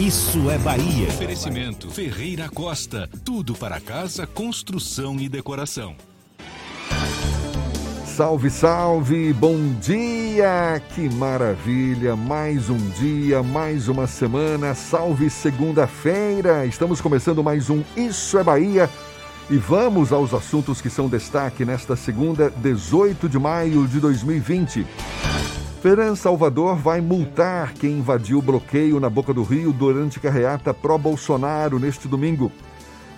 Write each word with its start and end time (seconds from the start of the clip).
Isso 0.00 0.50
é 0.50 0.56
Bahia. 0.56 1.08
Oferecimento 1.08 1.90
Ferreira 1.90 2.48
Costa. 2.48 3.06
Tudo 3.22 3.54
para 3.54 3.78
casa, 3.78 4.26
construção 4.26 5.20
e 5.20 5.28
decoração. 5.28 5.94
Salve, 8.06 8.48
salve, 8.48 9.30
bom 9.34 9.58
dia! 9.78 10.80
Que 10.94 11.06
maravilha! 11.10 12.16
Mais 12.16 12.70
um 12.70 12.78
dia, 12.98 13.42
mais 13.42 13.88
uma 13.88 14.06
semana. 14.06 14.74
Salve 14.74 15.28
segunda-feira! 15.28 16.64
Estamos 16.64 17.02
começando 17.02 17.44
mais 17.44 17.68
um 17.68 17.82
Isso 17.94 18.38
é 18.38 18.42
Bahia. 18.42 18.88
E 19.50 19.58
vamos 19.58 20.14
aos 20.14 20.32
assuntos 20.32 20.80
que 20.80 20.88
são 20.88 21.10
destaque 21.10 21.62
nesta 21.62 21.94
segunda, 21.94 22.48
18 22.48 23.28
de 23.28 23.38
maio 23.38 23.86
de 23.86 24.00
2020. 24.00 24.86
Feran 25.82 26.14
Salvador 26.14 26.76
vai 26.76 27.00
multar 27.00 27.72
quem 27.72 27.92
invadiu 27.92 28.38
o 28.38 28.42
bloqueio 28.42 29.00
na 29.00 29.08
Boca 29.08 29.32
do 29.32 29.42
Rio 29.42 29.72
durante 29.72 30.20
carreata 30.20 30.74
pró-Bolsonaro 30.74 31.78
neste 31.78 32.06
domingo. 32.06 32.52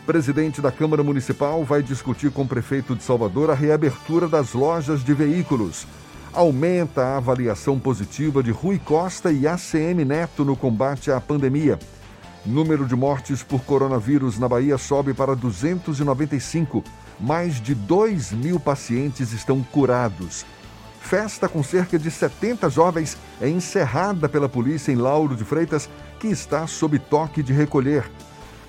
Presidente 0.07 0.61
da 0.61 0.71
Câmara 0.71 1.03
Municipal 1.03 1.65
vai 1.65 1.83
discutir 1.83 2.31
com 2.31 2.43
o 2.43 2.47
prefeito 2.47 2.95
de 2.95 3.03
Salvador 3.03 3.51
a 3.51 3.55
reabertura 3.55 4.29
das 4.29 4.53
lojas 4.53 5.03
de 5.03 5.13
veículos. 5.13 5.89
Aumenta 6.33 7.03
a 7.03 7.17
avaliação 7.17 7.81
positiva 7.81 8.45
de 8.45 8.53
Rui 8.53 8.79
Costa 8.79 9.33
e 9.33 9.45
ACM 9.45 10.05
Neto 10.07 10.45
no 10.45 10.55
combate 10.55 11.11
à 11.11 11.21
pandemia. 11.21 11.81
Número 12.47 12.87
de 12.87 12.95
mortes 12.95 13.43
por 13.43 13.63
coronavírus 13.65 14.39
na 14.39 14.49
Bahia 14.49 14.79
sobe 14.79 15.13
para 15.13 15.35
295. 15.35 16.85
Mais 17.19 17.61
de 17.61 17.75
2 17.75 18.31
mil 18.31 18.61
pacientes 18.61 19.33
estão 19.33 19.65
curados. 19.65 20.47
Festa 21.03 21.49
com 21.49 21.63
cerca 21.63 21.99
de 21.99 22.11
70 22.11 22.71
jovens 22.71 23.19
é 23.41 23.49
encerrada 23.49 24.29
pela 24.29 24.49
polícia 24.49 24.93
em 24.93 24.97
Lauro 24.97 25.37
de 25.37 25.45
Freitas, 25.45 25.91
que 26.19 26.29
está 26.29 26.67
sob 26.67 26.99
toque 26.99 27.43
de 27.43 27.53
recolher. 27.53 28.11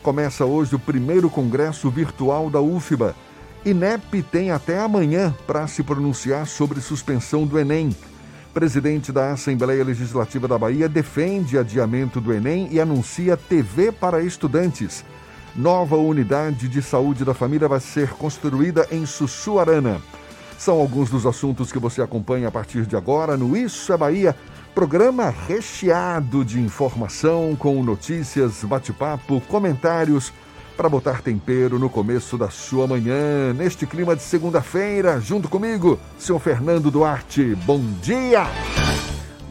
Começa 0.02 0.44
hoje 0.44 0.76
o 0.76 0.80
primeiro 0.80 1.30
congresso 1.30 1.90
virtual 1.90 2.50
da 2.50 2.60
UFBA. 2.60 3.16
INEP 3.64 4.22
tem 4.24 4.52
até 4.52 4.78
amanhã 4.80 5.34
para 5.48 5.66
se 5.68 5.82
pronunciar 5.84 6.46
sobre 6.46 6.82
suspensão 6.82 7.46
do 7.46 7.58
Enem. 7.58 7.96
Presidente 8.54 9.12
da 9.12 9.32
Assembleia 9.32 9.84
Legislativa 9.84 10.48
da 10.48 10.58
Bahia 10.58 10.90
defende 10.90 11.58
adiamento 11.58 12.20
do 12.20 12.34
Enem 12.34 12.68
e 12.72 12.82
anuncia 12.82 13.38
TV 13.38 13.92
para 13.92 14.22
estudantes. 14.22 15.06
Nova 15.56 15.96
unidade 15.96 16.68
de 16.68 16.82
saúde 16.82 17.24
da 17.24 17.34
família 17.34 17.68
vai 17.70 17.80
ser 17.80 18.10
construída 18.10 18.86
em 18.92 19.06
Sussuarana. 19.06 20.02
São 20.58 20.80
alguns 20.80 21.10
dos 21.10 21.26
assuntos 21.26 21.72
que 21.72 21.80
você 21.80 22.02
acompanha 22.02 22.48
a 22.48 22.52
partir 22.52 22.86
de 22.86 22.96
agora 22.96 23.36
no 23.36 23.56
Isso 23.56 23.92
é 23.92 23.98
Bahia, 23.98 24.36
programa 24.74 25.30
recheado 25.30 26.44
de 26.44 26.60
informação 26.60 27.56
com 27.58 27.84
notícias, 27.84 28.64
bate-papo, 28.64 29.42
comentários 29.48 30.32
para 30.76 30.90
botar 30.90 31.22
tempero 31.22 31.78
no 31.78 31.90
começo 31.90 32.38
da 32.38 32.50
sua 32.50 32.88
manhã, 32.88 33.54
neste 33.54 33.86
clima 33.86 34.16
de 34.16 34.24
segunda-feira, 34.24 35.20
junto 35.20 35.48
comigo, 35.48 36.00
senhor 36.18 36.40
Fernando 36.40 36.90
Duarte. 36.90 37.56
Bom 37.66 37.80
dia! 38.02 38.48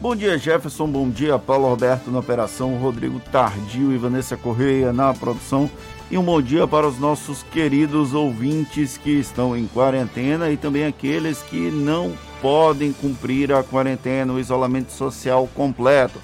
Bom 0.03 0.17
dia, 0.17 0.37
Jefferson. 0.37 0.85
Bom 0.85 1.09
dia, 1.09 1.39
Paulo 1.39 1.69
Roberto 1.69 2.11
na 2.11 2.19
operação, 2.19 2.75
Rodrigo 2.75 3.21
Tardio 3.31 3.93
e 3.93 3.97
Vanessa 3.97 4.35
Correia 4.35 4.91
na 4.91 5.13
produção. 5.13 5.69
E 6.13 6.17
um 6.19 6.23
bom 6.23 6.39
dia 6.39 6.67
para 6.67 6.87
os 6.87 6.99
nossos 6.99 7.41
queridos 7.41 8.13
ouvintes 8.13 8.97
que 8.97 9.09
estão 9.09 9.57
em 9.57 9.65
quarentena 9.65 10.51
e 10.51 10.55
também 10.55 10.85
aqueles 10.85 11.41
que 11.41 11.71
não 11.71 12.13
podem 12.39 12.93
cumprir 12.93 13.51
a 13.51 13.63
quarentena, 13.63 14.31
o 14.31 14.39
isolamento 14.39 14.91
social 14.91 15.49
completo. 15.55 16.19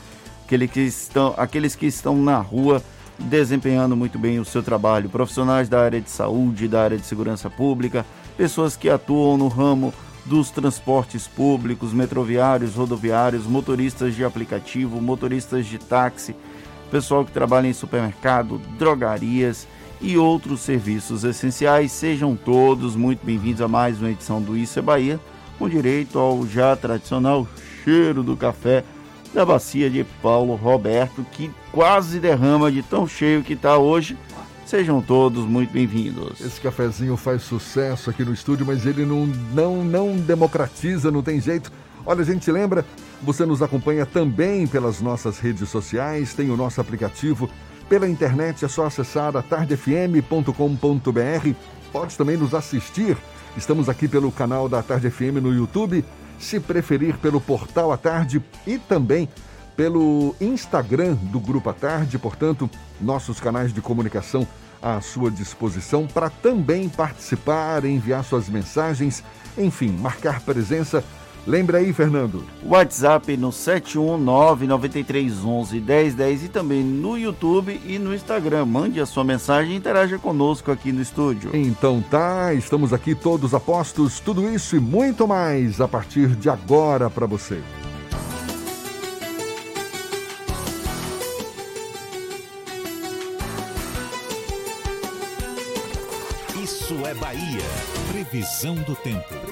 Aqueles 0.45 0.69
que 0.69 0.81
estão, 0.81 1.33
aqueles 1.35 1.75
que 1.75 1.88
estão 1.88 2.16
na 2.22 2.38
rua 2.38 2.83
desempenhando 3.17 3.97
muito 3.97 4.19
bem 4.19 4.39
o 4.39 4.45
seu 4.45 4.61
trabalho, 4.61 5.09
profissionais 5.09 5.67
da 5.67 5.81
área 5.81 6.00
de 6.00 6.11
saúde, 6.11 6.67
da 6.67 6.83
área 6.83 6.97
de 6.97 7.06
segurança 7.07 7.50
pública, 7.50 8.06
pessoas 8.38 8.77
que 8.77 8.91
atuam 8.91 9.39
no 9.39 9.47
ramo 9.47 9.91
dos 10.23 10.51
transportes 10.51 11.27
públicos, 11.27 11.94
metroviários, 11.94 12.75
rodoviários, 12.75 13.47
motoristas 13.47 14.16
de 14.16 14.23
aplicativo, 14.23 15.01
motoristas 15.01 15.66
de 15.66 15.79
táxi, 15.79 16.35
pessoal 16.91 17.25
que 17.25 17.31
trabalha 17.31 17.66
em 17.66 17.73
supermercado, 17.73 18.61
drogarias 18.77 19.67
e 20.01 20.17
outros 20.17 20.61
serviços 20.61 21.23
essenciais. 21.23 21.91
Sejam 21.91 22.35
todos 22.35 22.95
muito 22.95 23.25
bem-vindos 23.25 23.61
a 23.61 23.67
mais 23.67 23.99
uma 23.99 24.09
edição 24.09 24.41
do 24.41 24.57
Isso 24.57 24.79
é 24.79 24.81
Bahia, 24.81 25.19
com 25.57 25.69
direito 25.69 26.17
ao 26.17 26.45
já 26.47 26.75
tradicional 26.75 27.47
cheiro 27.83 28.23
do 28.23 28.38
café 28.38 28.83
da 29.33 29.45
bacia 29.45 29.89
de 29.89 30.03
Paulo 30.21 30.55
Roberto, 30.55 31.25
que 31.31 31.51
quase 31.71 32.19
derrama 32.19 32.71
de 32.71 32.81
tão 32.81 33.07
cheio 33.07 33.43
que 33.43 33.53
está 33.53 33.77
hoje. 33.77 34.17
Sejam 34.65 35.01
todos 35.01 35.45
muito 35.45 35.71
bem-vindos. 35.71 36.41
Esse 36.41 36.61
cafezinho 36.61 37.17
faz 37.17 37.41
sucesso 37.41 38.09
aqui 38.09 38.23
no 38.23 38.33
estúdio, 38.33 38.65
mas 38.65 38.85
ele 38.85 39.05
não, 39.05 39.25
não, 39.53 39.83
não 39.83 40.15
democratiza, 40.15 41.11
não 41.11 41.23
tem 41.23 41.41
jeito. 41.41 41.71
Olha, 42.05 42.21
a 42.21 42.25
gente 42.25 42.49
lembra, 42.51 42.85
você 43.21 43.45
nos 43.45 43.61
acompanha 43.61 44.05
também 44.05 44.65
pelas 44.67 45.01
nossas 45.01 45.39
redes 45.39 45.69
sociais, 45.69 46.33
tem 46.33 46.49
o 46.49 46.57
nosso 46.57 46.79
aplicativo. 46.79 47.49
Pela 47.89 48.07
internet 48.07 48.63
é 48.63 48.67
só 48.67 48.85
acessar 48.85 49.35
a 49.35 49.41
tardefm.com.br. 49.41 51.55
Pode 51.91 52.16
também 52.16 52.38
nos 52.38 52.53
assistir. 52.53 53.17
Estamos 53.57 53.89
aqui 53.89 54.07
pelo 54.07 54.31
canal 54.31 54.69
da 54.69 54.83
Tarde 54.83 55.09
FM 55.09 55.41
no 55.41 55.51
YouTube, 55.51 56.05
se 56.38 56.59
preferir 56.59 57.18
pelo 57.18 57.41
Portal 57.41 57.91
à 57.91 57.97
Tarde 57.97 58.44
e 58.68 58.77
também 58.77 59.27
pelo 59.75 60.36
Instagram 60.39 61.15
do 61.15 61.39
Grupo 61.39 61.71
à 61.71 61.74
Tarde, 61.74 62.19
portanto, 62.19 62.69
nossos 63.01 63.39
canais 63.39 63.74
de 63.74 63.81
comunicação 63.81 64.47
à 64.80 65.01
sua 65.01 65.31
disposição 65.31 66.06
para 66.06 66.30
também 66.30 66.88
participar, 66.88 67.83
enviar 67.86 68.24
suas 68.24 68.47
mensagens, 68.50 69.24
enfim, 69.57 69.89
marcar 69.89 70.41
presença. 70.41 71.03
Lembra 71.50 71.80
aí, 71.80 71.92
Fernando. 71.92 72.46
WhatsApp 72.63 73.36
no 73.36 73.50
71993111010 73.50 76.44
e 76.44 76.48
também 76.48 76.84
no 76.84 77.18
YouTube 77.18 77.81
e 77.84 77.98
no 77.98 78.13
Instagram. 78.13 78.66
Mande 78.66 79.01
a 79.01 79.06
sua 79.07 79.24
mensagem 79.24 79.74
e 79.74 79.75
interaja 79.75 80.19
conosco 80.19 80.72
aqui 80.72 80.92
no 80.92 81.01
estúdio. 81.01 81.50
Então 81.56 82.04
tá, 82.07 82.54
estamos 82.54 82.94
aqui 82.94 83.16
todos 83.16 83.56
a 83.56 83.60
postos, 83.60 84.19
tudo 84.19 84.48
isso 84.48 84.75
e 84.75 84.80
muito 84.80 85.28
mais 85.28 85.81
a 85.81 85.88
partir 85.88 86.36
de 86.36 86.51
agora 86.51 87.10
para 87.10 87.25
você. 87.25 87.60
Isso 96.63 96.94
é 97.07 97.16
Bahia. 97.16 97.66
Previsão 98.12 98.75
do 98.75 98.96
tempo. 98.96 99.49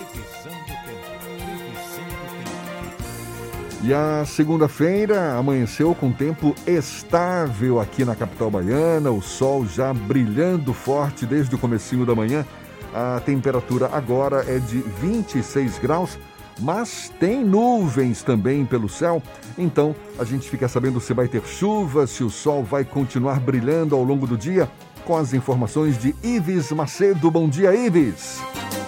E 3.83 3.93
a 3.93 4.25
segunda-feira 4.25 5.35
amanheceu 5.35 5.93
com 5.93 6.11
tempo 6.11 6.55
estável 6.65 7.79
aqui 7.79 8.03
na 8.03 8.15
capital 8.15 8.49
baiana, 8.49 9.11
o 9.11 9.21
sol 9.21 9.65
já 9.65 9.93
brilhando 9.93 10.73
forte 10.73 11.25
desde 11.25 11.53
o 11.55 11.59
comecinho 11.59 12.05
da 12.05 12.15
manhã. 12.15 12.45
A 12.93 13.21
temperatura 13.23 13.89
agora 13.93 14.43
é 14.47 14.57
de 14.57 14.79
26 14.79 15.77
graus. 15.77 16.17
mas 16.59 17.11
tem 17.19 17.43
nuvens 17.43 18.23
também 18.23 18.65
pelo 18.65 18.89
céu. 18.89 19.21
Então 19.57 19.95
a 20.17 20.23
gente 20.23 20.49
fica 20.49 20.67
sabendo 20.67 20.99
se 20.99 21.13
vai 21.13 21.27
ter 21.27 21.43
chuva, 21.45 22.07
se 22.07 22.23
o 22.23 22.29
sol 22.29 22.63
vai 22.63 22.83
continuar 22.83 23.39
brilhando 23.39 23.95
ao 23.95 24.03
longo 24.03 24.25
do 24.25 24.37
dia. 24.37 24.69
Com 25.05 25.15
as 25.15 25.33
informações 25.33 25.97
de 25.97 26.15
Ives 26.23 26.71
Macedo. 26.71 27.31
Bom 27.31 27.47
dia, 27.47 27.73
Ives. 27.73 28.41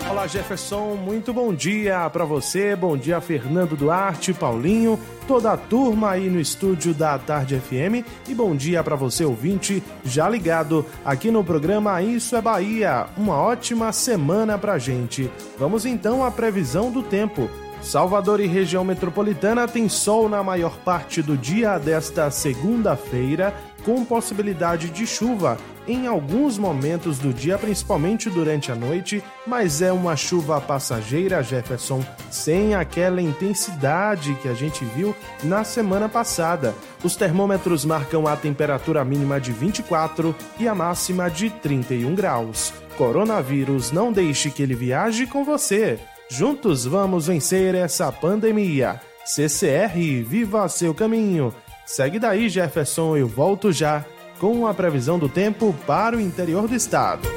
Olá, 0.10 0.26
Jefferson. 0.26 0.96
Muito 0.96 1.32
bom 1.32 1.54
dia 1.54 2.10
para 2.10 2.26
você. 2.26 2.76
Bom 2.76 2.98
dia, 2.98 3.22
Fernando 3.22 3.78
Duarte, 3.78 4.34
Paulinho, 4.34 5.00
toda 5.28 5.52
a 5.52 5.58
turma 5.58 6.10
aí 6.10 6.30
no 6.30 6.40
estúdio 6.40 6.96
da 6.96 7.18
Tarde 7.20 7.60
FM. 7.60 8.04
E 8.28 8.34
bom 8.34 8.56
dia 8.56 8.84
para 8.84 8.96
você, 8.96 9.24
ouvinte, 9.24 9.84
já 10.04 10.28
ligado 10.28 10.84
aqui 11.06 11.30
no 11.30 11.44
programa 11.44 12.02
Isso 12.02 12.36
é 12.36 12.42
Bahia. 12.42 13.06
Uma 13.16 13.36
ótima 13.36 13.92
semana 13.92 14.58
pra 14.58 14.80
gente. 14.80 15.32
Vamos 15.60 15.86
então 15.86 16.26
à 16.26 16.32
previsão 16.32 16.92
do 16.92 17.04
tempo. 17.04 17.48
Salvador 17.82 18.40
e 18.42 18.48
região 18.48 18.84
metropolitana 18.84 19.68
tem 19.68 19.88
sol 19.88 20.28
na 20.28 20.44
maior 20.44 20.78
parte 20.80 21.22
do 21.22 21.38
dia 21.38 21.78
desta 21.78 22.30
segunda-feira, 22.30 23.54
com 23.80 24.06
possibilidade 24.06 24.90
de 24.90 25.08
chuva 25.08 25.58
em 25.90 26.06
alguns 26.06 26.58
momentos 26.58 27.18
do 27.18 27.34
dia, 27.34 27.58
principalmente 27.58 28.30
durante 28.30 28.72
a 28.72 28.76
noite, 28.76 29.24
mas 29.48 29.82
é 29.82 29.92
uma 29.92 30.16
chuva 30.16 30.62
passageira, 30.62 31.42
Jefferson, 31.42 32.06
sem 32.30 32.76
aquela 32.76 33.22
intensidade 33.22 34.36
que 34.36 34.48
a 34.48 34.54
gente 34.54 34.86
viu 34.86 35.16
na 35.44 35.64
semana 35.64 36.08
passada. 36.08 36.76
Os 37.04 37.16
termômetros 37.16 37.86
marcam 37.86 38.28
a 38.28 38.36
temperatura 38.36 39.04
mínima 39.04 39.42
de 39.42 39.52
24 39.52 40.36
e 40.60 40.68
a 40.68 40.76
máxima 40.76 41.28
de 41.28 41.50
31 41.50 42.14
graus. 42.14 42.72
Coronavírus, 42.96 43.92
não 43.92 44.12
deixe 44.12 44.52
que 44.52 44.62
ele 44.62 44.76
viaje 44.76 45.26
com 45.26 45.44
você. 45.44 45.98
Juntos 46.30 46.86
vamos 46.86 47.26
vencer 47.26 47.74
essa 47.74 48.12
pandemia. 48.12 49.02
CCR, 49.26 50.24
viva 50.24 50.68
seu 50.70 50.94
caminho. 50.94 51.54
Segue 51.90 52.20
daí, 52.20 52.50
Jefferson, 52.50 53.18
eu 53.18 53.28
volto 53.28 53.72
já 53.72 54.06
com 54.40 54.68
a 54.68 54.76
previsão 54.76 55.18
do 55.18 55.28
tempo 55.28 55.76
para 55.88 56.16
o 56.16 56.22
interior 56.22 56.68
do 56.68 56.76
estado. 56.76 57.28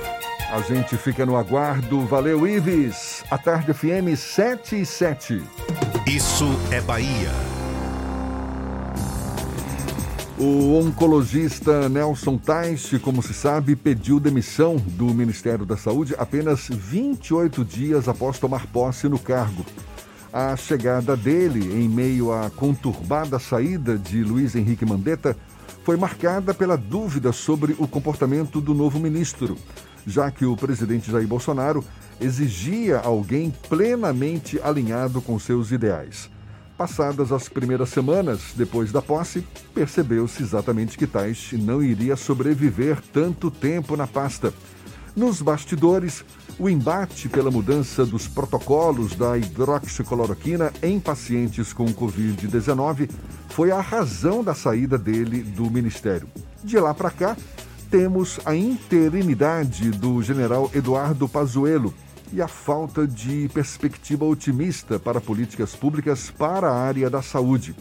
A 0.52 0.60
gente 0.60 0.94
fica 0.98 1.24
no 1.24 1.38
aguardo. 1.38 2.04
Valeu, 2.04 2.46
Ives. 2.46 3.24
A 3.30 3.38
tarde 3.38 3.72
FM 3.72 4.14
7 4.14 4.82
e 4.82 4.84
7. 4.84 5.42
Isso 6.06 6.44
é 6.70 6.82
Bahia. 6.82 7.30
O 10.38 10.78
oncologista 10.78 11.88
Nelson 11.88 12.36
Taixe, 12.36 12.98
como 12.98 13.22
se 13.22 13.32
sabe, 13.32 13.74
pediu 13.74 14.20
demissão 14.20 14.76
do 14.76 15.06
Ministério 15.14 15.64
da 15.64 15.78
Saúde 15.78 16.14
apenas 16.18 16.68
28 16.68 17.64
dias 17.64 18.06
após 18.06 18.38
tomar 18.38 18.66
posse 18.66 19.08
no 19.08 19.18
cargo. 19.18 19.64
A 20.32 20.56
chegada 20.56 21.14
dele, 21.14 21.60
em 21.74 21.86
meio 21.86 22.32
à 22.32 22.48
conturbada 22.48 23.38
saída 23.38 23.98
de 23.98 24.24
Luiz 24.24 24.56
Henrique 24.56 24.86
Mandetta, 24.86 25.36
foi 25.84 25.94
marcada 25.94 26.54
pela 26.54 26.74
dúvida 26.74 27.32
sobre 27.32 27.76
o 27.78 27.86
comportamento 27.86 28.58
do 28.58 28.72
novo 28.72 28.98
ministro, 28.98 29.58
já 30.06 30.30
que 30.30 30.46
o 30.46 30.56
presidente 30.56 31.10
Jair 31.10 31.28
Bolsonaro 31.28 31.84
exigia 32.18 32.98
alguém 32.98 33.52
plenamente 33.68 34.58
alinhado 34.62 35.20
com 35.20 35.38
seus 35.38 35.70
ideais. 35.70 36.30
Passadas 36.78 37.30
as 37.30 37.46
primeiras 37.46 37.90
semanas 37.90 38.54
depois 38.56 38.90
da 38.90 39.02
posse, 39.02 39.46
percebeu-se 39.74 40.42
exatamente 40.42 40.96
que 40.96 41.06
Taish 41.06 41.52
não 41.52 41.82
iria 41.82 42.16
sobreviver 42.16 43.02
tanto 43.12 43.50
tempo 43.50 43.98
na 43.98 44.06
pasta. 44.06 44.50
Nos 45.14 45.42
bastidores, 45.42 46.24
o 46.62 46.70
embate 46.70 47.28
pela 47.28 47.50
mudança 47.50 48.06
dos 48.06 48.28
protocolos 48.28 49.16
da 49.16 49.36
hidroxicloroquina 49.36 50.72
em 50.80 51.00
pacientes 51.00 51.72
com 51.72 51.86
Covid-19 51.86 53.10
foi 53.48 53.72
a 53.72 53.80
razão 53.80 54.44
da 54.44 54.54
saída 54.54 54.96
dele 54.96 55.42
do 55.42 55.68
ministério. 55.68 56.28
De 56.62 56.78
lá 56.78 56.94
para 56.94 57.10
cá, 57.10 57.36
temos 57.90 58.38
a 58.44 58.54
interinidade 58.54 59.90
do 59.90 60.22
general 60.22 60.70
Eduardo 60.72 61.28
Pazuello, 61.28 61.92
e 62.32 62.40
a 62.40 62.48
falta 62.48 63.06
de 63.06 63.50
perspectiva 63.52 64.24
otimista 64.24 64.98
para 64.98 65.20
políticas 65.20 65.76
públicas 65.76 66.30
para 66.30 66.70
a 66.70 66.74
área 66.74 67.10
da 67.10 67.20
saúde. 67.20 67.74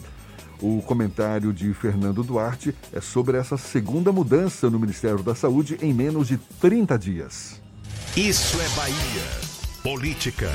O 0.60 0.82
comentário 0.82 1.52
de 1.54 1.72
Fernando 1.72 2.22
Duarte 2.22 2.74
é 2.92 3.00
sobre 3.00 3.38
essa 3.38 3.56
segunda 3.56 4.12
mudança 4.12 4.68
no 4.68 4.78
Ministério 4.78 5.22
da 5.22 5.34
Saúde 5.34 5.78
em 5.80 5.94
menos 5.94 6.28
de 6.28 6.36
30 6.36 6.98
dias. 6.98 7.62
Isso 8.14 8.60
é 8.60 8.68
Bahia. 8.76 9.22
Política. 9.82 10.50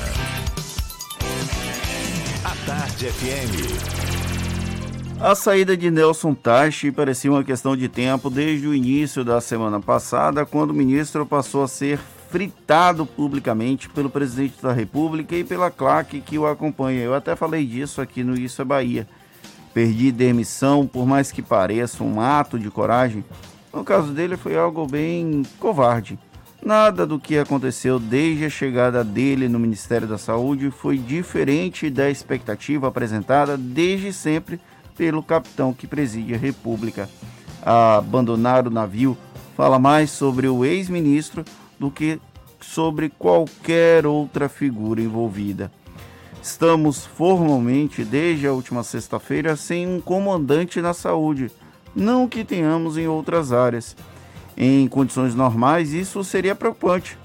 A 2.44 2.54
Tarde 2.64 3.06
FM. 3.06 5.18
A 5.20 5.34
saída 5.34 5.76
de 5.76 5.90
Nelson 5.90 6.34
Tachi 6.34 6.92
parecia 6.92 7.28
uma 7.28 7.42
questão 7.42 7.76
de 7.76 7.88
tempo 7.88 8.30
desde 8.30 8.68
o 8.68 8.72
início 8.72 9.24
da 9.24 9.40
semana 9.40 9.80
passada, 9.80 10.46
quando 10.46 10.70
o 10.70 10.74
ministro 10.74 11.26
passou 11.26 11.64
a 11.64 11.68
ser 11.68 11.98
fritado 12.30 13.04
publicamente 13.04 13.88
pelo 13.88 14.08
presidente 14.08 14.62
da 14.62 14.72
República 14.72 15.34
e 15.34 15.42
pela 15.42 15.68
claque 15.68 16.20
que 16.20 16.38
o 16.38 16.46
acompanha. 16.46 17.02
Eu 17.02 17.12
até 17.12 17.34
falei 17.34 17.66
disso 17.66 18.00
aqui 18.00 18.22
no 18.22 18.38
Isso 18.38 18.62
é 18.62 18.64
Bahia. 18.64 19.04
Perdi 19.74 20.12
demissão, 20.12 20.86
por 20.86 21.04
mais 21.04 21.32
que 21.32 21.42
pareça 21.42 22.04
um 22.04 22.20
ato 22.20 22.56
de 22.56 22.70
coragem, 22.70 23.24
no 23.74 23.82
caso 23.82 24.12
dele 24.12 24.36
foi 24.36 24.56
algo 24.56 24.86
bem 24.86 25.42
covarde. 25.58 26.16
Nada 26.64 27.06
do 27.06 27.18
que 27.18 27.38
aconteceu 27.38 27.98
desde 27.98 28.44
a 28.44 28.50
chegada 28.50 29.04
dele 29.04 29.48
no 29.48 29.58
Ministério 29.58 30.08
da 30.08 30.18
Saúde 30.18 30.70
foi 30.70 30.98
diferente 30.98 31.88
da 31.88 32.10
expectativa 32.10 32.88
apresentada 32.88 33.56
desde 33.56 34.12
sempre 34.12 34.60
pelo 34.96 35.22
capitão 35.22 35.72
que 35.72 35.86
preside 35.86 36.34
a 36.34 36.38
República. 36.38 37.08
A 37.62 37.98
abandonar 37.98 38.66
o 38.66 38.70
navio 38.70 39.16
fala 39.56 39.78
mais 39.78 40.10
sobre 40.10 40.48
o 40.48 40.64
ex-ministro 40.64 41.44
do 41.78 41.90
que 41.90 42.20
sobre 42.60 43.08
qualquer 43.08 44.04
outra 44.04 44.48
figura 44.48 45.00
envolvida. 45.00 45.70
Estamos 46.42 47.06
formalmente, 47.06 48.04
desde 48.04 48.46
a 48.46 48.52
última 48.52 48.82
sexta-feira, 48.82 49.56
sem 49.56 49.86
um 49.86 50.00
comandante 50.00 50.80
na 50.80 50.92
saúde, 50.92 51.50
não 51.94 52.28
que 52.28 52.44
tenhamos 52.44 52.96
em 52.96 53.06
outras 53.06 53.52
áreas. 53.52 53.96
Em 54.60 54.88
condições 54.88 55.36
normais, 55.36 55.92
isso 55.92 56.24
seria 56.24 56.52
preocupante. 56.52 57.16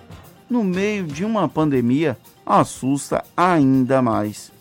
No 0.48 0.64
meio 0.64 1.08
de 1.08 1.26
uma 1.26 1.50
pandemia, 1.50 2.16
assusta 2.46 3.26
ainda 3.36 4.04
mais. 4.04 4.52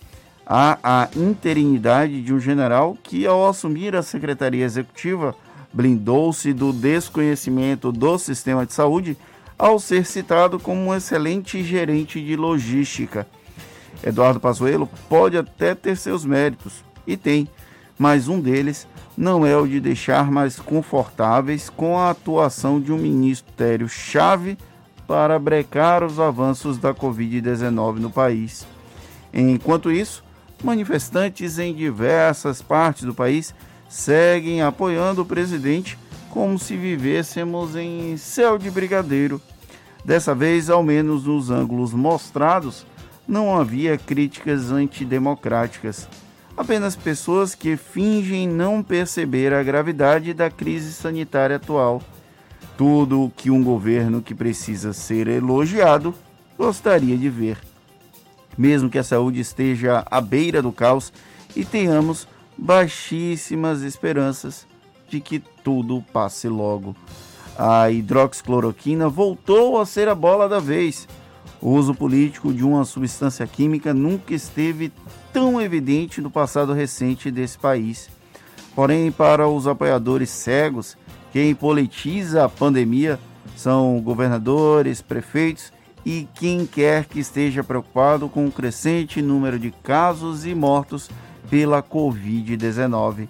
Há 0.46 0.78
a 0.82 1.08
interinidade 1.14 2.22
de 2.22 2.32
um 2.32 2.40
general 2.40 2.96
que, 3.02 3.26
ao 3.26 3.46
assumir 3.46 3.94
a 3.94 4.02
secretaria 4.02 4.64
executiva, 4.64 5.36
blindou-se 5.70 6.50
do 6.54 6.72
desconhecimento 6.72 7.92
do 7.92 8.16
sistema 8.16 8.64
de 8.64 8.72
saúde 8.72 9.18
ao 9.58 9.78
ser 9.78 10.06
citado 10.06 10.58
como 10.58 10.80
um 10.80 10.94
excelente 10.94 11.62
gerente 11.62 12.24
de 12.24 12.36
logística. 12.36 13.26
Eduardo 14.02 14.40
Pazuello 14.40 14.88
pode 15.10 15.36
até 15.36 15.74
ter 15.74 15.94
seus 15.98 16.24
méritos, 16.24 16.82
e 17.06 17.18
tem, 17.18 17.46
mas 17.98 18.28
um 18.28 18.40
deles 18.40 18.88
não 19.16 19.46
é 19.46 19.56
o 19.56 19.66
de 19.66 19.80
deixar 19.80 20.30
mais 20.30 20.56
confortáveis 20.58 21.68
com 21.68 21.98
a 21.98 22.10
atuação 22.10 22.80
de 22.80 22.92
um 22.92 22.98
ministério-chave 22.98 24.56
para 25.06 25.38
brecar 25.38 26.02
os 26.02 26.18
avanços 26.18 26.78
da 26.78 26.94
Covid-19 26.94 27.98
no 27.98 28.10
país. 28.10 28.66
Enquanto 29.32 29.90
isso, 29.90 30.24
manifestantes 30.62 31.58
em 31.58 31.74
diversas 31.74 32.62
partes 32.62 33.04
do 33.04 33.14
país 33.14 33.54
seguem 33.88 34.62
apoiando 34.62 35.22
o 35.22 35.26
presidente 35.26 35.98
como 36.30 36.58
se 36.58 36.76
vivêssemos 36.76 37.76
em 37.76 38.16
céu 38.16 38.56
de 38.56 38.70
brigadeiro 38.70 39.40
Dessa 40.04 40.34
vez, 40.34 40.68
ao 40.68 40.82
menos 40.82 41.24
nos 41.24 41.50
ângulos 41.50 41.92
mostrados, 41.92 42.84
não 43.26 43.56
havia 43.56 43.96
críticas 43.96 44.72
antidemocráticas, 44.72 46.08
apenas 46.56 46.96
pessoas 46.96 47.54
que 47.54 47.76
fingem 47.76 48.48
não 48.48 48.82
perceber 48.82 49.52
a 49.52 49.62
gravidade 49.62 50.34
da 50.34 50.50
crise 50.50 50.92
sanitária 50.92 51.56
atual. 51.56 52.02
Tudo 52.76 53.24
o 53.24 53.30
que 53.30 53.50
um 53.50 53.62
governo 53.62 54.22
que 54.22 54.34
precisa 54.34 54.92
ser 54.92 55.28
elogiado 55.28 56.14
gostaria 56.56 57.16
de 57.16 57.28
ver. 57.28 57.58
Mesmo 58.56 58.90
que 58.90 58.98
a 58.98 59.04
saúde 59.04 59.40
esteja 59.40 60.04
à 60.10 60.20
beira 60.20 60.60
do 60.60 60.72
caos 60.72 61.12
e 61.54 61.64
tenhamos 61.64 62.26
baixíssimas 62.56 63.82
esperanças 63.82 64.66
de 65.08 65.20
que 65.20 65.38
tudo 65.38 66.04
passe 66.12 66.48
logo 66.48 66.94
a 67.56 67.90
hidroxicloroquina 67.90 69.08
voltou 69.08 69.80
a 69.80 69.86
ser 69.86 70.08
a 70.08 70.14
bola 70.14 70.48
da 70.48 70.58
vez. 70.58 71.08
O 71.60 71.70
uso 71.70 71.94
político 71.94 72.52
de 72.52 72.64
uma 72.64 72.84
substância 72.84 73.46
química 73.46 73.94
nunca 73.94 74.34
esteve 74.34 74.92
tão 75.32 75.60
evidente 75.60 76.20
no 76.20 76.30
passado 76.30 76.72
recente 76.72 77.30
desse 77.30 77.58
país. 77.58 78.08
Porém, 78.74 79.10
para 79.10 79.48
os 79.48 79.66
apoiadores 79.66 80.30
cegos, 80.30 80.96
quem 81.32 81.54
politiza 81.54 82.44
a 82.44 82.48
pandemia 82.48 83.18
são 83.56 84.00
governadores, 84.00 85.00
prefeitos 85.00 85.72
e 86.04 86.26
quem 86.34 86.66
quer 86.66 87.04
que 87.04 87.20
esteja 87.20 87.62
preocupado 87.62 88.28
com 88.28 88.46
o 88.46 88.52
crescente 88.52 89.22
número 89.22 89.58
de 89.58 89.70
casos 89.82 90.44
e 90.44 90.54
mortos 90.54 91.08
pela 91.48 91.82
Covid-19. 91.82 93.28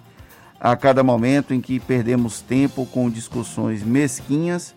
A 0.59 0.77
cada 0.77 1.03
momento 1.03 1.53
em 1.53 1.61
que 1.61 1.81
perdemos 1.81 2.41
tempo 2.41 2.87
com 2.87 3.11
discussões 3.11 3.83
mesquinhas, 3.83 4.75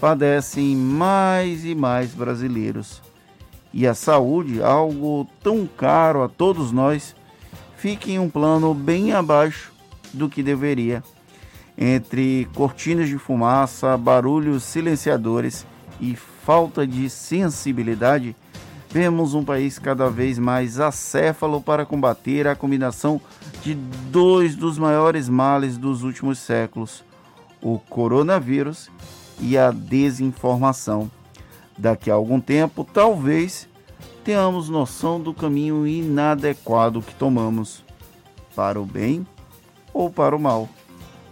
padecem 0.00 0.76
mais 0.76 1.64
e 1.64 1.74
mais 1.74 2.14
brasileiros. 2.14 3.02
E 3.76 3.88
a 3.88 3.92
saúde, 3.92 4.62
algo 4.62 5.26
tão 5.42 5.66
caro 5.66 6.22
a 6.22 6.28
todos 6.28 6.70
nós, 6.70 7.12
fica 7.76 8.08
em 8.08 8.20
um 8.20 8.30
plano 8.30 8.72
bem 8.72 9.12
abaixo 9.12 9.72
do 10.12 10.28
que 10.28 10.44
deveria. 10.44 11.02
Entre 11.76 12.48
cortinas 12.54 13.08
de 13.08 13.18
fumaça, 13.18 13.96
barulhos 13.96 14.62
silenciadores 14.62 15.66
e 16.00 16.14
falta 16.14 16.86
de 16.86 17.10
sensibilidade, 17.10 18.36
vemos 18.90 19.34
um 19.34 19.44
país 19.44 19.76
cada 19.76 20.08
vez 20.08 20.38
mais 20.38 20.78
acéfalo 20.78 21.60
para 21.60 21.84
combater 21.84 22.46
a 22.46 22.54
combinação 22.54 23.20
de 23.60 23.74
dois 23.74 24.54
dos 24.54 24.78
maiores 24.78 25.28
males 25.28 25.76
dos 25.76 26.04
últimos 26.04 26.38
séculos: 26.38 27.02
o 27.60 27.80
coronavírus 27.80 28.88
e 29.40 29.58
a 29.58 29.72
desinformação. 29.72 31.10
Daqui 31.76 32.10
a 32.10 32.14
algum 32.14 32.40
tempo, 32.40 32.84
talvez 32.84 33.68
tenhamos 34.22 34.68
noção 34.68 35.20
do 35.20 35.34
caminho 35.34 35.86
inadequado 35.86 37.02
que 37.02 37.14
tomamos, 37.14 37.84
para 38.54 38.80
o 38.80 38.86
bem 38.86 39.26
ou 39.92 40.10
para 40.10 40.34
o 40.34 40.40
mal. 40.40 40.68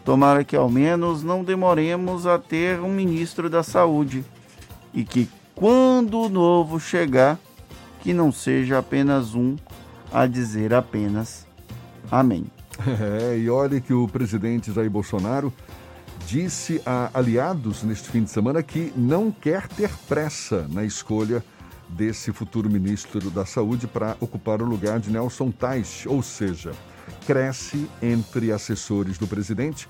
Tomara 0.05 0.45
que 0.45 0.57
ao 0.57 0.69
menos 0.69 1.23
não 1.23 1.45
demoremos 1.45 2.27
a 2.27 2.39
ter 2.39 2.81
um 2.81 2.93
ministro 2.93 3.49
da 3.49 3.63
Saúde 3.63 4.25
e 4.93 5.05
que 5.05 5.29
quando 5.55 6.21
o 6.21 6.29
novo 6.29 6.81
chegar, 6.81 7.39
que 8.01 8.13
não 8.13 8.33
seja 8.33 8.79
apenas 8.79 9.35
um 9.35 9.57
a 10.13 10.27
dizer 10.27 10.75
apenas 10.75 11.47
amém. 12.11 12.47
É, 13.01 13.39
e 13.39 13.49
olhe 13.49 13.81
que 13.81 13.93
o 13.93 14.09
presidente 14.09 14.73
Jair 14.73 14.91
Bolsonaro 14.91 15.53
disse 16.27 16.81
a 16.85 17.11
aliados 17.13 17.83
neste 17.83 18.09
fim 18.09 18.25
de 18.25 18.31
semana 18.31 18.63
que 18.63 18.93
não 18.97 19.31
quer 19.31 19.69
ter 19.69 19.91
pressa 20.09 20.67
na 20.71 20.85
escolha 20.85 21.45
desse 21.89 22.33
futuro 22.33 22.71
ministro 22.71 23.31
da 23.31 23.45
Saúde 23.45 23.87
para 23.87 24.17
ocupar 24.21 24.63
o 24.63 24.65
lugar 24.65 24.99
de 24.99 25.11
Nelson 25.11 25.51
Tais, 25.51 26.05
ou 26.07 26.23
seja, 26.23 26.73
cresce 27.27 27.89
entre 28.01 28.51
assessores 28.51 29.19
do 29.19 29.27
presidente 29.27 29.89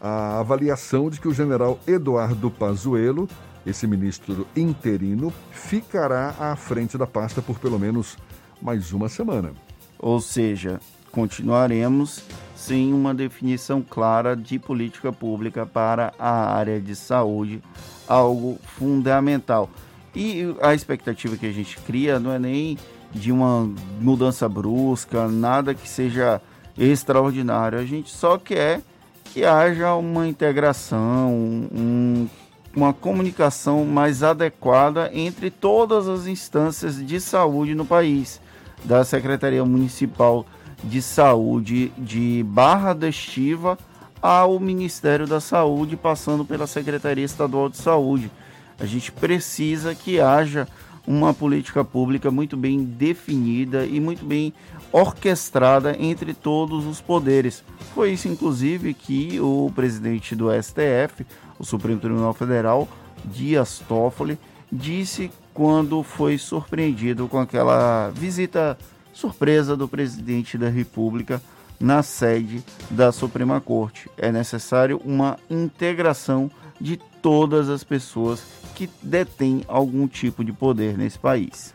a 0.00 0.38
avaliação 0.38 1.10
de 1.10 1.20
que 1.20 1.28
o 1.28 1.34
general 1.34 1.78
Eduardo 1.86 2.50
Pazuello 2.50 3.28
esse 3.66 3.86
ministro 3.86 4.46
interino 4.56 5.32
ficará 5.50 6.34
à 6.38 6.56
frente 6.56 6.96
da 6.96 7.06
pasta 7.06 7.42
por 7.42 7.58
pelo 7.58 7.78
menos 7.78 8.16
mais 8.60 8.92
uma 8.92 9.08
semana. 9.08 9.52
Ou 9.98 10.20
seja, 10.20 10.80
continuaremos 11.10 12.22
sem 12.54 12.92
uma 12.92 13.14
definição 13.14 13.82
clara 13.82 14.36
de 14.36 14.58
política 14.58 15.12
pública 15.12 15.64
para 15.64 16.12
a 16.18 16.54
área 16.54 16.80
de 16.80 16.94
saúde, 16.94 17.62
algo 18.06 18.58
fundamental. 18.62 19.70
E 20.14 20.54
a 20.60 20.74
expectativa 20.74 21.36
que 21.36 21.46
a 21.46 21.52
gente 21.52 21.78
cria 21.78 22.18
não 22.18 22.32
é 22.32 22.38
nem 22.38 22.78
de 23.12 23.32
uma 23.32 23.68
mudança 24.00 24.48
brusca, 24.48 25.26
nada 25.28 25.74
que 25.74 25.88
seja 25.88 26.40
extraordinário. 26.76 27.78
A 27.78 27.84
gente 27.84 28.10
só 28.10 28.36
quer 28.36 28.82
que 29.24 29.44
haja 29.44 29.94
uma 29.94 30.28
integração, 30.28 31.32
um 31.72 32.28
uma 32.74 32.92
comunicação 32.92 33.84
mais 33.84 34.22
adequada 34.22 35.10
entre 35.12 35.50
todas 35.50 36.08
as 36.08 36.26
instâncias 36.26 37.04
de 37.04 37.20
saúde 37.20 37.74
no 37.74 37.84
país, 37.84 38.40
da 38.84 39.04
Secretaria 39.04 39.64
Municipal 39.64 40.44
de 40.44 40.59
Saúde 41.02 41.92
de 41.96 42.44
Barra 42.46 42.92
da 42.92 43.08
Estiva 43.08 43.78
ao 44.22 44.60
Ministério 44.60 45.26
da 45.26 45.40
Saúde, 45.40 45.96
passando 45.96 46.44
pela 46.44 46.66
Secretaria 46.66 47.24
Estadual 47.24 47.68
de 47.68 47.76
Saúde. 47.76 48.30
A 48.78 48.86
gente 48.86 49.12
precisa 49.12 49.94
que 49.94 50.20
haja 50.20 50.66
uma 51.06 51.32
política 51.32 51.84
pública 51.84 52.30
muito 52.30 52.56
bem 52.56 52.84
definida 52.84 53.84
e 53.84 54.00
muito 54.00 54.24
bem 54.24 54.52
orquestrada 54.92 55.96
entre 55.98 56.34
todos 56.34 56.86
os 56.86 57.00
poderes. 57.00 57.64
Foi 57.94 58.12
isso, 58.12 58.28
inclusive, 58.28 58.94
que 58.94 59.40
o 59.40 59.72
presidente 59.74 60.34
do 60.34 60.48
STF, 60.50 61.26
o 61.58 61.64
Supremo 61.64 62.00
Tribunal 62.00 62.32
Federal, 62.32 62.88
Dias 63.24 63.82
Toffoli, 63.88 64.38
disse 64.70 65.30
quando 65.52 66.02
foi 66.02 66.38
surpreendido 66.38 67.26
com 67.28 67.38
aquela 67.38 68.10
visita 68.10 68.78
surpresa 69.12 69.76
do 69.76 69.88
presidente 69.88 70.56
da 70.56 70.68
República 70.68 71.40
na 71.78 72.02
sede 72.02 72.62
da 72.90 73.10
Suprema 73.10 73.60
Corte. 73.60 74.10
É 74.16 74.30
necessário 74.30 75.00
uma 75.04 75.38
integração 75.48 76.50
de 76.80 76.98
todas 77.22 77.68
as 77.68 77.82
pessoas 77.84 78.42
que 78.74 78.88
detêm 79.02 79.64
algum 79.68 80.06
tipo 80.06 80.44
de 80.44 80.52
poder 80.52 80.96
nesse 80.96 81.18
país. 81.18 81.72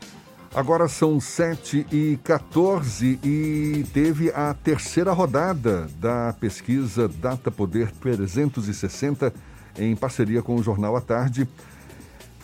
Agora 0.55 0.87
são 0.87 1.19
7 1.19 1.85
e 1.91 2.17
14 2.23 3.19
e 3.21 3.85
teve 3.93 4.31
a 4.31 4.53
terceira 4.53 5.11
rodada 5.11 5.89
da 5.99 6.33
pesquisa 6.39 7.09
Data 7.09 7.51
Poder 7.51 7.91
360 7.91 9.33
em 9.77 9.95
parceria 9.97 10.41
com 10.41 10.55
o 10.55 10.63
Jornal 10.63 10.95
à 10.95 11.01
Tarde. 11.01 11.45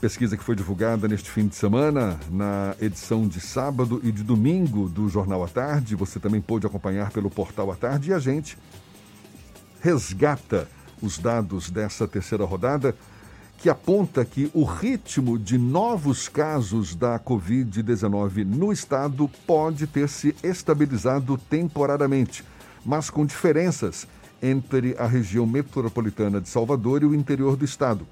Pesquisa 0.01 0.35
que 0.35 0.43
foi 0.43 0.55
divulgada 0.55 1.07
neste 1.07 1.29
fim 1.29 1.45
de 1.47 1.55
semana, 1.55 2.19
na 2.31 2.75
edição 2.81 3.27
de 3.27 3.39
sábado 3.39 4.01
e 4.03 4.11
de 4.11 4.23
domingo 4.23 4.89
do 4.89 5.07
Jornal 5.07 5.43
à 5.43 5.47
Tarde. 5.47 5.95
Você 5.95 6.19
também 6.19 6.41
pôde 6.41 6.65
acompanhar 6.65 7.11
pelo 7.11 7.29
portal 7.29 7.71
à 7.71 7.75
tarde 7.75 8.09
e 8.09 8.13
a 8.15 8.17
gente 8.17 8.57
resgata 9.79 10.67
os 11.03 11.19
dados 11.19 11.69
dessa 11.69 12.07
terceira 12.07 12.43
rodada 12.45 12.95
que 13.59 13.69
aponta 13.69 14.25
que 14.25 14.49
o 14.55 14.63
ritmo 14.63 15.37
de 15.37 15.59
novos 15.59 16.27
casos 16.27 16.95
da 16.95 17.19
Covid-19 17.19 18.43
no 18.43 18.73
estado 18.73 19.29
pode 19.45 19.85
ter 19.85 20.09
se 20.09 20.35
estabilizado 20.41 21.37
temporariamente, 21.37 22.43
mas 22.83 23.11
com 23.11 23.23
diferenças 23.23 24.07
entre 24.41 24.95
a 24.97 25.05
região 25.05 25.45
metropolitana 25.45 26.41
de 26.41 26.49
Salvador 26.49 27.03
e 27.03 27.05
o 27.05 27.13
interior 27.13 27.55
do 27.55 27.63
estado. 27.63 28.07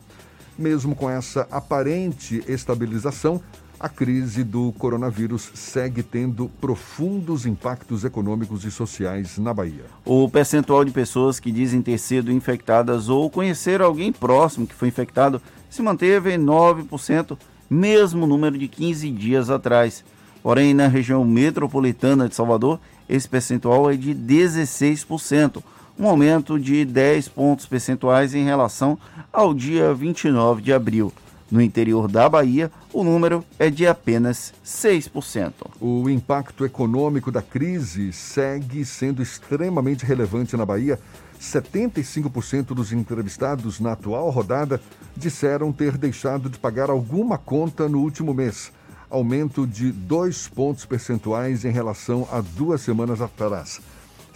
Mesmo 0.60 0.94
com 0.94 1.10
essa 1.10 1.48
aparente 1.50 2.44
estabilização, 2.46 3.42
a 3.80 3.88
crise 3.88 4.44
do 4.44 4.74
coronavírus 4.74 5.50
segue 5.54 6.04
tendo 6.04 6.52
profundos 6.60 7.46
impactos 7.46 8.04
econômicos 8.04 8.66
e 8.66 8.72
sociais 8.72 9.38
na 9.38 9.54
Bahia. 9.54 9.86
O 10.04 10.30
percentual 10.30 10.84
de 10.84 10.92
pessoas 10.92 11.40
que 11.40 11.50
dizem 11.50 11.82
ter 11.82 11.98
sido 11.98 12.30
infectadas 12.30 13.08
ou 13.08 13.30
conhecer 13.30 13.82
alguém 13.82 14.12
próximo 14.12 14.68
que 14.68 14.76
foi 14.76 14.90
infectado 14.90 15.42
se 15.70 15.82
manteve 15.82 16.34
em 16.34 16.38
9%, 16.38 17.38
mesmo 17.70 18.28
número 18.28 18.58
de 18.58 18.68
15 18.68 19.10
dias 19.12 19.50
atrás. 19.50 20.04
Porém, 20.44 20.74
na 20.74 20.88
região 20.90 21.24
metropolitana 21.24 22.28
de 22.28 22.36
Salvador, 22.36 22.82
esse 23.08 23.30
percentual 23.30 23.90
é 23.90 23.96
de 23.96 24.14
16% 24.14 25.64
um 26.00 26.08
aumento 26.08 26.58
de 26.58 26.86
10 26.86 27.28
pontos 27.28 27.66
percentuais 27.66 28.34
em 28.34 28.46
relação 28.46 28.98
ao 29.34 29.54
dia 29.54 29.94
29 29.94 30.62
de 30.62 30.72
abril. 30.72 31.12
No 31.52 31.62
interior 31.62 32.08
da 32.08 32.30
Bahia, 32.30 32.72
o 32.94 33.04
número 33.04 33.44
é 33.58 33.70
de 33.70 33.86
apenas 33.86 34.54
6%. 34.64 35.52
O 35.82 36.10
impacto 36.10 36.64
econômico 36.64 37.32
da 37.32 37.42
crise 37.42 38.14
segue 38.14 38.86
sendo 38.86 39.22
extremamente 39.22 40.06
relevante 40.06 40.56
na 40.56 40.66
Bahia. 40.66 40.98
75% 41.42 42.68
dos 42.68 42.94
entrevistados 42.94 43.80
na 43.80 43.94
atual 43.94 44.30
rodada 44.30 44.80
disseram 45.18 45.72
ter 45.72 45.98
deixado 45.98 46.50
de 46.50 46.58
pagar 46.58 46.90
alguma 46.90 47.38
conta 47.38 47.90
no 47.90 48.00
último 48.00 48.34
mês, 48.34 48.72
aumento 49.10 49.66
de 49.66 49.92
dois 49.92 50.48
pontos 50.48 50.86
percentuais 50.86 51.66
em 51.66 51.72
relação 51.72 52.28
a 52.32 52.42
duas 52.42 52.82
semanas 52.82 53.22
atrás. 53.22 53.82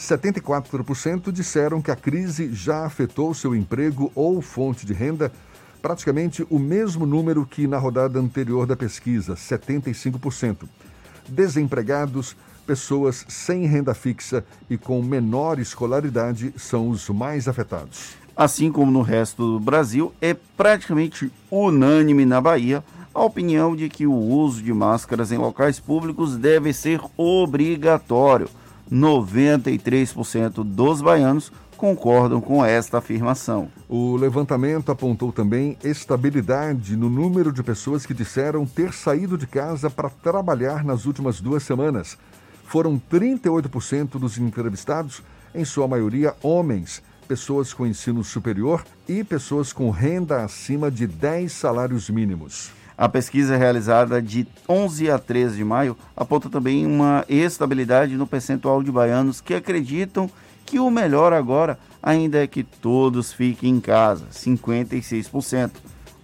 74% 0.03 1.31
disseram 1.31 1.81
que 1.81 1.89
a 1.89 1.95
crise 1.95 2.53
já 2.53 2.85
afetou 2.85 3.33
seu 3.33 3.55
emprego 3.55 4.11
ou 4.13 4.41
fonte 4.41 4.85
de 4.85 4.93
renda, 4.93 5.31
praticamente 5.81 6.45
o 6.49 6.59
mesmo 6.59 7.05
número 7.05 7.45
que 7.45 7.67
na 7.67 7.77
rodada 7.77 8.19
anterior 8.19 8.65
da 8.65 8.75
pesquisa, 8.75 9.35
75%. 9.35 10.67
Desempregados, 11.27 12.35
pessoas 12.67 13.25
sem 13.29 13.65
renda 13.65 13.93
fixa 13.93 14.43
e 14.69 14.77
com 14.77 15.01
menor 15.01 15.57
escolaridade 15.57 16.53
são 16.57 16.89
os 16.89 17.07
mais 17.09 17.47
afetados. 17.47 18.15
Assim 18.35 18.71
como 18.71 18.91
no 18.91 19.01
resto 19.01 19.53
do 19.53 19.59
Brasil, 19.59 20.13
é 20.21 20.33
praticamente 20.33 21.31
unânime 21.49 22.25
na 22.25 22.41
Bahia 22.41 22.83
a 23.13 23.23
opinião 23.23 23.75
de 23.75 23.87
que 23.87 24.07
o 24.07 24.13
uso 24.13 24.61
de 24.61 24.73
máscaras 24.73 25.31
em 25.31 25.37
locais 25.37 25.79
públicos 25.79 26.35
deve 26.35 26.73
ser 26.73 26.99
obrigatório 27.15 28.49
93% 28.93 30.63
dos 30.63 31.01
baianos 31.01 31.51
concordam 31.75 32.39
com 32.39 32.63
esta 32.63 32.99
afirmação. 32.99 33.67
O 33.89 34.15
levantamento 34.15 34.91
apontou 34.91 35.33
também 35.33 35.77
estabilidade 35.83 36.95
no 36.95 37.09
número 37.09 37.51
de 37.51 37.63
pessoas 37.63 38.05
que 38.05 38.13
disseram 38.13 38.65
ter 38.65 38.93
saído 38.93 39.37
de 39.37 39.47
casa 39.47 39.89
para 39.89 40.09
trabalhar 40.09 40.83
nas 40.83 41.05
últimas 41.05 41.41
duas 41.41 41.63
semanas. 41.63 42.17
Foram 42.65 43.01
38% 43.11 44.19
dos 44.19 44.37
entrevistados, 44.37 45.23
em 45.53 45.65
sua 45.65 45.87
maioria 45.87 46.35
homens, 46.41 47.01
pessoas 47.27 47.73
com 47.73 47.85
ensino 47.85 48.23
superior 48.23 48.85
e 49.07 49.23
pessoas 49.23 49.73
com 49.73 49.89
renda 49.89 50.43
acima 50.43 50.91
de 50.91 51.07
10 51.07 51.51
salários 51.51 52.09
mínimos. 52.09 52.71
A 52.97 53.09
pesquisa 53.09 53.57
realizada 53.57 54.21
de 54.21 54.47
11 54.69 55.09
a 55.09 55.17
13 55.17 55.57
de 55.57 55.63
maio 55.63 55.97
aponta 56.15 56.49
também 56.49 56.85
uma 56.85 57.25
estabilidade 57.27 58.15
no 58.15 58.27
percentual 58.27 58.83
de 58.83 58.91
baianos 58.91 59.41
que 59.41 59.53
acreditam 59.53 60.29
que 60.65 60.79
o 60.79 60.89
melhor 60.89 61.33
agora 61.33 61.77
ainda 62.01 62.43
é 62.43 62.47
que 62.47 62.63
todos 62.63 63.33
fiquem 63.33 63.71
em 63.75 63.79
casa, 63.79 64.25
56%. 64.31 65.71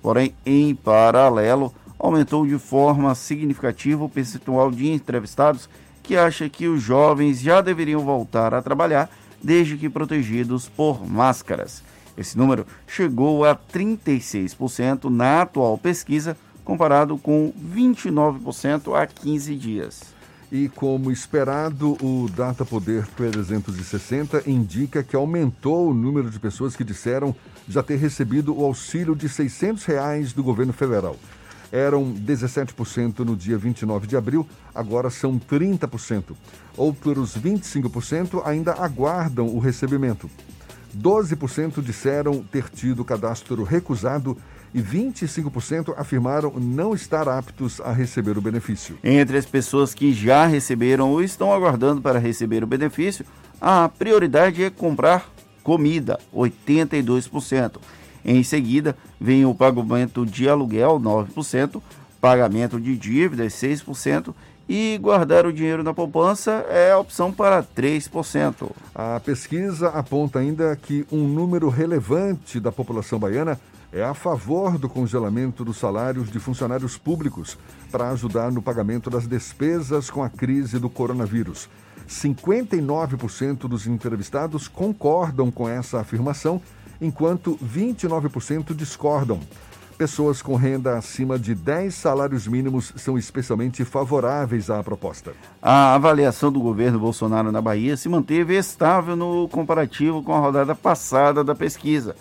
Porém, 0.02 0.34
em 0.46 0.76
paralelo, 0.76 1.74
aumentou 1.98 2.46
de 2.46 2.58
forma 2.58 3.14
significativa 3.16 4.04
o 4.04 4.10
percentual 4.10 4.72
de 4.72 4.90
entrevistados 4.90 5.70
que 6.02 6.16
acha 6.16 6.50
que 6.50 6.68
os 6.68 6.82
jovens 6.82 7.40
já 7.40 7.62
deveriam 7.62 8.02
voltar 8.02 8.54
a 8.54 8.62
trabalhar 8.62 9.10
desde 9.44 9.78
que 9.78 9.90
protegidos 9.90 10.68
por 10.68 11.08
máscaras. 11.08 11.84
Esse 12.18 12.38
número 12.38 12.66
chegou 12.88 13.46
a 13.46 13.56
36% 13.56 15.06
na 15.10 15.44
atual 15.44 15.78
pesquisa, 15.78 16.36
comparado 16.70 17.18
com 17.18 17.52
29% 17.74 18.96
há 18.96 19.08
15 19.08 19.56
dias. 19.56 20.02
E 20.52 20.70
como 20.70 21.12
esperado, 21.12 21.98
o 22.00 22.30
Data 22.30 22.64
Poder 22.64 23.08
360 23.08 24.44
indica 24.46 25.02
que 25.02 25.16
aumentou 25.16 25.90
o 25.90 25.94
número 25.96 26.30
de 26.30 26.40
pessoas 26.40 26.76
que 26.76 26.84
disseram 26.84 27.36
já 27.68 27.82
ter 27.82 27.96
recebido 27.96 28.56
o 28.56 28.64
auxílio 28.64 29.16
de 29.16 29.28
600 29.28 29.84
reais 29.86 30.32
do 30.32 30.44
governo 30.44 30.72
federal. 30.72 31.16
Eram 31.72 32.14
17% 32.14 33.20
no 33.20 33.36
dia 33.36 33.58
29 33.58 34.06
de 34.06 34.16
abril, 34.16 34.48
agora 34.74 35.10
são 35.10 35.40
30%. 35.40 36.36
Outros 36.78 37.36
25% 37.36 38.44
ainda 38.46 38.74
aguardam 38.74 39.48
o 39.48 39.58
recebimento. 39.58 40.30
12% 40.96 41.82
disseram 41.82 42.44
ter 42.44 42.70
tido 42.70 43.04
cadastro 43.04 43.64
recusado 43.64 44.38
e 44.74 44.82
25% 44.82 45.94
afirmaram 45.98 46.54
não 46.60 46.94
estar 46.94 47.28
aptos 47.28 47.82
a 47.82 47.92
receber 47.92 48.38
o 48.38 48.42
benefício. 48.42 48.98
Entre 49.04 49.38
as 49.38 49.46
pessoas 49.46 49.94
que 49.94 50.14
já 50.14 50.46
receberam 50.46 51.12
ou 51.12 51.22
estão 51.22 51.52
aguardando 51.52 52.02
para 52.02 52.20
receber 52.20 52.64
o 52.64 52.68
benefício, 52.68 53.26
a 53.60 53.90
prioridade 53.90 54.64
é 54.64 54.70
comprar 54.70 55.30
comida, 55.64 56.20
82%. 56.34 57.78
Em 58.24 58.44
seguida, 58.44 58.96
vem 59.20 59.46
o 59.46 59.56
pagamento 59.56 60.26
de 60.26 60.48
aluguel, 60.48 61.00
9%, 61.00 61.82
pagamento 62.20 62.80
de 62.80 62.98
dívidas, 62.98 63.54
6%, 63.54 64.34
e 64.68 65.00
guardar 65.02 65.48
o 65.48 65.54
dinheiro 65.54 65.84
na 65.84 65.96
poupança 65.96 66.64
é 66.70 66.92
a 66.92 67.00
opção 67.00 67.32
para 67.32 67.64
3%. 67.64 68.70
A 68.94 69.20
pesquisa 69.20 69.90
aponta 69.90 70.38
ainda 70.38 70.76
que 70.76 71.08
um 71.12 71.28
número 71.28 71.70
relevante 71.70 72.60
da 72.60 72.72
população 72.72 73.18
baiana 73.18 73.60
é 73.92 74.04
a 74.04 74.14
favor 74.14 74.78
do 74.78 74.88
congelamento 74.88 75.66
dos 75.66 75.78
salários 75.78 76.32
de 76.32 76.40
funcionários 76.40 76.98
públicos 76.98 77.58
para 77.92 78.10
ajudar 78.12 78.52
no 78.52 78.62
pagamento 78.62 79.10
das 79.10 79.28
despesas 79.28 80.10
com 80.10 80.24
a 80.24 80.30
crise 80.30 80.78
do 80.78 80.90
coronavírus. 80.90 81.68
59% 82.08 83.68
dos 83.68 83.88
entrevistados 83.88 84.68
concordam 84.68 85.52
com 85.52 85.68
essa 85.68 86.00
afirmação, 86.00 86.62
enquanto 87.00 87.58
29% 87.58 88.76
discordam. 88.76 89.40
Pessoas 89.98 90.42
com 90.42 90.56
renda 90.56 90.98
acima 90.98 91.38
de 91.38 91.54
10 91.54 91.94
salários 91.94 92.48
mínimos 92.48 92.94
são 92.96 93.18
especialmente 93.18 93.84
favoráveis 93.84 94.70
à 94.70 94.82
proposta. 94.82 95.34
A 95.62 95.94
avaliação 95.94 96.52
do 96.52 96.62
governo 96.62 96.98
Bolsonaro 96.98 97.52
na 97.52 97.62
Bahia 97.62 97.98
se 97.98 98.08
manteve 98.08 98.56
estável 98.58 99.18
no 99.18 99.50
comparativo 99.50 100.24
com 100.24 100.34
a 100.34 100.40
rodada 100.40 100.74
passada 100.74 101.44
da 101.44 101.54
pesquisa. 101.54 102.16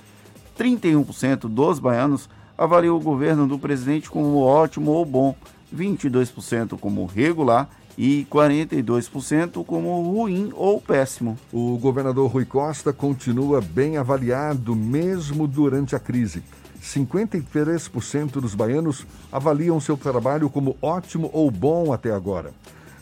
31% 0.59 1.49
dos 1.49 1.79
baianos 1.79 2.29
avaliou 2.57 2.99
o 2.99 3.03
governo 3.03 3.47
do 3.47 3.59
presidente 3.59 4.11
como 4.11 4.39
ótimo 4.39 4.91
ou 4.91 5.05
bom, 5.05 5.37
22% 5.75 6.79
como 6.79 7.07
regular 7.07 7.71
e 7.97 8.27
42% 8.31 9.65
como 9.65 10.03
ruim 10.03 10.51
ou 10.55 10.81
péssimo. 10.81 11.39
O 11.53 11.79
governador 11.79 12.31
Rui 12.31 12.45
Costa 12.45 12.93
continua 12.93 13.61
bem 13.61 13.97
avaliado 13.97 14.75
mesmo 14.75 15.47
durante 15.47 15.95
a 15.95 15.99
crise. 16.01 16.43
53% 16.83 18.33
dos 18.41 18.55
baianos 18.55 19.07
avaliam 19.31 19.81
seu 19.81 19.97
trabalho 19.97 20.49
como 20.49 20.77
ótimo 20.81 21.31
ou 21.33 21.51
bom 21.51 21.93
até 21.93 22.13
agora. 22.13 22.53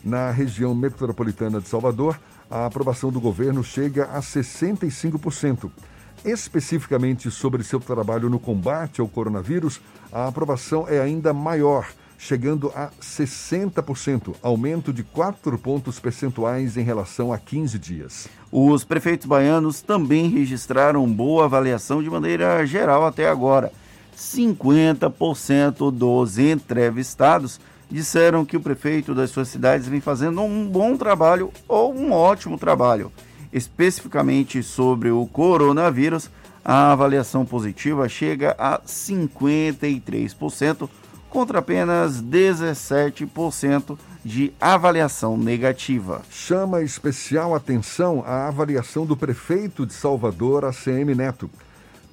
Na 0.03 0.31
região 0.31 0.73
metropolitana 0.73 1.59
de 1.59 1.67
Salvador, 1.67 2.19
a 2.49 2.65
aprovação 2.65 3.11
do 3.11 3.19
governo 3.19 3.63
chega 3.63 4.05
a 4.05 4.19
65%. 4.19 5.69
Especificamente 6.25 7.29
sobre 7.31 7.63
seu 7.63 7.79
trabalho 7.79 8.29
no 8.29 8.39
combate 8.39 8.99
ao 8.99 9.07
coronavírus, 9.07 9.79
a 10.11 10.27
aprovação 10.27 10.87
é 10.87 10.99
ainda 10.99 11.33
maior, 11.33 11.87
chegando 12.17 12.71
a 12.75 12.89
60%, 13.01 14.35
aumento 14.41 14.91
de 14.91 15.03
4 15.03 15.57
pontos 15.57 15.99
percentuais 15.99 16.75
em 16.75 16.83
relação 16.83 17.31
a 17.31 17.37
15 17.37 17.77
dias. 17.77 18.27
Os 18.51 18.83
prefeitos 18.83 19.27
baianos 19.27 19.81
também 19.81 20.29
registraram 20.29 21.07
boa 21.07 21.45
avaliação 21.45 22.01
de 22.01 22.09
maneira 22.09 22.65
geral 22.65 23.05
até 23.05 23.29
agora. 23.29 23.71
50% 24.17 25.91
dos 25.91 26.39
entrevistados 26.39 27.59
disseram 27.89 28.43
que 28.43 28.57
o 28.57 28.61
prefeito 28.61 29.13
das 29.13 29.29
suas 29.29 29.47
cidades 29.47 29.87
vem 29.87 30.01
fazendo 30.01 30.41
um 30.41 30.67
bom 30.67 30.97
trabalho 30.97 31.51
ou 31.67 31.93
um 31.93 32.11
ótimo 32.11 32.57
trabalho. 32.57 33.11
Especificamente 33.57 34.61
sobre 34.61 35.09
o 35.09 35.25
coronavírus, 35.25 36.29
a 36.63 36.91
avaliação 36.91 37.43
positiva 37.43 38.07
chega 38.07 38.55
a 38.59 38.79
53%, 38.81 40.87
contra 41.27 41.57
apenas 41.59 42.21
17% 42.21 43.97
de 44.23 44.53
avaliação 44.61 45.35
negativa. 45.37 46.21
Chama 46.29 46.83
especial 46.83 47.55
atenção 47.55 48.23
a 48.25 48.47
avaliação 48.47 49.07
do 49.07 49.17
prefeito 49.17 49.87
de 49.87 49.93
Salvador, 49.93 50.63
ACM 50.63 51.15
Neto. 51.15 51.49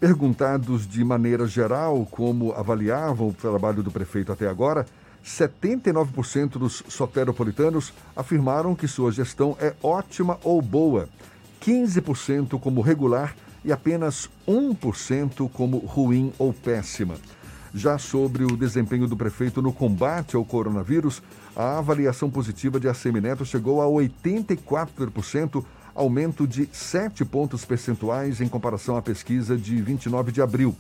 Perguntados 0.01 0.89
de 0.89 1.05
maneira 1.05 1.47
geral 1.47 2.09
como 2.11 2.53
avaliavam 2.53 3.29
o 3.29 3.35
trabalho 3.35 3.83
do 3.83 3.91
prefeito 3.91 4.33
até 4.33 4.49
agora, 4.49 4.87
79% 5.25 6.59
dos 6.59 6.83
soteropolitanos 6.89 7.93
afirmaram 8.15 8.75
que 8.75 8.87
sua 8.87 9.11
gestão 9.11 9.57
é 9.61 9.75
ótima 9.83 10.39
ou 10.45 10.61
boa, 10.61 11.09
15% 11.65 12.61
como 12.61 12.83
regular 12.83 13.35
e 13.65 13.73
apenas 13.73 14.29
1% 14.47 15.49
como 15.51 15.79
ruim 15.79 16.33
ou 16.39 16.53
péssima. 16.53 17.15
Já 17.75 17.99
sobre 17.99 18.45
o 18.45 18.57
desempenho 18.57 19.09
do 19.09 19.17
prefeito 19.17 19.63
no 19.63 19.73
combate 19.73 20.37
ao 20.37 20.45
coronavírus, 20.45 21.23
a 21.57 21.79
avaliação 21.79 22.31
positiva 22.31 22.79
de 22.79 22.89
ACM 22.89 23.21
Neto 23.21 23.45
chegou 23.45 23.83
a 23.83 23.87
84%, 23.87 25.65
aumento 25.95 26.47
de 26.47 26.69
7 26.71 27.25
pontos 27.25 27.65
percentuais 27.65 28.41
em 28.41 28.49
comparação 28.49 28.97
à 28.97 29.03
pesquisa 29.03 29.57
de 29.57 29.81
29 29.81 30.31
de 30.31 30.43
abril. 30.43 30.77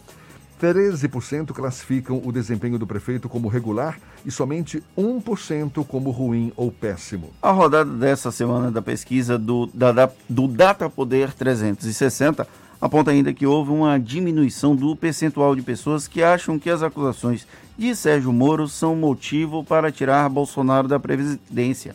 13% 0.61 1.53
classificam 1.53 2.21
o 2.25 2.33
desempenho 2.33 2.79
do 2.79 2.87
prefeito 2.87 3.29
como 3.29 3.49
regular 3.49 3.99
e 4.25 4.31
somente 4.31 4.83
1% 4.97 5.85
como 5.87 6.11
ruim 6.11 6.53
ou 6.57 6.71
péssimo. 6.71 7.31
A 7.43 7.51
rodada 7.51 7.91
dessa 7.91 8.31
semana 8.31 8.71
da 8.71 8.81
pesquisa 8.81 9.39
do, 9.39 9.67
da, 9.67 10.11
do 10.29 10.49
Data 10.49 10.89
Poder 10.89 11.33
360 11.33 12.47
aponta 12.81 13.11
ainda 13.11 13.33
que 13.33 13.47
houve 13.47 13.71
uma 13.71 13.99
diminuição 13.99 14.77
do 14.77 14.95
percentual 14.95 15.57
de 15.57 15.63
pessoas 15.63 16.07
que 16.07 16.23
acham 16.23 16.59
que 16.59 16.69
as 16.69 16.83
acusações 16.83 17.47
de 17.77 17.95
Sérgio 17.95 18.33
Moro 18.33 18.69
são 18.69 18.95
motivo 18.95 19.65
para 19.65 19.91
tirar 19.91 20.29
Bolsonaro 20.29 20.87
da 20.87 21.01
presidência. 21.01 21.95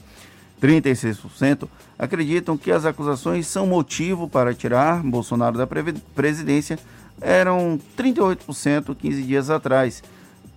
36% 0.62 1.68
acreditam 1.98 2.58
que 2.58 2.72
as 2.72 2.86
acusações 2.86 3.48
são 3.48 3.66
motivo 3.66 4.28
para 4.28 4.54
tirar 4.54 5.02
Bolsonaro 5.04 5.58
da 5.58 5.68
presidência. 6.16 6.78
Eram 7.22 7.80
38% 7.98 8.96
15 8.96 9.24
dias 9.24 9.50
atrás. 9.50 10.04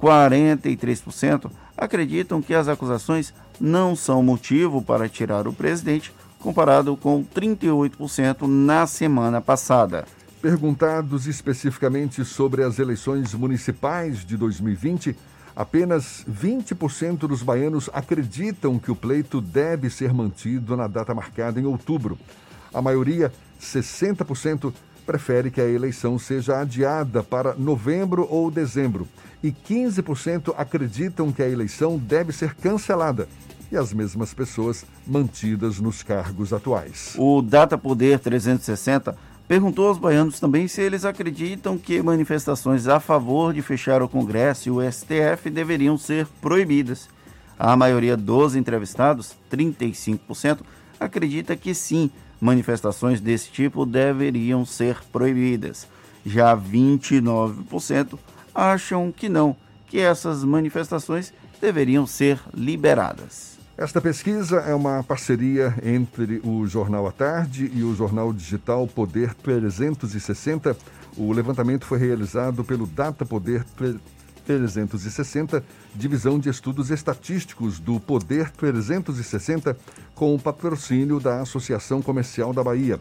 43% 0.01 1.51
acreditam 1.77 2.43
que 2.43 2.55
as 2.55 2.69
acusações 2.69 3.33
não 3.61 3.95
são 3.95 4.23
motivo 4.23 4.83
para 4.83 5.09
tirar 5.09 5.47
o 5.47 5.53
presidente, 5.53 6.13
comparado 6.39 6.97
com 6.97 7.25
38% 7.25 8.47
na 8.47 8.87
semana 8.87 9.41
passada. 9.41 10.05
Perguntados 10.41 11.29
especificamente 11.29 12.25
sobre 12.25 12.65
as 12.65 12.81
eleições 12.81 13.33
municipais 13.33 14.25
de 14.25 14.37
2020, 14.37 15.17
apenas 15.55 16.25
20% 16.29 17.19
dos 17.29 17.45
baianos 17.45 17.89
acreditam 17.93 18.77
que 18.77 18.91
o 18.91 18.97
pleito 18.97 19.41
deve 19.41 19.89
ser 19.89 20.13
mantido 20.13 20.77
na 20.77 20.89
data 20.89 21.15
marcada 21.15 21.61
em 21.61 21.65
outubro. 21.65 22.19
A 22.75 22.83
maioria, 22.83 23.33
60%, 23.61 24.73
prefere 25.05 25.51
que 25.51 25.61
a 25.61 25.69
eleição 25.69 26.19
seja 26.19 26.61
adiada 26.61 27.23
para 27.23 27.55
novembro 27.55 28.27
ou 28.31 28.51
dezembro. 28.51 29.07
E 29.43 29.51
15% 29.51 30.55
acreditam 30.57 31.33
que 31.33 31.43
a 31.43 31.49
eleição 31.49 31.99
deve 31.99 32.33
ser 32.33 32.55
cancelada 32.55 33.29
e 33.73 33.77
as 33.77 33.93
mesmas 33.93 34.35
pessoas 34.35 34.85
mantidas 35.07 35.81
nos 35.81 36.03
cargos 36.03 36.53
atuais. 36.53 37.15
O 37.19 37.41
Data 37.41 37.79
Poder 37.79 38.19
360 38.19 39.17
perguntou 39.49 39.89
aos 39.89 39.99
baianos 39.99 40.39
também 40.39 40.69
se 40.69 40.83
eles 40.83 41.05
acreditam 41.05 41.79
que 41.79 42.03
manifestações 42.03 42.87
a 42.87 43.01
favor 43.01 43.53
de 43.55 43.63
fechar 43.63 44.03
o 44.03 44.09
Congresso 44.09 44.69
e 44.69 44.73
o 44.73 44.93
STF 44.93 45.51
deveriam 45.51 45.97
ser 45.97 46.27
proibidas. 46.41 47.09
A 47.59 47.75
maioria 47.77 48.17
dos 48.17 48.55
entrevistados, 48.55 49.35
35%, 49.51 50.61
acredita 51.01 51.57
que 51.57 51.75
sim, 51.75 52.11
manifestações 52.43 53.21
desse 53.21 53.53
tipo 53.53 53.87
deveriam 53.87 54.67
ser 54.67 54.99
proibidas. 55.13 55.87
Já 56.27 56.57
29% 56.57 58.19
acham 58.53 59.13
que 59.13 59.29
não, 59.29 59.55
que 59.87 60.01
essas 60.01 60.43
manifestações 60.43 61.33
deveriam 61.61 62.05
ser 62.05 62.41
liberadas. 62.53 63.53
Esta 63.79 64.01
pesquisa 64.01 64.57
é 64.57 64.75
uma 64.75 65.05
parceria 65.05 65.73
entre 65.85 66.41
o 66.45 66.67
Jornal 66.67 67.07
à 67.07 67.13
Tarde 67.13 67.71
e 67.73 67.85
o 67.85 67.95
jornal 67.95 68.33
digital 68.33 68.89
Poder 68.89 69.35
360. 69.35 70.77
O 71.17 71.33
levantamento 71.33 71.87
foi 71.87 71.99
realizado 71.99 72.65
pelo 72.65 72.87
Data 72.87 73.25
Poder 73.25 73.65
360, 74.45 75.65
Divisão 75.95 76.39
de 76.39 76.49
Estudos 76.49 76.91
Estatísticos 76.91 77.79
do 77.79 77.99
Poder 77.99 78.51
360, 78.51 79.77
com 80.15 80.35
o 80.35 80.39
patrocínio 80.39 81.19
da 81.19 81.41
Associação 81.41 82.03
Comercial 82.03 82.53
da 82.53 82.63
Bahia. 82.63 83.01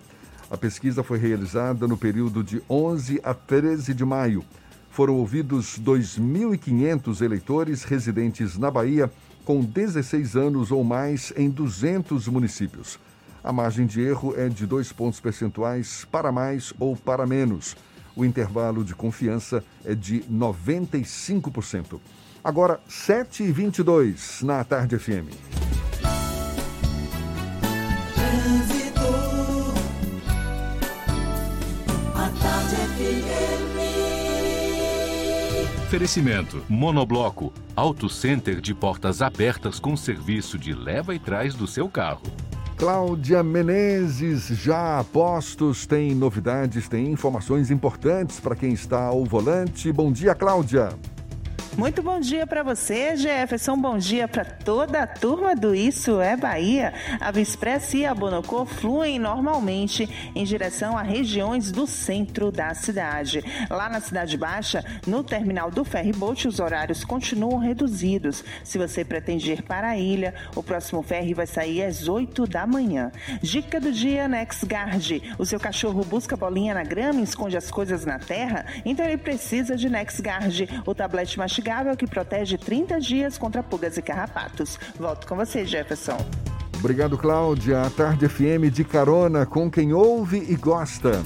A 0.50 0.58
pesquisa 0.58 1.02
foi 1.02 1.18
realizada 1.18 1.88
no 1.88 1.98
período 1.98 2.44
de 2.44 2.62
11 2.70 3.22
a 3.24 3.34
13 3.34 3.94
de 3.94 4.04
maio. 4.04 4.44
Foram 4.90 5.16
ouvidos 5.16 5.80
2.500 5.80 7.22
eleitores 7.22 7.84
residentes 7.84 8.58
na 8.58 8.70
Bahia 8.70 9.10
com 9.46 9.62
16 9.62 10.36
anos 10.36 10.72
ou 10.72 10.84
mais 10.84 11.34
em 11.38 11.50
200 11.50 12.28
municípios. 12.28 13.00
A 13.44 13.52
margem 13.52 13.86
de 13.86 14.02
erro 14.02 14.36
é 14.38 14.50
de 14.50 14.68
dois 14.68 14.92
pontos 14.92 15.20
percentuais 15.20 16.06
para 16.12 16.32
mais 16.32 16.74
ou 16.80 16.96
para 16.96 17.26
menos. 17.26 17.76
O 18.16 18.26
intervalo 18.26 18.84
de 18.84 18.94
confiança 18.94 19.64
é 19.86 19.96
de 19.96 20.22
95%. 20.32 22.00
Agora, 22.44 22.80
7h22 22.90 24.44
na 24.44 24.64
Tarde 24.64 24.98
FM. 24.98 25.30
Oferecimento: 35.92 36.64
Monobloco, 36.70 37.52
Auto 37.76 38.08
Center 38.08 38.62
de 38.62 38.74
portas 38.74 39.22
abertas 39.22 39.78
com 39.78 39.98
serviço 39.98 40.58
de 40.58 40.74
leva 40.74 41.14
e 41.14 41.20
trás 41.20 41.54
do 41.54 41.68
seu 41.68 41.90
carro. 41.90 42.24
Cláudia 42.82 43.44
Menezes, 43.44 44.48
já 44.48 44.98
a 44.98 45.04
postos, 45.04 45.86
tem 45.86 46.16
novidades, 46.16 46.90
tem 46.90 47.12
informações 47.12 47.70
importantes 47.70 48.40
para 48.40 48.56
quem 48.56 48.74
está 48.74 49.04
ao 49.04 49.24
volante. 49.24 49.92
Bom 49.92 50.12
dia, 50.12 50.34
Cláudia. 50.34 50.90
Muito 51.78 52.04
bom 52.04 52.20
dia 52.20 52.46
para 52.46 52.64
você, 52.64 53.16
Jefferson. 53.16 53.78
Bom 53.78 53.98
dia 53.98 54.28
para 54.28 54.44
toda 54.44 55.04
a 55.04 55.08
turma 55.08 55.56
do 55.56 55.74
Isso 55.74 56.20
é 56.20 56.36
Bahia. 56.36 56.94
A 57.20 57.32
Vispress 57.32 57.94
e 57.94 58.06
a 58.06 58.14
Bonocô 58.14 58.66
fluem 58.66 59.18
normalmente 59.18 60.08
em 60.36 60.44
direção 60.44 60.98
a 60.98 61.02
regiões 61.02 61.72
do 61.72 61.88
centro 61.88 62.52
da 62.52 62.74
cidade. 62.74 63.42
Lá 63.70 63.88
na 63.88 64.02
Cidade 64.02 64.38
Baixa, 64.38 64.84
no 65.08 65.24
terminal 65.24 65.72
do 65.72 65.86
ferryboat, 65.86 66.46
os 66.46 66.60
horários 66.60 67.06
continuam 67.06 67.58
reduzidos. 67.58 68.44
Se 68.66 68.78
você 68.78 69.06
pretende 69.06 69.54
ir 69.54 69.62
para 69.64 69.92
a 69.92 69.98
ilha, 69.98 70.36
o 70.54 70.62
próximo 70.62 71.02
ferry 71.02 71.34
vai 71.34 71.48
sair 71.48 71.84
às 71.84 72.10
8 72.10 72.48
da 72.48 72.68
manhã. 72.68 73.14
Dica 73.42 73.80
do 73.80 73.94
dia 73.94 74.28
NexGuard. 74.28 75.36
O 75.40 75.46
seu 75.46 75.60
cachorro 75.60 76.04
busca 76.04 76.36
bolinha 76.36 76.74
na 76.74 76.84
grama 76.84 77.22
e 77.22 77.24
esconde 77.24 77.56
as 77.56 77.72
coisas 77.72 78.06
na 78.06 78.20
terra? 78.20 78.66
Então 78.84 79.06
ele 79.06 79.18
precisa 79.18 79.78
de 79.78 79.90
NexGuard, 79.90 80.68
o 80.86 80.94
tablete 80.94 81.40
mastigável 81.40 81.61
mastigável 81.62 81.96
que 81.96 82.08
protege 82.08 82.58
30 82.58 83.00
dias 83.00 83.38
contra 83.38 83.62
pulgas 83.62 83.96
e 83.98 84.02
carrapatos. 84.02 84.80
Volto 85.00 85.28
com 85.28 85.36
você, 85.36 85.66
Jefferson. 85.66 86.18
Obrigado, 86.78 87.18
Cláudia. 87.18 87.84
A 87.84 87.90
Tarde 87.90 88.28
FM 88.28 88.74
de 88.74 88.84
carona 88.84 89.46
com 89.46 89.70
quem 89.70 89.94
ouve 89.94 90.44
e 90.50 90.56
gosta. 90.56 91.22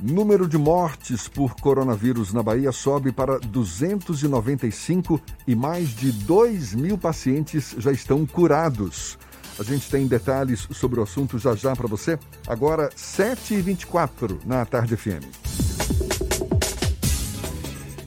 Número 0.00 0.48
de 0.48 0.58
mortes 0.58 1.28
por 1.28 1.54
coronavírus 1.54 2.32
na 2.32 2.42
Bahia 2.42 2.72
sobe 2.72 3.12
para 3.12 3.38
295 3.38 5.20
e 5.46 5.54
mais 5.54 5.90
de 5.90 6.10
2 6.10 6.74
mil 6.74 6.98
pacientes 6.98 7.74
já 7.78 7.92
estão 7.92 8.26
curados. 8.26 9.18
A 9.58 9.62
gente 9.62 9.88
tem 9.90 10.06
detalhes 10.06 10.66
sobre 10.72 10.98
o 10.98 11.02
assunto 11.02 11.38
já 11.38 11.54
já 11.54 11.76
para 11.76 11.86
você. 11.86 12.18
Agora, 12.48 12.88
7h24 12.96 14.40
na 14.44 14.64
Tarde 14.64 14.96
FM. 14.96 16.21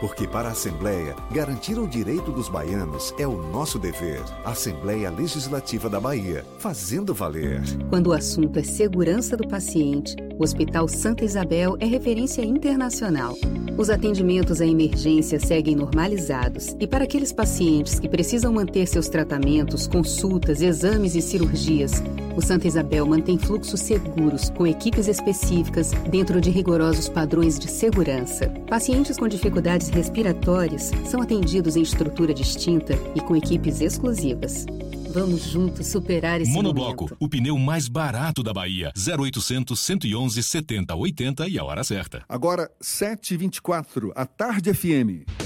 Porque 0.00 0.26
para 0.26 0.48
a 0.48 0.52
Assembleia, 0.52 1.14
garantir 1.30 1.78
o 1.78 1.86
direito 1.86 2.30
dos 2.30 2.48
baianos 2.48 3.14
é 3.18 3.26
o 3.26 3.42
nosso 3.50 3.78
dever. 3.78 4.22
Assembleia 4.44 5.10
Legislativa 5.10 5.88
da 5.88 5.98
Bahia, 5.98 6.44
fazendo 6.58 7.14
valer. 7.14 7.62
Quando 7.88 8.08
o 8.08 8.12
assunto 8.12 8.58
é 8.58 8.62
segurança 8.62 9.36
do 9.36 9.48
paciente, 9.48 10.14
o 10.38 10.44
Hospital 10.44 10.86
Santa 10.86 11.24
Isabel 11.24 11.76
é 11.80 11.86
referência 11.86 12.42
internacional. 12.42 13.34
Os 13.78 13.90
atendimentos 13.90 14.60
à 14.60 14.66
emergência 14.66 15.38
seguem 15.38 15.76
normalizados 15.76 16.74
e 16.80 16.86
para 16.86 17.04
aqueles 17.04 17.32
pacientes 17.32 17.98
que 17.98 18.08
precisam 18.08 18.52
manter 18.52 18.86
seus 18.86 19.08
tratamentos, 19.08 19.86
consultas, 19.86 20.62
exames 20.62 21.14
e 21.14 21.22
cirurgias, 21.22 22.02
o 22.36 22.42
Santa 22.42 22.68
Isabel 22.68 23.06
mantém 23.06 23.38
fluxos 23.38 23.80
seguros 23.80 24.50
com 24.50 24.66
equipes 24.66 25.08
específicas 25.08 25.92
dentro 26.10 26.38
de 26.38 26.50
rigorosos 26.50 27.08
padrões 27.08 27.58
de 27.58 27.66
segurança. 27.66 28.50
Pacientes 28.68 29.16
com 29.16 29.26
dificuldades 29.26 29.85
respiratórias 29.88 30.90
são 31.06 31.20
atendidos 31.20 31.76
em 31.76 31.82
estrutura 31.82 32.32
distinta 32.34 32.94
e 33.14 33.20
com 33.20 33.36
equipes 33.36 33.80
exclusivas. 33.80 34.66
Vamos 35.12 35.44
juntos 35.44 35.86
superar 35.86 36.40
esse 36.40 36.52
Monobloco, 36.52 37.04
momento. 37.04 37.16
o 37.18 37.28
pneu 37.28 37.56
mais 37.58 37.88
barato 37.88 38.42
da 38.42 38.52
Bahia. 38.52 38.92
0800 38.96 39.78
111 39.78 40.42
70 40.42 40.94
80 40.94 41.48
e 41.48 41.58
a 41.58 41.64
hora 41.64 41.82
certa. 41.82 42.22
Agora, 42.28 42.70
7h24, 42.82 44.12
a 44.14 44.26
Tarde 44.26 44.74
FM. 44.74 45.45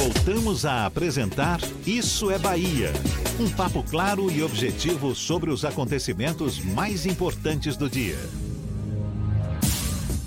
Voltamos 0.00 0.64
a 0.64 0.86
apresentar 0.86 1.60
Isso 1.86 2.30
é 2.30 2.38
Bahia. 2.38 2.90
Um 3.38 3.50
papo 3.50 3.82
claro 3.82 4.30
e 4.30 4.42
objetivo 4.42 5.14
sobre 5.14 5.50
os 5.50 5.62
acontecimentos 5.62 6.58
mais 6.58 7.04
importantes 7.04 7.76
do 7.76 7.86
dia. 7.86 8.16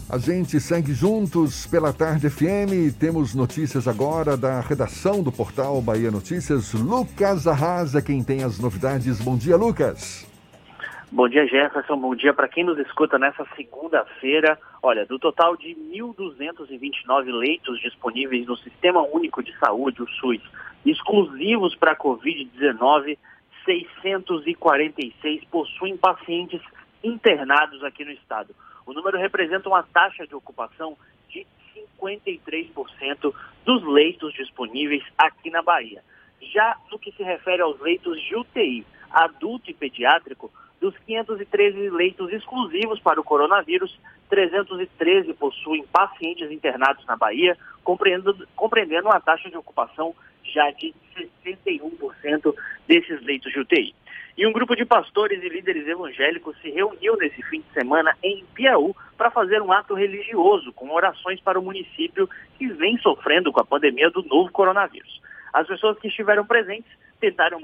A 0.08 0.20
gente 0.20 0.60
segue 0.60 0.94
juntos 0.94 1.66
pela 1.66 1.92
Tarde 1.92 2.30
FM. 2.30 2.94
Temos 3.00 3.34
notícias 3.34 3.88
agora 3.88 4.38
da 4.38 4.60
redação 4.60 5.24
do 5.24 5.32
portal 5.32 5.82
Bahia 5.82 6.12
Notícias. 6.12 6.72
Lucas 6.74 7.48
Arrasa, 7.48 8.00
quem 8.00 8.24
tem 8.24 8.44
as 8.44 8.60
novidades. 8.60 9.18
Bom 9.22 9.36
dia, 9.36 9.58
Lucas. 9.58 10.33
Bom 11.16 11.30
dia, 11.30 11.46
Jefferson. 11.46 11.96
Bom 11.96 12.16
dia 12.16 12.34
para 12.34 12.48
quem 12.48 12.64
nos 12.64 12.80
escuta 12.80 13.20
nessa 13.20 13.46
segunda-feira. 13.56 14.58
Olha, 14.82 15.06
do 15.06 15.20
total 15.20 15.56
de 15.56 15.76
1.229 15.94 17.32
leitos 17.32 17.80
disponíveis 17.82 18.48
no 18.48 18.58
Sistema 18.58 19.00
Único 19.04 19.44
de 19.44 19.56
Saúde, 19.60 20.02
o 20.02 20.10
SUS, 20.10 20.42
exclusivos 20.84 21.76
para 21.76 21.92
a 21.92 21.96
Covid-19, 21.96 23.20
646 23.64 25.44
possuem 25.52 25.96
pacientes 25.96 26.60
internados 27.04 27.84
aqui 27.84 28.04
no 28.04 28.12
estado. 28.12 28.56
O 28.84 28.92
número 28.92 29.20
representa 29.20 29.70
uma 29.70 29.84
taxa 29.84 30.26
de 30.26 30.34
ocupação 30.34 30.98
de 31.30 31.46
53% 32.02 33.36
dos 33.64 33.84
leitos 33.84 34.34
disponíveis 34.34 35.04
aqui 35.16 35.52
na 35.52 35.62
Bahia. 35.62 36.04
Já 36.42 36.76
no 36.92 36.98
que 36.98 37.12
se 37.12 37.22
refere 37.22 37.62
aos 37.62 37.80
leitos 37.80 38.20
de 38.20 38.36
UTI, 38.36 38.84
adulto 39.12 39.70
e 39.70 39.76
pediátrico, 39.76 40.52
dos 40.84 40.98
513 40.98 41.90
leitos 41.92 42.30
exclusivos 42.34 43.00
para 43.00 43.20
o 43.20 43.24
coronavírus, 43.24 43.98
313 44.30 45.34
possuem 45.36 45.86
pacientes 45.88 46.52
internados 46.52 47.06
na 47.06 47.16
Bahia, 47.16 47.58
compreendendo, 47.86 48.46
compreendendo 48.54 49.08
uma 49.08 49.22
taxa 49.22 49.50
de 49.50 49.56
ocupação 49.56 50.14
já 50.44 50.70
de 50.72 50.94
61% 51.46 52.54
desses 52.86 53.22
leitos 53.22 53.54
de 53.54 53.60
UTI. 53.62 53.96
E 54.38 54.46
um 54.46 54.52
grupo 54.52 54.76
de 54.76 54.84
pastores 54.84 55.42
e 55.42 55.48
líderes 55.48 55.88
evangélicos 55.88 56.58
se 56.62 56.70
reuniu 56.70 57.16
nesse 57.16 57.42
fim 57.44 57.62
de 57.62 57.72
semana 57.72 58.14
em 58.22 58.44
Piauí 58.54 58.94
para 59.18 59.32
fazer 59.32 59.62
um 59.62 59.72
ato 59.72 59.94
religioso 59.94 60.74
com 60.74 60.92
orações 60.92 61.40
para 61.40 61.58
o 61.58 61.64
município 61.64 62.30
que 62.58 62.68
vem 62.68 62.98
sofrendo 62.98 63.54
com 63.54 63.62
a 63.62 63.66
pandemia 63.66 64.10
do 64.10 64.22
novo 64.24 64.52
coronavírus. 64.52 65.22
As 65.54 65.66
pessoas 65.66 65.98
que 66.00 66.10
estiveram 66.10 66.46
presentes 66.46 66.92
tentaram 67.24 67.58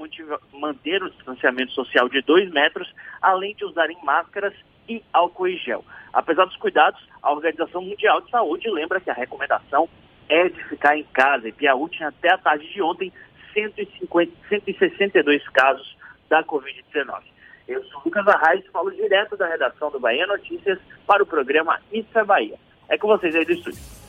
manter 0.54 1.02
o 1.02 1.10
distanciamento 1.10 1.72
social 1.72 2.08
de 2.08 2.22
dois 2.22 2.50
metros, 2.50 2.90
além 3.20 3.54
de 3.54 3.66
usarem 3.66 3.98
máscaras 4.02 4.54
e 4.88 5.04
álcool 5.12 5.48
e 5.48 5.58
gel. 5.58 5.84
Apesar 6.14 6.46
dos 6.46 6.56
cuidados, 6.56 6.98
a 7.22 7.30
Organização 7.30 7.82
Mundial 7.82 8.22
de 8.22 8.30
Saúde 8.30 8.70
lembra 8.70 9.02
que 9.02 9.10
a 9.10 9.14
recomendação 9.14 9.86
é 10.30 10.48
de 10.48 10.64
ficar 10.64 10.96
em 10.96 11.04
casa. 11.12 11.46
E 11.46 11.52
Piauí 11.52 11.90
tinha 11.90 12.08
até 12.08 12.32
a 12.32 12.38
tarde 12.38 12.72
de 12.72 12.80
ontem 12.80 13.12
150, 13.52 14.32
162 14.48 15.46
casos 15.50 15.94
da 16.30 16.42
Covid-19. 16.42 17.20
Eu 17.68 17.84
sou 17.84 18.00
Lucas 18.02 18.26
Arraes 18.28 18.64
falo 18.72 18.90
direto 18.90 19.36
da 19.36 19.46
redação 19.46 19.90
do 19.90 20.00
Bahia 20.00 20.26
Notícias 20.26 20.78
para 21.06 21.22
o 21.22 21.26
programa 21.26 21.78
Isso 21.92 22.18
é 22.18 22.24
Bahia. 22.24 22.56
É 22.88 22.96
com 22.96 23.08
vocês 23.08 23.36
aí 23.36 23.44
do 23.44 23.52
estúdio. 23.52 23.99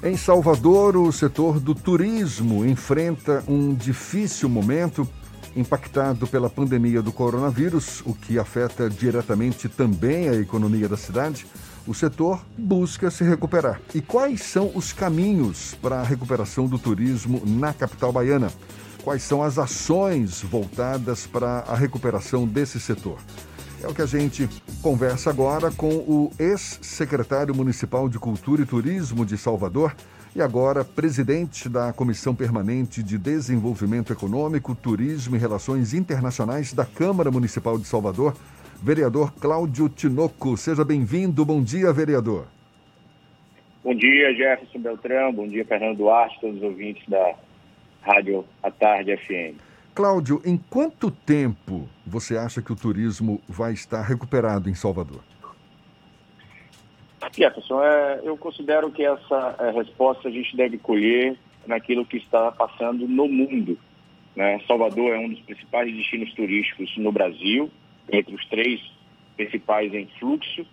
Em 0.00 0.16
Salvador, 0.16 0.96
o 0.96 1.10
setor 1.10 1.58
do 1.58 1.74
turismo 1.74 2.64
enfrenta 2.64 3.42
um 3.48 3.74
difícil 3.74 4.48
momento 4.48 5.08
impactado 5.56 6.24
pela 6.28 6.48
pandemia 6.48 7.02
do 7.02 7.10
coronavírus, 7.10 8.00
o 8.06 8.14
que 8.14 8.38
afeta 8.38 8.88
diretamente 8.88 9.68
também 9.68 10.28
a 10.28 10.36
economia 10.36 10.88
da 10.88 10.96
cidade. 10.96 11.48
O 11.84 11.92
setor 11.92 12.46
busca 12.56 13.10
se 13.10 13.24
recuperar. 13.24 13.80
E 13.92 14.00
quais 14.00 14.42
são 14.42 14.70
os 14.72 14.92
caminhos 14.92 15.74
para 15.82 15.96
a 15.96 16.04
recuperação 16.04 16.68
do 16.68 16.78
turismo 16.78 17.42
na 17.44 17.72
capital 17.72 18.12
baiana? 18.12 18.52
Quais 19.02 19.24
são 19.24 19.42
as 19.42 19.58
ações 19.58 20.42
voltadas 20.42 21.26
para 21.26 21.64
a 21.66 21.74
recuperação 21.74 22.46
desse 22.46 22.78
setor? 22.78 23.18
É 23.82 23.86
o 23.86 23.94
que 23.94 24.02
a 24.02 24.06
gente 24.06 24.48
conversa 24.82 25.30
agora 25.30 25.70
com 25.70 25.88
o 25.88 26.32
ex-secretário 26.36 27.54
municipal 27.54 28.08
de 28.08 28.18
Cultura 28.18 28.62
e 28.62 28.66
Turismo 28.66 29.24
de 29.24 29.38
Salvador 29.38 29.94
e 30.34 30.42
agora 30.42 30.84
presidente 30.84 31.68
da 31.68 31.92
Comissão 31.92 32.34
Permanente 32.34 33.04
de 33.04 33.16
Desenvolvimento 33.16 34.12
Econômico, 34.12 34.74
Turismo 34.74 35.36
e 35.36 35.38
Relações 35.38 35.94
Internacionais 35.94 36.72
da 36.72 36.84
Câmara 36.84 37.30
Municipal 37.30 37.78
de 37.78 37.86
Salvador, 37.86 38.36
vereador 38.82 39.32
Cláudio 39.34 39.88
Tinoco. 39.88 40.56
Seja 40.56 40.84
bem-vindo. 40.84 41.44
Bom 41.44 41.62
dia, 41.62 41.92
vereador. 41.92 42.46
Bom 43.84 43.94
dia, 43.94 44.34
Jefferson 44.34 44.80
Beltrão. 44.80 45.32
Bom 45.32 45.46
dia, 45.46 45.64
Fernando 45.64 45.98
Duarte, 45.98 46.36
todos 46.40 46.56
os 46.56 46.62
ouvintes 46.64 47.08
da 47.08 47.34
Rádio 48.02 48.44
À 48.60 48.72
Tarde 48.72 49.16
FM. 49.16 49.67
Cláudio, 49.98 50.40
em 50.44 50.56
quanto 50.56 51.10
tempo 51.10 51.88
você 52.06 52.38
acha 52.38 52.62
que 52.62 52.72
o 52.72 52.76
turismo 52.76 53.42
vai 53.48 53.72
estar 53.72 54.00
recuperado 54.00 54.70
em 54.70 54.74
Salvador? 54.74 55.24
Jefferson, 57.36 57.82
é, 57.82 58.20
eu 58.22 58.36
considero 58.36 58.92
que 58.92 59.04
essa 59.04 59.56
é, 59.58 59.72
resposta 59.72 60.28
a 60.28 60.30
gente 60.30 60.56
deve 60.56 60.78
colher 60.78 61.36
naquilo 61.66 62.06
que 62.06 62.16
está 62.16 62.52
passando 62.52 63.08
no 63.08 63.26
mundo. 63.26 63.76
Né? 64.36 64.60
Salvador 64.68 65.16
é 65.16 65.18
um 65.18 65.30
dos 65.30 65.40
principais 65.40 65.92
destinos 65.92 66.32
turísticos 66.32 66.96
no 66.96 67.10
Brasil, 67.10 67.68
entre 68.08 68.36
os 68.36 68.46
três 68.46 68.80
principais 69.36 69.92
em 69.92 70.06
fluxo 70.20 70.64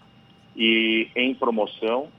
e 0.55 1.09
em 1.15 1.33
promoção, 1.33 2.09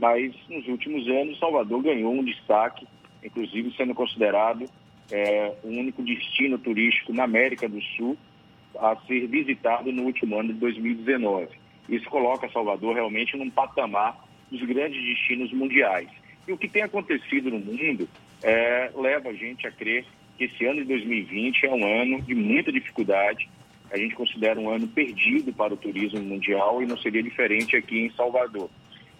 mas 0.00 0.34
nos 0.48 0.66
últimos 0.66 1.06
anos 1.06 1.38
Salvador 1.38 1.80
ganhou 1.80 2.12
um 2.12 2.24
destaque, 2.24 2.88
inclusive 3.22 3.72
sendo 3.76 3.94
considerado 3.94 4.68
é, 5.10 5.52
o 5.62 5.68
único 5.68 6.02
destino 6.02 6.58
turístico 6.58 7.12
na 7.12 7.24
América 7.24 7.68
do 7.68 7.80
Sul 7.96 8.16
a 8.78 8.96
ser 9.06 9.26
visitado 9.26 9.90
no 9.92 10.02
último 10.02 10.38
ano 10.38 10.52
de 10.52 10.58
2019. 10.60 11.48
Isso 11.88 12.08
coloca 12.10 12.50
Salvador 12.50 12.94
realmente 12.94 13.36
num 13.36 13.50
patamar 13.50 14.18
dos 14.50 14.62
grandes 14.62 15.02
destinos 15.02 15.52
mundiais. 15.52 16.08
E 16.46 16.52
o 16.52 16.58
que 16.58 16.68
tem 16.68 16.82
acontecido 16.82 17.50
no 17.50 17.58
mundo 17.58 18.08
é, 18.42 18.90
leva 18.94 19.30
a 19.30 19.34
gente 19.34 19.66
a 19.66 19.70
crer 19.70 20.04
que 20.36 20.44
esse 20.44 20.64
ano 20.66 20.80
de 20.80 20.88
2020 20.88 21.66
é 21.66 21.70
um 21.70 22.02
ano 22.02 22.22
de 22.22 22.34
muita 22.34 22.70
dificuldade. 22.70 23.48
A 23.90 23.96
gente 23.96 24.14
considera 24.14 24.60
um 24.60 24.68
ano 24.68 24.86
perdido 24.86 25.52
para 25.52 25.72
o 25.72 25.76
turismo 25.76 26.20
mundial 26.20 26.82
e 26.82 26.86
não 26.86 26.98
seria 26.98 27.22
diferente 27.22 27.76
aqui 27.76 28.00
em 28.00 28.10
Salvador. 28.10 28.68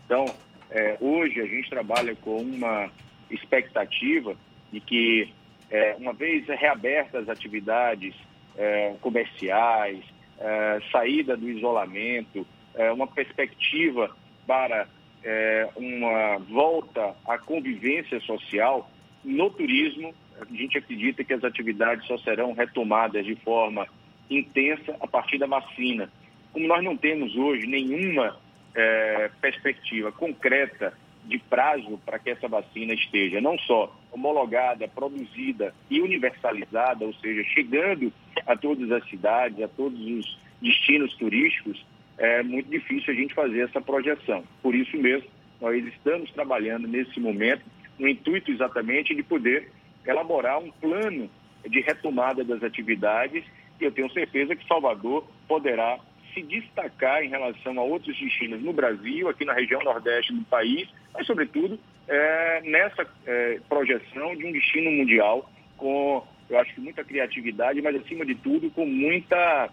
Então, 0.05 0.27
é, 0.71 0.97
hoje 1.01 1.41
a 1.41 1.47
gente 1.47 1.71
trabalha 1.71 2.15
com 2.17 2.37
uma 2.37 2.91
expectativa 3.31 4.37
de 4.73 4.81
que 4.81 5.29
é, 5.71 5.97
uma 5.99 6.13
vez 6.13 6.47
reabertas 6.47 7.23
as 7.23 7.29
atividades 7.29 8.15
é, 8.57 8.95
comerciais, 9.01 10.05
é, 10.39 10.81
saída 10.91 11.37
do 11.37 11.49
isolamento, 11.49 12.47
é, 12.75 12.91
uma 12.93 13.07
perspectiva 13.07 14.15
para 14.47 14.87
é, 15.25 15.69
uma 15.77 16.39
volta 16.39 17.15
à 17.27 17.39
convivência 17.39 18.21
social, 18.21 18.89
no 19.25 19.51
turismo, 19.51 20.15
a 20.41 20.45
gente 20.55 20.79
acredita 20.79 21.25
que 21.25 21.33
as 21.33 21.43
atividades 21.43 22.07
só 22.07 22.17
serão 22.19 22.53
retomadas 22.53 23.25
de 23.25 23.35
forma 23.37 23.89
intensa 24.31 24.97
a 25.01 25.07
partir 25.07 25.39
da 25.39 25.47
vacina. 25.47 26.11
Como 26.53 26.67
nós 26.69 26.83
não 26.85 26.97
temos 26.97 27.35
hoje 27.35 27.67
nenhuma 27.67 28.37
é, 28.75 29.31
perspectiva 29.41 30.13
concreta 30.13 30.93
de 31.25 31.39
prazo 31.39 31.99
para 32.05 32.19
que 32.19 32.31
essa 32.31 32.47
vacina 32.47 32.95
esteja 32.95 33.41
não 33.41 33.59
só 33.59 33.93
homologada, 34.17 34.89
produzida 34.89 35.73
e 35.91 36.01
universalizada, 36.01 37.05
ou 37.05 37.15
seja, 37.15 37.45
chegando 37.45 38.13
a 38.47 38.57
todas 38.57 38.91
as 38.91 39.09
cidades, 39.09 39.63
a 39.63 39.69
todos 39.69 40.01
os 40.01 40.39
destinos 40.61 41.15
turísticos, 41.17 41.85
é 42.19 42.43
muito 42.43 42.69
difícil 42.71 43.13
a 43.13 43.17
gente 43.17 43.35
fazer 43.35 43.61
essa 43.61 43.81
projeção. 43.81 44.43
Por 44.63 44.75
isso 44.75 44.97
mesmo, 44.97 45.29
nós 45.61 45.85
estamos 45.87 46.31
trabalhando 46.33 46.89
nesse 46.89 47.21
momento 47.21 47.63
no 47.99 48.09
intuito 48.09 48.51
exatamente 48.51 49.15
de 49.15 49.23
poder 49.23 49.71
elaborar 50.07 50.59
um 50.59 50.71
plano 50.71 51.31
de 51.67 51.81
retomada 51.81 52.45
das 52.45 52.63
atividades 52.63 53.45
e 53.81 53.85
eu 53.85 53.93
tenho 53.93 54.11
certeza 54.13 54.57
que 54.57 54.67
Salvador 54.67 55.27
poderá 55.47 55.99
se 56.37 56.43
destacar 56.43 57.23
em 57.23 57.31
relação 57.31 57.79
a 57.81 57.83
outros 57.83 58.19
destinos 58.19 58.63
no 58.63 58.73
Brasil, 58.73 59.27
aqui 59.29 59.45
na 59.47 59.55
região 59.55 59.83
nordeste 59.83 60.35
do 60.35 60.45
país, 60.45 60.87
mas, 61.15 61.27
sobretudo, 61.27 61.81
é, 62.07 62.61
nessa 62.63 63.07
é, 63.27 63.59
projeção 63.67 64.37
de 64.37 64.45
um 64.45 64.53
destino 64.53 64.91
mundial 64.91 65.51
com, 65.79 66.23
eu 66.51 66.59
acho 66.59 66.75
que 66.75 66.81
muita 66.81 67.03
criatividade, 67.03 67.81
mas 67.81 67.97
acima 67.97 68.27
de 68.27 68.35
tudo 68.35 68.71
com 68.71 68.85
muita, 68.85 69.71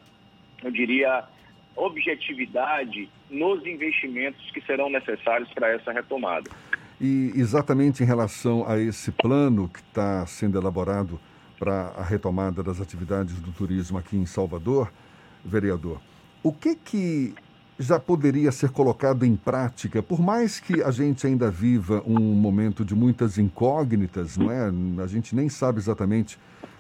eu 0.64 0.72
diria, 0.72 1.26
objetividade 1.76 3.10
nos 3.30 3.66
investimentos 3.66 4.50
que 4.52 4.62
serão 4.62 4.90
necessários 4.90 5.52
para 5.54 5.70
essa 5.70 5.92
retomada. 5.92 6.50
E 7.02 7.34
exatamente 7.36 8.04
em 8.04 8.06
relação 8.06 8.66
a 8.70 8.80
esse 8.80 9.12
plano 9.12 9.68
que 9.68 9.80
está 9.80 10.26
sendo 10.26 10.58
elaborado 10.58 11.20
para 11.60 11.88
a 11.98 12.04
retomada 12.04 12.64
das 12.64 12.80
atividades 12.80 13.40
do 13.42 13.52
turismo 13.52 13.98
aqui 13.98 14.16
em 14.16 14.26
Salvador, 14.26 14.92
vereador, 15.44 16.00
o 16.44 16.52
que 16.52 16.76
que 16.76 17.34
já 17.80 18.00
poderia 18.00 18.52
ser 18.52 18.70
colocado 18.70 19.26
em 19.26 19.36
prática, 19.36 20.04
por 20.04 20.22
mais 20.22 20.60
que 20.60 20.84
a 20.84 20.92
gente 20.92 21.26
ainda 21.26 21.50
viva 21.50 22.04
um 22.06 22.20
momento 22.20 22.86
de 22.86 22.94
muitas 22.94 23.38
incógnitas, 23.38 24.38
não 24.38 24.52
é? 24.52 24.72
A 25.02 25.08
gente 25.08 25.36
nem 25.36 25.50
sabe 25.50 25.80
exatamente 25.80 26.38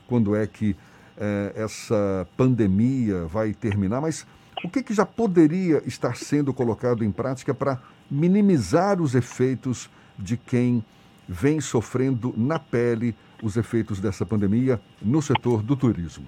quando 0.07 0.35
é 0.35 0.45
que 0.45 0.75
eh, 1.17 1.53
essa 1.55 2.27
pandemia 2.37 3.25
vai 3.25 3.53
terminar, 3.53 4.01
mas 4.01 4.25
o 4.63 4.69
que, 4.69 4.83
que 4.83 4.93
já 4.93 5.05
poderia 5.05 5.81
estar 5.85 6.15
sendo 6.15 6.53
colocado 6.53 7.03
em 7.03 7.11
prática 7.11 7.53
para 7.53 7.81
minimizar 8.09 9.01
os 9.01 9.15
efeitos 9.15 9.89
de 10.17 10.37
quem 10.37 10.83
vem 11.27 11.59
sofrendo 11.59 12.33
na 12.37 12.59
pele 12.59 13.15
os 13.41 13.57
efeitos 13.57 13.99
dessa 13.99 14.25
pandemia 14.25 14.79
no 15.01 15.21
setor 15.21 15.63
do 15.63 15.75
turismo? 15.75 16.27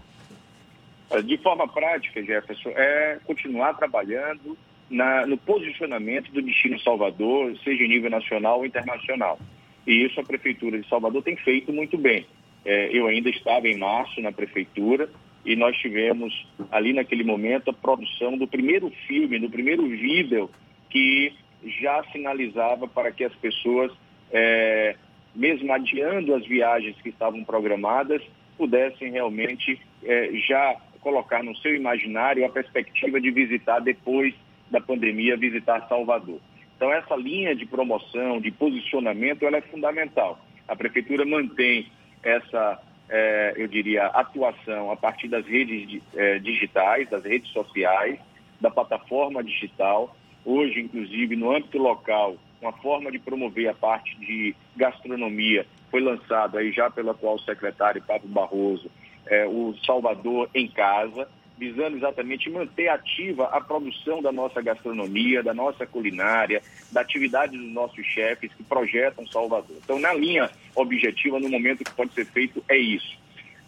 De 1.24 1.38
forma 1.38 1.68
prática, 1.68 2.24
Jefferson, 2.24 2.70
é 2.70 3.20
continuar 3.26 3.76
trabalhando 3.76 4.58
na, 4.90 5.26
no 5.26 5.38
posicionamento 5.38 6.32
do 6.32 6.42
destino 6.42 6.80
Salvador, 6.80 7.56
seja 7.64 7.84
em 7.84 7.88
nível 7.88 8.10
nacional 8.10 8.60
ou 8.60 8.66
internacional. 8.66 9.40
E 9.86 10.04
isso 10.04 10.20
a 10.20 10.24
Prefeitura 10.24 10.80
de 10.80 10.88
Salvador 10.88 11.22
tem 11.24 11.36
feito 11.36 11.72
muito 11.72 11.98
bem. 11.98 12.26
É, 12.64 12.90
eu 12.92 13.06
ainda 13.08 13.30
estava 13.30 13.68
em 13.68 13.78
março 13.78 14.20
na 14.22 14.32
Prefeitura 14.32 15.10
e 15.46 15.56
nós 15.56 15.78
tivemos 15.78 16.48
ali 16.72 16.92
naquele 16.92 17.24
momento 17.24 17.70
a 17.70 17.74
produção 17.74 18.38
do 18.38 18.48
primeiro 18.48 18.92
filme, 19.08 19.40
do 19.40 19.50
primeiro 19.50 19.88
vídeo 19.88 20.50
que 20.90 21.34
já 21.64 22.04
sinalizava 22.12 22.88
para 22.88 23.12
que 23.12 23.24
as 23.24 23.34
pessoas, 23.36 23.92
é, 24.32 24.96
mesmo 25.36 25.72
adiando 25.72 26.34
as 26.34 26.46
viagens 26.46 26.96
que 27.02 27.10
estavam 27.10 27.44
programadas, 27.44 28.22
pudessem 28.58 29.12
realmente 29.12 29.80
é, 30.04 30.32
já 30.48 30.76
colocar 31.06 31.44
no 31.44 31.56
seu 31.58 31.76
imaginário 31.76 32.44
a 32.44 32.50
perspectiva 32.50 33.22
de 33.22 33.30
visitar 33.30 33.80
depois 33.80 34.34
da 34.72 34.82
pandemia, 34.82 35.38
visitar 35.38 35.88
Salvador. 35.88 36.40
Então 36.76 36.92
essa 36.92 37.16
linha 37.16 37.56
de 37.56 37.64
promoção, 37.64 38.42
de 38.42 38.50
posicionamento, 38.50 39.46
ela 39.46 39.58
é 39.58 39.62
fundamental. 39.62 40.40
A 40.68 40.76
prefeitura 40.76 41.24
mantém 41.24 41.92
essa, 42.24 42.82
é, 43.08 43.54
eu 43.56 43.68
diria, 43.68 44.08
atuação 44.08 44.90
a 44.90 44.96
partir 44.96 45.28
das 45.28 45.46
redes 45.46 46.02
é, 46.16 46.40
digitais, 46.40 47.08
das 47.08 47.24
redes 47.24 47.52
sociais, 47.52 48.20
da 48.60 48.72
plataforma 48.72 49.44
digital. 49.44 50.18
Hoje, 50.44 50.82
inclusive, 50.82 51.36
no 51.36 51.56
âmbito 51.56 51.78
local, 51.78 52.36
uma 52.60 52.74
forma 52.74 53.12
de 53.12 53.20
promover 53.20 53.70
a 53.70 53.76
parte 53.76 54.20
de 54.20 54.56
gastronomia 54.76 55.68
foi 55.92 56.02
lançado 56.02 56.58
aí 56.58 56.72
já 56.72 56.90
pelo 56.90 57.12
atual 57.12 57.38
secretário 57.38 58.02
Pablo 58.02 58.28
Barroso, 58.28 58.90
é, 59.28 59.46
o 59.46 59.76
Salvador 59.86 60.50
em 60.54 60.68
Casa, 60.68 61.28
visando 61.58 61.98
exatamente 61.98 62.50
manter 62.50 62.90
ativa 62.90 63.46
a 63.46 63.62
produção 63.62 64.22
da 64.22 64.32
nossa 64.32 64.62
gastronomia, 64.62 65.42
da 65.42 65.54
nossa 65.54 65.86
culinária, 65.86 66.62
da 66.92 67.02
atividade 67.02 67.58
dos 67.58 67.72
nossos 67.72 68.06
chefes 68.06 68.54
que 68.54 68.64
projetam 68.64 69.26
Salvador. 69.28 69.78
Então, 69.84 70.00
na 70.00 70.14
linha 70.14 70.50
objetiva, 70.76 71.40
no 71.40 71.50
momento 71.50 71.84
que 71.84 71.94
pode 71.94 72.14
ser 72.14 72.26
feito, 72.26 72.64
é 72.68 72.78
isso. 72.78 73.18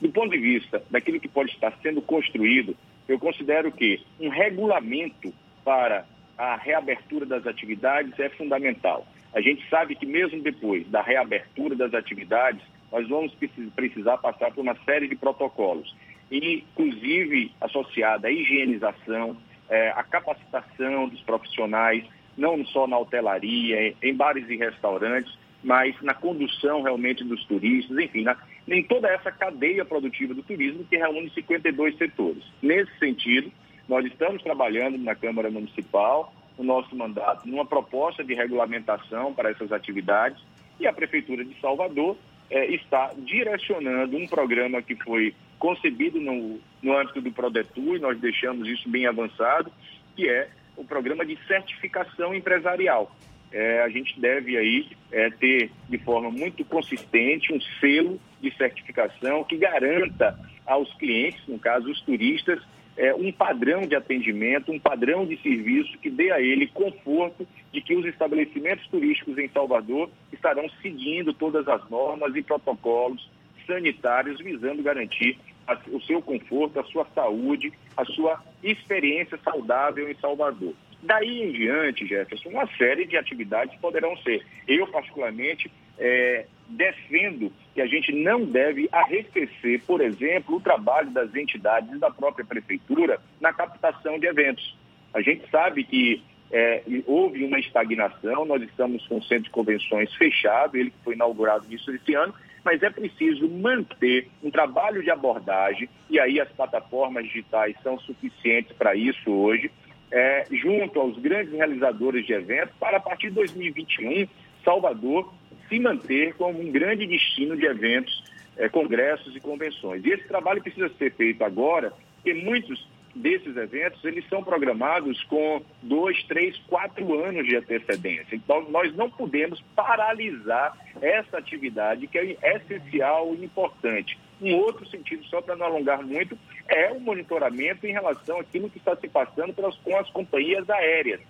Do 0.02 0.10
ponto 0.10 0.30
de 0.30 0.38
vista 0.38 0.84
daquilo 0.92 1.20
que 1.20 1.28
pode 1.28 1.52
estar 1.52 1.74
sendo 1.82 2.02
construído, 2.02 2.76
eu 3.08 3.18
considero 3.18 3.72
que 3.72 4.02
um 4.20 4.30
regulamento 4.30 5.34
para 5.64 6.06
a 6.38 6.56
reabertura 6.56 7.26
das 7.26 7.48
atividades 7.48 8.20
é 8.20 8.30
fundamental. 8.30 9.08
A 9.34 9.42
gente 9.42 9.68
sabe 9.70 9.96
que 9.96 10.06
mesmo 10.06 10.42
depois 10.42 10.88
da 10.88 11.02
reabertura 11.02 11.76
das 11.76 11.94
atividades, 11.94 12.62
nós 12.92 13.08
vamos 13.08 13.36
precisar 13.76 14.18
passar 14.18 14.52
por 14.52 14.62
uma 14.62 14.76
série 14.86 15.08
de 15.08 15.16
protocolos, 15.16 15.96
inclusive 16.32 17.52
associada 17.60 18.28
à 18.28 18.32
higienização, 18.32 19.38
é, 19.70 19.90
à 19.90 20.04
capacitação 20.04 21.08
dos 21.08 21.22
profissionais, 21.22 22.06
não 22.38 22.64
só 22.66 22.88
na 22.88 22.98
hotelaria, 22.98 23.94
em 24.02 24.14
bares 24.16 24.50
e 24.50 24.56
restaurantes, 24.56 25.38
mas 25.64 26.00
na 26.02 26.14
condução 26.14 26.82
realmente 26.82 27.24
dos 27.24 27.44
turistas, 27.46 27.98
enfim, 27.98 28.24
na, 28.24 28.38
em 28.68 28.84
toda 28.84 29.10
essa 29.10 29.32
cadeia 29.32 29.84
produtiva 29.84 30.34
do 30.34 30.44
turismo 30.44 30.86
que 30.86 30.98
reúne 30.98 31.30
52 31.32 31.98
setores. 31.98 32.44
Nesse 32.62 32.96
sentido, 33.00 33.52
nós 33.88 34.06
estamos 34.06 34.42
trabalhando 34.44 34.98
na 34.98 35.16
Câmara 35.16 35.50
Municipal, 35.50 36.34
no 36.58 36.64
nosso 36.64 36.96
mandato, 36.96 37.48
numa 37.48 37.66
proposta 37.66 38.24
de 38.24 38.34
regulamentação 38.34 39.34
para 39.34 39.50
essas 39.50 39.72
atividades 39.72 40.42
e 40.80 40.88
a 40.88 40.94
Prefeitura 40.94 41.44
de 41.44 41.60
Salvador 41.60 42.18
é, 42.50 42.66
está 42.74 43.14
direcionando 43.18 44.18
um 44.18 44.28
programa 44.28 44.82
que 44.82 44.96
foi 44.96 45.34
concebido 45.60 46.20
no, 46.20 46.60
no 46.82 46.98
âmbito 46.98 47.22
do 47.22 47.32
Prodetur, 47.32 47.96
e 47.96 48.00
nós 48.00 48.20
deixamos 48.20 48.68
isso 48.68 48.90
bem 48.90 49.06
avançado, 49.06 49.72
que 50.16 50.30
é 50.30 50.50
o 50.76 50.84
programa 50.84 51.26
de 51.26 51.38
certificação 51.48 52.34
empresarial. 52.34 53.12
É, 53.52 53.82
a 53.82 53.90
gente 53.90 54.20
deve 54.20 54.58
aí 54.58 54.88
é, 55.12 55.30
ter 55.30 55.72
de 55.90 55.98
forma 56.00 56.30
muito 56.30 56.64
consistente 56.66 57.54
um 57.54 57.62
selo 57.80 58.20
de 58.42 58.56
certificação 58.56 59.44
que 59.44 59.58
garanta 59.58 60.38
aos 60.66 60.94
clientes, 60.96 61.42
no 61.48 61.58
caso 61.58 61.90
os 61.90 62.02
turistas, 62.02 62.62
é, 62.98 63.14
um 63.14 63.32
padrão 63.32 63.82
de 63.82 63.96
atendimento, 63.96 64.72
um 64.72 64.80
padrão 64.80 65.26
de 65.26 65.38
serviço 65.38 65.98
que 66.00 66.10
dê 66.10 66.32
a 66.32 66.42
ele 66.42 66.68
conforto 66.68 67.48
de 67.72 67.80
que 67.80 67.96
os 67.96 68.06
estabelecimentos 68.06 68.88
turísticos 68.88 69.38
em 69.38 69.48
Salvador 69.50 70.10
estarão 70.34 70.68
seguindo 70.82 71.34
todas 71.34 71.68
as 71.68 71.88
normas 71.90 72.36
e 72.36 72.42
protocolos 72.42 73.30
sanitários 73.68 74.40
visando 74.40 74.82
garantir 74.82 75.38
a, 75.68 75.78
o 75.92 76.02
seu 76.02 76.22
conforto, 76.22 76.80
a 76.80 76.84
sua 76.86 77.06
saúde, 77.14 77.72
a 77.96 78.06
sua 78.06 78.42
experiência 78.64 79.38
saudável 79.44 80.10
em 80.10 80.16
Salvador. 80.16 80.74
Daí 81.04 81.44
em 81.44 81.52
diante, 81.52 82.08
Jefferson, 82.08 82.50
uma 82.50 82.66
série 82.78 83.06
de 83.06 83.18
atividades 83.18 83.78
poderão 83.80 84.18
ser. 84.18 84.44
Eu, 84.68 84.88
particularmente, 84.88 85.72
é, 86.00 86.46
defendo 86.70 87.52
que 87.74 87.82
a 87.82 87.88
gente 87.88 88.12
não 88.12 88.44
deve 88.44 88.90
arrefecer, 88.92 89.82
por 89.86 90.02
exemplo, 90.02 90.56
o 90.56 90.62
trabalho 90.62 91.10
das 91.12 91.34
entidades 91.36 91.94
e 91.94 92.00
da 92.00 92.10
própria 92.10 92.46
prefeitura 92.46 93.20
na 93.40 93.54
captação 93.54 94.20
de 94.20 94.28
eventos. 94.28 94.76
A 95.14 95.22
gente 95.22 95.50
sabe 95.50 95.84
que 95.84 96.22
é, 96.52 96.82
houve 97.06 97.44
uma 97.44 97.60
estagnação, 97.60 98.46
nós 98.46 98.62
estamos 98.62 99.06
com 99.08 99.18
o 99.18 99.24
centro 99.24 99.46
de 99.46 99.50
convenções 99.50 100.14
fechado, 100.16 100.78
ele 100.78 100.92
que 100.92 101.04
foi 101.04 101.16
inaugurado 101.16 101.66
no 101.68 102.18
ano, 102.18 102.34
mas 102.64 102.84
é 102.84 102.90
preciso 102.90 103.48
manter 103.48 104.28
um 104.44 104.52
trabalho 104.52 105.02
de 105.02 105.10
abordagem, 105.10 105.90
e 106.10 106.20
aí 106.20 106.40
as 106.40 106.50
plataformas 106.50 107.26
digitais 107.26 107.76
são 107.82 108.00
suficientes 108.00 108.74
para 108.74 108.96
isso 108.96 109.32
hoje, 109.32 109.72
é, 110.12 110.46
junto 110.52 111.00
aos 111.00 111.18
grandes 111.18 111.54
realizadores 111.54 112.26
de 112.26 112.34
eventos, 112.34 112.76
para 112.80 112.98
a 112.98 113.00
partir 113.00 113.30
de 113.30 113.36
2021, 113.36 114.28
Salvador 114.64 115.34
se 115.68 115.80
manter 115.80 116.34
como 116.36 116.62
um 116.62 116.72
grande 116.72 117.06
destino 117.06 117.56
de 117.56 117.66
eventos, 117.66 118.24
é, 118.58 118.68
congressos 118.70 119.36
e 119.36 119.40
convenções. 119.40 120.04
E 120.06 120.10
esse 120.10 120.28
trabalho 120.28 120.62
precisa 120.62 120.90
ser 120.98 121.14
feito 121.14 121.44
agora, 121.44 121.94
porque 122.16 122.34
muitos 122.34 122.88
desses 123.18 123.56
eventos 123.58 124.04
eles 124.06 124.28
são 124.30 124.44
programados 124.44 125.22
com 125.24 125.62
dois, 125.82 126.24
três, 126.24 126.58
quatro 126.68 127.24
anos 127.24 127.46
de 127.46 127.56
antecedência. 127.56 128.36
Então, 128.36 128.70
nós 128.70 128.96
não 128.96 129.10
podemos 129.10 129.62
paralisar 129.76 130.78
essa 131.02 131.38
atividade 131.38 132.08
que 132.08 132.18
é 132.18 132.56
essencial 132.56 133.34
e 133.36 133.44
importante. 133.44 134.18
Um 134.42 134.56
outro 134.56 134.88
sentido, 134.88 135.24
só 135.26 135.42
para 135.42 135.56
não 135.56 135.66
alongar 135.66 136.04
muito, 136.04 136.38
é 136.68 136.92
o 136.92 137.00
monitoramento 137.00 137.88
em 137.88 137.92
relação 137.92 138.40
àquilo 138.40 138.70
que 138.70 138.78
está 138.78 138.96
se 138.96 139.08
passando 139.08 139.54
pelas, 139.54 139.76
com 139.78 139.98
as 139.98 140.10
companhias 140.12 140.70
aéreas. 140.70 141.22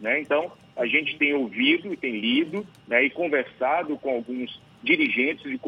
Né? 0.00 0.20
Então, 0.20 0.52
a 0.76 0.86
gente 0.86 1.16
tem 1.18 1.34
ouvido 1.34 1.92
e 1.92 1.96
tem 1.96 2.18
lido 2.18 2.66
né, 2.88 3.04
e 3.04 3.10
conversado 3.10 3.96
com 3.98 4.10
alguns 4.10 4.60
dirigentes 4.82 5.44
de, 5.44 5.60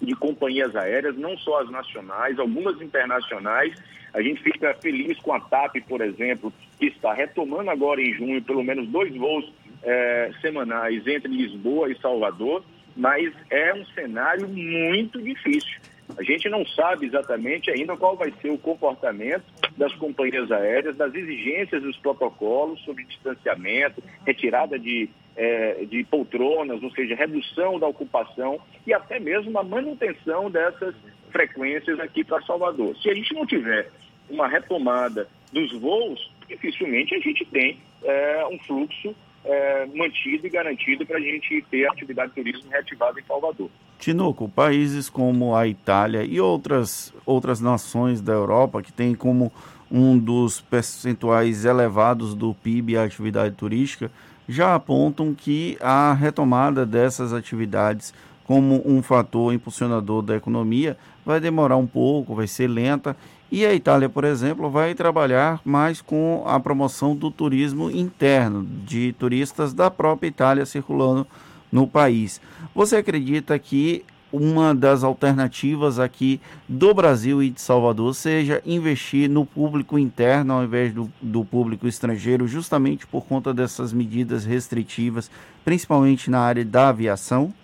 de 0.00 0.14
companhias 0.14 0.74
aéreas, 0.76 1.16
não 1.16 1.36
só 1.38 1.62
as 1.62 1.70
nacionais, 1.70 2.38
algumas 2.38 2.80
internacionais. 2.80 3.74
A 4.12 4.22
gente 4.22 4.42
fica 4.42 4.74
feliz 4.74 5.18
com 5.18 5.32
a 5.32 5.40
TAP, 5.40 5.76
por 5.88 6.00
exemplo, 6.00 6.52
que 6.78 6.86
está 6.86 7.12
retomando 7.12 7.70
agora 7.70 8.00
em 8.00 8.12
junho 8.14 8.42
pelo 8.42 8.62
menos 8.62 8.88
dois 8.88 9.14
voos 9.16 9.50
é, 9.82 10.30
semanais 10.40 11.06
entre 11.06 11.28
Lisboa 11.28 11.90
e 11.90 11.98
Salvador, 11.98 12.64
mas 12.96 13.32
é 13.50 13.74
um 13.74 13.84
cenário 13.86 14.48
muito 14.48 15.20
difícil. 15.20 15.80
A 16.16 16.22
gente 16.22 16.48
não 16.48 16.66
sabe 16.66 17.06
exatamente 17.06 17.70
ainda 17.70 17.96
qual 17.96 18.16
vai 18.16 18.32
ser 18.40 18.50
o 18.50 18.58
comportamento 18.58 19.44
das 19.76 19.92
companhias 19.94 20.50
aéreas, 20.52 20.96
das 20.96 21.14
exigências 21.14 21.82
dos 21.82 21.96
protocolos 21.96 22.80
sobre 22.84 23.04
distanciamento, 23.04 24.02
retirada 24.24 24.78
de, 24.78 25.08
é, 25.36 25.84
de 25.86 26.04
poltronas, 26.04 26.82
ou 26.82 26.90
seja, 26.90 27.14
redução 27.14 27.78
da 27.78 27.86
ocupação 27.86 28.60
e 28.86 28.92
até 28.92 29.18
mesmo 29.18 29.58
a 29.58 29.62
manutenção 29.62 30.50
dessas 30.50 30.94
frequências 31.30 31.98
aqui 31.98 32.22
para 32.22 32.42
Salvador. 32.42 32.96
Se 32.98 33.10
a 33.10 33.14
gente 33.14 33.34
não 33.34 33.46
tiver 33.46 33.90
uma 34.30 34.46
retomada 34.46 35.28
dos 35.52 35.72
voos, 35.72 36.30
dificilmente 36.48 37.14
a 37.14 37.18
gente 37.18 37.44
tem 37.46 37.78
é, 38.02 38.46
um 38.50 38.58
fluxo 38.60 39.14
é, 39.44 39.86
mantido 39.94 40.46
e 40.46 40.50
garantido 40.50 41.04
para 41.04 41.18
a 41.18 41.20
gente 41.20 41.64
ter 41.70 41.86
a 41.86 41.92
atividade 41.92 42.30
de 42.30 42.34
turismo 42.34 42.70
reativada 42.70 43.20
em 43.20 43.24
Salvador. 43.24 43.70
Tinoco, 43.98 44.48
países 44.48 45.08
como 45.08 45.54
a 45.54 45.66
Itália 45.66 46.24
e 46.24 46.40
outras, 46.40 47.12
outras 47.24 47.60
nações 47.60 48.20
da 48.20 48.32
Europa 48.32 48.82
que 48.82 48.92
têm 48.92 49.14
como 49.14 49.52
um 49.90 50.18
dos 50.18 50.60
percentuais 50.60 51.64
elevados 51.64 52.34
do 52.34 52.54
PIB 52.54 52.96
a 52.96 53.04
atividade 53.04 53.54
turística, 53.54 54.10
já 54.48 54.74
apontam 54.74 55.34
que 55.34 55.76
a 55.80 56.12
retomada 56.12 56.84
dessas 56.84 57.32
atividades 57.32 58.12
como 58.44 58.82
um 58.84 59.02
fator 59.02 59.54
impulsionador 59.54 60.22
da 60.22 60.36
economia 60.36 60.98
vai 61.24 61.40
demorar 61.40 61.76
um 61.76 61.86
pouco, 61.86 62.34
vai 62.34 62.46
ser 62.46 62.66
lenta 62.68 63.16
e 63.54 63.64
a 63.64 63.72
Itália, 63.72 64.08
por 64.08 64.24
exemplo, 64.24 64.68
vai 64.68 64.96
trabalhar 64.96 65.60
mais 65.64 66.02
com 66.02 66.42
a 66.44 66.58
promoção 66.58 67.14
do 67.14 67.30
turismo 67.30 67.88
interno, 67.88 68.66
de 68.84 69.12
turistas 69.12 69.72
da 69.72 69.88
própria 69.88 70.26
Itália 70.26 70.66
circulando 70.66 71.24
no 71.70 71.86
país. 71.86 72.40
Você 72.74 72.96
acredita 72.96 73.56
que 73.56 74.04
uma 74.32 74.74
das 74.74 75.04
alternativas 75.04 76.00
aqui 76.00 76.40
do 76.68 76.92
Brasil 76.92 77.40
e 77.40 77.48
de 77.48 77.60
Salvador 77.60 78.12
seja 78.16 78.60
investir 78.66 79.30
no 79.30 79.46
público 79.46 79.96
interno 79.96 80.54
ao 80.54 80.64
invés 80.64 80.92
do, 80.92 81.08
do 81.22 81.44
público 81.44 81.86
estrangeiro, 81.86 82.48
justamente 82.48 83.06
por 83.06 83.24
conta 83.24 83.54
dessas 83.54 83.92
medidas 83.92 84.44
restritivas, 84.44 85.30
principalmente 85.64 86.28
na 86.28 86.40
área 86.40 86.64
da 86.64 86.88
aviação? 86.88 87.54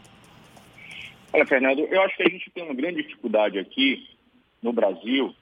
Olha, 1.33 1.45
Fernando, 1.45 1.81
eu 1.81 2.01
acho 2.03 2.17
que 2.17 2.23
a 2.23 2.31
gente 2.31 2.49
tem 2.51 2.63
uma 2.63 2.75
grande 2.75 3.03
dificuldade 3.03 3.59
aqui 3.59 4.09
no 4.63 4.73
Brasil 4.73 5.35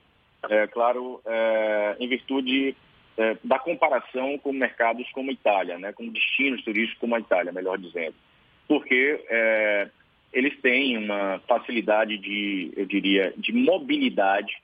é, 0.49 0.67
claro, 0.67 1.21
é, 1.27 1.97
em 1.99 2.09
virtude 2.09 2.77
é, 3.17 3.37
da 3.43 3.59
comparação 3.59 4.39
com 4.39 4.53
mercados 4.53 5.11
como 5.11 5.31
a 5.31 5.33
Itália, 5.35 5.79
né, 5.79 5.93
com 5.93 6.09
destinos 6.09 6.63
turísticos 6.63 7.01
como 7.01 7.17
a 7.17 7.21
Itália, 7.21 7.53
melhor 7.53 7.79
dizendo. 7.79 8.15
Porque 8.67 9.25
é, 9.29 9.89
eles 10.33 10.59
têm 10.61 10.97
uma 10.99 11.41
facilidade 11.49 12.17
de, 12.19 12.73
eu 12.77 12.87
diria, 12.87 13.33
de 13.37 13.53
mobilidade. 13.53 14.55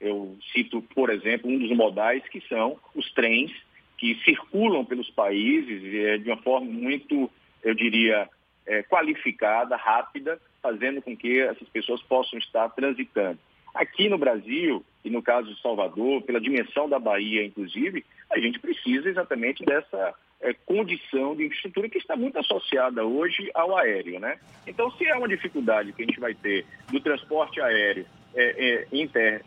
Eu 0.00 0.36
cito, 0.52 0.82
por 0.94 1.10
exemplo, 1.10 1.50
um 1.50 1.58
dos 1.58 1.74
modais 1.76 2.22
que 2.28 2.40
são 2.48 2.78
os 2.94 3.10
trens 3.12 3.52
que 3.96 4.16
circulam 4.24 4.84
pelos 4.84 5.08
países 5.10 5.82
é, 5.94 6.18
de 6.18 6.28
uma 6.28 6.36
forma 6.42 6.66
muito, 6.66 7.30
eu 7.62 7.72
diria, 7.72 8.28
é, 8.66 8.82
qualificada, 8.82 9.76
rápida, 9.76 10.40
fazendo 10.60 11.00
com 11.00 11.16
que 11.16 11.40
essas 11.40 11.68
pessoas 11.68 12.02
possam 12.02 12.38
estar 12.38 12.68
transitando. 12.70 13.38
Aqui 13.74 14.08
no 14.08 14.18
Brasil, 14.18 14.84
e 15.04 15.10
no 15.10 15.22
caso 15.22 15.52
de 15.52 15.60
Salvador, 15.60 16.22
pela 16.22 16.40
dimensão 16.40 16.88
da 16.88 16.98
Bahia, 16.98 17.44
inclusive, 17.44 18.04
a 18.30 18.38
gente 18.38 18.58
precisa 18.60 19.08
exatamente 19.08 19.64
dessa 19.64 20.14
é, 20.40 20.52
condição 20.52 21.34
de 21.34 21.44
infraestrutura 21.44 21.88
que 21.88 21.98
está 21.98 22.16
muito 22.16 22.38
associada 22.38 23.04
hoje 23.04 23.50
ao 23.54 23.76
aéreo. 23.76 24.20
Né? 24.20 24.38
Então, 24.66 24.90
se 24.92 25.06
é 25.06 25.14
uma 25.16 25.28
dificuldade 25.28 25.92
que 25.92 26.02
a 26.02 26.06
gente 26.06 26.20
vai 26.20 26.34
ter 26.34 26.64
do 26.90 27.00
transporte 27.00 27.60
aéreo 27.60 28.06
é, 28.34 28.42
é, 28.44 28.86
inter 28.92 29.44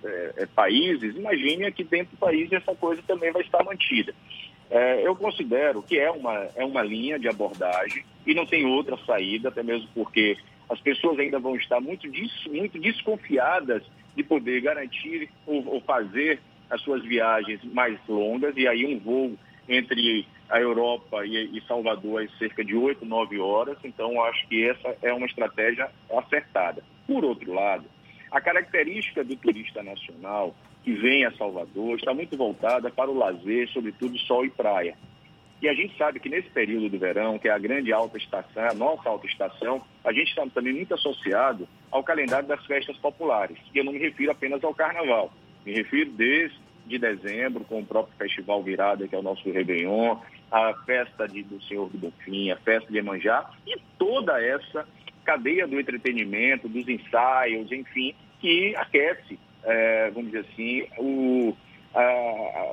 países, 0.54 1.16
imagine 1.16 1.72
que 1.72 1.84
dentro 1.84 2.16
do 2.16 2.20
país 2.20 2.52
essa 2.52 2.76
coisa 2.76 3.02
também 3.04 3.32
vai 3.32 3.42
estar 3.42 3.64
mantida. 3.64 4.14
Eu 5.04 5.16
considero 5.16 5.84
que 5.84 5.98
é 5.98 6.10
uma, 6.10 6.48
é 6.56 6.66
uma 6.66 6.82
linha 6.82 7.20
de 7.20 7.28
abordagem 7.28 8.04
e 8.26 8.34
não 8.34 8.48
tem 8.48 8.66
outra 8.66 8.98
saída, 9.06 9.50
até 9.50 9.62
mesmo 9.62 9.88
porque 9.94 10.38
as 10.68 10.80
pessoas 10.80 11.20
ainda 11.20 11.40
vão 11.40 11.56
estar 11.56 11.80
muito, 11.80 12.08
muito 12.50 12.80
desconfiadas 12.80 13.84
de 14.16 14.24
poder 14.24 14.62
garantir 14.62 15.30
ou, 15.46 15.66
ou 15.68 15.82
fazer 15.82 16.40
as 16.70 16.82
suas 16.82 17.04
viagens 17.04 17.64
mais 17.66 18.00
longas, 18.08 18.56
e 18.58 18.68
aí 18.68 18.86
um 18.86 19.00
voo 19.00 19.38
entre 19.68 20.26
a 20.50 20.60
Europa 20.60 21.26
e, 21.26 21.62
Salvador 21.68 22.24
é 22.24 22.28
cerca 22.38 22.64
de 22.64 22.76
8, 22.76 23.06
9 23.06 23.40
horas, 23.40 23.78
então 23.84 24.24
acho 24.24 24.48
que 24.48 24.68
essa 24.68 24.96
é 25.02 25.12
uma 25.12 25.26
estratégia 25.26 25.90
acertada. 26.12 26.84
Por 27.08 27.26
outro 27.26 27.52
lado, 27.54 27.86
a 28.32 28.40
característica 28.40 29.24
do 29.24 29.36
turista 29.36 29.82
nacional 29.82 30.56
que 30.84 30.94
vem 30.94 31.26
a 31.26 31.32
Salvador 31.32 31.98
está 31.98 32.14
muito 32.14 32.38
voltada 32.38 32.92
para 32.92 33.10
o 33.10 33.18
lazer, 33.18 33.68
sobretudo 33.70 34.18
sol 34.20 34.46
e 34.46 34.50
praia. 34.50 34.96
E 35.62 35.70
a 35.70 35.74
gente 35.74 35.98
sabe 35.98 36.20
que 36.20 36.30
nesse 36.30 36.50
período 36.50 36.90
do 36.90 37.00
verão, 37.00 37.40
que 37.40 37.48
é 37.48 37.52
a 37.52 37.58
grande 37.58 37.92
alta 37.94 38.18
estação, 38.18 38.70
a 38.70 38.74
nossa 38.74 39.10
alta 39.10 39.26
estação, 39.26 39.82
a 40.04 40.12
gente 40.12 40.30
está 40.30 40.46
também 40.48 40.74
muito 40.74 40.94
associado 40.94 41.68
ao 41.90 42.04
calendário 42.04 42.48
das 42.48 42.64
festas 42.66 42.98
populares. 42.98 43.58
E 43.74 43.78
eu 43.78 43.84
não 43.84 43.94
me 43.94 44.00
refiro 44.00 44.32
apenas 44.32 44.64
ao 44.64 44.74
carnaval. 44.74 45.32
Me 45.66 45.74
refiro 45.74 46.12
desde 46.12 46.66
de 46.86 47.00
dezembro, 47.00 47.66
com 47.66 47.80
o 47.80 47.86
próprio 47.86 48.16
Festival 48.18 48.62
Virada, 48.62 49.08
que 49.08 49.16
é 49.16 49.18
o 49.18 49.24
nosso 49.24 49.50
Réveillon, 49.52 50.18
a 50.52 50.74
festa 50.86 51.28
de, 51.28 51.44
do 51.44 51.62
Senhor 51.64 51.90
do 51.90 51.98
Bonfim, 51.98 52.52
a 52.52 52.58
festa 52.58 52.92
de 52.92 52.98
Emanjá, 52.98 53.50
e 53.66 53.76
toda 53.98 54.42
essa 54.42 54.88
cadeia 55.24 55.68
do 55.68 55.80
entretenimento, 55.80 56.70
dos 56.70 56.88
ensaios, 56.88 57.72
enfim, 57.72 58.14
que 58.40 58.76
aquece, 58.76 59.40
é, 59.64 60.12
vamos 60.12 60.32
dizer 60.32 60.46
assim, 60.52 60.88
o, 61.00 61.58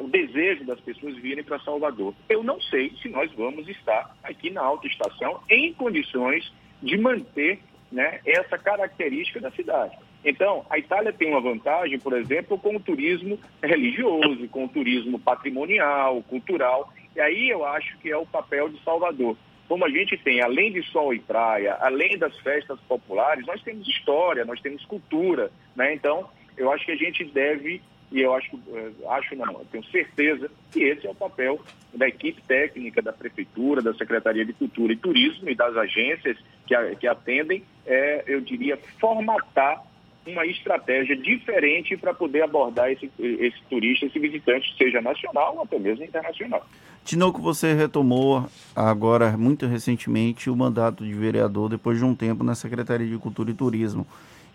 o 0.00 0.08
desejo 0.08 0.64
das 0.64 0.80
pessoas 0.80 1.16
virem 1.16 1.44
para 1.44 1.58
Salvador. 1.60 2.14
Eu 2.28 2.42
não 2.42 2.60
sei 2.60 2.92
se 3.00 3.08
nós 3.08 3.30
vamos 3.32 3.68
estar 3.68 4.16
aqui 4.22 4.50
na 4.50 4.62
alta 4.62 4.86
estação 4.86 5.40
em 5.48 5.72
condições 5.74 6.52
de 6.82 6.98
manter 6.98 7.60
né, 7.90 8.20
essa 8.26 8.58
característica 8.58 9.40
da 9.40 9.50
cidade. 9.52 9.96
Então, 10.24 10.64
a 10.70 10.78
Itália 10.78 11.12
tem 11.12 11.28
uma 11.28 11.40
vantagem, 11.40 11.98
por 11.98 12.12
exemplo, 12.14 12.58
com 12.58 12.76
o 12.76 12.80
turismo 12.80 13.38
religioso, 13.62 14.48
com 14.48 14.64
o 14.64 14.68
turismo 14.68 15.18
patrimonial, 15.18 16.22
cultural, 16.22 16.92
e 17.14 17.20
aí 17.20 17.50
eu 17.50 17.64
acho 17.64 17.98
que 17.98 18.10
é 18.10 18.16
o 18.16 18.26
papel 18.26 18.68
de 18.68 18.82
Salvador. 18.82 19.36
Como 19.68 19.84
a 19.84 19.88
gente 19.88 20.16
tem, 20.16 20.40
além 20.40 20.72
de 20.72 20.82
sol 20.90 21.14
e 21.14 21.18
praia, 21.18 21.76
além 21.80 22.18
das 22.18 22.36
festas 22.38 22.78
populares, 22.88 23.46
nós 23.46 23.62
temos 23.62 23.86
história, 23.88 24.44
nós 24.44 24.60
temos 24.60 24.84
cultura, 24.84 25.50
né? 25.74 25.94
Então, 25.94 26.28
eu 26.56 26.70
acho 26.70 26.84
que 26.84 26.92
a 26.92 26.96
gente 26.96 27.24
deve 27.24 27.80
e 28.12 28.20
eu 28.20 28.34
acho, 28.34 28.58
eh, 28.68 28.90
acho 29.08 29.34
não, 29.34 29.52
eu 29.52 29.66
tenho 29.72 29.84
certeza 29.84 30.50
que 30.70 30.80
esse 30.82 31.06
é 31.06 31.10
o 31.10 31.14
papel 31.14 31.60
da 31.94 32.06
equipe 32.06 32.40
técnica 32.42 33.00
da 33.00 33.12
Prefeitura, 33.12 33.82
da 33.82 33.94
Secretaria 33.94 34.44
de 34.44 34.52
Cultura 34.52 34.92
e 34.92 34.96
Turismo 34.96 35.48
e 35.48 35.54
das 35.54 35.76
agências 35.76 36.36
que, 36.66 36.74
a, 36.74 36.94
que 36.94 37.06
atendem, 37.06 37.64
é, 37.86 38.24
eu 38.26 38.40
diria, 38.40 38.78
formatar 39.00 39.82
uma 40.26 40.46
estratégia 40.46 41.16
diferente 41.16 41.96
para 41.96 42.14
poder 42.14 42.42
abordar 42.42 42.90
esse, 42.90 43.10
esse 43.18 43.60
turista, 43.68 44.06
esse 44.06 44.18
visitante, 44.18 44.74
seja 44.76 45.00
nacional 45.00 45.56
ou 45.56 45.62
até 45.62 45.78
mesmo 45.78 46.04
internacional. 46.04 46.64
Tinoco, 47.04 47.42
você 47.42 47.74
retomou 47.74 48.46
agora, 48.76 49.36
muito 49.36 49.66
recentemente, 49.66 50.48
o 50.48 50.54
mandato 50.54 51.04
de 51.04 51.12
vereador 51.12 51.68
depois 51.68 51.98
de 51.98 52.04
um 52.04 52.14
tempo 52.14 52.44
na 52.44 52.54
Secretaria 52.54 53.08
de 53.08 53.18
Cultura 53.18 53.50
e 53.50 53.54
Turismo 53.54 54.06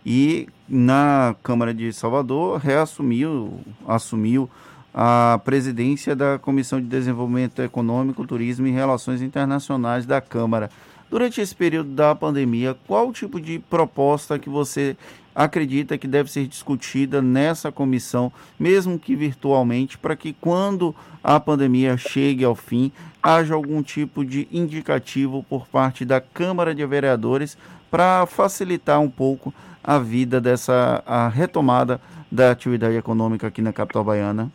e 0.10 0.48
na 0.70 1.36
Câmara 1.44 1.74
de 1.74 1.92
Salvador 1.92 2.62
reassumiu, 2.62 3.60
assumiu 3.86 4.50
a 4.94 5.38
presidência 5.44 6.16
da 6.16 6.40
Comissão 6.40 6.80
de 6.80 6.88
Desenvolvimento 6.88 7.62
Econômico, 7.62 8.26
Turismo 8.26 8.66
e 8.68 8.72
Relações 8.72 9.22
Internacionais 9.22 10.06
da 10.06 10.22
Câmara. 10.22 10.70
Durante 11.10 11.42
esse 11.42 11.54
período 11.54 11.90
da 11.90 12.16
pandemia, 12.16 12.74
qual 12.88 13.12
tipo 13.12 13.38
de 13.42 13.60
proposta 13.60 14.40
que 14.40 14.50
você 14.50 14.96
acredita 15.36 15.98
que 15.98 16.08
deve 16.08 16.32
ser 16.32 16.48
discutida 16.48 17.22
nessa 17.22 17.70
comissão, 17.70 18.32
mesmo 18.58 18.98
que 18.98 19.14
virtualmente, 19.14 19.98
para 19.98 20.16
que 20.16 20.32
quando 20.40 20.96
a 21.22 21.38
pandemia 21.38 21.98
chegue 21.98 22.46
ao 22.46 22.56
fim, 22.56 22.94
haja 23.22 23.54
algum 23.54 23.84
tipo 23.84 24.24
de 24.24 24.48
indicativo 24.54 25.44
por 25.50 25.68
parte 25.68 26.06
da 26.06 26.22
Câmara 26.22 26.74
de 26.74 26.86
Vereadores 26.86 27.58
para 27.92 28.26
facilitar 28.26 29.02
um 29.02 29.10
pouco 29.10 29.54
a 29.88 29.98
vida 30.00 30.42
dessa 30.42 31.02
a 31.06 31.30
retomada 31.30 32.02
da 32.30 32.52
atividade 32.52 32.98
econômica 32.98 33.48
aqui 33.48 33.62
na 33.62 33.72
capital 33.72 34.04
baiana? 34.04 34.52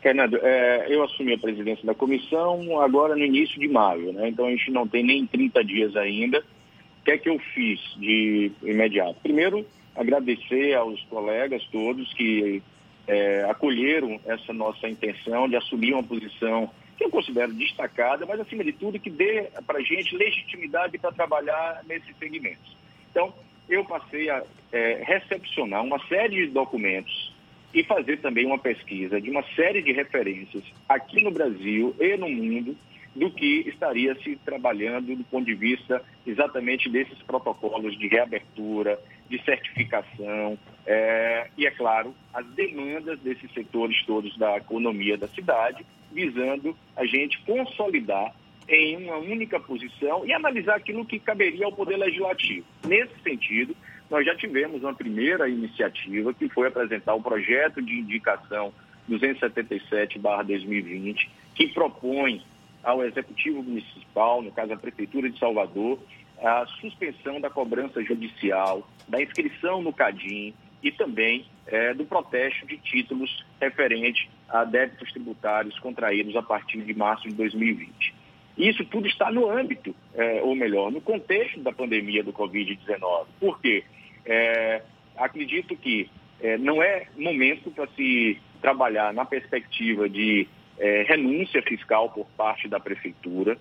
Fernando, 0.00 0.38
é, 0.40 0.86
eu 0.88 1.02
assumi 1.02 1.34
a 1.34 1.38
presidência 1.38 1.84
da 1.84 1.92
comissão 1.92 2.80
agora 2.80 3.16
no 3.16 3.24
início 3.24 3.58
de 3.58 3.66
maio, 3.66 4.12
né? 4.12 4.28
então 4.28 4.46
a 4.46 4.50
gente 4.50 4.70
não 4.70 4.86
tem 4.86 5.02
nem 5.02 5.26
30 5.26 5.64
dias 5.64 5.96
ainda. 5.96 6.38
O 6.38 7.04
que 7.04 7.10
é 7.10 7.18
que 7.18 7.28
eu 7.28 7.38
fiz 7.52 7.80
de 7.96 8.52
imediato? 8.62 9.16
Primeiro, 9.22 9.66
agradecer 9.96 10.74
aos 10.74 11.02
colegas 11.04 11.64
todos 11.72 12.12
que 12.14 12.62
é, 13.08 13.44
acolheram 13.50 14.20
essa 14.24 14.52
nossa 14.52 14.88
intenção 14.88 15.48
de 15.48 15.56
assumir 15.56 15.94
uma 15.94 16.02
posição 16.02 16.70
que 16.96 17.04
eu 17.04 17.10
considero 17.10 17.52
destacada, 17.52 18.24
mas 18.24 18.38
acima 18.38 18.62
de 18.62 18.72
tudo 18.72 19.00
que 19.00 19.10
dê 19.10 19.48
para 19.66 19.78
a 19.78 19.82
gente 19.82 20.16
legitimidade 20.16 20.96
para 20.98 21.10
trabalhar 21.10 21.82
nesses 21.88 22.16
segmentos. 22.18 22.76
Então, 23.10 23.32
eu 23.74 23.84
passei 23.84 24.28
a 24.28 24.42
é, 24.70 25.02
recepcionar 25.04 25.82
uma 25.82 25.98
série 26.06 26.46
de 26.46 26.52
documentos 26.52 27.32
e 27.72 27.82
fazer 27.84 28.18
também 28.18 28.44
uma 28.44 28.58
pesquisa 28.58 29.20
de 29.20 29.30
uma 29.30 29.42
série 29.54 29.82
de 29.82 29.92
referências 29.92 30.62
aqui 30.88 31.22
no 31.22 31.30
Brasil 31.30 31.94
e 31.98 32.16
no 32.16 32.28
mundo 32.28 32.76
do 33.14 33.30
que 33.30 33.68
estaria 33.68 34.14
se 34.16 34.36
trabalhando 34.36 35.14
do 35.14 35.24
ponto 35.24 35.44
de 35.44 35.54
vista 35.54 36.02
exatamente 36.26 36.88
desses 36.88 37.18
protocolos 37.22 37.98
de 37.98 38.08
reabertura, 38.08 38.98
de 39.28 39.42
certificação 39.42 40.58
é, 40.86 41.48
e, 41.56 41.66
é 41.66 41.70
claro, 41.70 42.14
as 42.32 42.46
demandas 42.48 43.18
desses 43.20 43.50
setores 43.52 44.02
todos 44.04 44.36
da 44.36 44.56
economia 44.56 45.16
da 45.16 45.28
cidade, 45.28 45.84
visando 46.10 46.76
a 46.96 47.04
gente 47.06 47.40
consolidar 47.42 48.34
em 48.72 49.04
uma 49.04 49.18
única 49.18 49.60
posição 49.60 50.26
e 50.26 50.32
analisar 50.32 50.76
aquilo 50.76 51.04
que 51.04 51.18
caberia 51.18 51.66
ao 51.66 51.72
Poder 51.72 51.98
Legislativo. 51.98 52.64
Nesse 52.86 53.12
sentido, 53.22 53.76
nós 54.10 54.24
já 54.24 54.34
tivemos 54.34 54.82
uma 54.82 54.94
primeira 54.94 55.46
iniciativa, 55.48 56.32
que 56.32 56.48
foi 56.48 56.68
apresentar 56.68 57.14
o 57.14 57.22
projeto 57.22 57.82
de 57.82 57.98
indicação 57.98 58.72
277-2020, 59.10 61.28
que 61.54 61.68
propõe 61.68 62.42
ao 62.82 63.04
Executivo 63.04 63.62
Municipal, 63.62 64.40
no 64.40 64.50
caso 64.50 64.72
a 64.72 64.76
Prefeitura 64.76 65.28
de 65.28 65.38
Salvador, 65.38 65.98
a 66.42 66.64
suspensão 66.80 67.38
da 67.40 67.50
cobrança 67.50 68.02
judicial, 68.02 68.88
da 69.06 69.22
inscrição 69.22 69.82
no 69.82 69.92
CADIM 69.92 70.54
e 70.82 70.90
também 70.90 71.44
é, 71.66 71.94
do 71.94 72.04
protesto 72.04 72.66
de 72.66 72.76
títulos 72.78 73.44
referente 73.60 74.28
a 74.48 74.64
débitos 74.64 75.12
tributários 75.12 75.78
contraídos 75.78 76.34
a 76.34 76.42
partir 76.42 76.80
de 76.80 76.92
março 76.94 77.28
de 77.28 77.34
2020. 77.34 78.21
Isso 78.56 78.84
tudo 78.84 79.06
está 79.06 79.30
no 79.30 79.50
âmbito, 79.50 79.94
é, 80.14 80.42
ou 80.42 80.54
melhor, 80.54 80.90
no 80.90 81.00
contexto 81.00 81.60
da 81.60 81.72
pandemia 81.72 82.22
do 82.22 82.32
Covid-19. 82.32 83.26
Por 83.40 83.60
quê? 83.60 83.82
É, 84.26 84.82
acredito 85.16 85.74
que 85.76 86.08
é, 86.40 86.58
não 86.58 86.82
é 86.82 87.06
momento 87.16 87.70
para 87.70 87.86
se 87.88 88.38
trabalhar 88.60 89.12
na 89.14 89.24
perspectiva 89.24 90.08
de 90.08 90.46
é, 90.78 91.02
renúncia 91.02 91.62
fiscal 91.62 92.10
por 92.10 92.26
parte 92.36 92.68
da 92.68 92.78
prefeitura. 92.78 93.56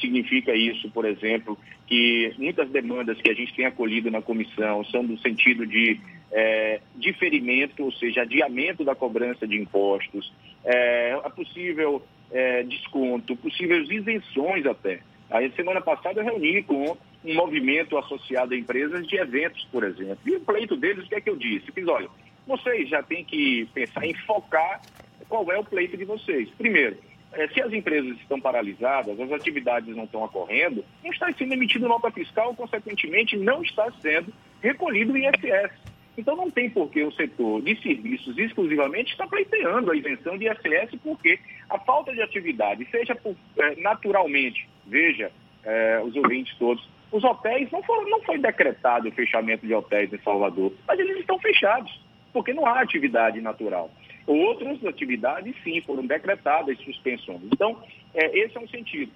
Significa 0.00 0.54
isso, 0.54 0.88
por 0.90 1.04
exemplo, 1.04 1.58
que 1.86 2.32
muitas 2.38 2.70
demandas 2.70 3.20
que 3.20 3.30
a 3.30 3.34
gente 3.34 3.54
tem 3.54 3.66
acolhido 3.66 4.10
na 4.10 4.22
comissão 4.22 4.84
são 4.84 5.02
no 5.02 5.18
sentido 5.18 5.66
de 5.66 6.00
é, 6.30 6.80
diferimento, 6.94 7.84
ou 7.84 7.92
seja, 7.92 8.22
adiamento 8.22 8.84
da 8.84 8.94
cobrança 8.94 9.46
de 9.48 9.56
impostos, 9.56 10.32
é, 10.64 11.18
a 11.24 11.30
possível 11.30 12.02
é, 12.30 12.62
desconto, 12.62 13.36
possíveis 13.36 13.88
isenções 13.90 14.66
até. 14.66 15.00
A 15.30 15.48
semana 15.50 15.80
passada 15.80 16.20
eu 16.20 16.24
reuni 16.24 16.62
com 16.62 16.96
um 17.24 17.34
movimento 17.34 17.98
associado 17.98 18.54
a 18.54 18.56
empresas 18.56 19.06
de 19.06 19.16
eventos, 19.16 19.66
por 19.70 19.84
exemplo. 19.84 20.18
E 20.26 20.36
o 20.36 20.40
pleito 20.40 20.76
deles, 20.76 21.04
o 21.04 21.08
que 21.08 21.14
é 21.14 21.20
que 21.20 21.30
eu 21.30 21.36
disse? 21.36 21.68
Eu 21.68 21.74
fiz, 21.74 21.86
olha, 21.88 22.08
vocês 22.46 22.88
já 22.88 23.02
têm 23.02 23.24
que 23.24 23.68
pensar 23.74 24.06
em 24.06 24.14
focar 24.14 24.80
qual 25.28 25.50
é 25.52 25.58
o 25.58 25.64
pleito 25.64 25.96
de 25.96 26.04
vocês. 26.04 26.48
Primeiro, 26.56 26.96
é, 27.32 27.46
se 27.48 27.60
as 27.60 27.72
empresas 27.72 28.16
estão 28.18 28.40
paralisadas, 28.40 29.20
as 29.20 29.32
atividades 29.32 29.94
não 29.94 30.04
estão 30.04 30.24
ocorrendo, 30.24 30.84
não 31.04 31.10
está 31.10 31.30
sendo 31.34 31.52
emitido 31.52 31.86
nota 31.86 32.10
fiscal, 32.10 32.54
consequentemente, 32.54 33.36
não 33.36 33.62
está 33.62 33.90
sendo 34.00 34.32
recolhido 34.62 35.12
o 35.12 35.18
ISS. 35.18 35.87
Então 36.18 36.34
não 36.34 36.50
tem 36.50 36.68
por 36.68 36.90
que 36.90 37.04
o 37.04 37.12
setor 37.12 37.62
de 37.62 37.80
serviços 37.80 38.36
exclusivamente 38.36 39.12
estar 39.12 39.28
pleiteando 39.28 39.92
a 39.92 39.96
isenção 39.96 40.36
de 40.36 40.46
ISS, 40.48 40.98
porque 41.00 41.38
a 41.70 41.78
falta 41.78 42.12
de 42.12 42.20
atividade, 42.20 42.84
seja 42.90 43.14
por, 43.14 43.36
é, 43.56 43.76
naturalmente, 43.76 44.68
veja 44.84 45.30
é, 45.62 46.02
os 46.04 46.16
ouvintes 46.16 46.56
todos, 46.58 46.84
os 47.12 47.22
hotéis, 47.22 47.70
não, 47.70 47.84
foram, 47.84 48.10
não 48.10 48.20
foi 48.22 48.36
decretado 48.36 49.08
o 49.08 49.12
fechamento 49.12 49.64
de 49.64 49.72
hotéis 49.72 50.12
em 50.12 50.18
Salvador, 50.18 50.72
mas 50.88 50.98
eles 50.98 51.18
estão 51.18 51.38
fechados, 51.38 52.04
porque 52.32 52.52
não 52.52 52.66
há 52.66 52.80
atividade 52.80 53.40
natural. 53.40 53.88
Outras 54.26 54.84
atividades, 54.84 55.54
sim, 55.62 55.80
foram 55.82 56.04
decretadas 56.04 56.76
suspensões. 56.80 57.42
Então, 57.44 57.80
é, 58.12 58.36
esse 58.40 58.56
é 58.56 58.60
um 58.60 58.68
sentido. 58.68 59.12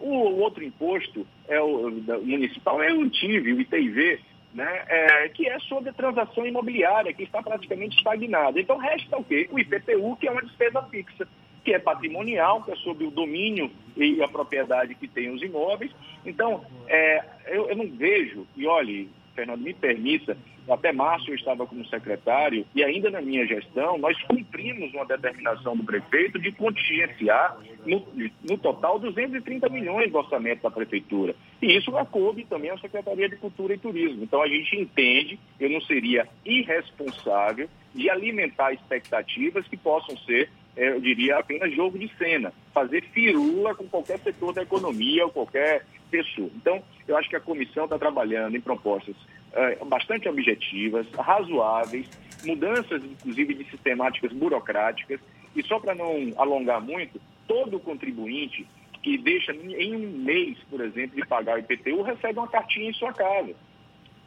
O, 0.00 0.40
outro 0.40 0.62
imposto 0.62 1.26
é 1.48 1.60
o 1.60 1.90
municipal 2.22 2.82
é 2.82 2.92
o 2.92 3.04
ITIV, 3.06 3.52
o 3.52 3.60
ITIV, 3.60 4.20
né, 4.54 4.84
é, 4.88 5.28
que 5.30 5.48
é 5.48 5.58
sobre 5.60 5.90
a 5.90 5.92
transação 5.92 6.46
imobiliária, 6.46 7.12
que 7.12 7.22
está 7.22 7.42
praticamente 7.42 7.96
estagnada. 7.96 8.60
Então, 8.60 8.76
resta 8.76 9.16
o 9.16 9.24
quê? 9.24 9.48
O 9.50 9.58
IPTU, 9.58 10.16
que 10.16 10.28
é 10.28 10.30
uma 10.30 10.42
despesa 10.42 10.82
fixa, 10.82 11.26
que 11.64 11.72
é 11.72 11.78
patrimonial, 11.78 12.62
que 12.62 12.72
é 12.72 12.76
sobre 12.76 13.04
o 13.04 13.10
domínio 13.10 13.70
e 13.96 14.22
a 14.22 14.28
propriedade 14.28 14.94
que 14.94 15.08
tem 15.08 15.30
os 15.30 15.42
imóveis. 15.42 15.92
Então, 16.26 16.64
é, 16.88 17.24
eu, 17.46 17.68
eu 17.68 17.76
não 17.76 17.86
vejo, 17.86 18.46
e 18.56 18.66
olhe, 18.66 19.08
Fernando, 19.34 19.62
me 19.62 19.72
permita, 19.72 20.36
até 20.68 20.92
março 20.92 21.30
eu 21.30 21.34
estava 21.34 21.66
como 21.66 21.84
secretário 21.86 22.64
e 22.74 22.82
ainda 22.84 23.10
na 23.10 23.20
minha 23.20 23.46
gestão 23.46 23.98
nós 23.98 24.20
cumprimos 24.22 24.92
uma 24.94 25.04
determinação 25.04 25.76
do 25.76 25.84
prefeito 25.84 26.38
de 26.38 26.52
contingenciar 26.52 27.56
no, 27.86 28.06
no 28.48 28.58
total 28.58 28.98
230 28.98 29.68
milhões 29.68 30.10
do 30.10 30.18
orçamento 30.18 30.62
da 30.62 30.70
prefeitura. 30.70 31.34
E 31.60 31.76
isso 31.76 31.96
acoube 31.96 32.44
também 32.44 32.70
à 32.70 32.78
Secretaria 32.78 33.28
de 33.28 33.36
Cultura 33.36 33.74
e 33.74 33.78
Turismo. 33.78 34.22
Então 34.22 34.42
a 34.42 34.48
gente 34.48 34.76
entende, 34.76 35.38
eu 35.58 35.70
não 35.70 35.80
seria 35.80 36.28
irresponsável 36.44 37.68
de 37.94 38.08
alimentar 38.08 38.72
expectativas 38.72 39.66
que 39.66 39.76
possam 39.76 40.16
ser, 40.18 40.50
eh, 40.76 40.90
eu 40.90 41.00
diria, 41.00 41.38
apenas 41.38 41.74
jogo 41.74 41.98
de 41.98 42.08
cena, 42.16 42.52
fazer 42.72 43.02
firula 43.12 43.74
com 43.74 43.86
qualquer 43.86 44.18
setor 44.20 44.54
da 44.54 44.62
economia 44.62 45.24
ou 45.24 45.30
qualquer 45.30 45.84
pessoa. 46.10 46.50
Então, 46.56 46.82
eu 47.06 47.16
acho 47.16 47.28
que 47.28 47.36
a 47.36 47.40
comissão 47.40 47.84
está 47.84 47.98
trabalhando 47.98 48.56
em 48.56 48.60
propostas 48.60 49.14
bastante 49.86 50.28
objetivas, 50.28 51.06
razoáveis, 51.12 52.08
mudanças, 52.44 53.02
inclusive, 53.04 53.54
de 53.54 53.70
sistemáticas 53.70 54.32
burocráticas. 54.32 55.20
E 55.54 55.62
só 55.62 55.78
para 55.78 55.94
não 55.94 56.32
alongar 56.36 56.80
muito, 56.80 57.20
todo 57.46 57.78
contribuinte 57.78 58.66
que 59.02 59.18
deixa 59.18 59.52
em 59.52 59.96
um 59.96 60.10
mês, 60.18 60.58
por 60.70 60.80
exemplo, 60.80 61.16
de 61.16 61.26
pagar 61.26 61.56
o 61.56 61.58
IPTU, 61.58 62.02
recebe 62.02 62.38
uma 62.38 62.48
cartinha 62.48 62.88
em 62.88 62.94
sua 62.94 63.12
casa. 63.12 63.52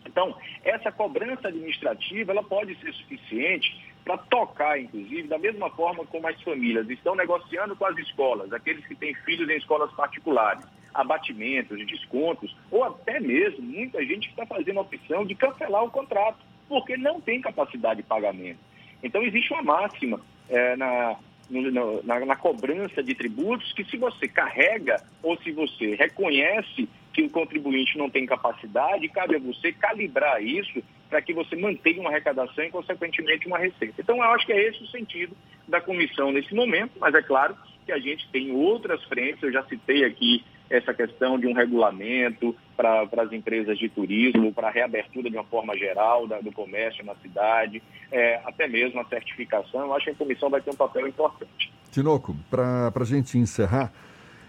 Então, 0.05 0.35
essa 0.63 0.91
cobrança 0.91 1.47
administrativa 1.47 2.31
ela 2.31 2.43
pode 2.43 2.75
ser 2.79 2.93
suficiente 2.93 3.75
para 4.03 4.17
tocar, 4.17 4.79
inclusive, 4.79 5.27
da 5.27 5.39
mesma 5.39 5.69
forma 5.71 6.05
como 6.05 6.27
as 6.27 6.39
famílias 6.43 6.87
estão 6.89 7.15
negociando 7.15 7.75
com 7.75 7.85
as 7.85 7.97
escolas, 7.97 8.53
aqueles 8.53 8.85
que 8.85 8.93
têm 8.93 9.15
filhos 9.15 9.49
em 9.49 9.57
escolas 9.57 9.91
particulares 9.93 10.63
abatimentos, 10.95 11.77
descontos, 11.85 12.55
ou 12.71 12.83
até 12.83 13.19
mesmo 13.19 13.61
muita 13.61 14.03
gente 14.05 14.29
está 14.29 14.45
fazendo 14.45 14.79
a 14.79 14.83
opção 14.83 15.25
de 15.25 15.35
cancelar 15.35 15.83
o 15.83 15.91
contrato, 15.91 16.39
porque 16.67 16.97
não 16.97 17.21
tem 17.21 17.41
capacidade 17.41 18.01
de 18.01 18.07
pagamento. 18.07 18.59
Então, 19.03 19.21
existe 19.21 19.53
uma 19.53 19.61
máxima 19.61 20.19
é, 20.49 20.75
na, 20.75 21.15
no, 21.49 22.03
na, 22.03 22.25
na 22.25 22.35
cobrança 22.35 23.03
de 23.03 23.13
tributos 23.13 23.71
que 23.73 23.83
se 23.83 23.97
você 23.97 24.27
carrega 24.27 25.03
ou 25.21 25.37
se 25.41 25.51
você 25.51 25.95
reconhece 25.95 26.89
que 27.13 27.21
o 27.21 27.29
contribuinte 27.29 27.97
não 27.97 28.09
tem 28.09 28.25
capacidade, 28.25 29.07
cabe 29.09 29.35
a 29.35 29.39
você 29.39 29.71
calibrar 29.71 30.41
isso 30.43 30.83
para 31.09 31.21
que 31.21 31.33
você 31.33 31.55
mantenha 31.55 32.01
uma 32.01 32.09
arrecadação 32.09 32.63
e, 32.63 32.69
consequentemente, 32.69 33.47
uma 33.47 33.57
receita. 33.57 34.01
Então, 34.01 34.17
eu 34.17 34.23
acho 34.23 34.45
que 34.45 34.51
é 34.51 34.67
esse 34.67 34.83
o 34.83 34.87
sentido 34.87 35.35
da 35.67 35.79
comissão 35.79 36.31
nesse 36.31 36.53
momento, 36.53 36.93
mas 36.99 37.13
é 37.13 37.21
claro 37.21 37.55
que 37.85 37.91
a 37.91 37.99
gente 37.99 38.27
tem 38.29 38.51
outras 38.51 39.03
frentes, 39.05 39.41
eu 39.43 39.51
já 39.51 39.63
citei 39.63 40.03
aqui 40.03 40.43
essa 40.69 40.93
questão 40.93 41.39
de 41.39 41.47
um 41.47 41.53
regulamento 41.53 42.55
para 42.75 43.07
as 43.17 43.31
empresas 43.31 43.77
de 43.77 43.87
turismo, 43.89 44.53
para 44.53 44.67
a 44.67 44.71
reabertura 44.71 45.29
de 45.29 45.35
uma 45.35 45.43
forma 45.45 45.77
geral 45.77 46.27
da, 46.27 46.39
do 46.41 46.51
comércio 46.51 47.05
na 47.05 47.15
cidade, 47.15 47.81
é, 48.11 48.41
até 48.45 48.67
mesmo 48.67 48.99
a 48.99 49.05
certificação. 49.05 49.81
Eu 49.81 49.93
acho 49.93 50.05
que 50.05 50.11
a 50.11 50.15
comissão 50.15 50.49
vai 50.49 50.61
ter 50.61 50.71
um 50.71 50.75
papel 50.75 51.07
importante. 51.07 51.71
Tinoco, 51.91 52.35
para 52.49 52.91
a 52.93 53.05
gente 53.05 53.37
encerrar, 53.37 53.93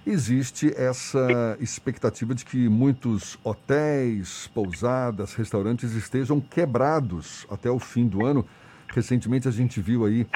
existe 0.07 0.73
essa 0.77 1.57
expectativa 1.61 2.35
de 2.35 2.45
que 2.45 2.69
muitos 2.69 3.39
hotéis, 3.45 4.51
pousadas, 4.55 5.35
restaurantes 5.35 5.93
estejam 5.93 6.41
quebrados 6.41 7.47
até 7.51 7.71
o 7.71 7.79
fim 7.79 8.07
do 8.07 8.25
ano. 8.25 8.47
Recentemente 8.89 9.47
a 9.47 9.51
gente 9.51 9.81
viu 9.81 10.05
aí 10.05 10.27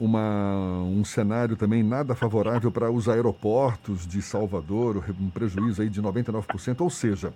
uma, 0.00 0.80
um 0.80 1.04
cenário 1.04 1.56
também 1.56 1.82
nada 1.82 2.14
favorável 2.14 2.72
para 2.72 2.90
os 2.90 3.06
aeroportos 3.06 4.06
de 4.06 4.22
Salvador, 4.22 5.04
um 5.20 5.28
prejuízo 5.28 5.82
aí 5.82 5.90
de 5.90 6.00
99%, 6.00 6.80
ou 6.80 6.88
seja, 6.88 7.34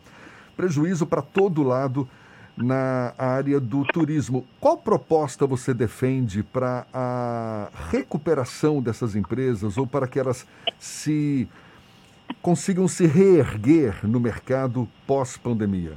prejuízo 0.56 1.06
para 1.06 1.20
todo 1.20 1.62
lado 1.62 2.08
na 2.56 3.12
área 3.18 3.60
do 3.60 3.84
turismo. 3.84 4.46
Qual 4.58 4.78
proposta 4.78 5.46
você 5.46 5.74
defende 5.74 6.42
para 6.42 6.86
a 6.90 7.68
recuperação 7.90 8.80
dessas 8.80 9.14
empresas 9.14 9.76
ou 9.76 9.86
para 9.86 10.08
que 10.08 10.18
elas 10.18 10.48
se 10.78 11.46
consigam 12.40 12.88
se 12.88 13.06
reerguer 13.06 14.06
no 14.06 14.18
mercado 14.18 14.88
pós-pandemia? 15.06 15.92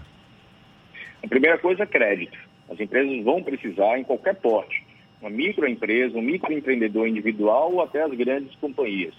A 1.24 1.28
primeira 1.30 1.58
coisa 1.60 1.84
é 1.84 1.86
crédito. 1.86 2.38
As 2.70 2.78
empresas 2.78 3.24
vão 3.24 3.42
precisar 3.42 3.98
em 3.98 4.04
qualquer 4.04 4.36
porte 4.36 4.87
uma 5.22 5.30
microempresa, 5.30 6.18
um 6.18 6.22
microempreendedor 6.22 7.08
individual 7.08 7.74
ou 7.74 7.82
até 7.82 8.04
as 8.04 8.12
grandes 8.12 8.56
companhias. 8.56 9.14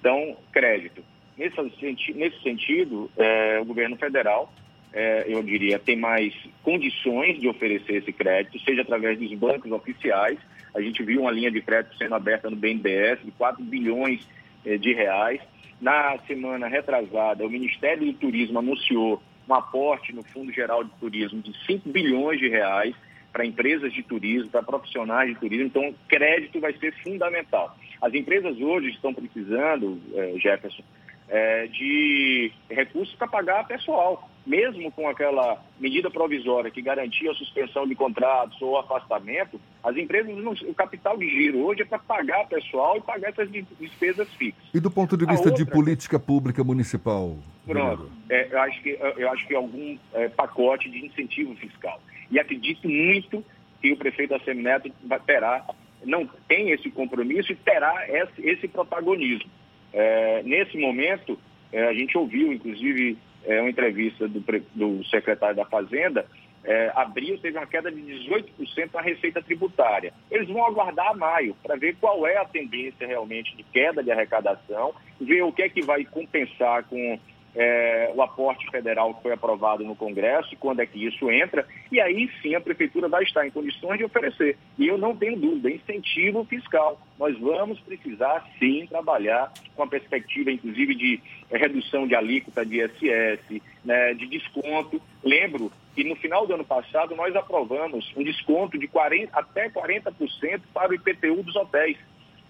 Então, 0.00 0.36
crédito. 0.52 1.04
Nesse, 1.36 2.12
nesse 2.14 2.42
sentido, 2.42 3.10
é, 3.16 3.60
o 3.60 3.64
governo 3.64 3.96
federal 3.96 4.52
é, 4.92 5.24
eu 5.26 5.42
diria, 5.42 5.78
tem 5.78 5.96
mais 5.96 6.34
condições 6.62 7.40
de 7.40 7.48
oferecer 7.48 7.96
esse 7.96 8.12
crédito, 8.12 8.60
seja 8.60 8.82
através 8.82 9.18
dos 9.18 9.32
bancos 9.34 9.70
oficiais. 9.72 10.38
A 10.74 10.80
gente 10.80 11.02
viu 11.02 11.22
uma 11.22 11.30
linha 11.30 11.50
de 11.50 11.62
crédito 11.62 11.96
sendo 11.96 12.14
aberta 12.14 12.50
no 12.50 12.56
BNDES 12.56 13.20
de 13.24 13.30
4 13.32 13.62
bilhões 13.64 14.26
eh, 14.64 14.76
de 14.76 14.92
reais. 14.92 15.40
Na 15.80 16.18
semana 16.26 16.68
retrasada, 16.68 17.46
o 17.46 17.50
Ministério 17.50 18.06
do 18.06 18.12
Turismo 18.12 18.58
anunciou 18.58 19.22
um 19.48 19.54
aporte 19.54 20.14
no 20.14 20.22
Fundo 20.22 20.52
Geral 20.52 20.84
de 20.84 20.90
Turismo 21.00 21.40
de 21.40 21.52
5 21.66 21.88
bilhões 21.88 22.38
de 22.38 22.48
reais 22.48 22.94
para 23.32 23.46
empresas 23.46 23.92
de 23.92 24.02
turismo, 24.02 24.50
para 24.50 24.62
profissionais 24.62 25.30
de 25.30 25.36
turismo. 25.36 25.66
Então, 25.66 25.94
crédito 26.08 26.60
vai 26.60 26.72
ser 26.74 26.92
fundamental. 27.02 27.76
As 28.00 28.12
empresas 28.12 28.60
hoje 28.60 28.90
estão 28.90 29.14
precisando, 29.14 29.98
eh, 30.14 30.34
Jefferson, 30.38 30.82
eh, 31.28 31.66
de 31.68 32.52
recursos 32.68 33.14
para 33.14 33.26
pagar 33.26 33.66
pessoal. 33.66 34.28
Mesmo 34.44 34.90
com 34.90 35.08
aquela 35.08 35.62
medida 35.78 36.10
provisória 36.10 36.68
que 36.68 36.82
garantia 36.82 37.30
a 37.30 37.34
suspensão 37.34 37.86
de 37.86 37.94
contratos 37.94 38.60
ou 38.60 38.76
afastamento, 38.76 39.60
as 39.84 39.96
empresas, 39.96 40.36
não, 40.36 40.52
o 40.52 40.74
capital 40.74 41.16
de 41.16 41.28
giro 41.28 41.60
hoje 41.60 41.82
é 41.82 41.84
para 41.84 42.00
pagar 42.00 42.48
pessoal 42.48 42.96
e 42.96 43.00
pagar 43.00 43.30
essas 43.30 43.48
despesas 43.80 44.28
fixas. 44.34 44.62
E 44.74 44.80
do 44.80 44.90
ponto 44.90 45.16
de 45.16 45.24
vista 45.24 45.48
outra... 45.48 45.64
de 45.64 45.70
política 45.70 46.18
pública 46.18 46.64
municipal? 46.64 47.36
Pronto, 47.64 48.10
é, 48.28 48.48
eu, 48.50 48.60
acho 48.62 48.82
que, 48.82 48.98
eu 49.16 49.30
acho 49.30 49.46
que 49.46 49.54
algum 49.54 49.96
é, 50.12 50.28
pacote 50.28 50.90
de 50.90 51.06
incentivo 51.06 51.54
fiscal. 51.54 52.00
E 52.32 52.40
acredito 52.40 52.88
muito 52.88 53.44
que 53.80 53.92
o 53.92 53.96
prefeito 53.96 54.34
Assemineto 54.34 54.90
terá, 55.26 55.64
não 56.04 56.26
tem 56.48 56.70
esse 56.70 56.90
compromisso 56.90 57.52
e 57.52 57.56
terá 57.56 58.06
esse, 58.08 58.48
esse 58.48 58.66
protagonismo. 58.66 59.50
É, 59.92 60.42
nesse 60.42 60.78
momento, 60.78 61.38
é, 61.70 61.84
a 61.84 61.92
gente 61.92 62.16
ouviu, 62.16 62.50
inclusive, 62.50 63.18
é, 63.44 63.60
uma 63.60 63.68
entrevista 63.68 64.26
do, 64.26 64.42
do 64.74 65.04
secretário 65.04 65.56
da 65.56 65.66
Fazenda, 65.66 66.26
é, 66.64 66.92
abril 66.94 67.36
teve 67.38 67.58
uma 67.58 67.66
queda 67.66 67.90
de 67.90 68.00
18% 68.00 68.94
na 68.94 69.00
receita 69.02 69.42
tributária. 69.42 70.12
Eles 70.30 70.48
vão 70.48 70.64
aguardar 70.64 71.14
maio 71.16 71.54
para 71.62 71.76
ver 71.76 71.96
qual 72.00 72.26
é 72.26 72.38
a 72.38 72.44
tendência 72.44 73.06
realmente 73.06 73.54
de 73.56 73.64
queda 73.64 74.02
de 74.02 74.10
arrecadação, 74.10 74.94
ver 75.20 75.42
o 75.42 75.52
que 75.52 75.62
é 75.62 75.68
que 75.68 75.82
vai 75.82 76.04
compensar 76.04 76.84
com 76.84 77.18
é, 77.54 78.10
o 78.14 78.22
aporte 78.22 78.68
federal 78.70 79.14
que 79.14 79.22
foi 79.22 79.32
aprovado 79.32 79.84
no 79.84 79.94
Congresso, 79.94 80.56
quando 80.58 80.80
é 80.80 80.86
que 80.86 81.04
isso 81.04 81.30
entra, 81.30 81.66
e 81.90 82.00
aí 82.00 82.30
sim 82.40 82.54
a 82.54 82.60
Prefeitura 82.60 83.08
vai 83.08 83.22
estar 83.22 83.46
em 83.46 83.50
condições 83.50 83.98
de 83.98 84.04
oferecer. 84.04 84.56
E 84.78 84.86
eu 84.86 84.96
não 84.96 85.14
tenho 85.14 85.38
dúvida, 85.38 85.70
incentivo 85.70 86.44
fiscal. 86.44 87.00
Nós 87.18 87.38
vamos 87.38 87.78
precisar 87.80 88.46
sim 88.58 88.86
trabalhar 88.86 89.52
com 89.76 89.82
a 89.82 89.86
perspectiva, 89.86 90.50
inclusive, 90.50 90.94
de 90.94 91.20
redução 91.50 92.06
de 92.06 92.14
alíquota 92.14 92.64
de 92.64 92.80
ISS, 92.80 93.62
né, 93.84 94.14
de 94.14 94.26
desconto. 94.26 95.00
Lembro 95.22 95.70
que 95.94 96.04
no 96.04 96.16
final 96.16 96.46
do 96.46 96.54
ano 96.54 96.64
passado 96.64 97.14
nós 97.14 97.36
aprovamos 97.36 98.10
um 98.16 98.24
desconto 98.24 98.78
de 98.78 98.88
40, 98.88 99.38
até 99.38 99.68
40% 99.68 100.62
para 100.72 100.90
o 100.90 100.94
IPTU 100.94 101.42
dos 101.42 101.54
hotéis. 101.54 101.98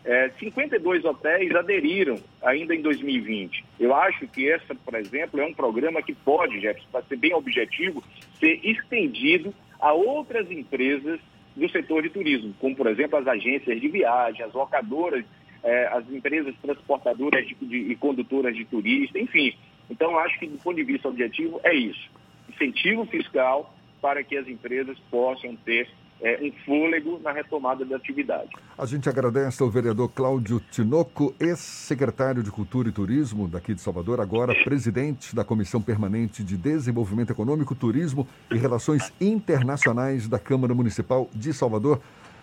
É, 0.04 0.30
52 0.38 1.04
hotéis 1.04 1.54
aderiram 1.54 2.16
ainda 2.42 2.74
em 2.74 2.82
2020. 2.82 3.64
Eu 3.78 3.94
acho 3.94 4.26
que 4.26 4.50
essa, 4.50 4.74
por 4.74 4.94
exemplo, 4.94 5.40
é 5.40 5.46
um 5.46 5.54
programa 5.54 6.02
que 6.02 6.12
pode, 6.12 6.60
Jefferson, 6.60 6.88
para 6.90 7.04
ser 7.04 7.16
bem 7.16 7.32
objetivo, 7.34 8.02
ser 8.40 8.58
estendido 8.64 9.54
a 9.78 9.92
outras 9.92 10.50
empresas 10.50 11.20
do 11.54 11.68
setor 11.68 12.02
de 12.02 12.10
turismo, 12.10 12.54
como, 12.58 12.74
por 12.74 12.86
exemplo, 12.86 13.18
as 13.18 13.26
agências 13.26 13.80
de 13.80 13.88
viagem, 13.88 14.44
as 14.44 14.52
locadoras, 14.52 15.24
é, 15.62 15.86
as 15.88 16.08
empresas 16.10 16.54
transportadoras 16.60 17.46
de, 17.46 17.54
de, 17.54 17.76
e 17.92 17.96
condutoras 17.96 18.56
de 18.56 18.64
turista, 18.64 19.18
enfim. 19.18 19.54
Então, 19.88 20.18
acho 20.18 20.38
que, 20.38 20.46
do 20.46 20.58
ponto 20.58 20.76
de 20.76 20.82
vista 20.82 21.08
objetivo, 21.08 21.60
é 21.62 21.74
isso. 21.74 22.10
Incentivo 22.48 23.04
fiscal 23.06 23.72
para 24.00 24.24
que 24.24 24.36
as 24.36 24.48
empresas 24.48 24.98
possam 25.10 25.54
ter 25.56 25.88
é, 26.22 26.38
um 26.40 26.52
fôlego 26.64 27.20
na 27.22 27.32
retomada 27.32 27.84
da 27.84 27.96
atividade. 27.96 28.50
A 28.78 28.86
gente 28.86 29.08
agradece 29.08 29.62
ao 29.62 29.68
vereador 29.68 30.08
Cláudio 30.08 30.60
Tinoco, 30.70 31.34
ex-secretário 31.38 32.42
de 32.42 32.50
Cultura 32.50 32.88
e 32.88 32.92
Turismo 32.92 33.48
daqui 33.48 33.74
de 33.74 33.80
Salvador, 33.80 34.20
agora 34.20 34.54
presidente 34.64 35.34
da 35.34 35.44
Comissão 35.44 35.82
Permanente 35.82 36.44
de 36.44 36.56
Desenvolvimento 36.56 37.30
Econômico, 37.30 37.74
Turismo 37.74 38.26
e 38.50 38.56
Relações 38.56 39.12
Internacionais 39.20 40.28
da 40.28 40.38
Câmara 40.38 40.72
Municipal 40.74 41.28
de 41.34 41.52
Salvador. 41.52 42.00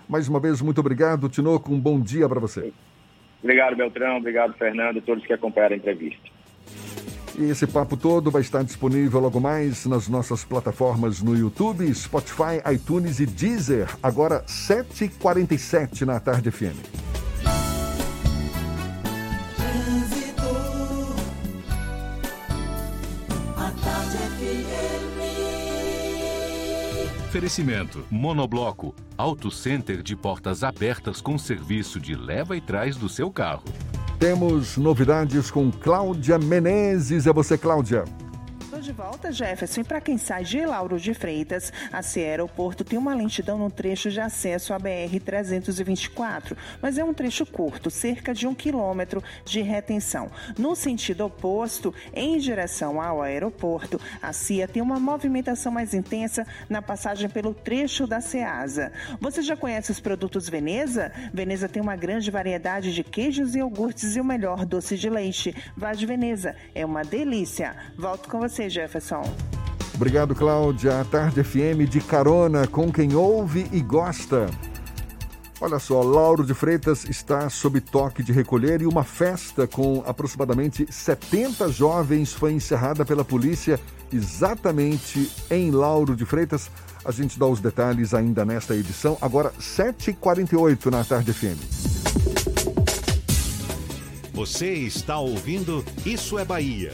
Mais 0.07 0.27
uma 0.27 0.39
vez, 0.39 0.61
muito 0.61 0.79
obrigado, 0.79 1.29
Tinoco. 1.29 1.71
Um 1.71 1.79
bom 1.79 1.99
dia 2.01 2.27
para 2.27 2.39
você. 2.39 2.73
Obrigado, 3.41 3.75
Beltrão. 3.75 4.17
Obrigado, 4.17 4.53
Fernando, 4.53 5.01
todos 5.01 5.25
que 5.25 5.31
acompanharam 5.31 5.75
a 5.75 5.77
entrevista. 5.77 6.38
E 7.39 7.43
esse 7.43 7.65
papo 7.65 7.95
todo 7.95 8.29
vai 8.29 8.41
estar 8.41 8.65
disponível 8.65 9.21
logo 9.21 9.39
mais 9.39 9.85
nas 9.85 10.09
nossas 10.09 10.43
plataformas 10.43 11.21
no 11.21 11.37
YouTube, 11.37 11.95
Spotify, 11.95 12.59
iTunes 12.69 13.21
e 13.21 13.25
Deezer, 13.25 13.87
agora 14.03 14.43
7h47 14.45 16.01
na 16.01 16.19
Tarde 16.19 16.51
FM. 16.51 16.75
Oferecimento: 27.29 28.05
Monobloco, 28.11 28.93
Auto 29.17 29.49
Center 29.49 30.03
de 30.03 30.13
portas 30.13 30.61
abertas 30.61 31.21
com 31.21 31.37
serviço 31.37 32.01
de 32.01 32.15
leva 32.15 32.57
e 32.57 32.59
trás 32.59 32.97
do 32.97 33.07
seu 33.07 33.31
carro. 33.31 33.63
Temos 34.19 34.75
novidades 34.75 35.49
com 35.49 35.71
Cláudia 35.71 36.37
Menezes. 36.37 37.25
É 37.25 37.31
você, 37.31 37.57
Cláudia 37.57 38.03
de 38.79 38.91
volta, 38.93 39.31
Jefferson. 39.31 39.81
E 39.81 39.83
para 39.83 39.99
quem 39.99 40.17
sai 40.17 40.43
de 40.43 40.65
Lauro 40.65 40.99
de 40.99 41.13
Freitas, 41.13 41.73
a 41.91 42.01
CE 42.01 42.21
Aeroporto 42.21 42.83
tem 42.83 42.97
uma 42.97 43.13
lentidão 43.13 43.57
no 43.57 43.69
trecho 43.69 44.09
de 44.09 44.21
acesso 44.21 44.73
à 44.73 44.79
BR-324, 44.79 46.55
mas 46.81 46.97
é 46.97 47.03
um 47.03 47.13
trecho 47.13 47.45
curto, 47.45 47.89
cerca 47.89 48.33
de 48.33 48.47
um 48.47 48.55
quilômetro 48.55 49.21
de 49.43 49.61
retenção. 49.61 50.31
No 50.57 50.75
sentido 50.75 51.25
oposto, 51.25 51.93
em 52.13 52.37
direção 52.37 53.01
ao 53.01 53.21
aeroporto, 53.21 53.99
a 54.21 54.31
CIA 54.31 54.67
tem 54.67 54.81
uma 54.81 54.99
movimentação 54.99 55.71
mais 55.71 55.93
intensa 55.93 56.47
na 56.69 56.81
passagem 56.81 57.29
pelo 57.29 57.53
trecho 57.53 58.07
da 58.07 58.21
Ceasa. 58.21 58.91
Você 59.19 59.41
já 59.41 59.57
conhece 59.57 59.91
os 59.91 59.99
produtos 59.99 60.47
Veneza? 60.47 61.11
Veneza 61.33 61.67
tem 61.67 61.81
uma 61.81 61.95
grande 61.95 62.31
variedade 62.31 62.93
de 62.93 63.03
queijos 63.03 63.55
e 63.55 63.59
iogurtes 63.59 64.15
e 64.15 64.21
o 64.21 64.23
melhor 64.23 64.65
doce 64.65 64.97
de 64.97 65.09
leite. 65.09 65.53
Vá 65.75 65.93
de 65.93 66.05
Veneza, 66.05 66.55
é 66.73 66.85
uma 66.85 67.03
delícia. 67.03 67.75
Volto 67.97 68.29
com 68.29 68.39
você, 68.39 68.68
Jefferson. 68.69 69.23
Jefferson. 69.23 69.59
Obrigado, 69.99 70.33
Cláudia. 70.33 71.01
A 71.01 71.03
Tarde 71.03 71.43
FM 71.43 71.89
de 71.89 71.99
carona 71.99 72.65
com 72.65 72.89
quem 72.89 73.15
ouve 73.15 73.67
e 73.69 73.81
gosta. 73.81 74.49
Olha 75.59 75.77
só, 75.77 76.01
Lauro 76.01 76.45
de 76.45 76.53
Freitas 76.53 77.03
está 77.03 77.49
sob 77.49 77.81
toque 77.81 78.23
de 78.23 78.31
recolher 78.31 78.81
e 78.81 78.87
uma 78.87 79.03
festa 79.03 79.67
com 79.67 80.01
aproximadamente 80.07 80.87
70 80.89 81.69
jovens 81.69 82.31
foi 82.31 82.53
encerrada 82.53 83.03
pela 83.03 83.25
polícia 83.25 83.77
exatamente 84.11 85.29
em 85.51 85.69
Lauro 85.69 86.15
de 86.15 86.23
Freitas. 86.23 86.71
A 87.03 87.11
gente 87.11 87.37
dá 87.37 87.45
os 87.45 87.59
detalhes 87.59 88.13
ainda 88.13 88.45
nesta 88.45 88.73
edição. 88.73 89.17
Agora, 89.19 89.51
7h48 89.59 90.85
na 90.85 91.03
Tarde 91.03 91.33
FM. 91.33 91.59
Você 94.33 94.71
está 94.75 95.19
ouvindo 95.19 95.83
Isso 96.05 96.39
é 96.39 96.45
Bahia. 96.45 96.93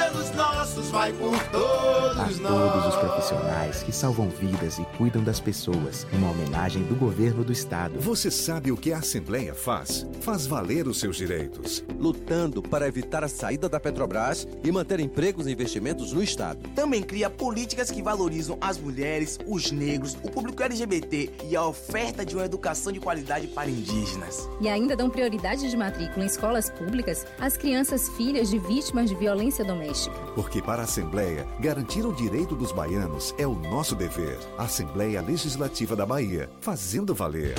nossos 0.29 0.51
nossos, 0.71 0.89
vai 0.89 1.11
por 1.13 1.37
todos 1.49 2.17
A 2.17 2.25
nós. 2.25 2.37
todos 2.37 2.85
os 2.87 2.95
profissionais 2.95 3.83
que 3.83 3.91
salvam 3.91 4.29
vidas 4.29 4.77
e 4.77 4.85
cuidam 4.97 5.23
das 5.23 5.39
pessoas, 5.39 6.05
uma 6.13 6.29
homenagem 6.31 6.83
do 6.83 6.95
governo 6.95 7.43
do 7.43 7.51
estado. 7.51 7.99
Você 7.99 8.29
sabe 8.29 8.71
o 8.71 8.77
que 8.77 8.93
a 8.93 8.99
Assembleia 8.99 9.53
faz? 9.53 10.05
Faz 10.21 10.45
valer 10.45 10.87
os 10.87 10.99
seus 10.99 11.17
direitos. 11.17 11.83
Lutando 11.99 12.61
para 12.61 12.87
evitar 12.87 13.23
a 13.23 13.27
saída 13.27 13.67
da 13.67 13.79
Petrobras 13.79 14.47
e 14.63 14.71
manter 14.71 14.99
empregos 14.99 15.47
e 15.47 15.51
investimentos 15.51 16.13
no 16.13 16.21
estado. 16.21 16.59
Também 16.75 17.01
cria 17.01 17.29
políticas 17.29 17.89
que 17.89 18.01
valorizam 18.01 18.57
as 18.61 18.77
mulheres, 18.77 19.39
os 19.47 19.71
negros, 19.71 20.15
o 20.23 20.29
público 20.29 20.61
LGBT 20.61 21.31
e 21.49 21.55
a 21.55 21.65
oferta 21.65 22.25
de 22.25 22.35
uma 22.35 22.45
educação 22.45 22.91
de 22.91 22.99
qualidade 22.99 23.47
para 23.47 23.69
indígenas. 23.69 24.47
E 24.59 24.69
ainda 24.69 24.95
dão 24.95 25.09
prioridade 25.09 25.69
de 25.69 25.75
matrícula 25.77 26.23
em 26.23 26.27
escolas 26.27 26.69
públicas 26.69 27.25
às 27.39 27.57
crianças 27.57 28.09
filhas 28.09 28.49
de 28.49 28.59
vítimas 28.59 29.09
de 29.09 29.15
violência 29.15 29.65
doméstica. 29.65 30.10
Porque 30.35 30.61
para 30.61 30.81
a 30.81 30.85
Assembleia, 30.85 31.47
garantir 31.59 32.05
o 32.05 32.13
direito 32.13 32.55
dos 32.55 32.71
baianos 32.71 33.33
é 33.37 33.45
o 33.45 33.55
nosso 33.55 33.95
dever. 33.95 34.37
Assembleia 34.57 35.21
Legislativa 35.21 35.95
da 35.95 36.05
Bahia, 36.05 36.49
fazendo 36.59 37.13
valer. 37.13 37.55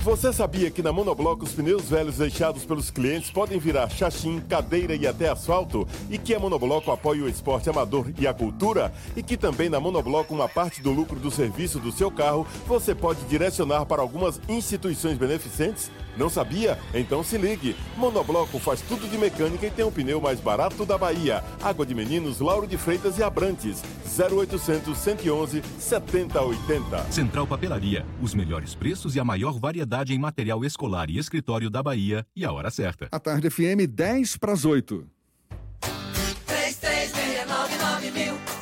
Você 0.00 0.32
sabia 0.32 0.70
que 0.70 0.80
na 0.80 0.92
Monobloco 0.92 1.44
os 1.44 1.52
pneus 1.52 1.90
velhos 1.90 2.16
deixados 2.16 2.64
pelos 2.64 2.88
clientes 2.88 3.30
podem 3.30 3.58
virar 3.58 3.90
chachim, 3.90 4.40
cadeira 4.40 4.94
e 4.94 5.06
até 5.06 5.28
asfalto? 5.28 5.86
E 6.08 6.16
que 6.16 6.34
a 6.34 6.38
Monobloco 6.38 6.90
apoia 6.92 7.24
o 7.24 7.28
esporte 7.28 7.68
amador 7.68 8.06
e 8.18 8.26
a 8.26 8.32
cultura? 8.32 8.92
E 9.16 9.22
que 9.22 9.36
também 9.36 9.68
na 9.68 9.80
Monobloco 9.80 10.32
uma 10.32 10.48
parte 10.48 10.80
do 10.80 10.92
lucro 10.92 11.18
do 11.18 11.30
serviço 11.30 11.80
do 11.80 11.90
seu 11.90 12.10
carro 12.10 12.46
você 12.66 12.94
pode 12.94 13.20
direcionar 13.24 13.86
para 13.86 14.00
algumas 14.00 14.40
instituições 14.48 15.18
beneficentes? 15.18 15.90
Não 16.18 16.28
sabia? 16.28 16.78
Então 16.92 17.22
se 17.22 17.38
ligue. 17.38 17.76
Monobloco 17.96 18.58
faz 18.58 18.80
tudo 18.82 19.08
de 19.08 19.16
mecânica 19.16 19.66
e 19.66 19.70
tem 19.70 19.84
o 19.84 19.92
pneu 19.92 20.20
mais 20.20 20.40
barato 20.40 20.84
da 20.84 20.98
Bahia. 20.98 21.44
Água 21.62 21.86
de 21.86 21.94
Meninos, 21.94 22.40
Lauro 22.40 22.66
de 22.66 22.76
Freitas 22.76 23.18
e 23.18 23.22
Abrantes. 23.22 23.82
0800 24.18 24.98
111 24.98 25.62
7080. 25.78 27.12
Central 27.12 27.46
Papelaria. 27.46 28.04
Os 28.20 28.34
melhores 28.34 28.74
preços 28.74 29.14
e 29.14 29.20
a 29.20 29.24
maior 29.24 29.58
variedade 29.58 30.12
em 30.12 30.18
material 30.18 30.64
escolar 30.64 31.08
e 31.08 31.18
escritório 31.18 31.70
da 31.70 31.82
Bahia. 31.82 32.26
E 32.34 32.44
a 32.44 32.52
hora 32.52 32.70
certa. 32.70 33.08
A 33.12 33.20
tarde 33.20 33.48
FM 33.48 33.86
10 33.88 34.36
para 34.38 34.52
as 34.52 34.64
8. 34.64 35.06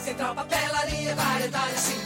Central 0.05 0.35
Papelaria, 0.35 1.15
variedade 1.15 2.06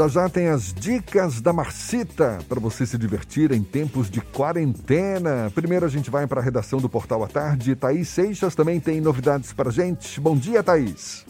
Já 0.00 0.08
já 0.08 0.30
tem 0.30 0.48
as 0.48 0.72
dicas 0.72 1.42
da 1.42 1.52
Marcita 1.52 2.38
para 2.48 2.58
você 2.58 2.86
se 2.86 2.96
divertir 2.96 3.52
em 3.52 3.62
tempos 3.62 4.10
de 4.10 4.22
quarentena. 4.22 5.50
Primeiro 5.54 5.84
a 5.84 5.90
gente 5.90 6.10
vai 6.10 6.26
para 6.26 6.40
a 6.40 6.42
redação 6.42 6.80
do 6.80 6.88
Portal 6.88 7.22
à 7.22 7.28
Tarde. 7.28 7.76
Thaís 7.76 8.08
Seixas 8.08 8.54
também 8.54 8.80
tem 8.80 8.98
novidades 8.98 9.52
para 9.52 9.70
gente. 9.70 10.18
Bom 10.18 10.34
dia, 10.34 10.62
Thaís. 10.62 11.26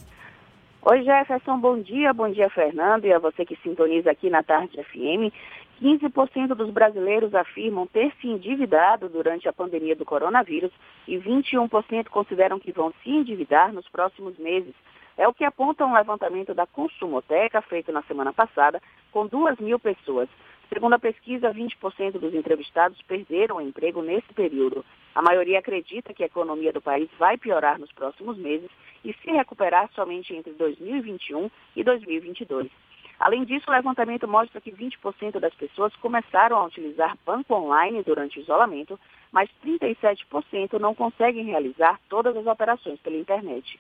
Oi, 0.83 1.03
Jefferson, 1.03 1.59
bom 1.59 1.81
dia. 1.81 2.13
Bom 2.13 2.31
dia, 2.31 2.49
Fernando, 2.49 3.07
e 3.07 3.13
a 3.13 3.19
você 3.19 3.45
que 3.45 3.59
sintoniza 3.61 4.13
aqui 4.13 4.31
na 4.31 4.45
Tarde 4.45 4.81
FM. 4.85 5.35
15% 5.83 6.55
dos 6.55 6.71
brasileiros 6.71 7.35
afirmam 7.35 7.89
ter 7.89 8.13
se 8.21 8.29
endividado 8.29 9.09
durante 9.09 9.49
a 9.49 9.53
pandemia 9.53 9.97
do 9.97 10.05
coronavírus 10.05 10.71
e 11.09 11.17
21% 11.19 12.07
consideram 12.09 12.61
que 12.61 12.71
vão 12.71 12.95
se 13.03 13.11
endividar 13.11 13.73
nos 13.73 13.89
próximos 13.89 14.39
meses. 14.39 14.75
É 15.21 15.29
o 15.29 15.35
que 15.35 15.45
aponta 15.45 15.85
um 15.85 15.93
levantamento 15.93 16.55
da 16.55 16.67
Consumoteca 16.67 17.61
feito 17.61 17.93
na 17.93 18.01
semana 18.05 18.33
passada 18.33 18.81
com 19.13 19.27
2 19.27 19.59
mil 19.59 19.79
pessoas. 19.79 20.31
Segundo 20.73 20.95
a 20.95 20.99
pesquisa, 20.99 21.53
20% 21.53 22.13
dos 22.13 22.33
entrevistados 22.33 23.03
perderam 23.03 23.57
o 23.57 23.61
emprego 23.61 24.01
nesse 24.01 24.33
período. 24.33 24.83
A 25.15 25.21
maioria 25.21 25.59
acredita 25.59 26.15
que 26.15 26.23
a 26.23 26.27
economia 26.27 26.73
do 26.73 26.81
país 26.81 27.11
vai 27.19 27.37
piorar 27.37 27.79
nos 27.79 27.93
próximos 27.93 28.39
meses 28.39 28.71
e 29.05 29.13
se 29.13 29.31
recuperar 29.31 29.91
somente 29.93 30.35
entre 30.35 30.55
2021 30.55 31.51
e 31.77 31.85
2022. 31.85 32.71
Além 33.19 33.45
disso, 33.45 33.67
o 33.69 33.75
levantamento 33.75 34.27
mostra 34.27 34.59
que 34.59 34.73
20% 34.73 35.39
das 35.39 35.55
pessoas 35.55 35.95
começaram 35.97 36.57
a 36.57 36.65
utilizar 36.65 37.19
banco 37.27 37.55
online 37.55 38.03
durante 38.03 38.39
o 38.39 38.43
isolamento, 38.43 38.99
mas 39.31 39.51
37% 39.63 40.81
não 40.81 40.95
conseguem 40.95 41.45
realizar 41.45 42.01
todas 42.09 42.35
as 42.35 42.47
operações 42.47 42.99
pela 43.01 43.19
internet. 43.19 43.79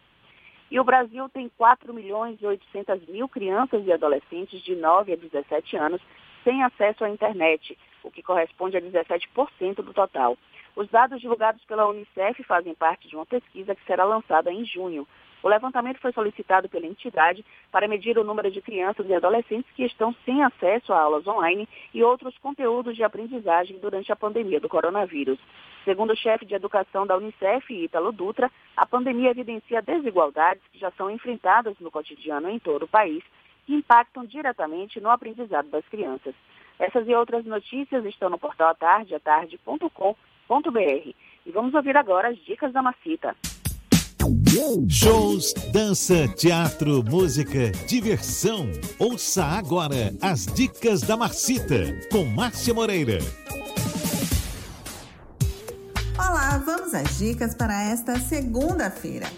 E 0.70 0.78
o 0.78 0.84
Brasil 0.84 1.28
tem 1.28 1.50
4 1.58 1.92
milhões 1.92 2.40
e 2.40 2.46
800 2.46 3.06
mil 3.08 3.28
crianças 3.28 3.84
e 3.84 3.92
adolescentes 3.92 4.62
de 4.62 4.76
9 4.76 5.12
a 5.12 5.16
17 5.16 5.76
anos 5.76 6.00
sem 6.44 6.62
acesso 6.62 7.04
à 7.04 7.10
internet, 7.10 7.76
o 8.02 8.10
que 8.10 8.22
corresponde 8.22 8.76
a 8.76 8.80
17% 8.80 9.76
do 9.76 9.92
total. 9.92 10.38
Os 10.76 10.88
dados 10.88 11.20
divulgados 11.20 11.62
pela 11.64 11.88
Unicef 11.88 12.42
fazem 12.44 12.74
parte 12.74 13.08
de 13.08 13.16
uma 13.16 13.26
pesquisa 13.26 13.74
que 13.74 13.84
será 13.84 14.04
lançada 14.04 14.52
em 14.52 14.64
junho. 14.64 15.06
O 15.42 15.48
levantamento 15.48 16.00
foi 16.00 16.12
solicitado 16.12 16.68
pela 16.68 16.86
entidade 16.86 17.44
para 17.72 17.88
medir 17.88 18.18
o 18.18 18.24
número 18.24 18.50
de 18.50 18.60
crianças 18.60 19.06
e 19.08 19.14
adolescentes 19.14 19.70
que 19.74 19.84
estão 19.84 20.14
sem 20.24 20.42
acesso 20.42 20.92
a 20.92 21.00
aulas 21.00 21.26
online 21.26 21.68
e 21.94 22.02
outros 22.02 22.36
conteúdos 22.38 22.94
de 22.94 23.02
aprendizagem 23.02 23.78
durante 23.78 24.12
a 24.12 24.16
pandemia 24.16 24.60
do 24.60 24.68
coronavírus. 24.68 25.38
Segundo 25.84 26.12
o 26.12 26.16
chefe 26.16 26.44
de 26.44 26.54
educação 26.54 27.06
da 27.06 27.16
Unicef, 27.16 27.72
Ítalo 27.72 28.12
Dutra, 28.12 28.50
a 28.76 28.84
pandemia 28.84 29.30
evidencia 29.30 29.80
desigualdades 29.80 30.62
que 30.70 30.78
já 30.78 30.90
são 30.92 31.10
enfrentadas 31.10 31.74
no 31.80 31.90
cotidiano 31.90 32.50
em 32.50 32.58
todo 32.58 32.82
o 32.82 32.88
país 32.88 33.24
que 33.66 33.74
impactam 33.74 34.24
diretamente 34.24 35.00
no 35.00 35.10
aprendizado 35.10 35.70
das 35.70 35.86
crianças. 35.88 36.34
Essas 36.78 37.06
e 37.08 37.14
outras 37.14 37.44
notícias 37.44 38.04
estão 38.04 38.28
no 38.28 38.38
portal 38.38 38.70
atarde, 38.70 39.14
atarde.com.br. 39.14 40.14
E 41.46 41.50
vamos 41.50 41.74
ouvir 41.74 41.96
agora 41.96 42.28
as 42.28 42.38
dicas 42.38 42.72
da 42.72 42.82
Macita. 42.82 43.36
Shows, 44.88 45.54
dança, 45.72 46.26
teatro, 46.26 47.04
música, 47.04 47.70
diversão. 47.86 48.68
Ouça 48.98 49.44
agora 49.44 50.12
as 50.20 50.44
dicas 50.44 51.02
da 51.02 51.16
Marcita 51.16 51.96
com 52.10 52.24
Márcia 52.24 52.74
Moreira. 52.74 53.20
Olá, 56.18 56.60
vamos 56.66 56.92
às 56.94 57.16
dicas 57.16 57.54
para 57.54 57.80
esta 57.80 58.18
segunda-feira. 58.18 59.28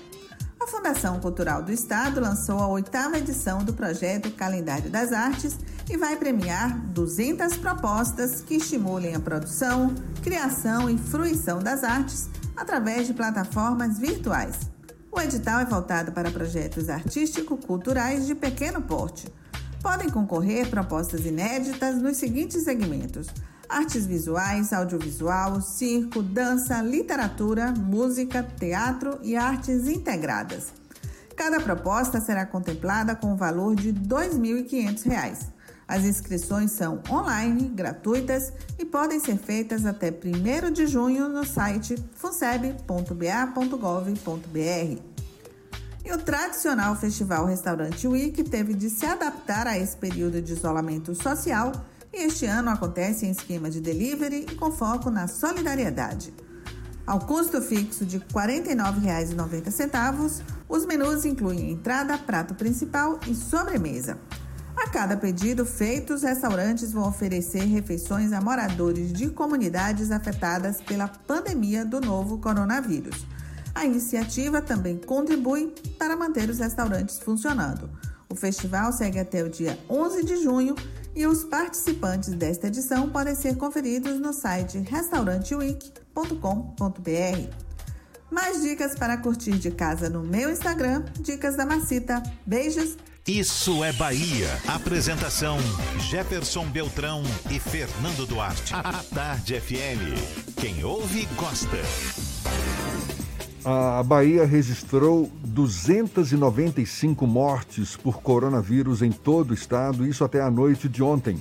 A 0.58 0.66
Fundação 0.66 1.20
Cultural 1.20 1.62
do 1.62 1.72
Estado 1.72 2.18
lançou 2.18 2.58
a 2.60 2.68
oitava 2.68 3.18
edição 3.18 3.62
do 3.62 3.74
projeto 3.74 4.30
Calendário 4.30 4.88
das 4.88 5.12
Artes 5.12 5.58
e 5.90 5.96
vai 5.98 6.16
premiar 6.16 6.74
200 6.86 7.58
propostas 7.58 8.40
que 8.40 8.54
estimulem 8.54 9.14
a 9.14 9.20
produção, 9.20 9.94
criação 10.22 10.88
e 10.88 10.96
fruição 10.96 11.58
das 11.58 11.84
artes 11.84 12.30
através 12.56 13.06
de 13.06 13.12
plataformas 13.12 13.98
virtuais. 13.98 14.71
O 15.14 15.20
edital 15.20 15.60
é 15.60 15.66
voltado 15.66 16.10
para 16.10 16.30
projetos 16.30 16.88
artístico-culturais 16.88 18.26
de 18.26 18.34
pequeno 18.34 18.80
porte. 18.80 19.30
Podem 19.82 20.08
concorrer 20.08 20.70
propostas 20.70 21.26
inéditas 21.26 22.00
nos 22.00 22.16
seguintes 22.16 22.64
segmentos: 22.64 23.26
artes 23.68 24.06
visuais, 24.06 24.72
audiovisual, 24.72 25.60
circo, 25.60 26.22
dança, 26.22 26.80
literatura, 26.80 27.72
música, 27.72 28.42
teatro 28.42 29.18
e 29.22 29.36
artes 29.36 29.86
integradas. 29.86 30.72
Cada 31.36 31.60
proposta 31.60 32.18
será 32.18 32.46
contemplada 32.46 33.14
com 33.14 33.34
o 33.34 33.36
valor 33.36 33.74
de 33.74 33.90
R$ 33.90 34.00
2.500. 34.00 35.48
As 35.92 36.04
inscrições 36.06 36.70
são 36.70 37.02
online, 37.10 37.68
gratuitas 37.68 38.50
e 38.78 38.84
podem 38.86 39.20
ser 39.20 39.36
feitas 39.36 39.84
até 39.84 40.08
1 40.08 40.72
de 40.72 40.86
junho 40.86 41.28
no 41.28 41.44
site 41.44 42.02
funseb.ba.gov.br. 42.14 45.02
E 46.02 46.10
o 46.10 46.16
tradicional 46.16 46.96
Festival 46.96 47.44
Restaurante 47.44 48.08
Week 48.08 48.42
teve 48.44 48.72
de 48.72 48.88
se 48.88 49.04
adaptar 49.04 49.66
a 49.66 49.78
esse 49.78 49.94
período 49.94 50.40
de 50.40 50.54
isolamento 50.54 51.14
social 51.14 51.72
e 52.10 52.24
este 52.24 52.46
ano 52.46 52.70
acontece 52.70 53.26
em 53.26 53.30
esquema 53.30 53.68
de 53.68 53.78
delivery 53.78 54.46
e 54.50 54.54
com 54.54 54.72
foco 54.72 55.10
na 55.10 55.28
solidariedade. 55.28 56.32
Ao 57.06 57.18
custo 57.18 57.60
fixo 57.60 58.06
de 58.06 58.16
R$ 58.16 58.24
49,90, 58.32 60.42
os 60.70 60.86
menus 60.86 61.26
incluem 61.26 61.70
entrada, 61.70 62.16
prato 62.16 62.54
principal 62.54 63.20
e 63.28 63.34
sobremesa. 63.34 64.16
A 64.82 64.88
cada 64.88 65.16
pedido 65.16 65.64
feito, 65.64 66.12
os 66.12 66.24
restaurantes 66.24 66.90
vão 66.90 67.08
oferecer 67.08 67.62
refeições 67.66 68.32
a 68.32 68.40
moradores 68.40 69.12
de 69.12 69.30
comunidades 69.30 70.10
afetadas 70.10 70.80
pela 70.80 71.06
pandemia 71.06 71.84
do 71.84 72.00
novo 72.00 72.38
coronavírus. 72.38 73.24
A 73.72 73.84
iniciativa 73.84 74.60
também 74.60 74.98
contribui 74.98 75.72
para 75.96 76.16
manter 76.16 76.50
os 76.50 76.58
restaurantes 76.58 77.20
funcionando. 77.20 77.88
O 78.28 78.34
festival 78.34 78.92
segue 78.92 79.20
até 79.20 79.44
o 79.44 79.48
dia 79.48 79.78
11 79.88 80.24
de 80.24 80.42
junho 80.42 80.74
e 81.14 81.28
os 81.28 81.44
participantes 81.44 82.30
desta 82.30 82.66
edição 82.66 83.08
podem 83.08 83.36
ser 83.36 83.56
conferidos 83.56 84.18
no 84.18 84.32
site 84.32 84.78
restauranteweek.com.br. 84.78 87.54
Mais 88.32 88.62
dicas 88.62 88.96
para 88.96 89.16
curtir 89.16 89.58
de 89.58 89.70
casa 89.70 90.10
no 90.10 90.24
meu 90.24 90.50
Instagram, 90.50 91.04
Dicas 91.20 91.56
da 91.56 91.64
Macita. 91.64 92.20
Beijos! 92.44 92.96
Isso 93.26 93.82
é 93.84 93.92
Bahia. 93.92 94.48
Apresentação: 94.66 95.56
Jefferson 96.10 96.66
Beltrão 96.66 97.22
e 97.48 97.60
Fernando 97.60 98.26
Duarte. 98.26 98.74
A 98.74 99.00
Tarde 99.14 99.60
FM. 99.60 100.58
Quem 100.60 100.82
ouve, 100.82 101.28
gosta. 101.36 101.78
A 103.64 104.02
Bahia 104.02 104.44
registrou 104.44 105.30
295 105.44 107.24
mortes 107.24 107.96
por 107.96 108.20
coronavírus 108.20 109.02
em 109.02 109.12
todo 109.12 109.52
o 109.52 109.54
estado, 109.54 110.04
isso 110.04 110.24
até 110.24 110.40
a 110.40 110.50
noite 110.50 110.88
de 110.88 111.00
ontem. 111.00 111.38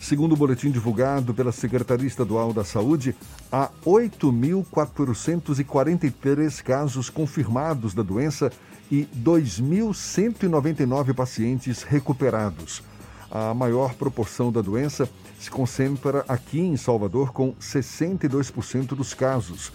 Segundo 0.00 0.32
o 0.32 0.36
boletim 0.36 0.70
divulgado 0.70 1.34
pela 1.34 1.52
Secretaria 1.52 2.06
Estadual 2.06 2.54
da 2.54 2.64
Saúde, 2.64 3.14
há 3.52 3.68
8.443 3.84 6.62
casos 6.62 7.10
confirmados 7.10 7.92
da 7.92 8.02
doença 8.02 8.50
e 8.90 9.06
2.199 9.16 11.14
pacientes 11.14 11.82
recuperados. 11.82 12.82
A 13.30 13.54
maior 13.54 13.94
proporção 13.94 14.50
da 14.50 14.60
doença 14.60 15.08
se 15.38 15.48
concentra 15.50 16.24
aqui 16.28 16.58
em 16.58 16.76
Salvador, 16.76 17.32
com 17.32 17.54
62% 17.54 18.88
dos 18.88 19.14
casos. 19.14 19.72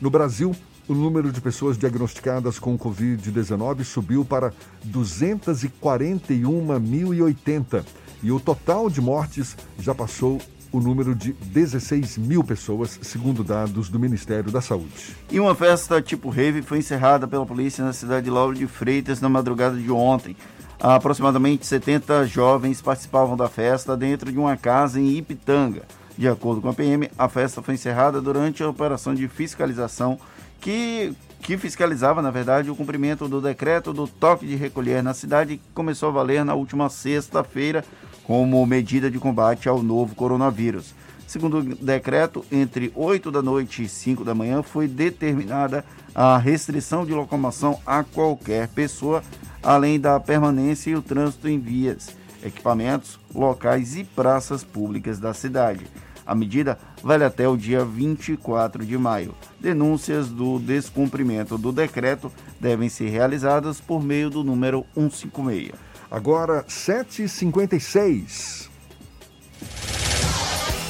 No 0.00 0.10
Brasil, 0.10 0.54
o 0.86 0.94
número 0.94 1.32
de 1.32 1.40
pessoas 1.40 1.76
diagnosticadas 1.78 2.58
com 2.58 2.78
Covid-19 2.78 3.84
subiu 3.84 4.22
para 4.24 4.52
241.080 4.86 7.84
e 8.22 8.30
o 8.30 8.38
total 8.40 8.90
de 8.90 9.00
mortes 9.00 9.56
já 9.78 9.94
passou 9.94 10.38
o 10.70 10.80
número 10.80 11.14
de 11.14 11.32
16 11.32 12.18
mil 12.18 12.44
pessoas, 12.44 12.98
segundo 13.02 13.42
dados 13.42 13.88
do 13.88 13.98
Ministério 13.98 14.50
da 14.50 14.60
Saúde. 14.60 15.16
E 15.30 15.40
uma 15.40 15.54
festa 15.54 16.00
tipo 16.02 16.28
rave 16.28 16.62
foi 16.62 16.78
encerrada 16.78 17.26
pela 17.26 17.46
polícia 17.46 17.84
na 17.84 17.92
cidade 17.92 18.24
de 18.24 18.30
Lauro 18.30 18.54
de 18.54 18.66
Freitas 18.66 19.20
na 19.20 19.28
madrugada 19.28 19.76
de 19.76 19.90
ontem. 19.90 20.36
Aproximadamente 20.80 21.66
70 21.66 22.26
jovens 22.26 22.80
participavam 22.80 23.36
da 23.36 23.48
festa 23.48 23.96
dentro 23.96 24.30
de 24.30 24.38
uma 24.38 24.56
casa 24.56 25.00
em 25.00 25.16
Ipitanga. 25.16 25.82
De 26.16 26.28
acordo 26.28 26.60
com 26.60 26.68
a 26.68 26.74
PM, 26.74 27.10
a 27.16 27.28
festa 27.28 27.62
foi 27.62 27.74
encerrada 27.74 28.20
durante 28.20 28.62
a 28.62 28.68
operação 28.68 29.14
de 29.14 29.26
fiscalização 29.28 30.18
que, 30.60 31.12
que 31.40 31.56
fiscalizava, 31.56 32.20
na 32.20 32.30
verdade, 32.30 32.70
o 32.70 32.76
cumprimento 32.76 33.28
do 33.28 33.40
decreto 33.40 33.92
do 33.92 34.06
toque 34.06 34.46
de 34.46 34.56
recolher 34.56 35.02
na 35.02 35.14
cidade 35.14 35.56
que 35.56 35.62
começou 35.72 36.08
a 36.08 36.12
valer 36.12 36.44
na 36.44 36.54
última 36.54 36.88
sexta-feira 36.88 37.84
como 38.28 38.64
medida 38.66 39.10
de 39.10 39.18
combate 39.18 39.70
ao 39.70 39.82
novo 39.82 40.14
coronavírus. 40.14 40.94
Segundo 41.26 41.60
o 41.60 41.62
decreto, 41.62 42.44
entre 42.52 42.92
8 42.94 43.30
da 43.30 43.40
noite 43.40 43.84
e 43.84 43.88
5 43.88 44.22
da 44.22 44.34
manhã 44.34 44.62
foi 44.62 44.86
determinada 44.86 45.82
a 46.14 46.36
restrição 46.36 47.06
de 47.06 47.14
locomoção 47.14 47.80
a 47.86 48.04
qualquer 48.04 48.68
pessoa, 48.68 49.22
além 49.62 49.98
da 49.98 50.20
permanência 50.20 50.90
e 50.90 50.94
o 50.94 51.00
trânsito 51.00 51.48
em 51.48 51.58
vias, 51.58 52.14
equipamentos, 52.44 53.18
locais 53.34 53.96
e 53.96 54.04
praças 54.04 54.62
públicas 54.62 55.18
da 55.18 55.32
cidade. 55.32 55.86
A 56.26 56.34
medida 56.34 56.78
vale 57.02 57.24
até 57.24 57.48
o 57.48 57.56
dia 57.56 57.82
24 57.82 58.84
de 58.84 58.98
maio. 58.98 59.34
Denúncias 59.58 60.28
do 60.28 60.58
descumprimento 60.58 61.56
do 61.56 61.72
decreto 61.72 62.30
devem 62.60 62.90
ser 62.90 63.08
realizadas 63.08 63.80
por 63.80 64.02
meio 64.02 64.28
do 64.28 64.44
número 64.44 64.84
156. 64.94 65.87
Agora, 66.10 66.64
7h56. 66.64 68.70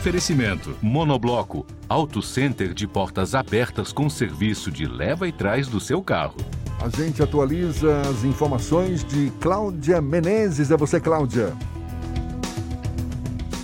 Oferecimento: 0.00 0.74
Monobloco, 0.80 1.66
Auto 1.86 2.22
Center 2.22 2.72
de 2.72 2.86
portas 2.86 3.34
abertas 3.34 3.92
com 3.92 4.08
serviço 4.08 4.70
de 4.70 4.86
leva 4.86 5.28
e 5.28 5.32
trás 5.32 5.68
do 5.68 5.78
seu 5.78 6.02
carro. 6.02 6.36
A 6.80 6.88
gente 6.88 7.22
atualiza 7.22 8.00
as 8.00 8.24
informações 8.24 9.04
de 9.04 9.30
Cláudia 9.38 10.00
Menezes. 10.00 10.70
É 10.70 10.76
você, 10.78 10.98
Cláudia. 10.98 11.54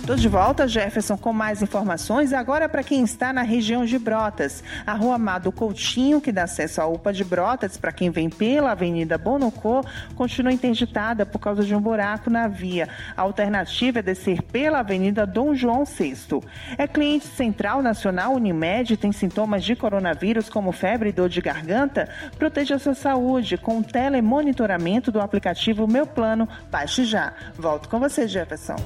Estou 0.07 0.15
de 0.15 0.29
volta, 0.29 0.69
Jefferson, 0.69 1.17
com 1.17 1.33
mais 1.33 1.61
informações. 1.61 2.31
Agora, 2.31 2.69
para 2.69 2.81
quem 2.81 3.03
está 3.03 3.33
na 3.33 3.41
região 3.41 3.83
de 3.83 3.99
Brotas, 3.99 4.63
a 4.85 4.93
rua 4.93 5.15
Amado 5.15 5.51
Coutinho, 5.51 6.21
que 6.21 6.31
dá 6.31 6.43
acesso 6.43 6.79
à 6.79 6.87
UPA 6.87 7.11
de 7.11 7.25
Brotas, 7.25 7.75
para 7.75 7.91
quem 7.91 8.09
vem 8.09 8.29
pela 8.29 8.71
Avenida 8.71 9.17
Bonocô, 9.17 9.83
continua 10.15 10.53
interditada 10.53 11.25
por 11.25 11.39
causa 11.39 11.61
de 11.61 11.75
um 11.75 11.81
buraco 11.81 12.29
na 12.29 12.47
via. 12.47 12.87
A 13.17 13.23
alternativa 13.23 13.99
é 13.99 14.01
descer 14.01 14.41
pela 14.43 14.79
Avenida 14.79 15.27
Dom 15.27 15.53
João 15.53 15.83
VI. 15.83 16.39
É 16.77 16.87
cliente 16.87 17.27
central 17.27 17.81
nacional 17.81 18.33
Unimed, 18.33 18.95
tem 18.95 19.11
sintomas 19.11 19.61
de 19.61 19.75
coronavírus 19.75 20.47
como 20.47 20.71
febre 20.71 21.09
e 21.09 21.11
dor 21.11 21.27
de 21.27 21.41
garganta? 21.41 22.07
Proteja 22.39 22.75
a 22.75 22.79
sua 22.79 22.95
saúde 22.95 23.57
com 23.57 23.79
o 23.79 23.83
telemonitoramento 23.83 25.11
do 25.11 25.19
aplicativo 25.19 25.85
Meu 25.85 26.07
Plano. 26.07 26.47
Baixe 26.71 27.03
já. 27.03 27.33
Volto 27.57 27.89
com 27.89 27.99
você, 27.99 28.25
Jefferson. 28.25 28.77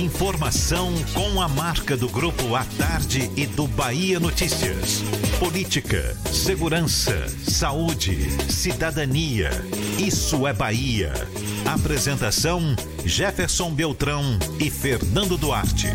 Informação 0.00 0.94
com 1.12 1.42
a 1.42 1.46
marca 1.46 1.94
do 1.94 2.08
Grupo 2.08 2.54
A 2.54 2.64
Tarde 2.78 3.30
e 3.36 3.46
do 3.46 3.66
Bahia 3.66 4.18
Notícias. 4.18 5.02
Política, 5.38 6.16
segurança, 6.24 7.28
saúde, 7.46 8.30
cidadania. 8.50 9.50
Isso 9.98 10.46
é 10.46 10.54
Bahia. 10.54 11.12
Apresentação: 11.66 12.74
Jefferson 13.04 13.74
Beltrão 13.74 14.38
e 14.58 14.70
Fernando 14.70 15.36
Duarte. 15.36 15.88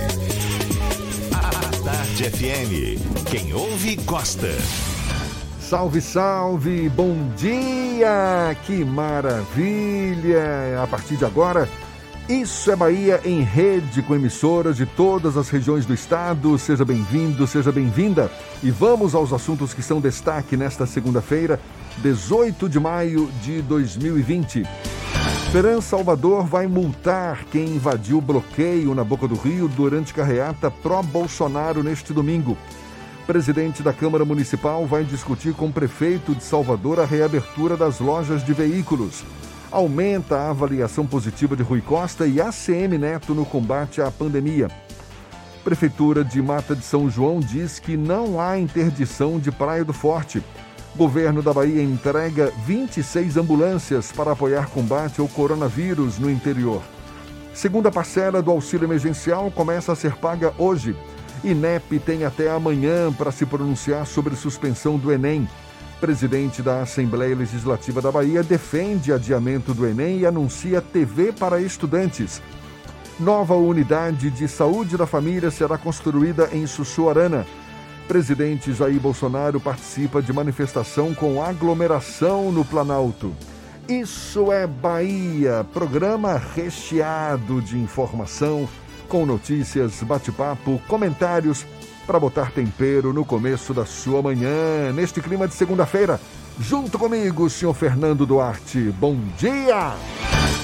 A 1.34 1.84
Tarde 1.84 2.30
FM. 2.30 3.26
Quem 3.32 3.56
ouve, 3.56 3.96
gosta. 3.96 4.56
Salve, 5.60 6.00
salve, 6.00 6.90
bom 6.90 7.28
dia! 7.36 8.56
Que 8.68 8.86
maravilha! 8.86 10.84
A 10.84 10.86
partir 10.86 11.18
de 11.18 11.26
agora, 11.26 11.68
isso 12.28 12.72
é 12.72 12.76
Bahia 12.76 13.22
em 13.24 13.42
rede 13.42 14.02
com 14.02 14.16
emissoras 14.16 14.78
de 14.78 14.86
todas 14.88 15.38
as 15.38 15.48
regiões 15.48 15.86
do 15.86 15.94
estado. 15.94 16.58
Seja 16.58 16.84
bem-vindo, 16.84 17.46
seja 17.46 17.72
bem-vinda. 17.72 18.32
E 18.64 18.72
vamos 18.72 19.14
aos 19.14 19.32
assuntos 19.32 19.76
que 19.76 19.84
são 19.84 20.02
destaque 20.02 20.58
nesta 20.58 20.88
segunda-feira, 20.88 21.60
18 22.00 22.68
de 22.68 22.80
maio 22.80 23.30
de 23.44 23.62
2020. 23.62 24.64
Feran 25.52 25.82
Salvador 25.82 26.48
vai 26.48 26.66
multar 26.66 27.46
quem 27.52 27.76
invadiu 27.76 28.18
o 28.18 28.22
bloqueio 28.22 28.96
na 28.96 29.04
Boca 29.04 29.28
do 29.28 29.36
Rio 29.36 29.68
durante 29.68 30.12
carreata 30.12 30.72
pró-Bolsonaro 30.72 31.84
neste 31.84 32.12
domingo. 32.12 32.58
Presidente 33.28 33.84
da 33.84 33.94
Câmara 33.94 34.26
Municipal 34.26 34.88
vai 34.88 35.04
discutir 35.04 35.54
com 35.54 35.68
o 35.68 35.74
prefeito 35.74 36.34
de 36.34 36.44
Salvador 36.44 37.00
a 37.00 37.06
reabertura 37.06 37.78
das 37.78 38.00
lojas 38.00 38.44
de 38.44 38.52
veículos 38.52 39.24
aumenta 39.72 40.38
a 40.38 40.50
avaliação 40.50 41.06
positiva 41.06 41.56
de 41.56 41.64
Rui 41.64 41.82
Costa 41.82 42.26
e 42.26 42.40
ACM 42.40 42.98
Neto 42.98 43.34
no 43.34 43.46
combate 43.46 44.02
à 44.02 44.12
pandemia. 44.12 44.68
Prefeitura 45.64 46.24
de 46.24 46.42
Mata 46.42 46.76
de 46.76 46.84
São 46.84 47.10
João 47.10 47.40
diz 47.40 47.80
que 47.80 47.98
não 47.98 48.40
há 48.40 48.60
interdição 48.60 49.40
de 49.40 49.52
Praia 49.52 49.84
do 49.84 49.94
Forte. 49.94 50.44
Governo 50.96 51.42
da 51.42 51.52
Bahia 51.52 51.82
entrega 51.82 52.54
26 52.66 53.36
ambulâncias 53.38 54.12
para 54.12 54.32
apoiar 54.32 54.70
combate 54.70 55.20
ao 55.20 55.28
coronavírus 55.28 56.20
no 56.20 56.30
interior. 56.30 56.82
Segunda 57.54 57.92
parcela 57.92 58.42
do 58.42 58.52
auxílio 58.52 58.86
emergencial 58.86 59.50
começa 59.50 59.92
a 59.92 59.96
ser 59.96 60.16
paga 60.18 60.54
hoje. 60.58 60.96
INEP 61.44 62.00
tem 62.00 62.26
até 62.26 62.50
amanhã 62.50 63.12
para 63.12 63.32
se 63.32 63.46
pronunciar 63.46 64.06
sobre 64.06 64.36
suspensão 64.36 64.98
do 64.98 65.12
Enem. 65.12 65.48
Presidente 66.06 66.62
da 66.62 66.84
Assembleia 66.84 67.36
Legislativa 67.36 68.00
da 68.00 68.12
Bahia 68.12 68.44
defende 68.44 69.12
adiamento 69.12 69.74
do 69.74 69.88
Enem 69.88 70.20
e 70.20 70.26
anuncia 70.28 70.80
TV 70.80 71.32
para 71.32 71.60
estudantes. 71.60 72.44
Nova 73.20 73.56
unidade 73.56 74.30
de 74.30 74.48
saúde 74.48 74.98
da 74.98 75.08
família 75.08 75.50
será 75.50 75.80
construída 75.80 76.48
em 76.54 76.68
Sussuarana. 76.68 77.44
Presidente 78.08 78.72
Jair 78.72 79.00
Bolsonaro 79.00 79.60
participa 79.60 80.22
de 80.22 80.32
manifestação 80.32 81.12
com 81.12 81.42
aglomeração 81.42 82.52
no 82.52 82.64
Planalto. 82.64 83.34
Isso 83.90 84.52
é 84.52 84.68
Bahia, 84.68 85.66
programa 85.74 86.40
recheado 86.56 87.64
de 87.64 87.80
informação, 87.80 88.70
com 89.10 89.26
notícias, 89.26 90.04
bate-papo, 90.04 90.80
comentários 90.88 91.66
para 92.06 92.20
botar 92.20 92.52
tempero 92.52 93.12
no 93.12 93.26
começo 93.26 93.74
da 93.74 93.86
sua 93.86 94.22
manhã, 94.22 94.92
neste 94.94 95.22
clima 95.22 95.48
de 95.48 95.54
segunda-feira. 95.54 96.20
Junto 96.60 96.98
comigo, 96.98 97.50
senhor 97.50 97.74
Fernando 97.74 98.26
Duarte. 98.26 98.94
Bom 99.00 99.18
dia! 99.38 99.94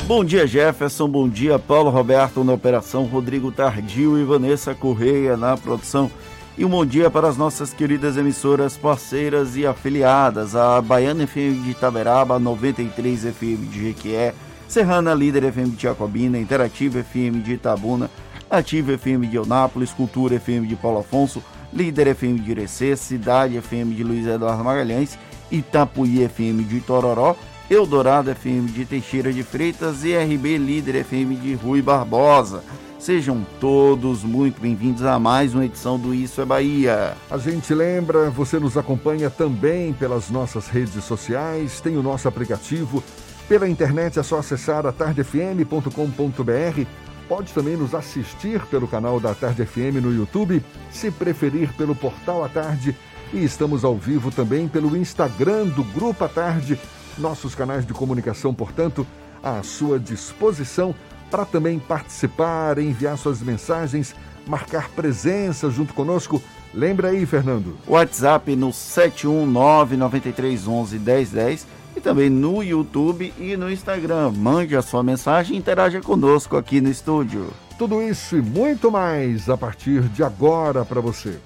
Bom 0.07 0.23
dia, 0.23 0.45
Jefferson. 0.47 1.07
Bom 1.07 1.27
dia, 1.27 1.57
Paulo 1.59 1.89
Roberto 1.89 2.43
na 2.43 2.53
operação, 2.53 3.05
Rodrigo 3.05 3.51
Tardio 3.51 4.17
e 4.17 4.23
Vanessa 4.23 4.73
Correia 4.73 5.37
na 5.37 5.55
produção. 5.55 6.11
E 6.57 6.65
um 6.65 6.69
bom 6.69 6.85
dia 6.85 7.09
para 7.09 7.27
as 7.27 7.37
nossas 7.37 7.73
queridas 7.73 8.17
emissoras 8.17 8.75
parceiras 8.75 9.55
e 9.55 9.65
afiliadas, 9.65 10.55
a 10.55 10.81
Baiana 10.81 11.25
FM 11.25 11.63
de 11.63 11.71
Itaberaba, 11.71 12.37
93 12.37 13.23
FM 13.23 13.69
de 13.69 13.87
Jequié, 13.87 14.33
Serrana 14.67 15.13
Líder 15.13 15.51
FM 15.51 15.75
de 15.75 15.83
Jacobina, 15.83 16.37
Interativa 16.37 17.01
FM 17.01 17.41
de 17.41 17.53
Itabuna, 17.53 18.11
Ativa 18.51 18.97
FM 18.97 19.29
de 19.29 19.37
Eunápolis, 19.37 19.93
Cultura 19.93 20.37
FM 20.37 20.67
de 20.67 20.75
Paulo 20.75 20.99
Afonso, 20.99 21.41
Líder 21.71 22.13
FM 22.13 22.43
de 22.43 22.51
Irecê, 22.51 22.97
Cidade 22.97 23.59
FM 23.61 23.95
de 23.95 24.03
Luiz 24.03 24.27
Eduardo 24.27 24.61
Magalhães, 24.61 25.17
Itapuí 25.49 26.27
FM 26.27 26.67
de 26.67 26.81
Tororó, 26.81 27.37
Eldorado 27.69 28.35
FM 28.35 28.65
de 28.73 28.83
Teixeira 28.83 29.31
de 29.31 29.41
Freitas 29.41 30.03
e 30.03 30.17
RB 30.17 30.57
Líder 30.57 31.05
FM 31.05 31.41
de 31.41 31.53
Rui 31.53 31.81
Barbosa. 31.81 32.61
Sejam 32.99 33.45
todos 33.59 34.21
muito 34.21 34.59
bem-vindos 34.59 35.05
a 35.05 35.17
mais 35.17 35.55
uma 35.55 35.65
edição 35.65 35.97
do 35.97 36.13
Isso 36.13 36.41
é 36.41 36.45
Bahia. 36.45 37.15
A 37.31 37.37
gente 37.37 37.73
lembra, 37.73 38.29
você 38.29 38.59
nos 38.59 38.77
acompanha 38.77 39.29
também 39.29 39.93
pelas 39.93 40.29
nossas 40.29 40.67
redes 40.67 41.01
sociais, 41.05 41.79
tem 41.79 41.95
o 41.95 42.03
nosso 42.03 42.27
aplicativo. 42.27 43.01
Pela 43.47 43.67
internet 43.67 44.19
é 44.19 44.23
só 44.23 44.39
acessar 44.39 44.85
atardefm.com.br. 44.85 46.85
Pode 47.32 47.53
também 47.53 47.77
nos 47.77 47.95
assistir 47.95 48.59
pelo 48.65 48.89
canal 48.89 49.17
da 49.17 49.34
Tarde 49.34 49.65
FM 49.65 50.03
no 50.03 50.13
YouTube, 50.13 50.61
se 50.91 51.09
preferir 51.09 51.71
pelo 51.75 51.95
portal 51.95 52.43
A 52.43 52.49
Tarde. 52.49 52.93
E 53.32 53.41
estamos 53.41 53.86
ao 53.86 53.95
vivo 53.95 54.29
também 54.29 54.67
pelo 54.67 54.97
Instagram 54.97 55.67
do 55.67 55.82
Grupo 55.82 56.25
A 56.25 56.27
Tarde. 56.27 56.77
Nossos 57.17 57.55
canais 57.55 57.86
de 57.86 57.93
comunicação, 57.93 58.53
portanto, 58.53 59.07
à 59.41 59.63
sua 59.63 59.97
disposição 59.97 60.93
para 61.32 61.45
também 61.45 61.79
participar, 61.79 62.77
enviar 62.77 63.17
suas 63.17 63.41
mensagens, 63.41 64.13
marcar 64.45 64.89
presença 64.89 65.71
junto 65.71 65.93
conosco. 65.93 66.43
Lembra 66.73 67.11
aí, 67.11 67.25
Fernando. 67.25 67.77
WhatsApp 67.88 68.57
no 68.57 68.71
71993111010 68.71 71.63
e 71.95 72.01
também 72.01 72.29
no 72.29 72.63
YouTube 72.63 73.33
e 73.39 73.55
no 73.57 73.71
Instagram. 73.71 74.31
Mande 74.31 74.75
a 74.75 74.81
sua 74.81 75.03
mensagem 75.03 75.55
e 75.55 75.59
interaja 75.59 76.01
conosco 76.01 76.57
aqui 76.57 76.81
no 76.81 76.89
estúdio. 76.89 77.47
Tudo 77.77 78.01
isso 78.01 78.37
e 78.37 78.41
muito 78.41 78.91
mais 78.91 79.49
a 79.49 79.57
partir 79.57 80.01
de 80.09 80.23
agora 80.23 80.85
para 80.85 81.01
você. 81.01 81.37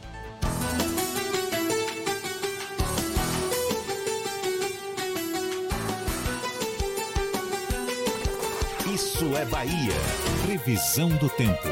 Isso 8.94 9.26
é 9.36 9.46
Bahia. 9.46 9.94
Previsão 10.46 11.10
do 11.10 11.30
tempo. 11.30 11.68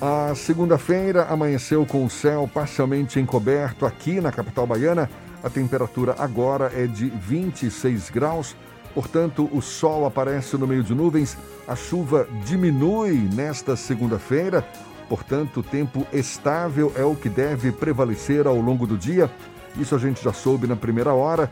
A 0.00 0.34
segunda-feira 0.34 1.24
amanheceu 1.30 1.86
com 1.86 2.04
o 2.04 2.10
céu 2.10 2.50
parcialmente 2.52 3.20
encoberto 3.20 3.86
aqui 3.86 4.20
na 4.20 4.32
capital 4.32 4.66
baiana. 4.66 5.08
A 5.42 5.48
temperatura 5.48 6.14
agora 6.18 6.70
é 6.74 6.86
de 6.86 7.08
26 7.08 8.10
graus. 8.10 8.56
Portanto, 8.92 9.48
o 9.52 9.60
sol 9.60 10.04
aparece 10.04 10.56
no 10.56 10.66
meio 10.66 10.82
de 10.82 10.94
nuvens. 10.94 11.36
A 11.66 11.74
chuva 11.74 12.26
diminui 12.44 13.28
nesta 13.32 13.76
segunda-feira. 13.76 14.66
Portanto, 15.08 15.62
tempo 15.62 16.06
estável 16.12 16.92
é 16.96 17.04
o 17.04 17.14
que 17.14 17.28
deve 17.28 17.72
prevalecer 17.72 18.46
ao 18.46 18.60
longo 18.60 18.86
do 18.86 18.96
dia. 18.96 19.30
Isso 19.78 19.94
a 19.94 19.98
gente 19.98 20.22
já 20.22 20.32
soube 20.32 20.66
na 20.66 20.76
primeira 20.76 21.12
hora. 21.12 21.50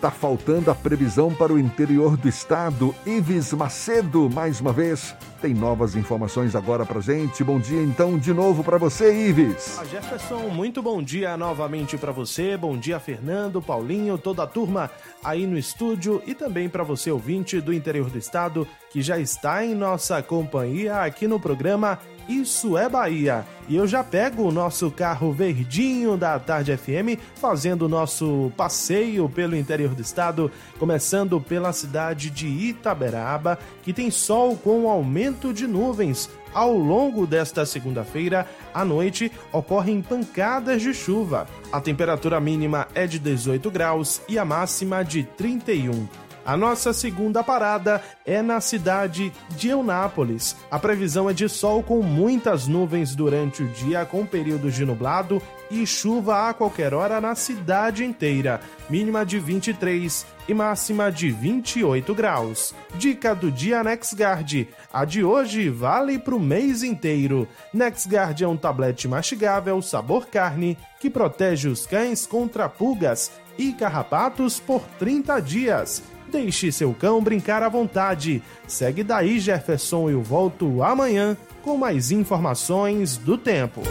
Tá 0.00 0.10
faltando 0.10 0.70
a 0.70 0.74
previsão 0.74 1.34
para 1.34 1.52
o 1.52 1.58
interior 1.58 2.16
do 2.16 2.26
estado. 2.26 2.94
Ives 3.04 3.52
Macedo, 3.52 4.30
mais 4.30 4.58
uma 4.58 4.72
vez, 4.72 5.14
tem 5.42 5.52
novas 5.52 5.94
informações 5.94 6.56
agora 6.56 6.86
pra 6.86 7.02
gente. 7.02 7.44
Bom 7.44 7.60
dia 7.60 7.82
então 7.82 8.18
de 8.18 8.32
novo 8.32 8.64
para 8.64 8.78
você, 8.78 9.28
Ives. 9.28 9.78
Ah, 9.78 9.84
Jefferson, 9.84 10.48
muito 10.48 10.80
bom 10.80 11.02
dia 11.02 11.36
novamente 11.36 11.98
para 11.98 12.12
você. 12.12 12.56
Bom 12.56 12.78
dia, 12.78 12.98
Fernando, 12.98 13.60
Paulinho, 13.60 14.16
toda 14.16 14.42
a 14.42 14.46
turma 14.46 14.90
aí 15.22 15.46
no 15.46 15.58
estúdio 15.58 16.22
e 16.26 16.34
também 16.34 16.66
para 16.66 16.82
você 16.82 17.10
ouvinte 17.10 17.60
do 17.60 17.70
interior 17.70 18.08
do 18.08 18.16
estado 18.16 18.66
que 18.90 19.02
já 19.02 19.18
está 19.18 19.62
em 19.62 19.74
nossa 19.74 20.22
companhia 20.22 21.02
aqui 21.02 21.28
no 21.28 21.38
programa 21.38 21.98
isso 22.30 22.78
é 22.78 22.88
Bahia. 22.88 23.44
E 23.68 23.76
eu 23.76 23.86
já 23.86 24.04
pego 24.04 24.44
o 24.44 24.52
nosso 24.52 24.90
carro 24.90 25.32
verdinho 25.32 26.16
da 26.16 26.38
Tarde 26.38 26.76
FM, 26.76 27.20
fazendo 27.34 27.82
o 27.82 27.88
nosso 27.88 28.52
passeio 28.56 29.28
pelo 29.28 29.56
interior 29.56 29.94
do 29.94 30.02
estado, 30.02 30.50
começando 30.78 31.40
pela 31.40 31.72
cidade 31.72 32.30
de 32.30 32.46
Itaberaba, 32.46 33.58
que 33.82 33.92
tem 33.92 34.10
sol 34.10 34.56
com 34.56 34.88
aumento 34.88 35.52
de 35.52 35.66
nuvens. 35.66 36.30
Ao 36.52 36.76
longo 36.76 37.26
desta 37.26 37.64
segunda-feira, 37.64 38.46
à 38.74 38.84
noite, 38.84 39.30
ocorrem 39.52 40.02
pancadas 40.02 40.82
de 40.82 40.92
chuva. 40.92 41.46
A 41.72 41.80
temperatura 41.80 42.40
mínima 42.40 42.88
é 42.94 43.06
de 43.06 43.18
18 43.18 43.70
graus 43.70 44.20
e 44.28 44.38
a 44.38 44.44
máxima 44.44 45.04
de 45.04 45.22
31. 45.22 46.08
A 46.50 46.56
nossa 46.56 46.92
segunda 46.92 47.44
parada 47.44 48.02
é 48.26 48.42
na 48.42 48.60
cidade 48.60 49.32
de 49.50 49.68
Eunápolis. 49.68 50.56
A 50.68 50.80
previsão 50.80 51.30
é 51.30 51.32
de 51.32 51.48
sol 51.48 51.80
com 51.80 52.02
muitas 52.02 52.66
nuvens 52.66 53.14
durante 53.14 53.62
o 53.62 53.68
dia, 53.68 54.04
com 54.04 54.26
períodos 54.26 54.74
de 54.74 54.84
nublado 54.84 55.40
e 55.70 55.86
chuva 55.86 56.48
a 56.48 56.52
qualquer 56.52 56.92
hora 56.92 57.20
na 57.20 57.36
cidade 57.36 58.04
inteira. 58.04 58.60
Mínima 58.88 59.24
de 59.24 59.38
23 59.38 60.26
e 60.48 60.52
máxima 60.52 61.12
de 61.12 61.30
28 61.30 62.12
graus. 62.16 62.74
Dica 62.96 63.32
do 63.32 63.48
dia 63.48 63.84
NexGuard. 63.84 64.68
A 64.92 65.04
de 65.04 65.22
hoje 65.22 65.68
vale 65.68 66.18
para 66.18 66.34
o 66.34 66.40
mês 66.40 66.82
inteiro. 66.82 67.46
NexGuard 67.72 68.42
é 68.42 68.48
um 68.48 68.56
tablete 68.56 69.06
mastigável 69.06 69.80
sabor 69.80 70.26
carne 70.26 70.76
que 70.98 71.08
protege 71.08 71.68
os 71.68 71.86
cães 71.86 72.26
contra 72.26 72.68
pulgas 72.68 73.30
e 73.56 73.72
carrapatos 73.72 74.58
por 74.58 74.80
30 74.98 75.38
dias. 75.38 76.02
Deixe 76.30 76.70
seu 76.70 76.94
cão 76.94 77.22
brincar 77.22 77.62
à 77.62 77.68
vontade. 77.68 78.42
Segue 78.66 79.02
daí, 79.02 79.40
Jefferson, 79.40 80.08
eu 80.08 80.22
volto 80.22 80.82
amanhã 80.82 81.36
com 81.62 81.76
mais 81.76 82.10
informações 82.10 83.16
do 83.16 83.36
tempo. 83.36 83.82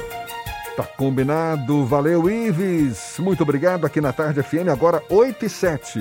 Tá 0.76 0.84
combinado. 0.84 1.86
Valeu, 1.86 2.30
Ives. 2.30 3.16
Muito 3.20 3.44
obrigado 3.44 3.86
aqui 3.86 4.00
na 4.00 4.14
Tarde 4.14 4.42
FM, 4.42 4.70
agora 4.72 5.04
8 5.10 5.46
e 5.46 5.50
7. 5.50 6.00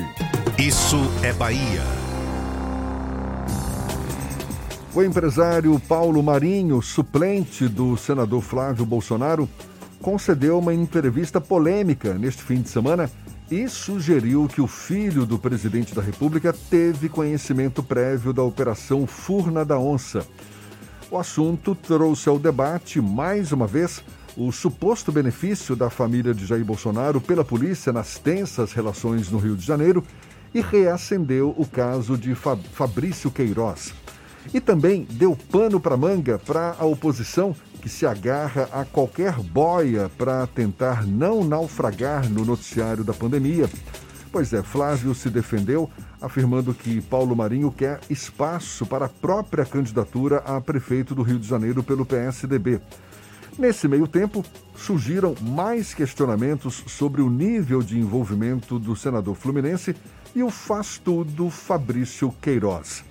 Isso 0.57 0.97
é 1.22 1.32
Bahia. 1.32 1.82
O 4.95 5.03
empresário 5.03 5.78
Paulo 5.80 6.22
Marinho, 6.22 6.80
suplente 6.80 7.68
do 7.68 7.97
senador 7.97 8.43
Flávio 8.43 8.86
Bolsonaro, 8.86 9.49
concedeu 10.01 10.59
uma 10.59 10.72
entrevista 10.72 11.41
polêmica 11.41 12.14
neste 12.14 12.43
fim 12.43 12.62
de 12.62 12.68
semana 12.68 13.11
e 13.51 13.68
sugeriu 13.68 14.46
que 14.46 14.61
o 14.61 14.66
filho 14.66 15.24
do 15.24 15.38
presidente 15.38 15.94
da 15.94 16.03
República 16.03 16.53
teve 16.53 17.09
conhecimento 17.09 17.82
prévio 17.82 18.32
da 18.32 18.42
Operação 18.42 19.07
Furna 19.07 19.64
da 19.64 19.78
Onça. 19.78 20.26
O 21.11 21.16
assunto 21.16 21.74
trouxe 21.74 22.28
ao 22.28 22.38
debate, 22.38 23.01
mais 23.01 23.51
uma 23.51 23.66
vez, 23.66 24.05
o 24.36 24.53
suposto 24.53 25.11
benefício 25.11 25.74
da 25.74 25.88
família 25.88 26.34
de 26.34 26.44
Jair 26.44 26.64
Bolsonaro 26.64 27.20
pela 27.20 27.44
polícia 27.44 27.92
nas 27.92 28.18
tensas 28.18 28.72
relações 28.72 29.30
no 29.30 29.38
Rio 29.38 29.57
de 29.57 29.64
Janeiro 29.64 30.05
e 30.55 30.61
reacendeu 30.61 31.55
o 31.57 31.66
caso 31.66 32.16
de 32.16 32.34
Fabrício 32.34 33.30
Queiroz. 33.30 33.94
E 34.53 34.61
também 34.61 35.07
deu 35.11 35.36
pano 35.51 35.78
para 35.78 35.96
manga 35.96 36.38
para 36.38 36.74
a 36.78 36.84
oposição 36.84 37.55
que 37.80 37.88
se 37.88 38.07
agarra 38.07 38.68
a 38.72 38.84
qualquer 38.84 39.34
boia 39.34 40.11
para 40.16 40.46
tentar 40.46 41.07
não 41.07 41.44
naufragar 41.44 42.28
no 42.28 42.44
noticiário 42.44 43.05
da 43.05 43.12
pandemia. 43.12 43.68
Pois 44.30 44.53
é, 44.53 44.62
Flávio 44.62 45.14
se 45.14 45.30
defendeu, 45.30 45.88
afirmando 46.20 46.74
que 46.74 47.01
Paulo 47.01 47.34
Marinho 47.34 47.72
quer 47.72 48.01
espaço 48.11 48.84
para 48.84 49.07
a 49.07 49.09
própria 49.09 49.64
candidatura 49.64 50.38
a 50.38 50.61
prefeito 50.61 51.14
do 51.14 51.22
Rio 51.22 51.38
de 51.38 51.49
Janeiro 51.49 51.82
pelo 51.82 52.05
PSDB. 52.05 52.80
Nesse 53.59 53.88
meio 53.88 54.07
tempo, 54.07 54.44
surgiram 54.76 55.34
mais 55.40 55.94
questionamentos 55.94 56.84
sobre 56.86 57.22
o 57.22 57.30
nível 57.30 57.82
de 57.82 57.99
envolvimento 57.99 58.78
do 58.78 58.94
senador 58.94 59.34
fluminense 59.34 59.96
e 60.34 60.42
o 60.42 60.51
faz-tudo 60.51 61.51
Fabrício 61.51 62.32
Queiroz. 62.40 63.08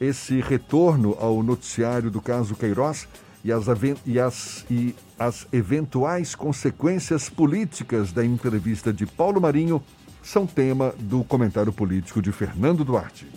Esse 0.00 0.40
retorno 0.40 1.16
ao 1.20 1.42
noticiário 1.42 2.10
do 2.10 2.20
caso 2.20 2.54
Queiroz 2.54 3.06
e 3.44 3.52
as, 3.52 3.64
e, 4.06 4.18
as, 4.18 4.64
e 4.70 4.94
as 5.18 5.46
eventuais 5.52 6.34
consequências 6.34 7.28
políticas 7.28 8.12
da 8.12 8.24
entrevista 8.24 8.92
de 8.92 9.06
Paulo 9.06 9.40
Marinho 9.40 9.82
são 10.22 10.46
tema 10.46 10.94
do 10.98 11.22
comentário 11.22 11.72
político 11.72 12.22
de 12.22 12.32
Fernando 12.32 12.84
Duarte. 12.84 13.28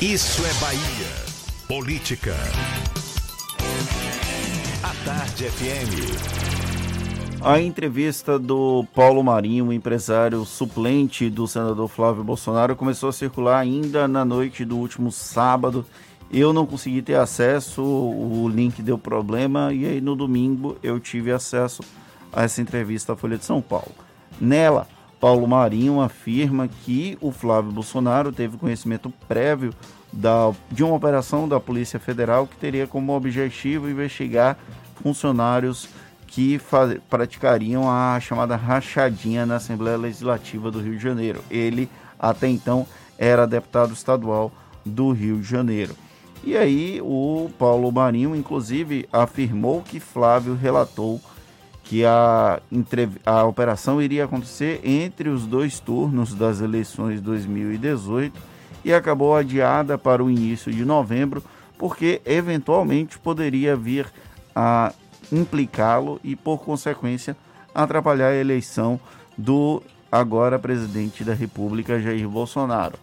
Isso 0.00 0.44
é 0.44 0.52
Bahia. 0.60 1.28
Política. 1.66 2.34
A 4.82 5.04
Tarde 5.04 5.44
FM. 5.44 6.67
A 7.40 7.60
entrevista 7.60 8.38
do 8.38 8.84
Paulo 8.94 9.22
Marinho, 9.22 9.72
empresário 9.72 10.44
suplente 10.44 11.30
do 11.30 11.46
senador 11.46 11.88
Flávio 11.88 12.24
Bolsonaro, 12.24 12.74
começou 12.74 13.08
a 13.08 13.12
circular 13.12 13.58
ainda 13.58 14.08
na 14.08 14.24
noite 14.24 14.64
do 14.64 14.76
último 14.76 15.12
sábado 15.12 15.86
eu 16.30 16.52
não 16.52 16.66
consegui 16.66 17.00
ter 17.00 17.14
acesso, 17.14 17.82
o 17.82 18.48
link 18.48 18.82
deu 18.82 18.98
problema 18.98 19.72
e 19.72 19.86
aí 19.86 20.00
no 20.00 20.14
domingo 20.14 20.76
eu 20.82 21.00
tive 21.00 21.32
acesso 21.32 21.82
a 22.30 22.42
essa 22.42 22.60
entrevista 22.60 23.14
à 23.14 23.16
Folha 23.16 23.38
de 23.38 23.44
São 23.44 23.62
Paulo. 23.62 23.92
Nela, 24.38 24.86
Paulo 25.18 25.48
Marinho 25.48 26.00
afirma 26.00 26.68
que 26.68 27.16
o 27.20 27.32
Flávio 27.32 27.72
Bolsonaro 27.72 28.30
teve 28.30 28.58
conhecimento 28.58 29.10
prévio 29.26 29.72
da, 30.12 30.52
de 30.70 30.84
uma 30.84 30.94
operação 30.94 31.48
da 31.48 31.58
Polícia 31.58 31.98
Federal 31.98 32.46
que 32.46 32.56
teria 32.56 32.86
como 32.86 33.16
objetivo 33.16 33.88
investigar 33.88 34.58
funcionários 35.02 35.88
que 36.28 36.60
praticariam 37.08 37.90
a 37.90 38.20
chamada 38.20 38.54
rachadinha 38.54 39.46
na 39.46 39.56
Assembleia 39.56 39.96
Legislativa 39.96 40.70
do 40.70 40.80
Rio 40.80 40.96
de 40.96 41.02
Janeiro. 41.02 41.42
Ele, 41.50 41.88
até 42.18 42.46
então, 42.46 42.86
era 43.18 43.46
deputado 43.46 43.92
estadual 43.92 44.52
do 44.84 45.10
Rio 45.10 45.38
de 45.38 45.48
Janeiro. 45.48 45.96
E 46.44 46.56
aí 46.56 47.00
o 47.02 47.50
Paulo 47.58 47.90
Marinho, 47.90 48.36
inclusive, 48.36 49.08
afirmou 49.12 49.82
que 49.82 49.98
Flávio 49.98 50.54
relatou 50.54 51.20
que 51.82 52.04
a, 52.04 52.60
a 53.24 53.44
operação 53.44 54.00
iria 54.00 54.26
acontecer 54.26 54.80
entre 54.84 55.30
os 55.30 55.46
dois 55.46 55.80
turnos 55.80 56.34
das 56.34 56.60
eleições 56.60 57.16
de 57.16 57.22
2018 57.22 58.38
e 58.84 58.92
acabou 58.92 59.34
adiada 59.34 59.96
para 59.96 60.22
o 60.22 60.30
início 60.30 60.70
de 60.70 60.84
novembro, 60.84 61.42
porque 61.78 62.20
eventualmente 62.26 63.18
poderia 63.18 63.74
vir 63.74 64.06
a 64.54 64.92
implicá-lo 65.32 66.20
e, 66.22 66.34
por 66.34 66.58
consequência, 66.58 67.36
atrapalhar 67.74 68.28
a 68.28 68.36
eleição 68.36 68.98
do 69.36 69.82
agora 70.10 70.58
presidente 70.58 71.22
da 71.22 71.34
República, 71.34 72.00
Jair 72.00 72.28
Bolsonaro. 72.28 72.98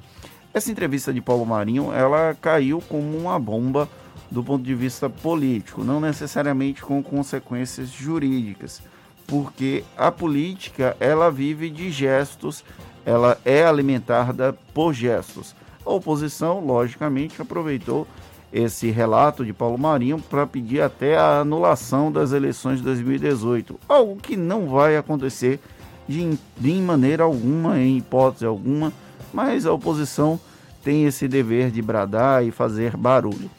Essa 0.53 0.71
entrevista 0.71 1.13
de 1.13 1.21
Paulo 1.21 1.45
Marinho, 1.45 1.91
ela 1.93 2.35
caiu 2.41 2.81
como 2.87 3.17
uma 3.17 3.37
bomba 3.39 3.89
do 4.31 4.43
ponto 4.43 4.63
de 4.63 4.73
vista 4.73 5.09
político, 5.09 5.83
não 5.83 5.99
necessariamente 5.99 6.81
com 6.81 7.03
consequências 7.03 7.89
jurídicas, 7.89 8.81
porque 9.27 9.83
a 9.97 10.11
política 10.11 10.95
ela 10.99 11.29
vive 11.29 11.69
de 11.69 11.91
gestos, 11.91 12.63
ela 13.05 13.37
é 13.45 13.65
alimentada 13.65 14.53
por 14.73 14.93
gestos. 14.93 15.55
A 15.85 15.91
oposição, 15.91 16.59
logicamente, 16.59 17.41
aproveitou 17.41 18.07
esse 18.55 18.89
relato 18.89 19.43
de 19.43 19.51
Paulo 19.51 19.77
Marinho 19.77 20.17
para 20.17 20.47
pedir 20.47 20.79
até 20.79 21.17
a 21.17 21.41
anulação 21.41 22.09
das 22.09 22.31
eleições 22.31 22.77
de 22.77 22.85
2018, 22.85 23.77
algo 23.89 24.15
que 24.15 24.37
não 24.37 24.67
vai 24.67 24.95
acontecer 24.95 25.59
de, 26.07 26.39
de 26.57 26.73
maneira 26.75 27.25
alguma, 27.25 27.77
em 27.77 27.97
hipótese 27.97 28.45
alguma, 28.45 28.93
mas 29.33 29.65
a 29.65 29.73
oposição 29.73 30.39
tem 30.81 31.03
esse 31.03 31.27
dever 31.27 31.69
de 31.69 31.81
bradar 31.81 32.45
e 32.45 32.51
fazer 32.51 32.95
barulho. 32.95 33.51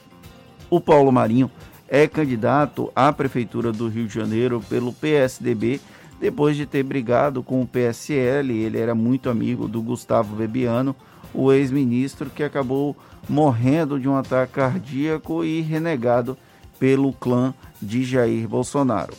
O 0.71 0.81
Paulo 0.81 1.13
Marinho 1.13 1.51
é 1.87 2.07
candidato 2.07 2.91
à 2.97 3.13
Prefeitura 3.13 3.73
do 3.73 3.89
Rio 3.89 4.07
de 4.07 4.15
Janeiro 4.15 4.63
pelo 4.67 4.95
PSDB, 4.95 5.79
depois 6.19 6.57
de 6.57 6.65
ter 6.65 6.83
brigado 6.83 7.43
com 7.43 7.61
o 7.61 7.67
PSL. 7.67 8.51
Ele 8.51 8.79
era 8.79 8.95
muito 8.95 9.29
amigo 9.29 9.69
do 9.69 9.83
Gustavo 9.83 10.37
Bebiano, 10.37 10.97
o 11.35 11.53
ex-ministro 11.53 12.31
que 12.31 12.43
acabou 12.43 12.97
morrendo 13.29 13.99
de 13.99 14.09
um 14.09 14.17
ataque 14.17 14.55
cardíaco 14.55 15.45
e 15.45 15.61
renegado 15.61 16.37
pelo 16.79 17.13
clã 17.13 17.55
de 17.81 18.05
Jair 18.05 18.49
Bolsonaro. 18.49 19.15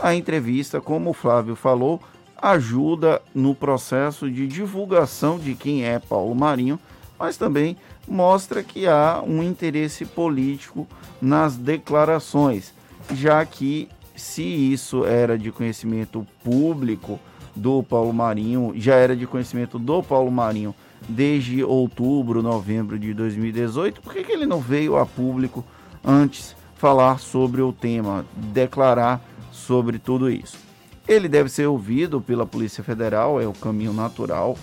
A 0.00 0.14
entrevista, 0.14 0.80
como 0.80 1.10
o 1.10 1.14
Flávio 1.14 1.56
falou, 1.56 2.00
ajuda 2.40 3.20
no 3.34 3.54
processo 3.54 4.30
de 4.30 4.46
divulgação 4.46 5.38
de 5.38 5.54
quem 5.54 5.84
é 5.84 5.98
Paulo 5.98 6.34
Marinho, 6.34 6.78
mas 7.18 7.36
também 7.36 7.76
mostra 8.06 8.62
que 8.62 8.86
há 8.86 9.22
um 9.26 9.42
interesse 9.42 10.04
político 10.04 10.86
nas 11.20 11.56
declarações, 11.56 12.72
já 13.12 13.44
que 13.44 13.88
se 14.14 14.42
isso 14.42 15.04
era 15.04 15.36
de 15.36 15.50
conhecimento 15.50 16.26
público 16.44 17.18
do 17.54 17.82
Paulo 17.82 18.12
Marinho, 18.12 18.72
já 18.76 18.94
era 18.94 19.16
de 19.16 19.26
conhecimento 19.26 19.78
do 19.78 20.02
Paulo 20.02 20.30
Marinho 20.30 20.74
desde 21.06 21.62
outubro, 21.62 22.42
novembro 22.42 22.98
de 22.98 23.12
2018, 23.12 24.00
por 24.00 24.12
que, 24.12 24.24
que 24.24 24.32
ele 24.32 24.46
não 24.46 24.60
veio 24.60 24.96
a 24.96 25.04
público 25.04 25.64
antes 26.04 26.56
falar 26.76 27.18
sobre 27.18 27.60
o 27.60 27.72
tema, 27.72 28.24
declarar 28.34 29.20
sobre 29.52 29.98
tudo 29.98 30.30
isso? 30.30 30.58
Ele 31.06 31.28
deve 31.28 31.48
ser 31.48 31.66
ouvido 31.66 32.20
pela 32.20 32.46
Polícia 32.46 32.84
Federal, 32.84 33.40
é 33.40 33.46
o 33.46 33.52
caminho 33.52 33.92
natural. 33.92 34.58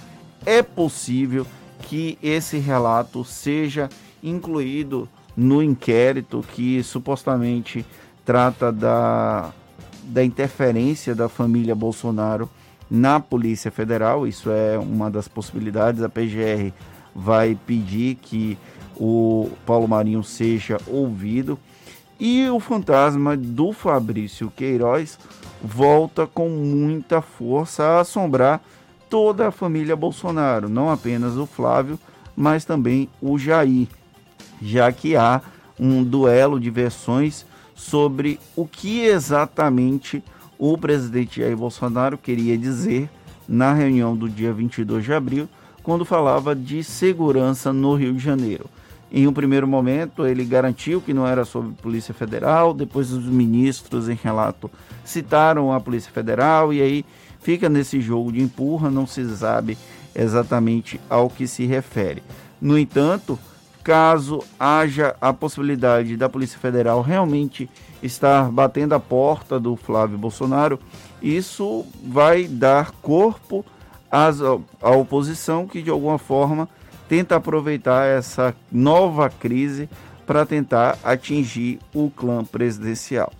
É 0.45 0.61
possível 0.61 1.45
que 1.81 2.17
esse 2.21 2.57
relato 2.57 3.23
seja 3.23 3.89
incluído 4.21 5.09
no 5.35 5.61
inquérito 5.61 6.43
que 6.53 6.81
supostamente 6.83 7.85
trata 8.23 8.71
da, 8.71 9.51
da 10.03 10.23
interferência 10.23 11.13
da 11.13 11.27
família 11.27 11.75
Bolsonaro 11.75 12.49
na 12.89 13.19
Polícia 13.19 13.71
Federal. 13.71 14.27
Isso 14.27 14.49
é 14.49 14.77
uma 14.77 15.09
das 15.09 15.27
possibilidades. 15.27 16.01
A 16.01 16.09
PGR 16.09 16.71
vai 17.15 17.57
pedir 17.65 18.15
que 18.15 18.57
o 18.95 19.49
Paulo 19.65 19.87
Marinho 19.87 20.23
seja 20.23 20.77
ouvido. 20.87 21.57
E 22.19 22.47
o 22.49 22.59
fantasma 22.59 23.35
do 23.35 23.73
Fabrício 23.73 24.51
Queiroz 24.55 25.19
volta 25.61 26.25
com 26.25 26.47
muita 26.49 27.21
força 27.21 27.83
a 27.83 27.99
assombrar 28.01 28.61
toda 29.09 29.47
a 29.47 29.51
família 29.51 29.95
Bolsonaro, 29.95 30.69
não 30.69 30.89
apenas 30.89 31.35
o 31.37 31.45
Flávio, 31.45 31.99
mas 32.35 32.65
também 32.65 33.09
o 33.21 33.37
Jair, 33.37 33.87
já 34.61 34.91
que 34.91 35.15
há 35.15 35.41
um 35.79 36.03
duelo 36.03 36.59
de 36.59 36.69
versões 36.69 37.45
sobre 37.75 38.39
o 38.55 38.65
que 38.65 39.01
exatamente 39.01 40.23
o 40.57 40.77
presidente 40.77 41.41
Jair 41.41 41.55
Bolsonaro 41.55 42.17
queria 42.17 42.57
dizer 42.57 43.09
na 43.47 43.73
reunião 43.73 44.15
do 44.15 44.27
dia 44.29 44.51
22 44.51 45.03
de 45.03 45.13
abril, 45.13 45.49
quando 45.83 46.03
falava 46.03 46.55
de 46.55 46.83
segurança 46.83 47.71
no 47.71 47.93
Rio 47.93 48.13
de 48.13 48.19
Janeiro. 48.19 48.65
Em 49.11 49.27
um 49.27 49.33
primeiro 49.33 49.67
momento, 49.67 50.25
ele 50.25 50.43
garantiu 50.43 50.99
que 50.99 51.13
não 51.13 51.27
era 51.27 51.45
sobre 51.45 51.73
Polícia 51.75 52.13
Federal, 52.13 52.73
depois 52.73 53.11
os 53.11 53.25
ministros 53.25 54.09
em 54.09 54.17
relato 54.21 54.69
citaram 55.03 55.71
a 55.71 55.79
Polícia 55.79 56.11
Federal 56.11 56.73
e 56.73 56.81
aí 56.81 57.05
fica 57.39 57.69
nesse 57.69 58.01
jogo 58.01 58.31
de 58.31 58.41
empurra, 58.41 58.89
não 58.89 59.05
se 59.05 59.23
sabe 59.35 59.77
exatamente 60.15 60.99
ao 61.09 61.29
que 61.29 61.47
se 61.47 61.65
refere. 61.65 62.23
No 62.59 62.77
entanto, 62.77 63.37
caso 63.83 64.43
haja 64.59 65.15
a 65.21 65.31
possibilidade 65.31 66.17
da 66.17 66.27
Polícia 66.27 66.57
Federal 66.57 67.01
realmente 67.03 67.69
estar 68.01 68.51
batendo 68.51 68.93
a 68.93 68.99
porta 68.99 69.59
do 69.59 69.75
Flávio 69.75 70.17
Bolsonaro, 70.17 70.79
isso 71.21 71.85
vai 72.03 72.45
dar 72.47 72.91
corpo 73.01 73.65
às, 74.11 74.39
à 74.41 74.91
oposição 74.91 75.67
que 75.67 75.81
de 75.81 75.89
alguma 75.89 76.17
forma 76.17 76.69
tenta 77.07 77.35
aproveitar 77.35 78.05
essa 78.05 78.55
nova 78.71 79.29
crise 79.29 79.89
para 80.25 80.45
tentar 80.45 80.97
atingir 81.03 81.79
o 81.93 82.09
clã 82.09 82.43
presidencial. 82.43 83.31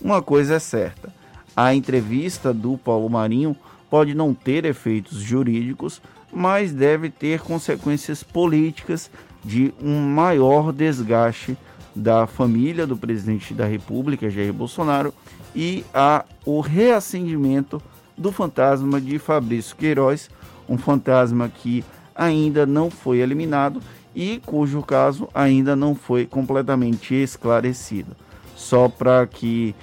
Uma 0.00 0.22
coisa 0.22 0.54
é 0.54 0.58
certa: 0.58 1.12
a 1.56 1.74
entrevista 1.74 2.52
do 2.52 2.76
Paulo 2.78 3.08
Marinho 3.08 3.56
pode 3.90 4.14
não 4.14 4.34
ter 4.34 4.64
efeitos 4.64 5.18
jurídicos, 5.18 6.00
mas 6.32 6.72
deve 6.72 7.10
ter 7.10 7.40
consequências 7.40 8.22
políticas 8.22 9.10
de 9.44 9.72
um 9.82 10.00
maior 10.00 10.72
desgaste 10.72 11.56
da 11.94 12.26
família 12.26 12.86
do 12.86 12.96
presidente 12.96 13.54
da 13.54 13.66
República, 13.66 14.30
Jair 14.30 14.52
Bolsonaro, 14.52 15.12
e 15.54 15.84
a, 15.92 16.24
o 16.44 16.60
reacendimento 16.60 17.82
do 18.16 18.32
fantasma 18.32 19.00
de 19.00 19.18
Fabrício 19.18 19.76
Queiroz, 19.76 20.30
um 20.68 20.76
fantasma 20.76 21.48
que 21.48 21.84
ainda 22.14 22.66
não 22.66 22.90
foi 22.90 23.18
eliminado 23.18 23.80
e 24.14 24.40
cujo 24.44 24.82
caso 24.82 25.28
ainda 25.32 25.76
não 25.76 25.94
foi 25.94 26.26
completamente 26.26 27.14
esclarecido. 27.14 28.16
Só 28.56 28.88
para 28.88 29.26
que 29.26 29.74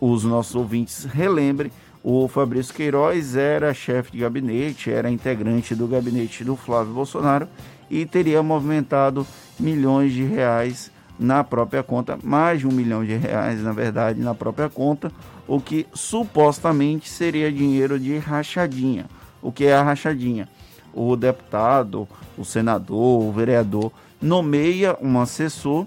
os 0.00 0.24
nossos 0.24 0.54
ouvintes 0.54 1.04
relembrem, 1.04 1.70
o 2.02 2.28
Fabrício 2.28 2.74
Queiroz 2.74 3.36
era 3.36 3.72
chefe 3.72 4.12
de 4.12 4.18
gabinete, 4.18 4.90
era 4.90 5.10
integrante 5.10 5.74
do 5.74 5.86
gabinete 5.86 6.44
do 6.44 6.56
Flávio 6.56 6.92
Bolsonaro 6.92 7.48
e 7.88 8.04
teria 8.04 8.42
movimentado 8.42 9.26
milhões 9.58 10.12
de 10.12 10.24
reais 10.24 10.90
na 11.18 11.44
própria 11.44 11.82
conta, 11.82 12.18
mais 12.22 12.60
de 12.60 12.66
um 12.66 12.72
milhão 12.72 13.04
de 13.04 13.14
reais, 13.14 13.62
na 13.62 13.72
verdade, 13.72 14.20
na 14.20 14.34
própria 14.34 14.68
conta, 14.68 15.12
o 15.46 15.60
que 15.60 15.86
supostamente 15.94 17.08
seria 17.08 17.52
dinheiro 17.52 17.98
de 17.98 18.18
rachadinha. 18.18 19.06
O 19.40 19.52
que 19.52 19.64
é 19.64 19.74
a 19.74 19.82
rachadinha? 19.82 20.48
O 20.92 21.16
deputado, 21.16 22.08
o 22.36 22.44
senador, 22.44 23.22
o 23.22 23.32
vereador 23.32 23.92
nomeia 24.20 24.96
um 25.00 25.20
assessor 25.20 25.86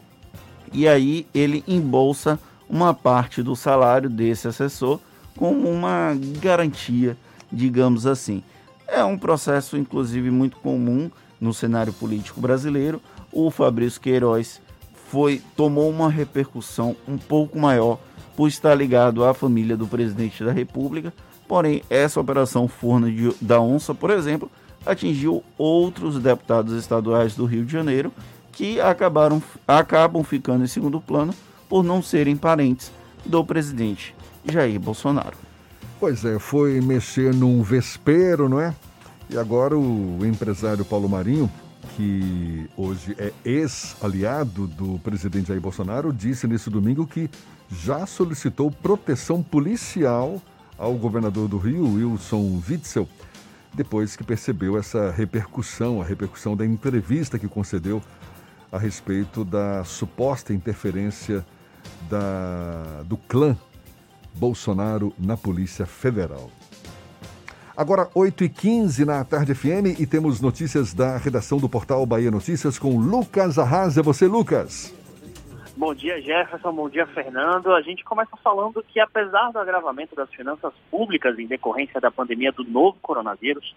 e 0.72 0.88
aí 0.88 1.26
ele 1.34 1.64
embolsa 1.68 2.40
uma 2.70 2.94
parte 2.94 3.42
do 3.42 3.56
salário 3.56 4.10
desse 4.10 4.48
assessor 4.48 5.00
como 5.36 5.70
uma 5.70 6.18
garantia, 6.42 7.18
digamos 7.52 8.06
assim. 8.06 8.44
É 8.88 9.04
um 9.04 9.18
processo, 9.18 9.78
inclusive, 9.78 10.30
muito 10.32 10.58
comum 10.58 11.10
no 11.40 11.54
cenário 11.54 11.94
político 11.94 12.40
brasileiro. 12.42 13.02
O 13.32 13.52
Fabrício 13.52 14.02
Queiroz 14.02 14.62
foi 15.12 15.42
tomou 15.56 15.90
uma 15.90 16.10
repercussão 16.10 16.96
um 17.08 17.18
pouco 17.18 17.58
maior 17.58 18.00
por 18.36 18.48
estar 18.48 18.76
ligado 18.76 19.24
à 19.24 19.34
família 19.34 19.76
do 19.76 19.88
presidente 19.88 20.44
da 20.44 20.52
República. 20.52 21.14
Porém, 21.48 21.82
essa 21.90 22.20
operação 22.20 22.68
Forno 22.68 23.12
de, 23.12 23.34
da 23.42 23.60
Onça, 23.60 23.96
por 23.96 24.10
exemplo, 24.10 24.52
atingiu 24.86 25.44
outros 25.58 26.20
deputados 26.20 26.78
estaduais 26.78 27.36
do 27.36 27.46
Rio 27.46 27.66
de 27.66 27.72
Janeiro 27.72 28.12
que 28.52 28.82
acabaram 28.82 29.42
acabam 29.68 30.24
ficando 30.24 30.64
em 30.64 30.68
segundo 30.68 31.00
plano 31.00 31.34
por 31.70 31.84
não 31.84 32.02
serem 32.02 32.36
parentes, 32.36 32.92
do 33.26 33.44
presidente 33.44 34.16
Jair 34.46 34.80
Bolsonaro. 34.80 35.38
Pois 36.00 36.24
é, 36.24 36.40
foi 36.40 36.80
mexer 36.80 37.34
num 37.34 37.62
vespeiro, 37.62 38.48
não 38.48 38.60
é? 38.60 38.74
E 39.30 39.38
agora 39.38 39.78
o 39.78 40.26
empresário 40.26 40.86
Paulo 40.86 41.10
Marinho, 41.10 41.52
que 41.98 42.70
hoje 42.78 43.16
é 43.18 43.34
ex-aliado 43.44 44.68
do 44.68 45.00
presidente 45.00 45.48
Jair 45.48 45.60
Bolsonaro, 45.60 46.14
disse 46.14 46.46
nesse 46.46 46.70
domingo 46.70 47.08
que 47.08 47.28
já 47.72 48.06
solicitou 48.06 48.70
proteção 48.70 49.42
policial 49.42 50.40
ao 50.78 50.94
governador 50.94 51.48
do 51.48 51.58
Rio, 51.58 51.96
Wilson 51.96 52.62
Witzel, 52.70 53.10
depois 53.74 54.16
que 54.16 54.24
percebeu 54.24 54.78
essa 54.78 55.10
repercussão, 55.10 56.00
a 56.00 56.06
repercussão 56.06 56.56
da 56.56 56.64
entrevista 56.64 57.40
que 57.40 57.48
concedeu 57.48 58.00
a 58.72 58.78
respeito 58.78 59.44
da 59.44 59.84
suposta 59.84 60.54
interferência 60.54 61.44
da, 62.08 63.02
do 63.06 63.18
clã 63.18 63.58
Bolsonaro 64.36 65.12
na 65.18 65.36
Polícia 65.36 65.88
Federal. 65.88 66.52
Agora, 67.78 68.08
8h15 68.16 69.06
na 69.06 69.24
Tarde 69.24 69.54
FM 69.54 70.00
e 70.00 70.08
temos 70.08 70.42
notícias 70.42 70.96
da 70.96 71.16
redação 71.16 71.60
do 71.60 71.70
portal 71.70 72.04
Bahia 72.08 72.32
Notícias 72.32 72.80
com 72.80 72.98
Lucas 72.98 73.60
Arrasa. 73.60 74.02
Você, 74.02 74.26
Lucas. 74.26 74.92
Bom 75.78 75.94
dia, 75.94 76.20
Jefferson. 76.20 76.74
Bom 76.74 76.90
dia, 76.90 77.06
Fernando. 77.06 77.72
A 77.72 77.82
gente 77.84 78.04
começa 78.04 78.36
falando 78.44 78.82
que, 78.82 79.00
apesar 79.00 79.52
do 79.52 79.60
agravamento 79.60 80.16
das 80.16 80.28
finanças 80.32 80.74
públicas 80.90 81.38
em 81.38 81.46
decorrência 81.46 82.02
da 82.02 82.10
pandemia 82.10 82.52
do 82.52 82.64
novo 82.64 82.98
coronavírus, 83.00 83.76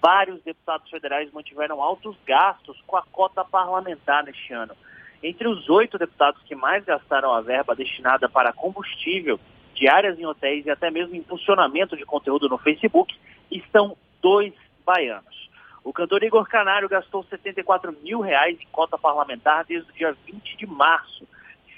vários 0.00 0.40
deputados 0.44 0.88
federais 0.88 1.28
mantiveram 1.32 1.82
altos 1.82 2.16
gastos 2.24 2.80
com 2.86 2.96
a 2.96 3.02
cota 3.10 3.44
parlamentar 3.44 4.22
neste 4.22 4.52
ano. 4.52 4.76
Entre 5.20 5.48
os 5.48 5.68
oito 5.68 5.98
deputados 5.98 6.40
que 6.44 6.54
mais 6.54 6.84
gastaram 6.84 7.32
a 7.32 7.40
verba 7.40 7.74
destinada 7.74 8.28
para 8.28 8.52
combustível, 8.52 9.40
diárias 9.74 10.16
em 10.20 10.26
hotéis 10.26 10.64
e 10.66 10.70
até 10.70 10.88
mesmo 10.88 11.16
impulsionamento 11.16 11.96
de 11.96 12.04
conteúdo 12.04 12.48
no 12.48 12.56
Facebook, 12.56 13.12
estão 13.50 13.96
dois 14.22 14.52
baianos. 14.84 15.48
O 15.82 15.92
cantor 15.92 16.22
Igor 16.22 16.46
Canário 16.46 16.88
gastou 16.88 17.24
74 17.24 17.92
mil 18.02 18.20
reais 18.20 18.58
em 18.60 18.66
cota 18.70 18.98
parlamentar 18.98 19.64
desde 19.64 19.90
o 19.90 19.94
dia 19.94 20.16
20 20.26 20.56
de 20.56 20.66
março 20.66 21.26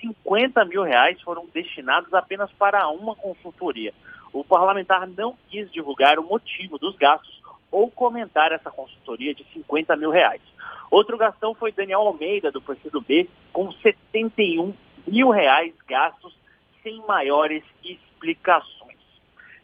50 0.03 0.65
mil 0.65 0.83
reais 0.83 1.21
foram 1.23 1.47
destinados 1.55 2.13
apenas 2.13 2.51
para 2.53 2.89
uma 2.89 3.15
consultoria. 3.15 3.95
O 4.33 4.43
parlamentar 4.43 5.07
não 5.07 5.37
quis 5.49 5.71
divulgar 5.71 6.19
o 6.19 6.25
motivo 6.25 6.79
dos 6.79 6.97
gastos 6.97 7.41
ou 7.71 7.91
comentar 7.91 8.53
essa 8.53 8.71
consultoria 8.71 9.35
de 9.35 9.45
50 9.53 9.97
mil 9.97 10.11
reais. 10.11 10.43
Outro 10.91 11.17
gastão 11.17 11.55
foi 11.55 11.73
Daniel 11.73 12.01
Almeida, 12.01 12.51
do 12.51 12.61
PCdoB, 12.61 13.31
com 13.53 13.71
71 13.73 14.75
mil 15.07 15.31
reais 15.31 15.73
gastos 15.87 16.37
sem 16.83 17.01
maiores 17.07 17.63
explicações. 17.83 18.92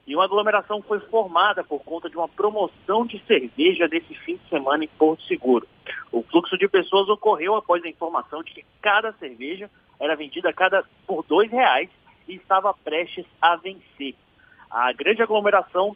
E 0.08 0.14
uma 0.16 0.24
aglomeração 0.24 0.80
foi 0.80 0.98
formada 1.00 1.62
por 1.62 1.84
conta 1.84 2.08
de 2.08 2.16
uma 2.16 2.26
promoção 2.26 3.04
de 3.04 3.22
cerveja 3.26 3.86
nesse 3.86 4.14
fim 4.14 4.36
de 4.36 4.48
semana 4.48 4.82
em 4.82 4.88
Porto 4.88 5.22
Seguro. 5.24 5.68
O 6.10 6.22
fluxo 6.22 6.56
de 6.56 6.66
pessoas 6.66 7.10
ocorreu 7.10 7.54
após 7.54 7.84
a 7.84 7.88
informação 7.88 8.42
de 8.42 8.52
que 8.52 8.64
cada 8.80 9.12
cerveja 9.12 9.70
era 10.00 10.16
vendida 10.16 10.50
cada 10.50 10.82
por 11.06 11.22
dois 11.24 11.50
reais 11.50 11.90
e 12.26 12.36
estava 12.36 12.72
prestes 12.72 13.26
a 13.38 13.56
vencer. 13.56 14.14
A 14.70 14.90
grande 14.94 15.22
aglomeração 15.22 15.94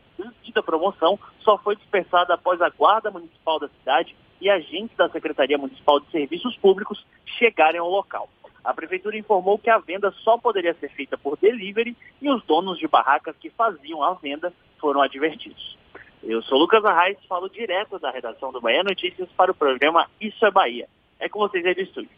da 0.55 0.63
promoção 0.63 1.19
só 1.41 1.57
foi 1.57 1.75
dispersada 1.77 2.35
após 2.35 2.61
a 2.61 2.69
Guarda 2.69 3.11
Municipal 3.11 3.59
da 3.59 3.69
cidade 3.69 4.15
e 4.43 4.51
agentes 4.51 4.95
da 4.95 5.09
Secretaria 5.09 5.57
Municipal 5.57 5.99
de 6.01 6.11
Serviços 6.11 6.55
Públicos 6.59 7.03
chegarem 7.39 7.81
ao 7.81 7.89
local. 7.89 8.29
A 8.65 8.73
prefeitura 8.73 9.17
informou 9.17 9.59
que 9.59 9.69
a 9.69 9.79
venda 9.79 10.13
só 10.23 10.39
poderia 10.39 10.75
ser 10.75 10.89
feita 10.91 11.19
por 11.19 11.37
delivery 11.37 11.97
e 12.21 12.31
os 12.31 12.45
donos 12.45 12.79
de 12.79 12.87
barracas 12.87 13.35
que 13.41 13.51
faziam 13.51 14.03
a 14.03 14.15
venda 14.15 14.53
foram 14.79 15.03
advertidos. 15.03 15.77
Eu 16.23 16.41
sou 16.43 16.59
Lucas 16.59 16.85
Arraes, 16.85 17.19
falo 17.29 17.49
direto 17.49 17.99
da 17.99 18.11
redação 18.11 18.53
do 18.53 18.61
Bahia 18.61 18.85
Notícias 18.85 19.29
para 19.37 19.51
o 19.51 19.55
programa 19.55 20.09
Isso 20.21 20.45
é 20.47 20.51
Bahia. 20.51 20.89
É 21.19 21.29
com 21.29 21.41
vocês 21.41 21.65
aí 21.67 21.75
do 21.75 21.81
estúdio. 21.81 22.11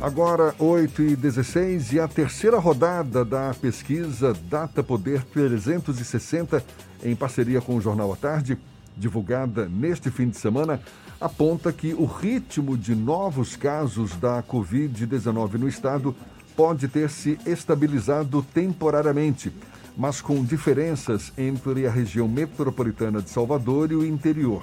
Agora, 0.00 0.54
8 0.60 1.02
e 1.02 1.16
16 1.16 1.92
e 1.92 2.00
a 2.00 2.06
terceira 2.06 2.58
rodada 2.58 3.24
da 3.24 3.52
pesquisa 3.60 4.32
Data 4.32 4.82
Poder 4.82 5.24
360, 5.24 6.64
em 7.02 7.16
parceria 7.16 7.60
com 7.60 7.74
o 7.74 7.80
Jornal 7.80 8.12
à 8.12 8.16
Tarde, 8.16 8.56
divulgada 8.96 9.68
neste 9.68 10.10
fim 10.10 10.28
de 10.28 10.36
semana, 10.36 10.80
aponta 11.20 11.72
que 11.72 11.94
o 11.94 12.04
ritmo 12.04 12.76
de 12.76 12.94
novos 12.94 13.56
casos 13.56 14.14
da 14.16 14.42
Covid-19 14.42 15.54
no 15.54 15.68
estado 15.68 16.14
pode 16.56 16.86
ter 16.88 17.10
se 17.10 17.38
estabilizado 17.44 18.44
temporariamente, 18.54 19.52
mas 19.96 20.20
com 20.20 20.44
diferenças 20.44 21.32
entre 21.36 21.86
a 21.86 21.90
região 21.90 22.28
metropolitana 22.28 23.20
de 23.20 23.30
Salvador 23.30 23.90
e 23.90 23.96
o 23.96 24.06
interior. 24.06 24.62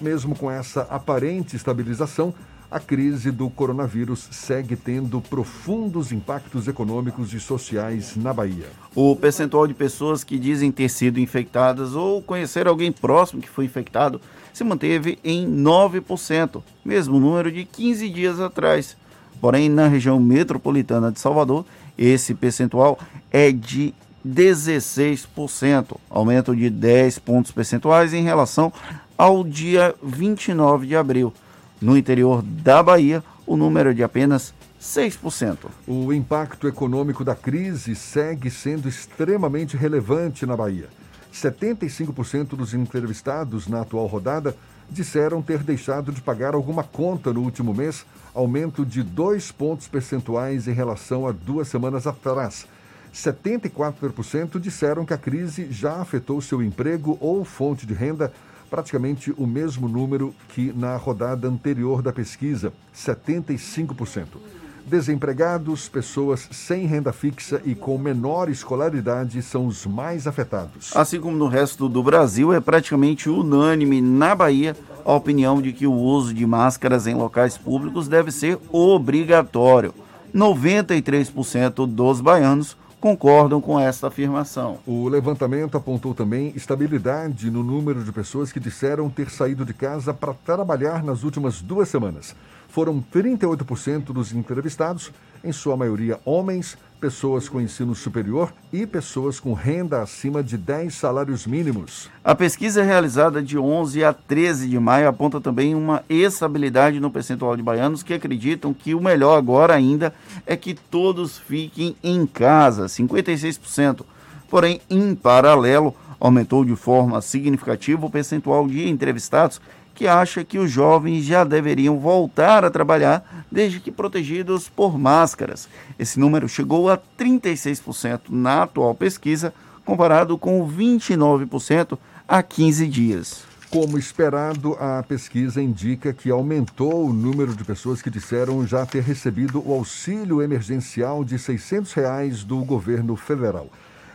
Mesmo 0.00 0.34
com 0.34 0.50
essa 0.50 0.82
aparente 0.82 1.56
estabilização, 1.56 2.32
a 2.70 2.78
crise 2.78 3.32
do 3.32 3.50
coronavírus 3.50 4.28
segue 4.30 4.76
tendo 4.76 5.20
profundos 5.20 6.12
impactos 6.12 6.68
econômicos 6.68 7.34
e 7.34 7.40
sociais 7.40 8.14
na 8.14 8.32
Bahia. 8.32 8.66
O 8.94 9.16
percentual 9.16 9.66
de 9.66 9.74
pessoas 9.74 10.22
que 10.22 10.38
dizem 10.38 10.70
ter 10.70 10.88
sido 10.88 11.18
infectadas 11.18 11.96
ou 11.96 12.22
conhecer 12.22 12.68
alguém 12.68 12.92
próximo 12.92 13.42
que 13.42 13.48
foi 13.48 13.64
infectado 13.64 14.20
se 14.52 14.64
manteve 14.64 15.18
em 15.24 15.46
9%, 15.48 16.62
mesmo 16.84 17.18
número 17.18 17.50
de 17.50 17.64
15 17.64 18.08
dias 18.08 18.40
atrás. 18.40 18.96
Porém, 19.40 19.68
na 19.68 19.88
região 19.88 20.20
metropolitana 20.20 21.10
de 21.10 21.18
Salvador, 21.18 21.64
esse 21.96 22.34
percentual 22.34 22.98
é 23.30 23.50
de 23.50 23.94
16%, 24.26 25.96
aumento 26.10 26.54
de 26.54 26.68
10 26.68 27.18
pontos 27.20 27.50
percentuais 27.52 28.12
em 28.12 28.22
relação 28.22 28.72
ao 29.16 29.42
dia 29.42 29.94
29 30.02 30.86
de 30.86 30.96
abril. 30.96 31.32
No 31.80 31.96
interior 31.96 32.42
da 32.42 32.82
Bahia, 32.82 33.24
o 33.46 33.56
número 33.56 33.90
é 33.90 33.94
de 33.94 34.02
apenas 34.02 34.52
6%. 34.80 35.56
O 35.86 36.12
impacto 36.12 36.68
econômico 36.68 37.24
da 37.24 37.34
crise 37.34 37.94
segue 37.94 38.50
sendo 38.50 38.88
extremamente 38.88 39.76
relevante 39.76 40.44
na 40.46 40.56
Bahia. 40.56 40.88
75% 41.32 42.56
dos 42.56 42.74
entrevistados 42.74 43.66
na 43.66 43.82
atual 43.82 44.06
rodada 44.06 44.56
disseram 44.90 45.40
ter 45.40 45.62
deixado 45.62 46.12
de 46.12 46.20
pagar 46.20 46.54
alguma 46.54 46.82
conta 46.82 47.32
no 47.32 47.40
último 47.42 47.72
mês, 47.72 48.04
aumento 48.34 48.84
de 48.84 49.02
dois 49.02 49.52
pontos 49.52 49.86
percentuais 49.86 50.66
em 50.66 50.72
relação 50.72 51.26
a 51.26 51.32
duas 51.32 51.68
semanas 51.68 52.06
atrás. 52.06 52.66
74% 53.14 54.58
disseram 54.58 55.04
que 55.04 55.14
a 55.14 55.18
crise 55.18 55.68
já 55.70 55.96
afetou 55.96 56.40
seu 56.40 56.62
emprego 56.62 57.16
ou 57.20 57.44
fonte 57.44 57.86
de 57.86 57.94
renda, 57.94 58.32
praticamente 58.68 59.32
o 59.36 59.46
mesmo 59.46 59.88
número 59.88 60.34
que 60.48 60.72
na 60.72 60.96
rodada 60.96 61.48
anterior 61.48 62.02
da 62.02 62.12
pesquisa, 62.12 62.72
75%. 62.94 64.59
Desempregados, 64.86 65.88
pessoas 65.88 66.48
sem 66.50 66.86
renda 66.86 67.12
fixa 67.12 67.60
e 67.64 67.74
com 67.74 67.96
menor 67.98 68.48
escolaridade 68.48 69.40
são 69.42 69.66
os 69.66 69.86
mais 69.86 70.26
afetados. 70.26 70.96
Assim 70.96 71.20
como 71.20 71.36
no 71.36 71.46
resto 71.46 71.88
do 71.88 72.02
Brasil, 72.02 72.52
é 72.52 72.60
praticamente 72.60 73.28
unânime 73.28 74.00
na 74.00 74.34
Bahia 74.34 74.76
a 75.04 75.12
opinião 75.12 75.60
de 75.60 75.72
que 75.72 75.86
o 75.86 75.92
uso 75.92 76.34
de 76.34 76.46
máscaras 76.46 77.06
em 77.06 77.14
locais 77.14 77.56
públicos 77.56 78.08
deve 78.08 78.30
ser 78.30 78.58
obrigatório. 78.70 79.94
93% 80.34 81.86
dos 81.86 82.20
baianos 82.20 82.76
concordam 83.00 83.60
com 83.60 83.80
esta 83.80 84.08
afirmação. 84.08 84.78
O 84.86 85.08
levantamento 85.08 85.76
apontou 85.76 86.14
também 86.14 86.52
estabilidade 86.54 87.50
no 87.50 87.64
número 87.64 88.04
de 88.04 88.12
pessoas 88.12 88.52
que 88.52 88.60
disseram 88.60 89.08
ter 89.08 89.30
saído 89.30 89.64
de 89.64 89.72
casa 89.72 90.12
para 90.12 90.34
trabalhar 90.34 91.02
nas 91.02 91.24
últimas 91.24 91.62
duas 91.62 91.88
semanas. 91.88 92.36
Foram 92.70 93.02
38% 93.12 94.12
dos 94.12 94.32
entrevistados, 94.32 95.10
em 95.42 95.50
sua 95.50 95.76
maioria 95.76 96.20
homens, 96.24 96.78
pessoas 97.00 97.48
com 97.48 97.60
ensino 97.60 97.94
superior 97.94 98.52
e 98.72 98.86
pessoas 98.86 99.40
com 99.40 99.54
renda 99.54 100.02
acima 100.02 100.42
de 100.42 100.56
10 100.56 100.94
salários 100.94 101.46
mínimos. 101.46 102.08
A 102.22 102.34
pesquisa 102.34 102.82
realizada 102.82 103.42
de 103.42 103.58
11 103.58 104.04
a 104.04 104.12
13 104.12 104.68
de 104.68 104.78
maio 104.78 105.08
aponta 105.08 105.40
também 105.40 105.74
uma 105.74 106.04
estabilidade 106.08 107.00
no 107.00 107.10
percentual 107.10 107.56
de 107.56 107.62
baianos 107.62 108.02
que 108.02 108.14
acreditam 108.14 108.72
que 108.72 108.94
o 108.94 109.02
melhor 109.02 109.36
agora 109.36 109.74
ainda 109.74 110.14
é 110.46 110.56
que 110.56 110.74
todos 110.74 111.38
fiquem 111.38 111.96
em 112.04 112.24
casa, 112.26 112.86
56%. 112.86 114.02
Porém, 114.48 114.80
em 114.90 115.14
paralelo, 115.14 115.94
aumentou 116.20 116.64
de 116.64 116.76
forma 116.76 117.20
significativa 117.22 118.04
o 118.04 118.10
percentual 118.10 118.68
de 118.68 118.88
entrevistados 118.88 119.60
que 120.00 120.08
acha 120.08 120.42
que 120.42 120.58
os 120.58 120.70
jovens 120.70 121.26
já 121.26 121.44
deveriam 121.44 121.98
voltar 121.98 122.64
a 122.64 122.70
trabalhar 122.70 123.44
desde 123.52 123.78
que 123.80 123.90
protegidos 123.90 124.66
por 124.66 124.98
máscaras. 124.98 125.68
Esse 125.98 126.18
número 126.18 126.48
chegou 126.48 126.88
a 126.88 126.96
36% 126.96 128.20
na 128.30 128.62
atual 128.62 128.94
pesquisa, 128.94 129.52
comparado 129.84 130.38
com 130.38 130.66
29% 130.66 131.98
há 132.26 132.42
15 132.42 132.86
dias. 132.86 133.42
Como 133.68 133.98
esperado, 133.98 134.74
a 134.80 135.02
pesquisa 135.02 135.60
indica 135.60 136.14
que 136.14 136.30
aumentou 136.30 137.06
o 137.06 137.12
número 137.12 137.54
de 137.54 137.62
pessoas 137.62 138.00
que 138.00 138.08
disseram 138.08 138.66
já 138.66 138.86
ter 138.86 139.02
recebido 139.02 139.62
o 139.62 139.74
auxílio 139.74 140.40
emergencial 140.40 141.22
de 141.22 141.38
600 141.38 141.92
reais 141.92 142.42
do 142.42 142.64
governo 142.64 143.16
federal. 143.16 143.68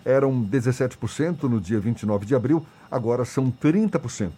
Eram 0.03 0.33
17% 0.41 1.43
no 1.43 1.61
dia 1.61 1.79
29 1.79 2.25
de 2.25 2.33
abril, 2.33 2.65
agora 2.89 3.23
são 3.23 3.51
30%. 3.51 4.31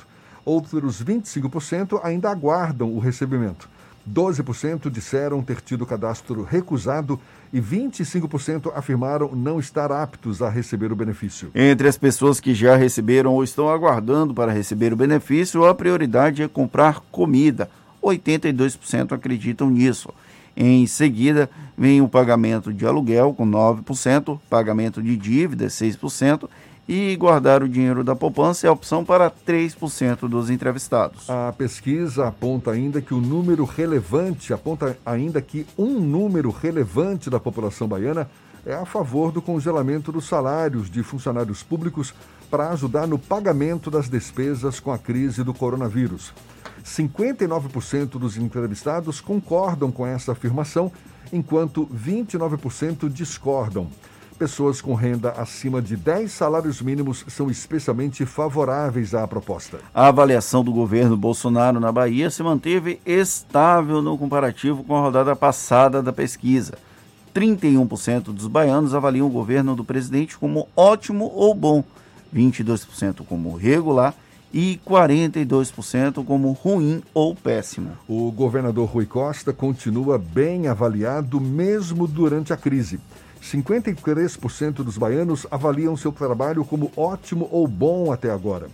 Outros 0.48 1.04
25% 1.04 2.00
ainda 2.02 2.30
aguardam 2.30 2.94
o 2.94 3.00
recebimento. 3.00 3.68
12% 4.10 4.90
disseram 4.90 5.44
ter 5.44 5.60
tido 5.60 5.86
cadastro 5.86 6.42
recusado 6.42 7.20
e 7.52 7.60
25% 7.60 8.72
afirmaram 8.74 9.36
não 9.36 9.60
estar 9.60 9.92
aptos 9.92 10.42
a 10.42 10.50
receber 10.50 10.90
o 10.90 10.96
benefício. 10.96 11.52
Entre 11.54 11.86
as 11.86 11.98
pessoas 11.98 12.40
que 12.40 12.54
já 12.54 12.78
receberam 12.78 13.34
ou 13.34 13.44
estão 13.44 13.68
aguardando 13.68 14.34
para 14.34 14.54
receber 14.54 14.94
o 14.94 14.96
benefício, 14.96 15.66
a 15.66 15.76
prioridade 15.76 16.42
é 16.42 16.48
comprar 16.48 17.02
comida. 17.12 17.70
82% 18.02 19.12
acreditam 19.12 19.70
nisso. 19.70 20.14
Em 20.56 20.88
seguida, 20.88 21.50
vem 21.78 22.02
o 22.02 22.08
pagamento 22.08 22.74
de 22.74 22.86
aluguel, 22.86 23.34
com 23.34 23.46
9%, 23.46 24.40
pagamento 24.50 25.04
de 25.04 25.18
dívida, 25.18 25.68
6%, 25.68 26.50
e 26.88 27.16
guardar 27.18 27.62
o 27.62 27.68
dinheiro 27.68 28.04
da 28.04 28.16
poupança 28.16 28.66
é 28.66 28.70
a 28.70 28.74
opção 28.74 29.04
para 29.04 29.30
3% 29.30 30.28
dos 30.28 30.50
entrevistados. 30.50 31.30
A 31.30 31.52
pesquisa 31.52 32.28
aponta 32.28 32.72
ainda 32.72 33.02
que 33.02 33.14
o 33.14 33.20
número 33.20 33.66
relevante, 33.66 34.54
aponta 34.54 34.98
ainda 35.06 35.42
que 35.42 35.68
um 35.78 36.00
número 36.00 36.50
relevante 36.50 37.30
da 37.30 37.40
população 37.40 37.88
baiana 37.88 38.30
é 38.66 38.74
a 38.74 38.86
favor 38.86 39.32
do 39.32 39.42
congelamento 39.42 40.12
dos 40.12 40.28
salários 40.28 40.90
de 40.90 41.04
funcionários 41.04 41.62
públicos 41.62 42.14
para 42.50 42.70
ajudar 42.70 43.08
no 43.08 43.20
pagamento 43.20 43.92
das 43.92 44.10
despesas 44.10 44.80
com 44.80 44.92
a 44.92 44.98
crise 44.98 45.44
do 45.44 45.54
coronavírus. 45.54 46.34
59% 46.86 48.12
dos 48.18 48.38
entrevistados 48.38 49.20
concordam 49.20 49.92
com 49.92 50.08
essa 50.08 50.32
afirmação, 50.32 50.92
enquanto 51.34 51.86
29% 51.88 53.10
discordam. 53.10 53.90
Pessoas 54.38 54.80
com 54.80 54.94
renda 54.94 55.32
acima 55.32 55.82
de 55.82 55.98
10 55.98 56.32
salários 56.32 56.80
mínimos 56.80 57.26
são 57.28 57.50
especialmente 57.50 58.24
favoráveis 58.24 59.16
à 59.16 59.28
proposta. 59.28 59.80
A 59.92 60.10
avaliação 60.10 60.64
do 60.64 60.72
governo 60.72 61.18
Bolsonaro 61.18 61.80
na 61.80 61.92
Bahia 61.92 62.30
se 62.30 62.44
manteve 62.44 63.00
estável 63.04 64.00
no 64.00 64.16
comparativo 64.16 64.84
com 64.84 64.96
a 64.96 65.02
rodada 65.02 65.36
passada 65.36 66.04
da 66.04 66.14
pesquisa. 66.14 66.78
31% 67.34 68.26
dos 68.26 68.46
baianos 68.46 68.94
avaliam 68.94 69.26
o 69.26 69.32
governo 69.32 69.76
do 69.76 69.84
presidente 69.84 70.38
como 70.38 70.68
ótimo 70.76 71.32
ou 71.34 71.56
bom, 71.56 71.84
22% 72.32 73.26
como 73.26 73.56
regular 73.56 74.14
e 74.54 74.80
42% 74.88 76.24
como 76.24 76.52
ruim 76.52 77.02
ou 77.12 77.34
péssimo. 77.34 77.90
O 78.08 78.32
governador 78.32 78.88
Rui 78.88 79.08
Costa 79.08 79.52
continua 79.52 80.20
bem 80.20 80.68
avaliado 80.68 81.42
mesmo 81.42 82.06
durante 82.06 82.54
a 82.54 82.58
crise. 82.58 83.00
53% 83.42 84.84
dos 84.84 84.98
baianos 84.98 85.46
avaliam 85.50 85.96
seu 85.96 86.12
trabalho 86.12 86.66
como 86.66 86.92
ótimo 86.96 87.48
ou 87.52 87.68
bom 87.68 88.12
até 88.12 88.32
agora. 88.32 88.68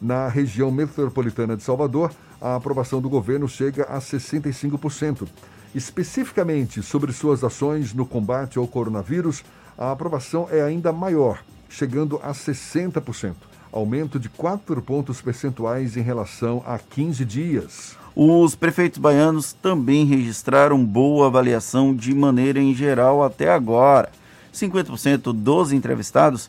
Na 0.00 0.28
região 0.28 0.70
metropolitana 0.70 1.56
de 1.56 1.62
Salvador, 1.62 2.12
a 2.40 2.56
aprovação 2.56 3.00
do 3.00 3.08
governo 3.08 3.48
chega 3.48 3.84
a 3.84 3.98
65%. 3.98 5.26
Especificamente 5.74 6.82
sobre 6.82 7.12
suas 7.12 7.44
ações 7.44 7.92
no 7.92 8.06
combate 8.06 8.58
ao 8.58 8.66
coronavírus, 8.66 9.42
a 9.76 9.90
aprovação 9.90 10.48
é 10.50 10.62
ainda 10.62 10.92
maior, 10.92 11.42
chegando 11.68 12.18
a 12.22 12.32
60%, 12.32 13.34
aumento 13.70 14.18
de 14.18 14.28
4 14.28 14.80
pontos 14.80 15.20
percentuais 15.20 15.96
em 15.96 16.02
relação 16.02 16.62
a 16.66 16.78
15 16.78 17.24
dias. 17.24 17.96
Os 18.18 18.54
prefeitos 18.54 18.98
baianos 18.98 19.52
também 19.52 20.06
registraram 20.06 20.82
boa 20.82 21.26
avaliação 21.26 21.94
de 21.94 22.14
maneira 22.14 22.58
em 22.58 22.74
geral 22.74 23.22
até 23.22 23.50
agora. 23.50 24.08
50% 24.54 25.34
dos 25.34 25.70
entrevistados 25.70 26.48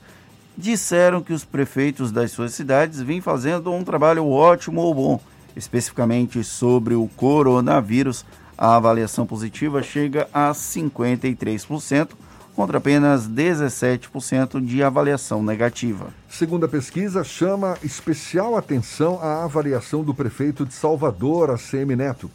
disseram 0.57 1.21
que 1.21 1.33
os 1.33 1.43
prefeitos 1.43 2.09
das 2.09 2.31
suas 2.31 2.53
cidades 2.53 3.01
vêm 3.01 3.19
fazendo 3.19 3.69
um 3.73 3.83
trabalho 3.83 4.29
ótimo 4.29 4.79
ou 4.79 4.93
bom. 4.95 5.19
Especificamente 5.57 6.41
sobre 6.41 6.95
o 6.95 7.09
coronavírus, 7.17 8.23
a 8.57 8.77
avaliação 8.77 9.25
positiva 9.25 9.83
chega 9.83 10.29
a 10.33 10.51
53%, 10.51 12.11
contra 12.57 12.79
apenas 12.79 13.29
17% 13.29 14.59
de 14.65 14.81
avaliação 14.81 15.43
negativa. 15.43 16.07
Segundo 16.27 16.65
a 16.65 16.67
pesquisa, 16.67 17.23
chama 17.23 17.77
especial 17.83 18.57
atenção 18.57 19.19
a 19.21 19.43
avaliação 19.43 20.03
do 20.03 20.11
prefeito 20.11 20.65
de 20.65 20.73
Salvador, 20.73 21.51
ACM 21.51 21.95
Neto. 21.95 22.31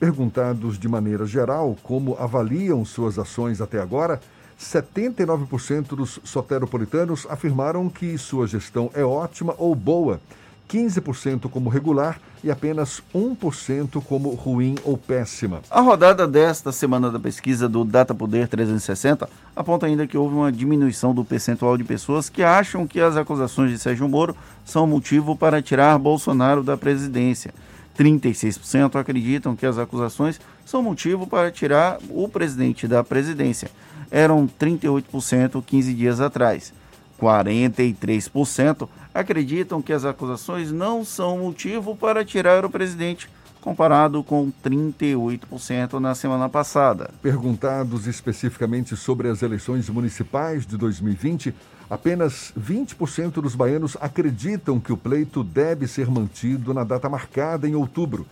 Perguntados 0.00 0.76
de 0.76 0.88
maneira 0.88 1.24
geral 1.24 1.76
como 1.84 2.16
avaliam 2.18 2.84
suas 2.84 3.16
ações 3.16 3.60
até 3.60 3.80
agora, 3.80 4.20
79% 4.60 5.94
dos 5.94 6.18
soteropolitanos 6.24 7.24
afirmaram 7.30 7.88
que 7.88 8.18
sua 8.18 8.48
gestão 8.48 8.90
é 8.92 9.04
ótima 9.04 9.54
ou 9.56 9.72
boa, 9.76 10.20
15% 10.70 11.50
como 11.50 11.68
regular 11.68 12.20
e 12.44 12.50
apenas 12.50 13.02
1% 13.12 14.02
como 14.04 14.30
ruim 14.30 14.76
ou 14.84 14.96
péssima. 14.96 15.60
A 15.68 15.80
rodada 15.80 16.28
desta 16.28 16.70
semana 16.70 17.10
da 17.10 17.18
pesquisa 17.18 17.68
do 17.68 17.84
Data 17.84 18.14
Poder 18.14 18.46
360 18.46 19.28
aponta 19.54 19.86
ainda 19.86 20.06
que 20.06 20.16
houve 20.16 20.36
uma 20.36 20.52
diminuição 20.52 21.12
do 21.12 21.24
percentual 21.24 21.76
de 21.76 21.82
pessoas 21.82 22.28
que 22.28 22.42
acham 22.42 22.86
que 22.86 23.00
as 23.00 23.16
acusações 23.16 23.72
de 23.72 23.78
Sérgio 23.78 24.08
Moro 24.08 24.36
são 24.64 24.86
motivo 24.86 25.34
para 25.34 25.60
tirar 25.60 25.98
Bolsonaro 25.98 26.62
da 26.62 26.76
presidência. 26.76 27.52
36% 27.98 28.98
acreditam 28.98 29.56
que 29.56 29.66
as 29.66 29.76
acusações 29.76 30.40
são 30.64 30.82
motivo 30.82 31.26
para 31.26 31.50
tirar 31.50 31.98
o 32.08 32.28
presidente 32.28 32.86
da 32.86 33.02
presidência. 33.02 33.70
Eram 34.10 34.48
38% 34.58 35.62
15 35.66 35.94
dias 35.94 36.20
atrás. 36.20 36.72
43% 37.20 38.88
acreditam 39.14 39.82
que 39.82 39.92
as 39.92 40.04
acusações 40.04 40.70
não 40.70 41.04
são 41.04 41.38
motivo 41.38 41.96
para 41.96 42.24
tirar 42.24 42.64
o 42.64 42.70
presidente, 42.70 43.28
comparado 43.60 44.22
com 44.22 44.50
38% 44.64 45.94
na 45.94 46.14
semana 46.14 46.48
passada. 46.48 47.10
Perguntados 47.22 48.06
especificamente 48.06 48.96
sobre 48.96 49.28
as 49.28 49.42
eleições 49.42 49.88
municipais 49.88 50.66
de 50.66 50.76
2020, 50.76 51.54
apenas 51.88 52.52
20% 52.58 53.32
dos 53.42 53.54
baianos 53.54 53.96
acreditam 54.00 54.80
que 54.80 54.92
o 54.92 54.96
pleito 54.96 55.44
deve 55.44 55.86
ser 55.86 56.10
mantido 56.10 56.72
na 56.72 56.84
data 56.84 57.08
marcada 57.08 57.68
em 57.68 57.74
outubro. 57.74 58.26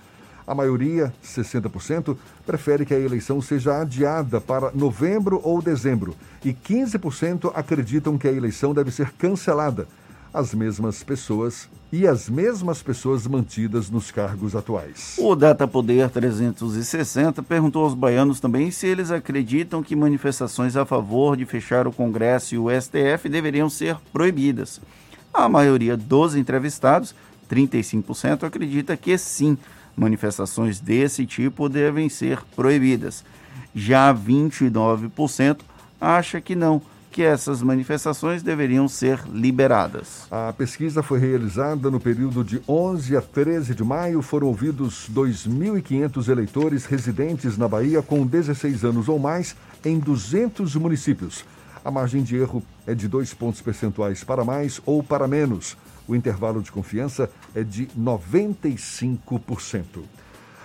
A 0.47 0.55
maioria, 0.55 1.13
60%, 1.23 2.17
prefere 2.47 2.87
que 2.87 2.95
a 2.95 2.99
eleição 2.99 3.43
seja 3.43 3.83
adiada 3.83 4.41
para 4.41 4.71
novembro 4.73 5.43
ou 5.45 5.61
dezembro 5.61 6.17
e 6.43 6.55
15% 6.55 7.53
acreditam 7.55 8.17
que 8.17 8.27
a 8.27 8.33
eleição 8.33 8.73
deve 8.73 8.91
ser 8.91 9.11
cancelada. 9.13 9.87
As 10.33 10.53
mesmas 10.53 11.03
pessoas 11.03 11.69
e 11.91 12.07
as 12.07 12.29
mesmas 12.29 12.83
pessoas 12.83 13.27
mantidas 13.27 13.89
nos 13.89 14.11
cargos 14.11 14.55
atuais. 14.55 15.17
O 15.19 15.35
Data 15.35 15.67
Poder 15.67 16.11
360 16.11 17.43
perguntou 17.43 17.85
aos 17.85 17.95
baianos 17.95 18.39
também 18.39 18.71
se 18.71 18.87
eles 18.87 19.11
acreditam 19.11 19.83
que 19.83 19.97
manifestações 19.97 20.77
a 20.77 20.85
favor 20.85 21.37
de 21.37 21.47
fechar 21.47 21.87
o 21.87 21.93
Congresso 21.93 22.55
e 22.55 22.59
o 22.59 22.69
STF 22.69 23.29
deveriam 23.29 23.71
ser 23.71 23.97
proibidas. 24.13 24.81
A 25.33 25.49
maioria 25.49 25.97
dos 25.97 26.35
entrevistados, 26.35 27.15
35%, 27.51 28.45
acredita 28.45 28.97
que 28.97 29.17
sim, 29.17 29.57
manifestações 29.97 30.79
desse 30.79 31.25
tipo 31.25 31.71
devem 31.71 32.09
ser 32.11 32.43
proibidas. 32.55 33.25
Já 33.75 34.15
29% 34.15 35.61
acha 36.01 36.41
que 36.41 36.55
não, 36.55 36.83
que 37.19 37.25
essas 37.25 37.61
manifestações 37.63 38.45
deveriam 38.45 38.87
ser 38.87 39.21
liberadas. 39.29 40.29
A 40.31 40.53
pesquisa 40.53 41.03
foi 41.03 41.19
realizada 41.19 41.91
no 41.91 41.99
período 41.99 42.45
de 42.45 42.63
11 42.69 43.17
a 43.17 43.21
13 43.21 43.75
de 43.75 43.83
maio. 43.83 44.23
Foram 44.23 44.47
ouvidos 44.47 45.11
2.500 45.13 46.29
eleitores 46.29 46.85
residentes 46.85 47.59
na 47.59 47.67
Bahia 47.67 48.01
com 48.03 48.25
16 48.25 48.85
anos 48.85 49.09
ou 49.09 49.19
mais 49.19 49.57
em 49.85 49.99
200 49.99 50.77
municípios. 50.77 51.45
A 51.85 51.91
margem 51.91 52.23
de 52.23 52.37
erro 52.37 52.63
é 52.87 52.95
de 52.95 53.09
dois 53.09 53.35
pontos 53.35 53.61
percentuais 53.61 54.23
para 54.23 54.45
mais 54.45 54.81
ou 54.87 55.03
para 55.03 55.27
menos. 55.27 55.77
O 56.07 56.15
intervalo 56.15 56.63
de 56.63 56.71
confiança 56.71 57.29
é 57.53 57.65
de 57.65 57.89
95%. 57.99 60.05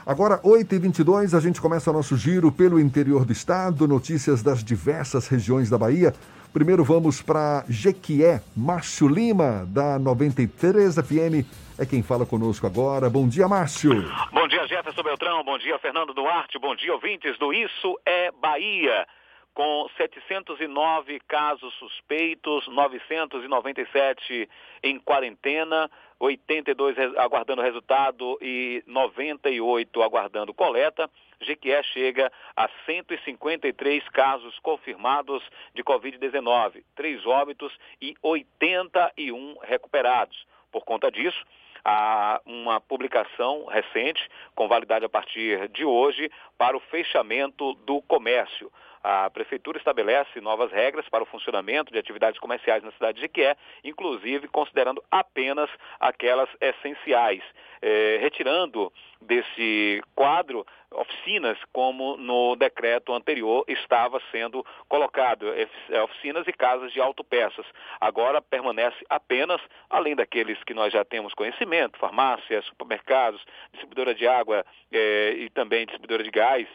Agora, 0.05 0.37
8h22, 0.39 1.33
a 1.33 1.39
gente 1.39 1.61
começa 1.61 1.93
nosso 1.93 2.17
giro 2.17 2.51
pelo 2.51 2.77
interior 2.77 3.23
do 3.23 3.31
estado, 3.31 3.87
notícias 3.87 4.43
das 4.43 4.61
diversas 4.61 5.27
regiões 5.27 5.69
da 5.69 5.77
Bahia. 5.77 6.13
Primeiro 6.53 6.83
vamos 6.83 7.19
para 7.19 7.65
Jequié. 7.67 8.39
Márcio 8.55 9.07
Lima, 9.07 9.65
da 9.65 9.97
93 9.97 10.95
FM, 10.97 11.41
é 11.79 11.83
quem 11.83 12.03
fala 12.03 12.27
conosco 12.27 12.67
agora. 12.67 13.09
Bom 13.09 13.27
dia, 13.27 13.47
Márcio. 13.47 13.89
Bom 14.31 14.47
dia, 14.47 14.67
Jefferson 14.67 15.01
Beltrão. 15.01 15.43
Bom 15.43 15.57
dia, 15.57 15.79
Fernando 15.79 16.13
Duarte. 16.13 16.59
Bom 16.59 16.75
dia, 16.75 16.93
ouvintes 16.93 17.39
do 17.39 17.51
Isso 17.51 17.99
é 18.05 18.31
Bahia 18.39 19.07
com 19.53 19.87
709 19.97 21.19
casos 21.27 21.73
suspeitos, 21.75 22.67
997 22.67 24.49
em 24.83 24.99
quarentena. 24.99 25.89
82 26.23 26.97
aguardando 27.17 27.61
resultado 27.61 28.37
e 28.41 28.81
98 28.87 30.01
aguardando 30.01 30.53
coleta. 30.53 31.09
Jequié 31.41 31.83
chega 31.83 32.31
a 32.55 32.69
153 32.85 34.07
casos 34.09 34.57
confirmados 34.59 35.43
de 35.73 35.83
Covid-19, 35.83 36.83
3 36.95 37.25
óbitos 37.25 37.77
e 38.01 38.15
81 38.21 39.57
recuperados. 39.63 40.47
Por 40.71 40.85
conta 40.85 41.11
disso, 41.11 41.43
há 41.83 42.41
uma 42.45 42.79
publicação 42.79 43.65
recente, 43.65 44.25
com 44.55 44.69
validade 44.69 45.03
a 45.03 45.09
partir 45.09 45.67
de 45.69 45.83
hoje, 45.83 46.31
para 46.57 46.77
o 46.77 46.79
fechamento 46.79 47.73
do 47.85 48.01
comércio. 48.03 48.71
A 49.03 49.29
Prefeitura 49.29 49.77
estabelece 49.77 50.39
novas 50.39 50.71
regras 50.71 51.09
para 51.09 51.23
o 51.23 51.25
funcionamento 51.25 51.91
de 51.91 51.99
atividades 51.99 52.39
comerciais 52.39 52.81
na 52.81 52.91
cidade 52.93 53.15
de 53.15 53.21
Jequié, 53.21 53.57
inclusive 53.83 54.47
considerando 54.47 55.03
apenas 55.11 55.69
aquelas 55.99 56.49
essenciais, 56.61 57.43
eh, 57.81 58.17
retirando 58.21 58.93
desse 59.19 60.01
quadro 60.15 60.65
oficinas, 60.89 61.57
como 61.73 62.15
no 62.17 62.55
decreto 62.55 63.13
anterior 63.13 63.65
estava 63.67 64.21
sendo 64.31 64.65
colocado, 64.87 65.47
eh, 65.53 65.67
oficinas 66.01 66.47
e 66.47 66.53
casas 66.53 66.93
de 66.93 67.01
autopeças. 67.01 67.65
Agora 67.99 68.41
permanece 68.41 69.03
apenas, 69.09 69.59
além 69.89 70.15
daqueles 70.15 70.63
que 70.63 70.73
nós 70.73 70.93
já 70.93 71.03
temos 71.03 71.33
conhecimento, 71.33 71.99
farmácias, 71.99 72.63
supermercados, 72.65 73.43
distribuidora 73.71 74.15
de 74.15 74.27
água 74.27 74.65
eh, 74.91 75.33
e 75.39 75.49
também 75.49 75.85
distribuidora 75.85 76.23
de 76.23 76.31
gás, 76.31 76.67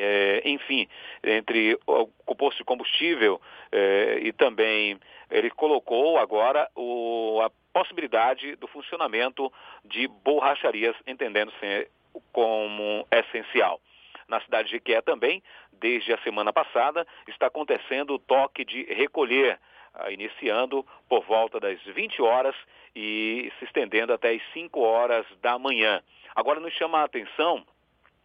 é, 0.00 0.42
enfim, 0.44 0.88
entre 1.22 1.78
o, 1.86 2.08
o 2.26 2.34
posto 2.34 2.58
de 2.58 2.64
combustível 2.64 3.40
é, 3.70 4.18
e 4.22 4.32
também 4.32 4.98
ele 5.30 5.50
colocou 5.50 6.18
agora 6.18 6.68
o, 6.74 7.40
a 7.42 7.50
possibilidade 7.72 8.56
do 8.56 8.66
funcionamento 8.66 9.52
de 9.84 10.08
borracharias, 10.08 10.96
entendendo-se 11.06 11.88
como 12.32 13.06
essencial. 13.10 13.80
Na 14.26 14.40
cidade 14.40 14.70
de 14.70 14.76
Iqué 14.76 15.02
também, 15.02 15.42
desde 15.72 16.12
a 16.12 16.18
semana 16.22 16.52
passada, 16.52 17.06
está 17.28 17.46
acontecendo 17.46 18.14
o 18.14 18.18
toque 18.18 18.64
de 18.64 18.84
recolher, 18.84 19.58
ah, 19.94 20.10
iniciando 20.10 20.86
por 21.08 21.24
volta 21.24 21.60
das 21.60 21.80
20 21.82 22.22
horas 22.22 22.54
e 22.94 23.52
se 23.58 23.64
estendendo 23.64 24.12
até 24.12 24.30
as 24.30 24.42
5 24.52 24.80
horas 24.80 25.26
da 25.40 25.58
manhã. 25.58 26.02
Agora 26.34 26.60
nos 26.60 26.72
chama 26.74 27.00
a 27.00 27.04
atenção 27.04 27.64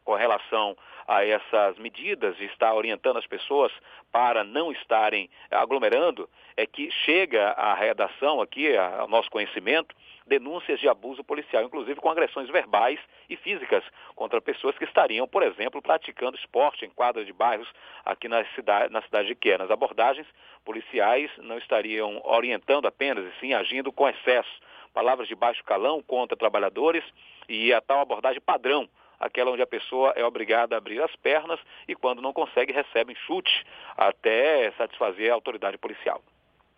com 0.03 0.13
relação 0.13 0.77
a 1.07 1.25
essas 1.25 1.77
medidas 1.77 2.35
de 2.37 2.45
estar 2.45 2.73
orientando 2.73 3.17
as 3.17 3.27
pessoas 3.27 3.71
para 4.11 4.43
não 4.43 4.71
estarem 4.71 5.29
aglomerando, 5.51 6.29
é 6.57 6.65
que 6.65 6.89
chega 6.89 7.49
à 7.51 7.73
redação 7.73 8.41
aqui, 8.41 8.75
ao 8.77 9.07
nosso 9.07 9.29
conhecimento, 9.29 9.95
denúncias 10.25 10.79
de 10.79 10.87
abuso 10.87 11.23
policial, 11.23 11.63
inclusive 11.63 11.99
com 11.99 12.09
agressões 12.09 12.49
verbais 12.49 12.99
e 13.29 13.35
físicas 13.35 13.83
contra 14.15 14.41
pessoas 14.41 14.77
que 14.77 14.85
estariam, 14.85 15.27
por 15.27 15.43
exemplo, 15.43 15.81
praticando 15.81 16.37
esporte 16.37 16.85
em 16.85 16.89
quadras 16.89 17.25
de 17.25 17.33
bairros 17.33 17.67
aqui 18.03 18.27
na 18.27 18.43
cidade, 18.55 18.91
na 18.91 19.01
cidade 19.01 19.27
de 19.27 19.35
Quer. 19.35 19.59
Nas 19.59 19.69
abordagens 19.69 20.27
policiais 20.63 21.29
não 21.37 21.57
estariam 21.57 22.19
orientando 22.23 22.87
apenas, 22.87 23.25
e 23.25 23.39
sim 23.39 23.53
agindo 23.53 23.91
com 23.91 24.09
excesso. 24.09 24.49
Palavras 24.93 25.27
de 25.27 25.35
baixo 25.35 25.63
calão 25.63 26.01
contra 26.01 26.37
trabalhadores 26.37 27.03
e 27.47 27.73
a 27.73 27.81
tal 27.81 27.99
abordagem 27.99 28.41
padrão 28.41 28.89
aquela 29.19 29.51
onde 29.51 29.61
a 29.61 29.67
pessoa 29.67 30.13
é 30.15 30.23
obrigada 30.23 30.75
a 30.75 30.77
abrir 30.77 31.01
as 31.01 31.15
pernas 31.17 31.59
e 31.87 31.95
quando 31.95 32.21
não 32.21 32.33
consegue 32.33 32.73
recebe 32.73 33.15
chute 33.15 33.65
até 33.97 34.71
satisfazer 34.71 35.31
a 35.31 35.35
autoridade 35.35 35.77
policial. 35.77 36.21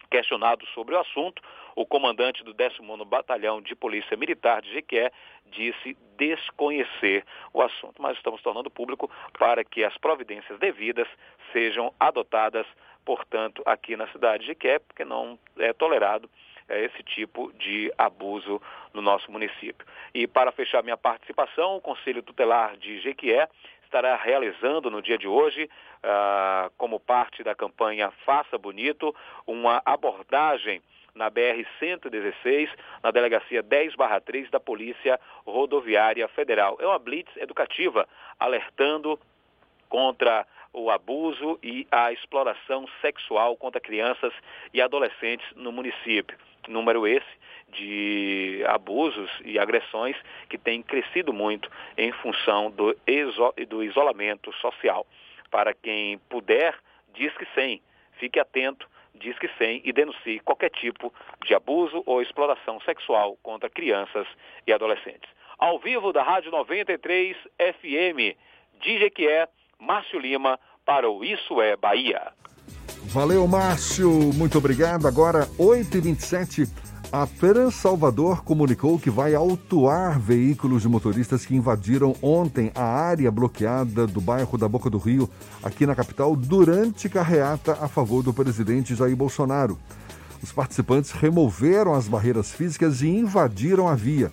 Questionado 0.09 0.65
sobre 0.67 0.95
o 0.95 0.99
assunto, 0.99 1.41
o 1.75 1.85
comandante 1.85 2.43
do 2.43 2.53
19º 2.53 3.05
Batalhão 3.05 3.61
de 3.61 3.75
Polícia 3.75 4.15
Militar 4.15 4.61
de 4.61 4.71
Jequié 4.71 5.11
disse 5.51 5.97
desconhecer 6.17 7.25
o 7.53 7.61
assunto, 7.61 8.01
mas 8.01 8.15
estamos 8.17 8.41
tornando 8.41 8.69
público 8.69 9.11
para 9.37 9.63
que 9.63 9.83
as 9.83 9.97
providências 9.97 10.57
devidas 10.59 11.07
sejam 11.51 11.93
adotadas, 11.99 12.65
portanto, 13.05 13.61
aqui 13.65 13.97
na 13.97 14.07
cidade 14.07 14.43
de 14.43 14.47
Jequié, 14.47 14.79
porque 14.79 15.03
não 15.03 15.37
é 15.57 15.73
tolerado 15.73 16.29
é, 16.67 16.85
esse 16.85 17.03
tipo 17.03 17.51
de 17.53 17.91
abuso 17.97 18.61
no 18.93 19.01
nosso 19.01 19.31
município. 19.31 19.85
E 20.13 20.27
para 20.27 20.51
fechar 20.51 20.83
minha 20.83 20.97
participação, 20.97 21.77
o 21.77 21.81
Conselho 21.81 22.23
Tutelar 22.23 22.77
de 22.77 22.99
Jequié 22.99 23.47
estará 23.83 24.15
realizando 24.15 24.91
no 24.91 25.01
dia 25.01 25.17
de 25.17 25.27
hoje, 25.27 25.69
ah, 26.03 26.69
como 26.77 26.99
parte 26.99 27.43
da 27.43 27.55
campanha 27.55 28.11
Faça 28.25 28.57
Bonito, 28.57 29.15
uma 29.45 29.81
abordagem 29.85 30.81
na 31.15 31.31
BR-116, 31.31 32.69
na 33.01 33.11
delegacia 33.11 33.63
10-3 33.63 34.49
da 34.51 34.59
Polícia 34.59 35.19
Rodoviária 35.45 36.27
Federal. 36.27 36.77
É 36.79 36.85
uma 36.85 36.99
blitz 36.99 37.35
educativa 37.37 38.07
alertando 38.39 39.19
contra 39.89 40.45
o 40.73 40.89
abuso 40.89 41.59
e 41.63 41.87
a 41.91 42.11
exploração 42.11 42.87
sexual 43.01 43.55
contra 43.57 43.81
crianças 43.81 44.33
e 44.73 44.81
adolescentes 44.81 45.47
no 45.55 45.71
município 45.71 46.37
número 46.67 47.07
esse 47.07 47.37
de 47.69 48.63
abusos 48.67 49.29
e 49.43 49.59
agressões 49.59 50.15
que 50.49 50.57
tem 50.57 50.81
crescido 50.81 51.33
muito 51.33 51.69
em 51.97 52.11
função 52.11 52.71
do, 52.71 52.95
iso, 53.05 53.53
do 53.67 53.83
isolamento 53.83 54.53
social. 54.53 55.05
Para 55.49 55.73
quem 55.73 56.17
puder, 56.29 56.77
diz 57.13 57.35
que 57.37 57.45
sim, 57.55 57.81
fique 58.13 58.39
atento, 58.39 58.87
diz 59.15 59.37
que 59.37 59.49
sim 59.57 59.81
e 59.83 59.91
denuncie 59.91 60.39
qualquer 60.39 60.69
tipo 60.69 61.13
de 61.45 61.53
abuso 61.53 62.03
ou 62.05 62.21
exploração 62.21 62.79
sexual 62.81 63.37
contra 63.43 63.69
crianças 63.69 64.27
e 64.65 64.71
adolescentes. 64.71 65.29
Ao 65.57 65.79
vivo 65.79 66.13
da 66.13 66.23
Rádio 66.23 66.51
93 66.51 67.35
FM, 67.57 68.37
DJ 68.79 69.09
que 69.09 69.27
é 69.27 69.47
Márcio 69.79 70.19
Lima 70.19 70.59
para 70.85 71.09
o 71.09 71.23
Isso 71.23 71.61
é 71.61 71.75
Bahia. 71.77 72.21
Valeu, 73.05 73.47
Márcio. 73.47 74.11
Muito 74.33 74.57
obrigado. 74.57 75.07
Agora, 75.07 75.45
8h27. 75.59 76.67
A 77.09 77.25
Feran 77.25 77.71
Salvador 77.71 78.43
comunicou 78.43 78.99
que 78.99 79.09
vai 79.09 79.33
autuar 79.33 80.19
veículos 80.19 80.81
de 80.81 80.89
motoristas 80.89 81.45
que 81.45 81.55
invadiram 81.55 82.13
ontem 82.21 82.69
a 82.75 82.83
área 82.83 83.31
bloqueada 83.31 84.05
do 84.05 84.19
bairro 84.19 84.57
da 84.57 84.67
Boca 84.67 84.89
do 84.89 84.97
Rio, 84.97 85.29
aqui 85.63 85.85
na 85.85 85.95
capital, 85.95 86.35
durante 86.35 87.07
carreata 87.07 87.77
a 87.79 87.87
favor 87.87 88.23
do 88.23 88.33
presidente 88.33 88.93
Jair 88.93 89.15
Bolsonaro. 89.15 89.79
Os 90.43 90.51
participantes 90.51 91.11
removeram 91.11 91.93
as 91.93 92.09
barreiras 92.09 92.51
físicas 92.51 93.01
e 93.01 93.07
invadiram 93.07 93.87
a 93.87 93.95
via. 93.95 94.31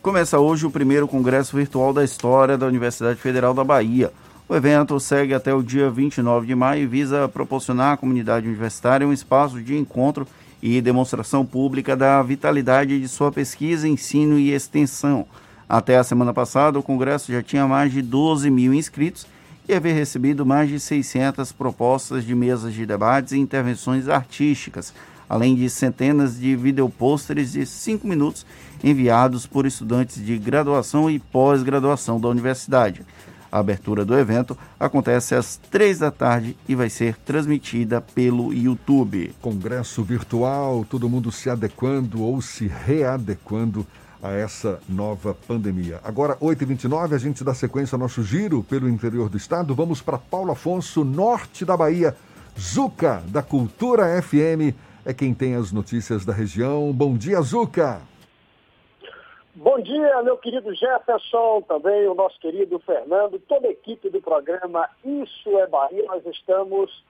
Começa 0.00 0.38
hoje 0.38 0.64
o 0.64 0.70
primeiro 0.70 1.08
Congresso 1.08 1.56
Virtual 1.56 1.92
da 1.92 2.04
História 2.04 2.56
da 2.56 2.66
Universidade 2.66 3.18
Federal 3.18 3.52
da 3.52 3.64
Bahia. 3.64 4.12
O 4.48 4.54
evento 4.54 4.98
segue 5.00 5.34
até 5.34 5.52
o 5.52 5.60
dia 5.60 5.90
29 5.90 6.46
de 6.46 6.54
maio 6.54 6.84
e 6.84 6.86
visa 6.86 7.28
proporcionar 7.28 7.94
à 7.94 7.96
comunidade 7.96 8.46
universitária 8.46 9.06
um 9.06 9.12
espaço 9.12 9.60
de 9.60 9.76
encontro 9.76 10.26
e 10.62 10.80
demonstração 10.80 11.44
pública 11.44 11.96
da 11.96 12.22
vitalidade 12.22 13.00
de 13.00 13.08
sua 13.08 13.32
pesquisa, 13.32 13.88
ensino 13.88 14.38
e 14.38 14.52
extensão. 14.52 15.26
Até 15.68 15.98
a 15.98 16.04
semana 16.04 16.32
passada, 16.32 16.78
o 16.78 16.82
Congresso 16.82 17.32
já 17.32 17.42
tinha 17.42 17.66
mais 17.66 17.92
de 17.92 18.00
12 18.00 18.48
mil 18.50 18.72
inscritos 18.72 19.26
e 19.68 19.74
havia 19.74 19.92
recebido 19.92 20.46
mais 20.46 20.68
de 20.68 20.78
600 20.78 21.50
propostas 21.50 22.24
de 22.24 22.36
mesas 22.36 22.72
de 22.72 22.86
debates 22.86 23.32
e 23.32 23.38
intervenções 23.38 24.08
artísticas, 24.08 24.94
além 25.28 25.54
de 25.54 25.68
centenas 25.68 26.38
de 26.38 26.56
videopôsteres 26.56 27.52
de 27.52 27.66
5 27.66 28.06
minutos 28.06 28.46
enviados 28.82 29.46
por 29.46 29.66
estudantes 29.66 30.24
de 30.24 30.38
graduação 30.38 31.10
e 31.10 31.18
pós-graduação 31.18 32.20
da 32.20 32.28
universidade. 32.28 33.04
A 33.50 33.58
abertura 33.60 34.04
do 34.04 34.16
evento 34.16 34.56
acontece 34.78 35.34
às 35.34 35.56
três 35.70 35.98
da 35.98 36.10
tarde 36.10 36.56
e 36.68 36.74
vai 36.74 36.90
ser 36.90 37.16
transmitida 37.16 38.00
pelo 38.00 38.52
YouTube. 38.52 39.34
Congresso 39.40 40.02
virtual, 40.02 40.84
todo 40.84 41.08
mundo 41.08 41.32
se 41.32 41.48
adequando 41.48 42.22
ou 42.22 42.42
se 42.42 42.66
readequando 42.66 43.86
a 44.22 44.32
essa 44.32 44.80
nova 44.88 45.32
pandemia. 45.32 46.00
Agora, 46.04 46.36
8h29, 46.36 47.14
a 47.14 47.18
gente 47.18 47.42
dá 47.42 47.54
sequência 47.54 47.96
ao 47.96 48.00
nosso 48.00 48.22
giro 48.22 48.62
pelo 48.64 48.88
interior 48.88 49.28
do 49.30 49.36
estado. 49.36 49.74
Vamos 49.74 50.02
para 50.02 50.18
Paulo 50.18 50.52
Afonso, 50.52 51.04
norte 51.04 51.64
da 51.64 51.76
Bahia. 51.76 52.14
Zuca, 52.60 53.22
da 53.28 53.40
Cultura 53.40 54.20
FM, 54.20 54.74
é 55.04 55.14
quem 55.14 55.34
tem 55.34 55.54
as 55.54 55.72
notícias 55.72 56.24
da 56.24 56.32
região. 56.32 56.92
Bom 56.92 57.16
dia, 57.16 57.40
Zuca! 57.40 58.02
Bom 59.54 59.80
dia, 59.80 60.22
meu 60.22 60.38
querido 60.38 60.72
Jefferson, 60.72 61.62
também 61.62 62.06
o 62.06 62.14
nosso 62.14 62.38
querido 62.38 62.78
Fernando, 62.78 63.40
toda 63.40 63.66
a 63.66 63.72
equipe 63.72 64.08
do 64.08 64.22
programa 64.22 64.88
Isso 65.04 65.58
é 65.58 65.66
Bahia. 65.66 66.04
Nós 66.04 66.24
estamos 66.26 67.04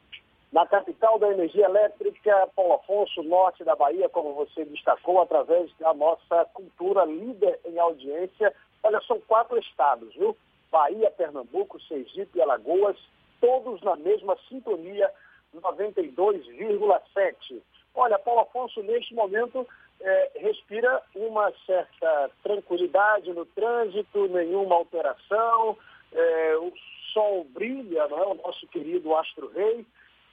na 0.51 0.67
capital 0.67 1.19
da 1.19 1.31
energia 1.31 1.67
elétrica, 1.67 2.49
Paulo 2.57 2.75
Afonso, 2.75 3.23
norte 3.23 3.63
da 3.65 3.77
Bahia, 3.77 4.09
como 4.09 4.33
você 4.33 4.65
destacou, 4.65 5.21
através 5.21 5.71
da 5.79 5.93
nossa 5.93 6.47
cultura 6.55 7.05
líder 7.05 7.61
em 7.67 7.79
audiência. 7.79 8.55
Olha, 8.83 8.99
são 9.07 9.21
quatro 9.29 9.59
estados, 9.59 10.15
viu? 10.15 10.35
Bahia, 10.73 11.11
Pernambuco, 11.11 11.79
Sergipe 11.83 12.39
e 12.39 12.43
Alagoas, 12.43 12.97
todos 13.41 13.83
na 13.83 13.97
mesma 13.97 14.37
sintonia, 14.49 15.11
92,7. 15.55 17.63
Olha, 18.01 18.17
Paulo 18.17 18.43
Afonso, 18.43 18.81
neste 18.85 19.13
momento, 19.13 19.67
é, 20.01 20.31
respira 20.37 21.03
uma 21.17 21.53
certa 21.67 22.31
tranquilidade 22.45 23.33
no 23.33 23.45
trânsito, 23.45 24.29
nenhuma 24.29 24.77
alteração, 24.77 25.77
é, 26.13 26.57
o 26.59 26.73
sol 27.13 27.45
brilha, 27.51 28.07
não 28.07 28.19
é? 28.23 28.27
o 28.29 28.35
nosso 28.35 28.69
querido 28.69 29.17
Astro 29.17 29.51
Rei, 29.51 29.85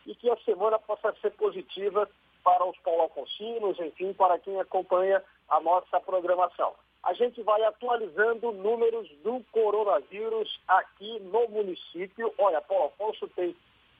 e 0.06 0.14
que 0.14 0.30
a 0.30 0.38
semana 0.46 0.78
possa 0.78 1.12
ser 1.20 1.32
positiva 1.32 2.08
para 2.44 2.64
os 2.64 2.78
paulo-afonsinos, 2.82 3.80
enfim, 3.80 4.14
para 4.14 4.38
quem 4.38 4.60
acompanha 4.60 5.24
a 5.50 5.60
nossa 5.60 6.00
programação. 6.00 6.76
A 7.02 7.14
gente 7.14 7.42
vai 7.42 7.64
atualizando 7.64 8.52
números 8.52 9.10
do 9.24 9.44
coronavírus 9.52 10.60
aqui 10.68 11.20
no 11.20 11.48
município. 11.48 12.32
Olha, 12.38 12.62
Paulo 12.62 12.86
Afonso 12.86 13.28
tem 13.30 13.56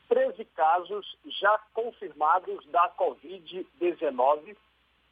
13 0.08 0.46
casos 0.46 1.18
já 1.42 1.60
confirmados 1.74 2.66
da 2.68 2.90
Covid-19. 2.98 4.56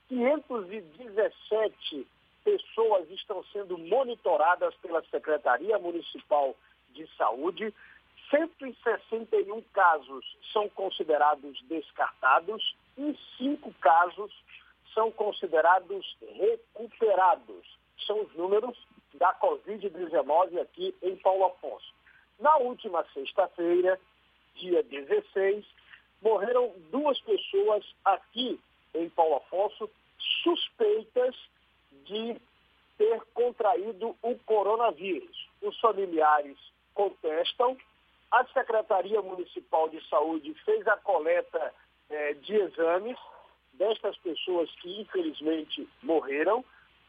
517 0.07 2.07
pessoas 2.43 3.09
estão 3.09 3.43
sendo 3.45 3.77
monitoradas 3.77 4.75
pela 4.75 5.03
Secretaria 5.05 5.79
Municipal 5.79 6.55
de 6.91 7.07
Saúde. 7.15 7.73
161 8.29 9.61
casos 9.73 10.37
são 10.51 10.69
considerados 10.69 11.61
descartados 11.63 12.75
e 12.97 13.17
cinco 13.37 13.73
casos 13.75 14.31
são 14.93 15.11
considerados 15.11 16.17
recuperados. 16.37 17.65
São 18.05 18.21
os 18.21 18.33
números 18.35 18.77
da 19.13 19.33
Covid-19 19.35 20.61
aqui 20.61 20.95
em 21.01 21.15
Paulo 21.17 21.45
Afonso. 21.45 21.93
Na 22.39 22.57
última 22.57 23.05
sexta-feira, 23.13 23.99
dia 24.55 24.83
16, 24.83 25.65
morreram 26.21 26.73
duas 26.91 27.19
pessoas 27.21 27.83
aqui 28.05 28.59
em 28.93 29.09
Paulo 29.09 29.37
Afonso 29.37 29.89
suspeitas 30.43 31.35
de 32.05 32.35
ter 32.97 33.21
contraído 33.33 34.15
o 34.21 34.35
coronavírus. 34.45 35.49
Os 35.61 35.79
familiares 35.79 36.57
contestam 36.93 37.77
a 38.31 38.45
Secretaria 38.45 39.21
Municipal 39.21 39.89
de 39.89 40.01
Saúde 40.09 40.53
fez 40.65 40.87
a 40.87 40.97
coleta 40.97 41.73
eh, 42.09 42.33
de 42.33 42.55
exames 42.55 43.17
destas 43.73 44.17
pessoas 44.17 44.69
que 44.81 45.01
infelizmente 45.01 45.87
morreram 46.01 46.63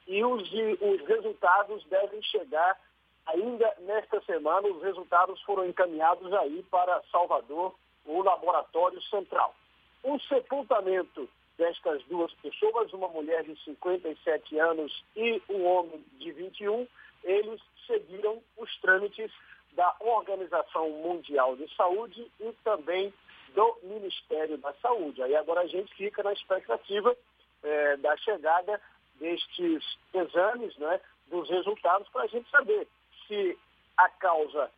e 0.06 0.22
os, 0.24 0.42
os 0.80 1.06
resultados 1.06 1.84
devem 1.86 2.22
chegar 2.22 2.78
ainda 3.26 3.74
nesta 3.80 4.20
semana. 4.22 4.68
Os 4.68 4.82
resultados 4.82 5.40
foram 5.42 5.66
encaminhados 5.66 6.32
aí 6.34 6.62
para 6.70 7.02
Salvador, 7.10 7.74
o 8.04 8.22
laboratório 8.22 9.00
central. 9.02 9.54
O 10.02 10.18
sepultamento 10.20 11.28
destas 11.56 12.02
duas 12.04 12.32
pessoas, 12.34 12.92
uma 12.92 13.08
mulher 13.08 13.44
de 13.44 13.56
57 13.64 14.58
anos 14.58 15.04
e 15.16 15.40
um 15.48 15.64
homem 15.64 16.04
de 16.18 16.32
21, 16.32 16.86
eles 17.22 17.60
seguiram 17.86 18.42
os 18.56 18.76
trâmites 18.80 19.30
da 19.72 19.94
Organização 20.00 20.90
Mundial 20.90 21.56
de 21.56 21.72
Saúde 21.74 22.30
e 22.40 22.52
também 22.64 23.12
do 23.54 23.78
Ministério 23.82 24.58
da 24.58 24.72
Saúde. 24.74 25.22
Aí 25.22 25.34
agora 25.36 25.62
a 25.62 25.66
gente 25.66 25.94
fica 25.94 26.22
na 26.22 26.32
expectativa 26.32 27.16
é, 27.62 27.96
da 27.96 28.16
chegada 28.18 28.80
destes 29.18 29.98
exames, 30.12 30.76
né, 30.76 31.00
dos 31.28 31.48
resultados, 31.48 32.08
para 32.08 32.24
a 32.24 32.26
gente 32.26 32.48
saber 32.50 32.86
se 33.26 33.58
a 33.96 34.08
causa 34.08 34.70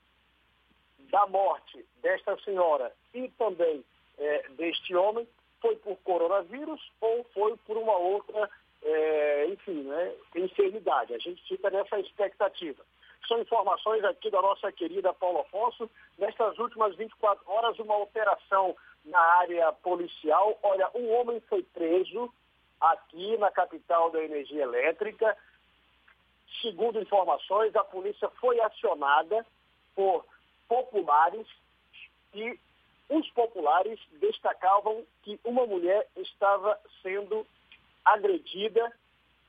da 1.10 1.26
morte 1.26 1.84
desta 2.02 2.36
senhora 2.40 2.92
e 3.14 3.28
também 3.30 3.84
é, 4.18 4.48
deste 4.50 4.94
homem 4.94 5.26
foi 5.60 5.76
por 5.76 5.96
coronavírus 5.98 6.80
ou 7.00 7.24
foi 7.32 7.56
por 7.58 7.76
uma 7.76 7.96
outra, 7.96 8.48
é, 8.82 9.46
enfim, 9.46 9.82
né, 9.82 10.12
enfermidade. 10.34 11.14
A 11.14 11.18
gente 11.18 11.42
fica 11.46 11.70
nessa 11.70 11.98
expectativa. 11.98 12.84
São 13.26 13.40
informações 13.40 14.04
aqui 14.04 14.30
da 14.30 14.40
nossa 14.40 14.70
querida 14.70 15.12
Paulo 15.12 15.40
Afonso. 15.40 15.90
Nestas 16.18 16.58
últimas 16.58 16.94
24 16.96 17.42
horas, 17.50 17.78
uma 17.78 17.96
operação 17.96 18.76
na 19.04 19.18
área 19.18 19.72
policial. 19.72 20.58
Olha, 20.62 20.88
um 20.94 21.12
homem 21.14 21.40
foi 21.48 21.62
preso 21.62 22.32
aqui 22.80 23.36
na 23.38 23.50
capital 23.50 24.10
da 24.10 24.22
energia 24.22 24.62
elétrica. 24.62 25.36
Segundo 26.62 27.00
informações, 27.00 27.74
a 27.76 27.84
polícia 27.84 28.28
foi 28.40 28.60
acionada 28.60 29.44
por 29.94 30.24
populares 30.68 31.46
e 32.34 32.58
os 33.08 33.28
populares 33.30 34.00
destacavam 34.20 35.04
que 35.22 35.38
uma 35.44 35.66
mulher 35.66 36.06
estava 36.16 36.78
sendo 37.02 37.46
agredida 38.04 38.92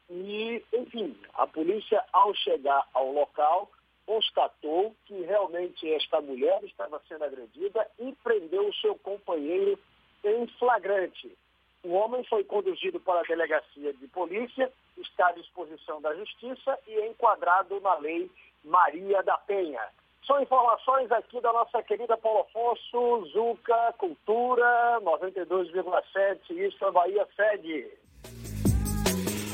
e, 0.10 0.64
enfim, 0.74 1.18
a 1.34 1.46
polícia, 1.48 2.04
ao 2.14 2.34
chegar 2.34 2.88
ao 2.94 3.12
local, 3.12 3.70
constatou 4.06 4.96
que 5.06 5.22
realmente 5.22 5.92
esta 5.94 6.22
mulher 6.22 6.64
estava 6.64 7.02
sendo 7.08 7.26
agredida 7.26 7.86
e 8.00 8.14
prendeu 8.24 8.68
o 8.68 8.76
seu 8.76 8.96
companheiro 8.96 9.78
em 10.24 10.48
flagrante. 10.60 11.36
O 11.84 11.92
homem 11.94 12.24
foi 12.24 12.44
conduzido 12.44 13.00
para 13.00 13.20
a 13.20 13.24
delegacia 13.24 13.94
de 13.94 14.08
polícia, 14.08 14.72
está 15.02 15.28
à 15.28 15.32
disposição 15.32 16.02
da 16.02 16.14
justiça 16.16 16.78
e 16.88 16.94
é 16.94 17.08
enquadrado 17.08 17.80
na 17.82 17.96
lei 17.98 18.30
Maria 18.64 19.22
da 19.24 19.38
Penha. 19.38 19.82
São 20.26 20.42
informações 20.42 21.10
aqui 21.12 21.40
da 21.40 21.54
nossa 21.54 21.82
querida 21.84 22.18
Paulo 22.18 22.42
Afonso, 22.42 23.26
Zuca, 23.32 23.94
Cultura, 23.98 25.00
92,7, 25.02 26.52
isso 26.52 26.86
a 26.86 26.92
Bahia 26.92 27.26
segue. 27.36 27.90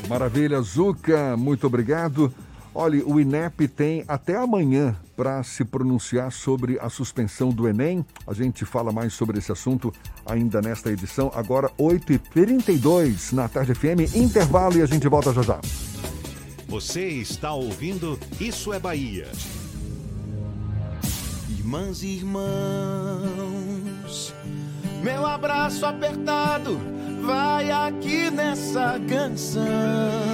Maravilha, 0.08 0.60
Zuca, 0.60 1.36
muito 1.36 1.66
obrigado. 1.66 2.32
Olha, 2.74 3.06
o 3.06 3.20
INEP 3.20 3.68
tem 3.68 4.04
até 4.08 4.36
amanhã 4.36 4.96
para 5.16 5.40
se 5.44 5.64
pronunciar 5.64 6.32
sobre 6.32 6.78
a 6.80 6.90
suspensão 6.90 7.50
do 7.50 7.68
Enem. 7.68 8.04
A 8.26 8.34
gente 8.34 8.64
fala 8.64 8.90
mais 8.90 9.12
sobre 9.12 9.38
esse 9.38 9.52
assunto 9.52 9.92
ainda 10.26 10.60
nesta 10.60 10.90
edição. 10.90 11.30
Agora, 11.34 11.70
8h32 11.78 13.32
na 13.32 13.48
Tarde 13.48 13.74
FM. 13.74 14.16
Intervalo 14.16 14.78
e 14.78 14.82
a 14.82 14.86
gente 14.86 15.06
volta 15.06 15.32
já 15.32 15.42
já. 15.42 15.60
Você 16.66 17.06
está 17.06 17.52
ouvindo 17.54 18.18
Isso 18.40 18.72
é 18.72 18.80
Bahia. 18.80 19.28
Irmãs 21.48 22.02
e 22.02 22.08
irmãos, 22.08 22.44
meu 25.02 25.24
abraço 25.24 25.86
apertado 25.86 26.78
vai 27.24 27.70
aqui 27.70 28.30
nessa 28.30 29.00
canção. 29.08 30.33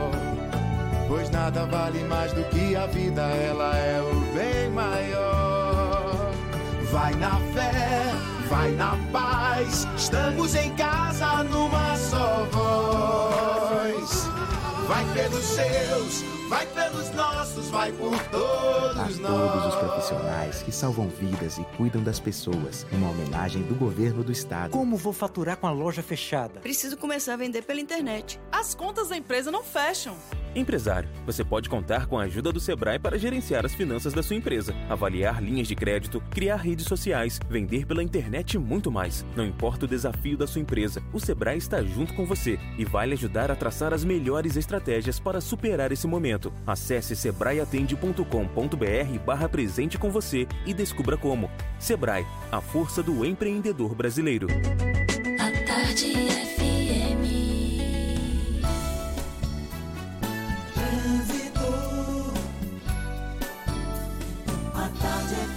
Pois 1.11 1.29
nada 1.29 1.65
vale 1.65 2.05
mais 2.05 2.31
do 2.31 2.41
que 2.45 2.73
a 2.73 2.85
vida, 2.85 3.21
ela 3.21 3.75
é 3.75 4.01
o 4.01 4.15
bem 4.33 4.69
maior. 4.69 6.31
Vai 6.89 7.13
na 7.15 7.35
fé, 7.53 8.13
vai 8.49 8.71
na 8.71 8.97
paz, 9.11 9.85
estamos 9.97 10.55
em 10.55 10.73
casa 10.75 11.43
numa 11.43 11.97
só 11.97 12.47
voz. 12.53 14.29
Vai 14.87 15.03
pelos 15.13 15.43
seus, 15.43 16.23
vai 16.51 16.65
pelos 16.65 17.09
nossos, 17.11 17.69
vai 17.69 17.93
por 17.93 18.21
todos 18.25 18.97
a 18.97 19.05
nós. 19.05 19.17
todos 19.17 19.65
os 19.67 19.75
profissionais 19.75 20.61
que 20.61 20.71
salvam 20.71 21.07
vidas 21.07 21.57
e 21.57 21.63
cuidam 21.77 22.03
das 22.03 22.19
pessoas. 22.19 22.85
Uma 22.91 23.09
homenagem 23.09 23.63
do 23.63 23.73
governo 23.73 24.21
do 24.21 24.33
estado. 24.33 24.71
Como 24.71 24.97
vou 24.97 25.13
faturar 25.13 25.55
com 25.55 25.65
a 25.65 25.71
loja 25.71 26.03
fechada? 26.03 26.59
Preciso 26.59 26.97
começar 26.97 27.35
a 27.35 27.37
vender 27.37 27.61
pela 27.61 27.79
internet. 27.79 28.37
As 28.51 28.75
contas 28.75 29.07
da 29.07 29.15
empresa 29.15 29.49
não 29.49 29.63
fecham. 29.63 30.13
Empresário, 30.53 31.07
você 31.25 31.45
pode 31.45 31.69
contar 31.69 32.07
com 32.07 32.19
a 32.19 32.23
ajuda 32.23 32.51
do 32.51 32.59
Sebrae 32.59 32.99
para 32.99 33.17
gerenciar 33.17 33.65
as 33.65 33.73
finanças 33.73 34.11
da 34.13 34.21
sua 34.21 34.35
empresa, 34.35 34.75
avaliar 34.89 35.41
linhas 35.41 35.65
de 35.65 35.75
crédito, 35.75 36.21
criar 36.29 36.57
redes 36.57 36.85
sociais, 36.85 37.39
vender 37.49 37.85
pela 37.85 38.03
internet 38.03 38.55
e 38.55 38.57
muito 38.57 38.91
mais. 38.91 39.25
Não 39.33 39.45
importa 39.45 39.85
o 39.85 39.87
desafio 39.87 40.37
da 40.37 40.45
sua 40.45 40.59
empresa, 40.59 41.01
o 41.13 41.19
Sebrae 41.21 41.57
está 41.57 41.81
junto 41.81 42.13
com 42.13 42.25
você 42.25 42.59
e 42.77 42.83
vai 42.83 43.07
lhe 43.07 43.13
ajudar 43.13 43.49
a 43.49 43.55
traçar 43.55 43.93
as 43.93 44.03
melhores 44.03 44.57
estratégias 44.57 45.21
para 45.21 45.39
superar 45.39 45.93
esse 45.93 46.05
momento. 46.05 46.40
Acesse 46.65 47.13
sebraeatende.com.br 47.15 49.19
barra 49.25 49.49
presente 49.49 49.97
com 49.97 50.09
você 50.09 50.47
e 50.65 50.73
descubra 50.73 51.17
como. 51.17 51.49
Sebrae, 51.79 52.25
a 52.51 52.61
força 52.61 53.03
do 53.03 53.25
empreendedor 53.25 53.93
brasileiro. 53.95 54.47
A 55.39 55.51
tarde 55.65 56.13
FM. 56.55 57.23
Trânsito. 60.73 61.67
A 64.73 64.87
tarde 65.01 65.35
FM. 65.35 65.50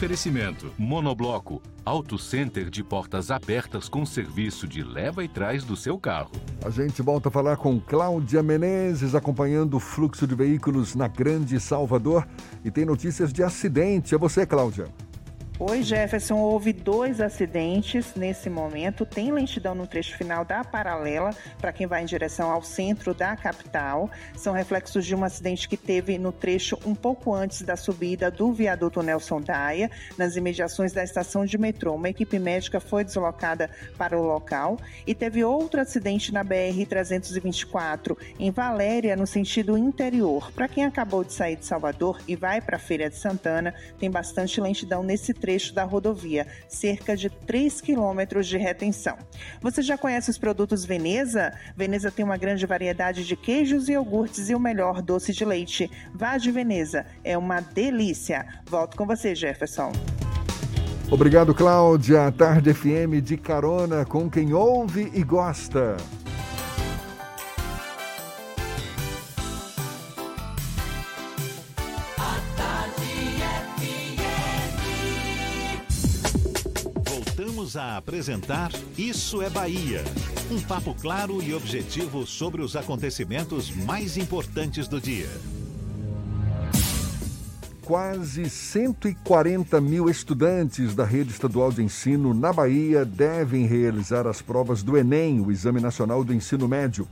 Oferecimento: 0.00 0.72
Monobloco, 0.78 1.60
Auto 1.84 2.16
Center 2.16 2.70
de 2.70 2.82
portas 2.82 3.30
abertas 3.30 3.86
com 3.86 4.06
serviço 4.06 4.66
de 4.66 4.82
leva 4.82 5.22
e 5.22 5.28
trás 5.28 5.62
do 5.62 5.76
seu 5.76 5.98
carro. 5.98 6.30
A 6.64 6.70
gente 6.70 7.02
volta 7.02 7.28
a 7.28 7.30
falar 7.30 7.58
com 7.58 7.78
Cláudia 7.78 8.42
Menezes, 8.42 9.14
acompanhando 9.14 9.76
o 9.76 9.78
fluxo 9.78 10.26
de 10.26 10.34
veículos 10.34 10.94
na 10.94 11.06
Grande 11.06 11.60
Salvador. 11.60 12.26
E 12.64 12.70
tem 12.70 12.86
notícias 12.86 13.30
de 13.30 13.42
acidente. 13.42 14.14
É 14.14 14.18
você, 14.18 14.46
Cláudia. 14.46 14.86
Oi, 15.62 15.82
Jefferson. 15.82 16.38
Houve 16.38 16.72
dois 16.72 17.20
acidentes 17.20 18.14
nesse 18.14 18.48
momento. 18.48 19.04
Tem 19.04 19.30
lentidão 19.30 19.74
no 19.74 19.86
trecho 19.86 20.16
final 20.16 20.42
da 20.42 20.64
paralela 20.64 21.32
para 21.60 21.70
quem 21.70 21.86
vai 21.86 22.00
em 22.00 22.06
direção 22.06 22.50
ao 22.50 22.62
centro 22.62 23.12
da 23.12 23.36
capital. 23.36 24.08
São 24.34 24.54
reflexos 24.54 25.04
de 25.04 25.14
um 25.14 25.22
acidente 25.22 25.68
que 25.68 25.76
teve 25.76 26.16
no 26.16 26.32
trecho 26.32 26.78
um 26.86 26.94
pouco 26.94 27.34
antes 27.34 27.60
da 27.60 27.76
subida 27.76 28.30
do 28.30 28.54
viaduto 28.54 29.02
Nelson 29.02 29.42
Daia, 29.42 29.90
nas 30.16 30.34
imediações 30.34 30.94
da 30.94 31.04
estação 31.04 31.44
de 31.44 31.58
metrô. 31.58 31.94
Uma 31.94 32.08
equipe 32.08 32.38
médica 32.38 32.80
foi 32.80 33.04
deslocada 33.04 33.68
para 33.98 34.18
o 34.18 34.22
local 34.22 34.78
e 35.06 35.14
teve 35.14 35.44
outro 35.44 35.78
acidente 35.78 36.32
na 36.32 36.42
BR 36.42 36.86
324 36.88 38.16
em 38.38 38.50
Valéria, 38.50 39.14
no 39.14 39.26
sentido 39.26 39.76
interior. 39.76 40.50
Para 40.52 40.68
quem 40.68 40.86
acabou 40.86 41.22
de 41.22 41.34
sair 41.34 41.56
de 41.56 41.66
Salvador 41.66 42.18
e 42.26 42.34
vai 42.34 42.62
para 42.62 42.76
a 42.76 42.80
Feira 42.80 43.10
de 43.10 43.16
Santana, 43.16 43.74
tem 43.98 44.10
bastante 44.10 44.58
lentidão 44.58 45.02
nesse 45.02 45.34
trecho 45.34 45.49
trecho 45.50 45.74
da 45.74 45.82
rodovia, 45.82 46.46
cerca 46.68 47.16
de 47.16 47.28
3 47.28 47.80
quilômetros 47.80 48.46
de 48.46 48.56
retenção. 48.56 49.16
Você 49.60 49.82
já 49.82 49.98
conhece 49.98 50.30
os 50.30 50.38
produtos 50.38 50.84
Veneza? 50.84 51.52
Veneza 51.76 52.08
tem 52.08 52.24
uma 52.24 52.36
grande 52.36 52.64
variedade 52.66 53.26
de 53.26 53.34
queijos 53.34 53.88
e 53.88 53.92
iogurtes 53.92 54.48
e 54.48 54.54
o 54.54 54.60
melhor 54.60 55.02
doce 55.02 55.32
de 55.32 55.44
leite. 55.44 55.90
Vá 56.14 56.38
de 56.38 56.52
Veneza, 56.52 57.04
é 57.24 57.36
uma 57.36 57.60
delícia. 57.60 58.46
Volto 58.64 58.96
com 58.96 59.04
você, 59.04 59.34
Jefferson. 59.34 59.90
Obrigado, 61.10 61.52
Cláudia. 61.52 62.30
Tarde 62.30 62.72
FM 62.72 63.20
de 63.20 63.36
carona 63.36 64.04
com 64.04 64.30
quem 64.30 64.52
ouve 64.52 65.10
e 65.12 65.24
gosta. 65.24 65.96
Voltamos 77.60 77.76
a 77.76 77.98
apresentar 77.98 78.72
Isso 78.96 79.42
é 79.42 79.50
Bahia. 79.50 80.02
Um 80.50 80.58
papo 80.62 80.94
claro 80.94 81.42
e 81.42 81.52
objetivo 81.52 82.26
sobre 82.26 82.62
os 82.62 82.74
acontecimentos 82.74 83.70
mais 83.70 84.16
importantes 84.16 84.88
do 84.88 84.98
dia. 84.98 85.28
Quase 87.82 88.48
140 88.48 89.78
mil 89.78 90.08
estudantes 90.08 90.94
da 90.94 91.04
rede 91.04 91.32
estadual 91.32 91.70
de 91.70 91.82
ensino 91.82 92.32
na 92.32 92.50
Bahia 92.50 93.04
devem 93.04 93.66
realizar 93.66 94.26
as 94.26 94.40
provas 94.40 94.82
do 94.82 94.96
Enem, 94.96 95.40
o 95.40 95.52
Exame 95.52 95.80
Nacional 95.80 96.24
do 96.24 96.32
Ensino 96.32 96.66
Médio. 96.66 97.06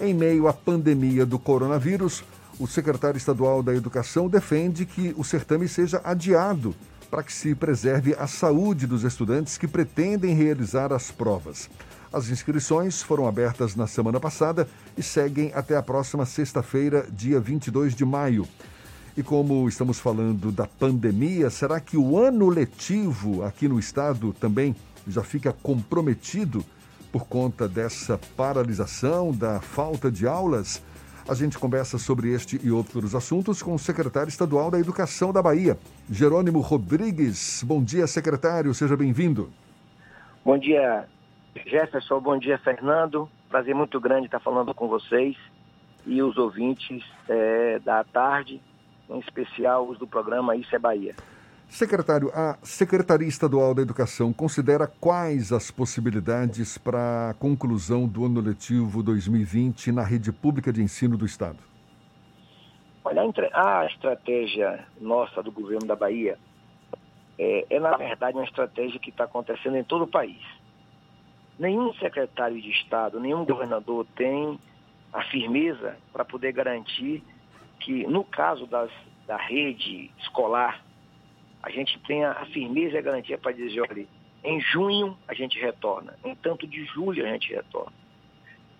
Em 0.00 0.12
meio 0.12 0.48
à 0.48 0.52
pandemia 0.52 1.24
do 1.24 1.38
coronavírus, 1.38 2.24
o 2.58 2.66
secretário 2.66 3.18
estadual 3.18 3.62
da 3.62 3.72
Educação 3.72 4.28
defende 4.28 4.84
que 4.84 5.14
o 5.16 5.22
certame 5.22 5.68
seja 5.68 6.00
adiado 6.02 6.74
para 7.06 7.22
que 7.22 7.32
se 7.32 7.54
preserve 7.54 8.14
a 8.18 8.26
saúde 8.26 8.86
dos 8.86 9.04
estudantes 9.04 9.56
que 9.56 9.66
pretendem 9.66 10.34
realizar 10.34 10.92
as 10.92 11.10
provas. 11.10 11.70
As 12.12 12.28
inscrições 12.28 13.02
foram 13.02 13.26
abertas 13.26 13.74
na 13.74 13.86
semana 13.86 14.20
passada 14.20 14.68
e 14.96 15.02
seguem 15.02 15.52
até 15.54 15.76
a 15.76 15.82
próxima 15.82 16.24
sexta-feira, 16.24 17.06
dia 17.10 17.40
22 17.40 17.94
de 17.94 18.04
maio. 18.04 18.46
E 19.16 19.22
como 19.22 19.68
estamos 19.68 19.98
falando 19.98 20.52
da 20.52 20.66
pandemia, 20.66 21.48
será 21.50 21.80
que 21.80 21.96
o 21.96 22.18
ano 22.18 22.48
letivo 22.48 23.44
aqui 23.44 23.66
no 23.66 23.78
estado 23.78 24.32
também 24.34 24.76
já 25.06 25.22
fica 25.22 25.52
comprometido 25.52 26.64
por 27.10 27.26
conta 27.26 27.66
dessa 27.66 28.18
paralisação, 28.36 29.32
da 29.32 29.60
falta 29.60 30.10
de 30.10 30.26
aulas? 30.26 30.82
A 31.28 31.34
gente 31.34 31.58
conversa 31.58 31.98
sobre 31.98 32.32
este 32.32 32.60
e 32.64 32.70
outros 32.70 33.12
assuntos 33.12 33.60
com 33.60 33.74
o 33.74 33.78
secretário 33.80 34.28
estadual 34.28 34.70
da 34.70 34.78
Educação 34.78 35.32
da 35.32 35.42
Bahia, 35.42 35.76
Jerônimo 36.08 36.60
Rodrigues. 36.60 37.64
Bom 37.64 37.82
dia, 37.82 38.06
secretário, 38.06 38.72
seja 38.72 38.96
bem-vindo. 38.96 39.50
Bom 40.44 40.56
dia, 40.56 41.04
Jefferson. 41.66 42.20
Bom 42.20 42.38
dia, 42.38 42.56
Fernando. 42.58 43.28
Prazer 43.48 43.74
muito 43.74 43.98
grande 43.98 44.26
estar 44.26 44.38
falando 44.38 44.72
com 44.72 44.86
vocês 44.86 45.36
e 46.06 46.22
os 46.22 46.36
ouvintes 46.36 47.02
é, 47.28 47.80
da 47.80 48.04
tarde, 48.04 48.62
em 49.10 49.18
especial 49.18 49.88
os 49.88 49.98
do 49.98 50.06
programa 50.06 50.54
Isso 50.54 50.76
é 50.76 50.78
Bahia. 50.78 51.16
Secretário, 51.68 52.30
a 52.34 52.56
Secretaria 52.62 53.26
Estadual 53.28 53.74
da 53.74 53.82
Educação 53.82 54.32
considera 54.32 54.86
quais 54.86 55.52
as 55.52 55.70
possibilidades 55.70 56.78
para 56.78 57.30
a 57.30 57.34
conclusão 57.34 58.06
do 58.06 58.24
ano 58.24 58.40
letivo 58.40 59.02
2020 59.02 59.92
na 59.92 60.02
rede 60.02 60.32
pública 60.32 60.72
de 60.72 60.82
ensino 60.82 61.16
do 61.18 61.26
Estado? 61.26 61.58
Olha, 63.04 63.22
a 63.52 63.86
estratégia 63.86 64.86
nossa 65.00 65.42
do 65.42 65.52
governo 65.52 65.86
da 65.86 65.94
Bahia 65.94 66.38
é, 67.38 67.66
é 67.68 67.80
na 67.80 67.96
verdade, 67.96 68.36
uma 68.36 68.44
estratégia 68.44 68.98
que 68.98 69.10
está 69.10 69.24
acontecendo 69.24 69.76
em 69.76 69.84
todo 69.84 70.04
o 70.04 70.08
país. 70.08 70.40
Nenhum 71.58 71.92
secretário 71.94 72.60
de 72.60 72.70
Estado, 72.70 73.20
nenhum 73.20 73.44
governador 73.44 74.06
tem 74.16 74.58
a 75.12 75.22
firmeza 75.24 75.96
para 76.12 76.24
poder 76.24 76.52
garantir 76.52 77.22
que, 77.80 78.06
no 78.06 78.24
caso 78.24 78.66
das, 78.66 78.90
da 79.26 79.36
rede 79.36 80.10
escolar, 80.18 80.82
a 81.66 81.70
gente 81.70 81.98
tenha 82.06 82.30
a 82.30 82.46
firmeza 82.46 82.94
e 82.94 82.98
a 82.98 83.02
garantia 83.02 83.36
para 83.36 83.50
dizer, 83.50 83.80
olha, 83.80 84.06
em 84.44 84.60
junho 84.60 85.18
a 85.26 85.34
gente 85.34 85.58
retorna, 85.58 86.16
em 86.24 86.32
tanto 86.36 86.64
de 86.64 86.84
julho 86.84 87.26
a 87.26 87.28
gente 87.28 87.52
retorna. 87.52 87.92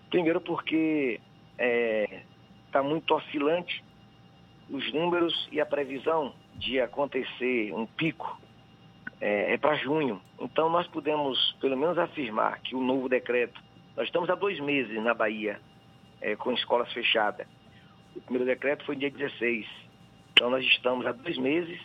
Primeiro 0.09 0.41
porque 0.41 1.21
está 1.53 1.65
é, 1.65 2.23
tá 2.71 2.85
muito 2.85 3.13
oscilante 3.13 3.83
os 4.71 4.93
números 4.93 5.49
e 5.51 5.61
a 5.61 5.67
previsão 5.67 6.33
de 6.55 6.81
acontecer 6.81 7.75
um 7.75 7.87
pico 7.87 8.41
é, 9.21 9.55
é 9.55 9.59
para 9.59 9.75
junho. 9.75 10.23
Então 10.41 10.71
nós 10.71 10.87
podemos 10.87 11.57
pelo 11.61 11.77
menos 11.77 11.99
afirmar 11.99 12.61
que 12.61 12.77
o 12.77 12.81
novo 12.81 13.09
decreto, 13.09 13.61
nós 13.97 14.07
estamos 14.07 14.31
há 14.31 14.37
dois 14.37 14.61
meses 14.61 15.03
na 15.03 15.13
Bahia 15.13 15.61
é, 16.21 16.37
com 16.37 16.53
escolas 16.53 16.93
fechadas. 16.93 17.49
O 18.15 18.21
primeiro 18.21 18.47
decreto 18.47 18.85
foi 18.85 18.95
dia 18.95 19.11
16. 19.11 19.67
Então 20.31 20.51
nós 20.51 20.65
estamos 20.65 21.05
há 21.05 21.11
dois 21.11 21.37
meses 21.37 21.81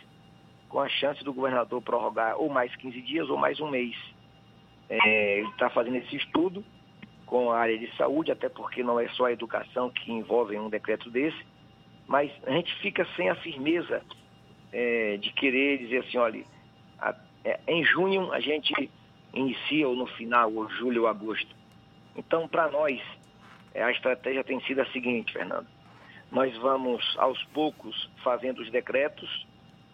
com 0.72 0.80
a 0.80 0.88
chance 0.88 1.22
do 1.22 1.34
governador 1.34 1.82
prorrogar 1.82 2.38
ou 2.38 2.48
mais 2.48 2.74
15 2.76 2.98
dias 3.02 3.28
ou 3.28 3.36
mais 3.36 3.60
um 3.60 3.68
mês. 3.68 3.94
É, 4.88 5.38
ele 5.40 5.48
está 5.50 5.68
fazendo 5.68 5.96
esse 5.96 6.16
estudo 6.16 6.64
com 7.26 7.52
a 7.52 7.58
área 7.58 7.78
de 7.78 7.94
saúde, 7.94 8.32
até 8.32 8.48
porque 8.48 8.82
não 8.82 8.98
é 8.98 9.06
só 9.10 9.26
a 9.26 9.32
educação 9.32 9.90
que 9.90 10.10
envolve 10.10 10.58
um 10.58 10.70
decreto 10.70 11.10
desse, 11.10 11.38
mas 12.08 12.32
a 12.46 12.50
gente 12.52 12.74
fica 12.76 13.06
sem 13.16 13.28
a 13.28 13.34
firmeza 13.34 14.02
é, 14.72 15.18
de 15.18 15.30
querer 15.34 15.76
dizer 15.76 15.98
assim, 15.98 16.16
olha, 16.16 16.42
a, 16.98 17.14
é, 17.44 17.60
em 17.68 17.84
junho 17.84 18.32
a 18.32 18.40
gente 18.40 18.90
inicia 19.34 19.86
ou 19.86 19.94
no 19.94 20.06
final, 20.06 20.54
ou 20.54 20.70
julho 20.70 21.02
ou 21.02 21.08
agosto. 21.08 21.54
Então, 22.16 22.48
para 22.48 22.70
nós, 22.70 22.98
é, 23.74 23.82
a 23.82 23.90
estratégia 23.90 24.42
tem 24.42 24.58
sido 24.62 24.80
a 24.80 24.86
seguinte, 24.86 25.34
Fernando. 25.34 25.66
Nós 26.30 26.56
vamos, 26.56 27.14
aos 27.18 27.42
poucos, 27.46 28.10
fazendo 28.24 28.62
os 28.62 28.70
decretos, 28.70 29.46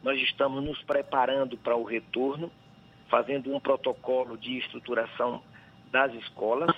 nós 0.03 0.21
estamos 0.21 0.63
nos 0.63 0.81
preparando 0.83 1.57
para 1.57 1.77
o 1.77 1.85
retorno, 1.85 2.51
fazendo 3.09 3.55
um 3.55 3.61
protocolo 3.61 4.37
de 4.37 4.59
estruturação 4.59 5.43
das 5.91 6.13
escolas 6.15 6.75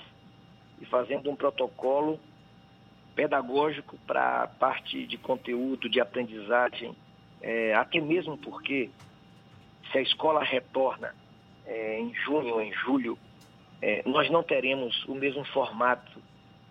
e 0.79 0.85
fazendo 0.85 1.29
um 1.29 1.35
protocolo 1.35 2.19
pedagógico 3.15 3.97
para 4.07 4.43
a 4.43 4.47
parte 4.47 5.05
de 5.05 5.17
conteúdo, 5.17 5.89
de 5.89 5.99
aprendizagem, 5.99 6.95
é, 7.41 7.73
até 7.75 7.99
mesmo 7.99 8.37
porque 8.37 8.89
se 9.91 9.97
a 9.97 10.01
escola 10.01 10.43
retorna 10.43 11.13
é, 11.65 11.99
em 11.99 12.13
junho 12.13 12.55
ou 12.55 12.61
em 12.61 12.73
julho, 12.73 13.17
é, 13.81 14.01
nós 14.05 14.29
não 14.29 14.43
teremos 14.43 15.03
o 15.05 15.15
mesmo 15.15 15.43
formato 15.45 16.21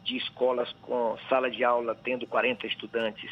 de 0.04 0.16
escolas 0.16 0.72
com 0.82 1.16
sala 1.28 1.50
de 1.50 1.62
aula 1.62 1.94
tendo 1.94 2.26
40 2.26 2.66
estudantes, 2.66 3.30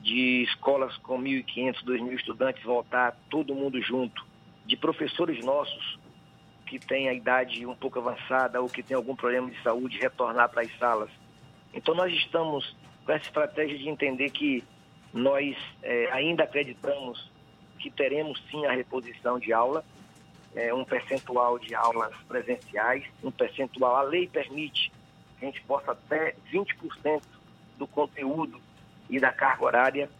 de 0.00 0.42
escolas 0.44 0.96
com 0.98 1.20
1.500, 1.20 1.84
2.000 1.84 2.12
estudantes 2.14 2.62
voltar 2.62 3.16
todo 3.30 3.54
mundo 3.54 3.80
junto, 3.82 4.26
de 4.64 4.76
professores 4.76 5.44
nossos 5.44 5.98
que 6.66 6.78
têm 6.78 7.08
a 7.08 7.14
idade 7.14 7.64
um 7.66 7.74
pouco 7.74 7.98
avançada 7.98 8.60
ou 8.60 8.68
que 8.68 8.82
têm 8.82 8.96
algum 8.96 9.16
problema 9.16 9.50
de 9.50 9.60
saúde 9.62 9.98
retornar 9.98 10.50
para 10.50 10.62
as 10.62 10.78
salas. 10.78 11.10
Então 11.72 11.94
nós 11.94 12.12
estamos 12.12 12.76
com 13.04 13.12
essa 13.12 13.24
estratégia 13.24 13.78
de 13.78 13.88
entender 13.88 14.30
que 14.30 14.62
nós 15.12 15.56
é, 15.82 16.10
ainda 16.12 16.44
acreditamos 16.44 17.30
que 17.78 17.90
teremos 17.90 18.42
sim 18.50 18.66
a 18.66 18.72
reposição 18.72 19.38
de 19.38 19.52
aula, 19.52 19.84
é, 20.54 20.74
um 20.74 20.84
percentual 20.84 21.58
de 21.58 21.74
aulas 21.74 22.14
presenciais, 22.26 23.04
um 23.22 23.30
percentual, 23.30 23.96
a 23.96 24.02
lei 24.02 24.28
permite 24.28 24.92
que 25.38 25.46
a 25.46 25.50
gente 25.50 25.62
possa 25.62 25.92
até 25.92 26.34
20% 26.52 27.22
do 27.78 27.86
conteúdo 27.86 28.60
e 29.08 29.18
da 29.18 29.32
carga 29.32 29.64
horária 29.64 30.10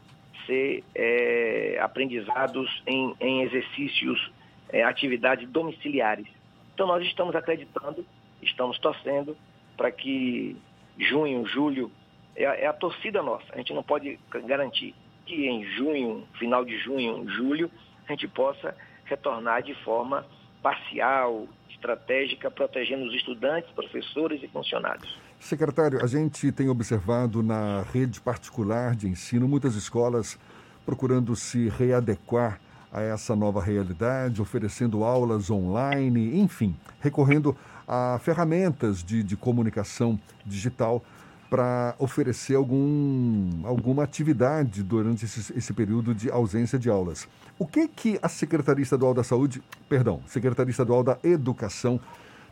ser 0.46 0.82
é, 0.94 1.78
aprendizados 1.80 2.82
em, 2.86 3.14
em 3.20 3.42
exercícios, 3.42 4.32
é, 4.70 4.82
atividades 4.82 5.48
domiciliares. 5.48 6.26
Então 6.74 6.86
nós 6.86 7.04
estamos 7.04 7.34
acreditando, 7.34 8.04
estamos 8.42 8.78
torcendo 8.78 9.36
para 9.76 9.90
que 9.90 10.56
junho, 10.98 11.46
julho, 11.46 11.90
é, 12.34 12.44
é, 12.44 12.66
a 12.66 12.72
torcida 12.72 13.22
nossa. 13.22 13.44
A 13.52 13.58
gente 13.58 13.74
não 13.74 13.82
pode 13.82 14.18
garantir 14.46 14.94
que 15.26 15.46
em 15.46 15.64
junho, 15.64 16.26
final 16.38 16.64
de 16.64 16.78
junho, 16.78 17.28
julho, 17.28 17.70
a 18.06 18.12
gente 18.12 18.26
possa 18.26 18.74
retornar 19.04 19.62
de 19.62 19.74
forma 19.74 20.26
parcial, 20.62 21.46
estratégica, 21.68 22.50
protegendo 22.50 23.04
os 23.04 23.14
estudantes, 23.14 23.70
professores 23.72 24.42
e 24.42 24.48
funcionários. 24.48 25.16
Secretário, 25.40 26.02
a 26.02 26.06
gente 26.06 26.50
tem 26.52 26.68
observado 26.68 27.42
na 27.42 27.82
rede 27.92 28.20
particular 28.20 28.94
de 28.94 29.08
ensino 29.08 29.48
muitas 29.48 29.74
escolas 29.76 30.38
procurando 30.84 31.36
se 31.36 31.68
readequar 31.68 32.60
a 32.92 33.02
essa 33.02 33.36
nova 33.36 33.62
realidade, 33.62 34.42
oferecendo 34.42 35.04
aulas 35.04 35.50
online, 35.50 36.40
enfim, 36.40 36.74
recorrendo 37.00 37.56
a 37.86 38.18
ferramentas 38.22 39.02
de, 39.02 39.22
de 39.22 39.36
comunicação 39.36 40.18
digital 40.44 41.02
para 41.48 41.94
oferecer 41.98 42.54
algum, 42.54 43.64
alguma 43.64 44.04
atividade 44.04 44.82
durante 44.82 45.24
esse, 45.24 45.52
esse, 45.56 45.72
período 45.72 46.14
de 46.14 46.30
ausência 46.30 46.78
de 46.78 46.90
aulas. 46.90 47.26
O 47.58 47.66
que 47.66 47.88
que 47.88 48.18
a 48.22 48.28
Secretaria 48.28 48.82
Estadual 48.82 49.14
da 49.14 49.24
Saúde, 49.24 49.62
perdão, 49.88 50.20
Secretaria 50.26 50.70
Estadual 50.70 51.02
da 51.02 51.18
Educação 51.22 51.98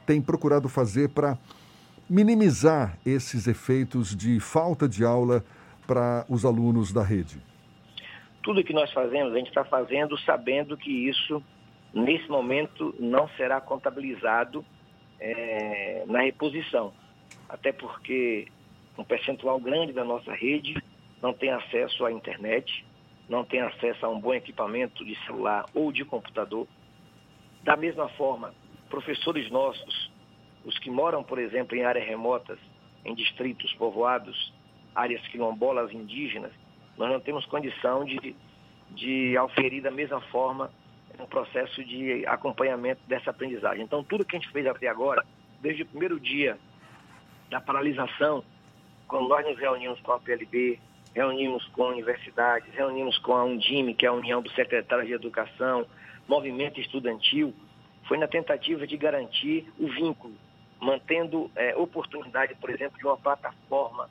tem 0.07 0.23
procurado 0.23 0.69
fazer 0.69 1.11
para 1.11 1.37
minimizar 2.09 2.99
esses 3.05 3.47
efeitos 3.47 4.15
de 4.15 4.39
falta 4.41 4.89
de 4.89 5.05
aula 5.05 5.45
para 5.87 6.24
os 6.28 6.45
alunos 6.45 6.93
da 6.93 7.03
rede? 7.03 7.41
Tudo 8.43 8.62
que 8.62 8.73
nós 8.73 8.93
fazemos, 8.93 9.33
a 9.33 9.39
gente 9.39 9.49
está 9.49 9.65
fazendo 9.65 10.16
sabendo 10.20 10.77
que 10.77 10.91
isso, 10.91 11.43
nesse 11.93 12.28
momento, 12.28 12.95
não 12.99 13.28
será 13.31 13.61
contabilizado 13.61 14.65
é, 15.19 16.05
na 16.07 16.20
reposição. 16.20 16.93
Até 17.49 17.73
porque 17.73 18.47
um 18.97 19.05
percentual 19.05 19.59
grande 19.59 19.93
da 19.93 20.05
nossa 20.05 20.33
rede 20.33 20.81
não 21.20 21.33
tem 21.33 21.51
acesso 21.51 22.05
à 22.05 22.12
internet, 22.12 22.85
não 23.28 23.45
tem 23.45 23.61
acesso 23.61 24.07
a 24.07 24.09
um 24.09 24.20
bom 24.20 24.33
equipamento 24.33 25.05
de 25.05 25.16
celular 25.24 25.66
ou 25.74 25.91
de 25.91 26.05
computador. 26.05 26.69
Da 27.65 27.77
mesma 27.77 28.09
forma, 28.11 28.55
professores 28.89 29.51
nossos, 29.51 30.11
os 30.67 30.79
que 30.79 30.91
moram, 30.91 31.23
por 31.23 31.39
exemplo, 31.39 31.75
em 31.77 31.85
áreas 31.85 32.07
remotas, 32.07 32.59
em 33.05 33.15
distritos 33.15 33.73
povoados, 33.75 34.53
áreas 34.95 35.27
quilombolas 35.29 35.93
indígenas, 35.93 36.53
nós 36.99 37.11
não 37.11 37.21
temos 37.21 37.47
condição 37.47 38.05
de, 38.05 38.35
de 38.91 39.37
auferir 39.37 39.83
da 39.83 39.91
mesma 39.91 40.21
forma 40.23 40.71
um 41.19 41.27
processo 41.27 41.83
de 41.85 42.27
acompanhamento 42.27 43.01
dessa 43.07 43.31
aprendizagem. 43.31 43.85
Então, 43.85 44.05
tudo 44.05 44.25
que 44.25 44.37
a 44.37 44.39
gente 44.39 44.51
fez 44.51 44.67
até 44.67 44.89
agora, 44.89 45.25
desde 45.63 45.83
o 45.83 45.87
primeiro 45.87 46.19
dia 46.21 46.59
da 47.49 47.61
paralisação 47.61 48.45
quando 49.07 49.29
nós 49.29 49.47
nos 49.47 49.59
reunimos 49.59 50.01
com 50.01 50.13
a 50.13 50.19
PLB, 50.19 50.79
reunimos 51.15 51.65
com 51.69 51.85
universidades, 51.85 52.73
reunimos 52.75 53.17
com 53.19 53.35
a 53.35 53.45
Undime, 53.45 53.95
que 53.95 54.05
é 54.05 54.09
a 54.09 54.13
União 54.13 54.43
dos 54.43 54.55
Secretários 54.55 55.07
de 55.07 55.15
Educação, 55.15 55.87
movimento 56.29 56.81
estudantil, 56.81 57.55
foi 58.09 58.19
na 58.19 58.27
tentativa 58.27 58.87
de 58.87 58.97
garantir 58.97 59.73
o 59.79 59.87
vínculo, 59.87 60.35
mantendo 60.81 61.51
é, 61.57 61.74
oportunidade, 61.77 62.55
por 62.57 62.70
exemplo, 62.70 62.98
de 62.98 63.07
uma 63.07 63.16
plataforma 63.16 64.09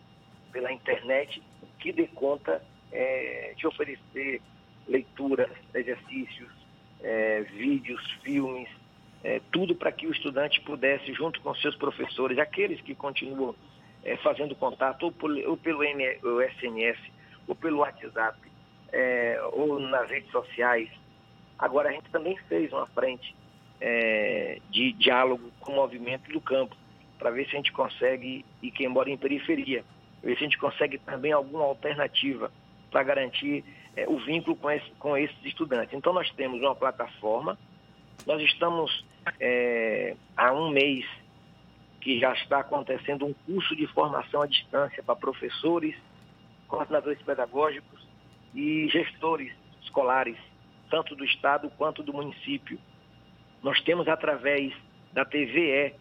pela 0.51 0.71
internet 0.71 1.41
que 1.79 1.91
dê 1.91 2.07
conta 2.07 2.63
é, 2.91 3.53
de 3.55 3.67
oferecer 3.67 4.41
leituras, 4.87 5.51
exercícios, 5.73 6.49
é, 7.01 7.41
vídeos, 7.41 8.01
filmes, 8.23 8.69
é, 9.23 9.41
tudo 9.51 9.75
para 9.75 9.91
que 9.91 10.07
o 10.07 10.11
estudante 10.11 10.61
pudesse, 10.61 11.13
junto 11.13 11.41
com 11.41 11.53
seus 11.55 11.75
professores, 11.75 12.37
aqueles 12.37 12.79
que 12.81 12.93
continuam 12.93 13.55
é, 14.03 14.15
fazendo 14.17 14.55
contato 14.55 15.03
ou, 15.03 15.11
por, 15.11 15.31
ou 15.31 15.57
pelo 15.57 15.83
SMS, 15.83 16.99
ou 17.47 17.55
pelo 17.55 17.79
WhatsApp, 17.79 18.39
é, 18.91 19.39
ou 19.51 19.79
nas 19.79 20.09
redes 20.09 20.31
sociais. 20.31 20.89
Agora, 21.57 21.89
a 21.89 21.91
gente 21.91 22.09
também 22.11 22.37
fez 22.47 22.71
uma 22.71 22.85
frente 22.87 23.35
é, 23.81 24.59
de 24.69 24.93
diálogo 24.93 25.51
com 25.59 25.73
o 25.73 25.75
movimento 25.75 26.31
do 26.31 26.41
campo, 26.41 26.75
para 27.17 27.31
ver 27.31 27.45
se 27.45 27.53
a 27.53 27.55
gente 27.57 27.71
consegue, 27.71 28.45
e 28.61 28.71
quem 28.71 28.87
mora 28.87 29.09
em 29.09 29.17
periferia, 29.17 29.83
ver 30.21 30.37
se 30.37 30.43
a 30.43 30.43
gente 30.43 30.57
consegue 30.57 30.97
também 30.97 31.31
alguma 31.31 31.63
alternativa 31.63 32.51
para 32.91 33.03
garantir 33.03 33.63
é, 33.95 34.07
o 34.07 34.17
vínculo 34.17 34.55
com, 34.55 34.69
esse, 34.69 34.89
com 34.99 35.17
esses 35.17 35.45
estudantes. 35.45 35.93
Então, 35.93 36.13
nós 36.13 36.29
temos 36.31 36.61
uma 36.61 36.75
plataforma, 36.75 37.57
nós 38.25 38.41
estamos 38.41 39.05
é, 39.39 40.15
há 40.35 40.51
um 40.53 40.69
mês 40.69 41.05
que 42.01 42.19
já 42.19 42.33
está 42.33 42.59
acontecendo 42.59 43.25
um 43.25 43.33
curso 43.33 43.75
de 43.75 43.87
formação 43.87 44.41
à 44.41 44.45
distância 44.45 45.01
para 45.01 45.15
professores, 45.15 45.95
coordenadores 46.67 47.21
pedagógicos 47.23 48.07
e 48.53 48.87
gestores 48.89 49.51
escolares, 49.81 50.37
tanto 50.89 51.15
do 51.15 51.25
Estado 51.25 51.69
quanto 51.77 52.03
do 52.03 52.13
município. 52.13 52.79
Nós 53.65 53.81
temos, 53.81 54.07
através 54.07 54.71
da 55.11 55.25
TVE, 55.25 55.95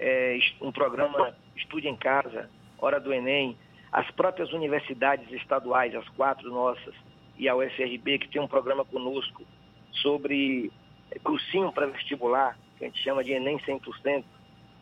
é, 0.00 0.38
um 0.60 0.72
programa 0.72 1.32
Estude 1.54 1.86
em 1.86 1.94
Casa, 1.94 2.50
Hora 2.76 2.98
do 2.98 3.14
Enem, 3.14 3.56
as 3.92 4.10
próprias 4.10 4.52
universidades 4.52 5.30
estaduais, 5.30 5.94
as 5.94 6.08
quatro 6.08 6.50
nossas, 6.50 6.92
e 7.38 7.48
a 7.48 7.54
UFRB, 7.54 8.18
que 8.18 8.26
tem 8.26 8.42
um 8.42 8.48
programa 8.48 8.84
conosco 8.84 9.44
sobre 9.92 10.72
cursinho 11.22 11.70
para 11.70 11.86
vestibular, 11.86 12.58
que 12.78 12.84
a 12.84 12.88
gente 12.88 13.00
chama 13.00 13.22
de 13.22 13.30
Enem 13.30 13.58
100%, 13.58 14.24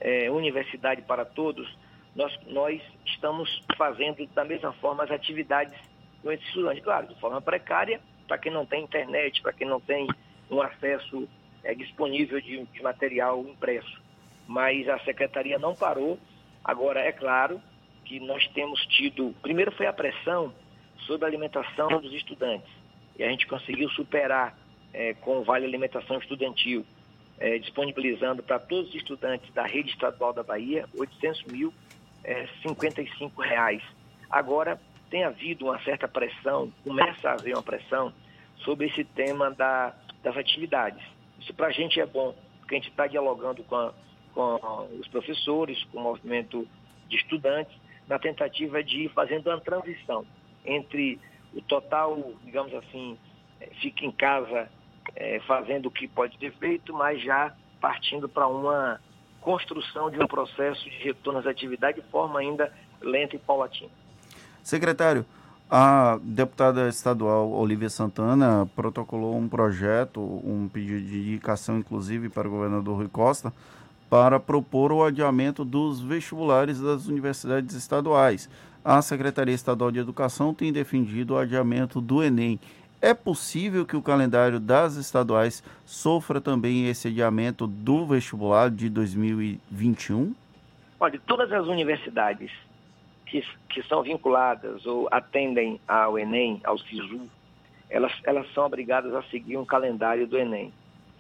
é, 0.01 0.31
Universidade 0.31 1.03
para 1.03 1.27
Todos, 1.27 1.71
nós, 2.17 2.35
nós 2.47 2.81
estamos 3.05 3.63
fazendo 3.77 4.27
da 4.29 4.43
mesma 4.43 4.73
forma 4.73 5.05
as 5.05 5.11
atividades 5.11 5.79
com 6.23 6.33
esses 6.33 6.47
estudantes, 6.47 6.83
claro, 6.83 7.09
de 7.09 7.21
forma 7.21 7.43
precária, 7.43 8.01
para 8.27 8.39
quem 8.39 8.51
não 8.51 8.65
tem 8.65 8.85
internet, 8.85 9.43
para 9.43 9.53
quem 9.53 9.69
não 9.69 9.79
tem 9.79 10.09
um 10.51 10.63
acesso 10.63 11.29
é, 11.65 11.75
disponível 11.75 12.41
de, 12.41 12.65
de 12.65 12.83
material 12.83 13.41
impresso. 13.43 14.01
Mas 14.47 14.89
a 14.89 14.99
secretaria 15.01 15.59
não 15.59 15.75
parou. 15.75 16.19
Agora, 16.65 17.01
é 17.01 17.13
claro 17.13 17.61
que 18.05 18.21
nós 18.21 18.47
temos 18.49 18.85
tido. 18.87 19.35
Primeiro 19.43 19.73
foi 19.73 19.87
a 19.87 19.93
pressão 19.93 20.53
sobre 21.07 21.25
a 21.25 21.29
alimentação 21.29 21.89
dos 22.01 22.13
estudantes. 22.13 22.71
E 23.19 23.25
a 23.25 23.29
gente 23.29 23.47
conseguiu 23.47 23.89
superar 23.91 24.57
é, 24.93 25.15
com 25.15 25.39
o 25.39 25.45
Vale 25.45 25.65
Alimentação 25.65 26.19
Estudantil 26.19 26.85
é, 27.39 27.59
disponibilizando 27.59 28.43
para 28.43 28.59
todos 28.59 28.91
os 28.91 28.95
estudantes 28.95 29.53
da 29.53 29.65
rede 29.65 29.91
estadual 29.91 30.33
da 30.33 30.43
Bahia 30.43 30.87
800 30.97 31.45
mil 31.45 31.73
é, 32.23 32.47
55 32.63 33.41
reais. 33.43 33.83
Agora 34.31 34.81
tem 35.11 35.25
havido 35.25 35.67
uma 35.67 35.79
certa 35.83 36.07
pressão, 36.07 36.73
começa 36.85 37.31
a 37.31 37.33
haver 37.33 37.55
uma 37.55 37.63
pressão 37.63 38.13
sobre 38.59 38.87
esse 38.87 39.05
tema 39.05 39.51
da, 39.51 39.95
das 40.23 40.37
atividades. 40.37 41.03
Isso 41.43 41.53
para 41.55 41.67
a 41.67 41.73
gente 41.73 42.01
é 42.01 42.07
bom, 42.07 42.35
porque 42.61 42.77
a 42.77 42.79
gente 42.79 42.91
está 42.91 43.07
dialogando 43.07 43.65
com, 43.65 43.75
a, 43.75 43.93
com 44.33 44.89
os 45.01 45.09
professores, 45.09 45.83
com 45.85 45.99
o 45.99 46.03
movimento 46.03 46.67
de 47.09 47.17
estudantes, 47.17 47.77
na 48.09 48.19
tentativa 48.19 48.83
de 48.83 49.05
ir 49.05 49.09
fazendo 49.11 49.49
uma 49.49 49.61
transição 49.61 50.25
entre 50.65 51.19
o 51.53 51.61
total, 51.61 52.33
digamos 52.45 52.73
assim, 52.75 53.19
é, 53.61 53.67
fica 53.81 54.05
em 54.05 54.13
casa 54.13 54.71
é, 55.17 55.41
fazendo 55.41 55.87
o 55.87 55.91
que 55.91 56.07
pode 56.07 56.39
ter 56.39 56.53
feito, 56.53 56.93
mas 56.93 57.21
já 57.21 57.55
partindo 57.81 58.29
para 58.29 58.47
uma 58.47 59.01
construção 59.41 60.09
de 60.09 60.23
um 60.23 60.27
processo 60.27 60.89
de 60.89 60.97
retorno 60.99 61.41
às 61.41 61.47
atividades 61.47 62.03
de 62.03 62.09
forma 62.11 62.39
ainda 62.39 62.73
lenta 63.01 63.35
e 63.35 63.39
paulatina. 63.39 63.91
Secretário, 64.63 65.27
a 65.75 66.19
deputada 66.23 66.87
estadual 66.87 67.51
Olivia 67.51 67.89
Santana 67.89 68.69
protocolou 68.77 69.35
um 69.39 69.49
projeto, 69.49 70.21
um 70.21 70.69
pedido 70.69 71.01
de 71.01 71.19
indicação, 71.19 71.79
inclusive, 71.79 72.29
para 72.29 72.47
o 72.47 72.51
governador 72.51 72.99
Rui 72.99 73.09
Costa, 73.09 73.51
para 74.11 74.39
propor 74.39 74.93
o 74.93 75.03
adiamento 75.03 75.65
dos 75.65 75.99
vestibulares 75.99 76.79
das 76.79 77.07
universidades 77.07 77.75
estaduais. 77.75 78.51
A 78.85 79.01
Secretaria 79.01 79.55
Estadual 79.55 79.91
de 79.91 79.99
Educação 79.99 80.53
tem 80.53 80.71
defendido 80.71 81.33
o 81.33 81.39
adiamento 81.39 82.03
do 82.03 82.23
Enem. 82.23 82.61
É 83.01 83.15
possível 83.15 83.87
que 83.87 83.97
o 83.97 84.03
calendário 84.03 84.61
das 84.61 84.97
estaduais 84.97 85.65
sofra 85.87 86.39
também 86.39 86.87
esse 86.87 87.09
adiamento 87.09 87.67
do 87.67 88.05
vestibular 88.05 88.71
de 88.71 88.91
2021? 88.91 90.35
Olha, 91.01 91.19
todas 91.27 91.51
as 91.51 91.67
universidades 91.67 92.51
que, 93.33 93.43
que 93.71 93.83
são 93.85 94.03
vinculadas 94.03 94.85
ou 94.85 95.09
atendem 95.11 95.81
ao 95.89 96.19
Enem, 96.19 96.61
ao 96.65 96.77
SISU, 96.77 97.27
elas, 97.89 98.13
elas 98.25 98.53
são 98.53 98.67
obrigadas 98.67 99.15
a 99.15 99.23
seguir 99.25 99.57
um 99.57 99.65
calendário 99.65 100.27
do 100.27 100.37
Enem. 100.37 100.71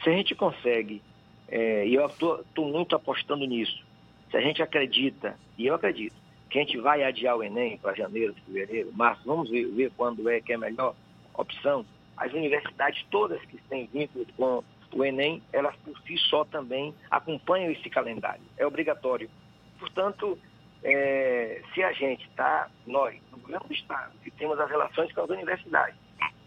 Se 0.02 0.10
a 0.10 0.12
gente 0.12 0.34
consegue, 0.34 1.00
é, 1.48 1.86
e 1.86 1.94
eu 1.94 2.04
estou 2.04 2.44
muito 2.58 2.94
apostando 2.94 3.46
nisso, 3.46 3.82
se 4.30 4.36
a 4.36 4.42
gente 4.42 4.62
acredita, 4.62 5.38
e 5.56 5.66
eu 5.66 5.74
acredito, 5.74 6.14
que 6.50 6.58
a 6.58 6.62
gente 6.62 6.76
vai 6.78 7.02
adiar 7.02 7.34
o 7.34 7.42
Enem 7.42 7.78
para 7.78 7.94
janeiro, 7.94 8.34
fevereiro, 8.44 8.92
março, 8.92 9.22
vamos 9.24 9.48
ver, 9.48 9.64
ver 9.68 9.90
quando 9.96 10.28
é 10.28 10.38
que 10.38 10.52
é 10.52 10.56
a 10.56 10.58
melhor 10.58 10.94
opção, 11.32 11.86
as 12.14 12.30
universidades 12.34 13.06
todas 13.10 13.40
que 13.46 13.56
têm 13.70 13.86
vínculo 13.86 14.26
com 14.36 14.62
o 14.92 15.02
Enem, 15.02 15.42
elas 15.50 15.74
por 15.76 15.98
si 16.02 16.18
só 16.18 16.44
também 16.44 16.94
acompanham 17.10 17.72
esse 17.72 17.88
calendário. 17.88 18.42
É 18.58 18.66
obrigatório. 18.66 19.30
Portanto, 19.78 20.38
é, 20.84 21.62
se 21.72 21.82
a 21.82 21.92
gente 21.92 22.26
está, 22.28 22.68
nós, 22.86 23.20
no 23.30 23.38
governo 23.38 23.66
do 23.66 23.74
Estado, 23.74 24.12
que 24.22 24.30
temos 24.30 24.58
as 24.58 24.68
relações 24.68 25.12
com 25.12 25.22
as 25.22 25.30
universidades, 25.30 25.96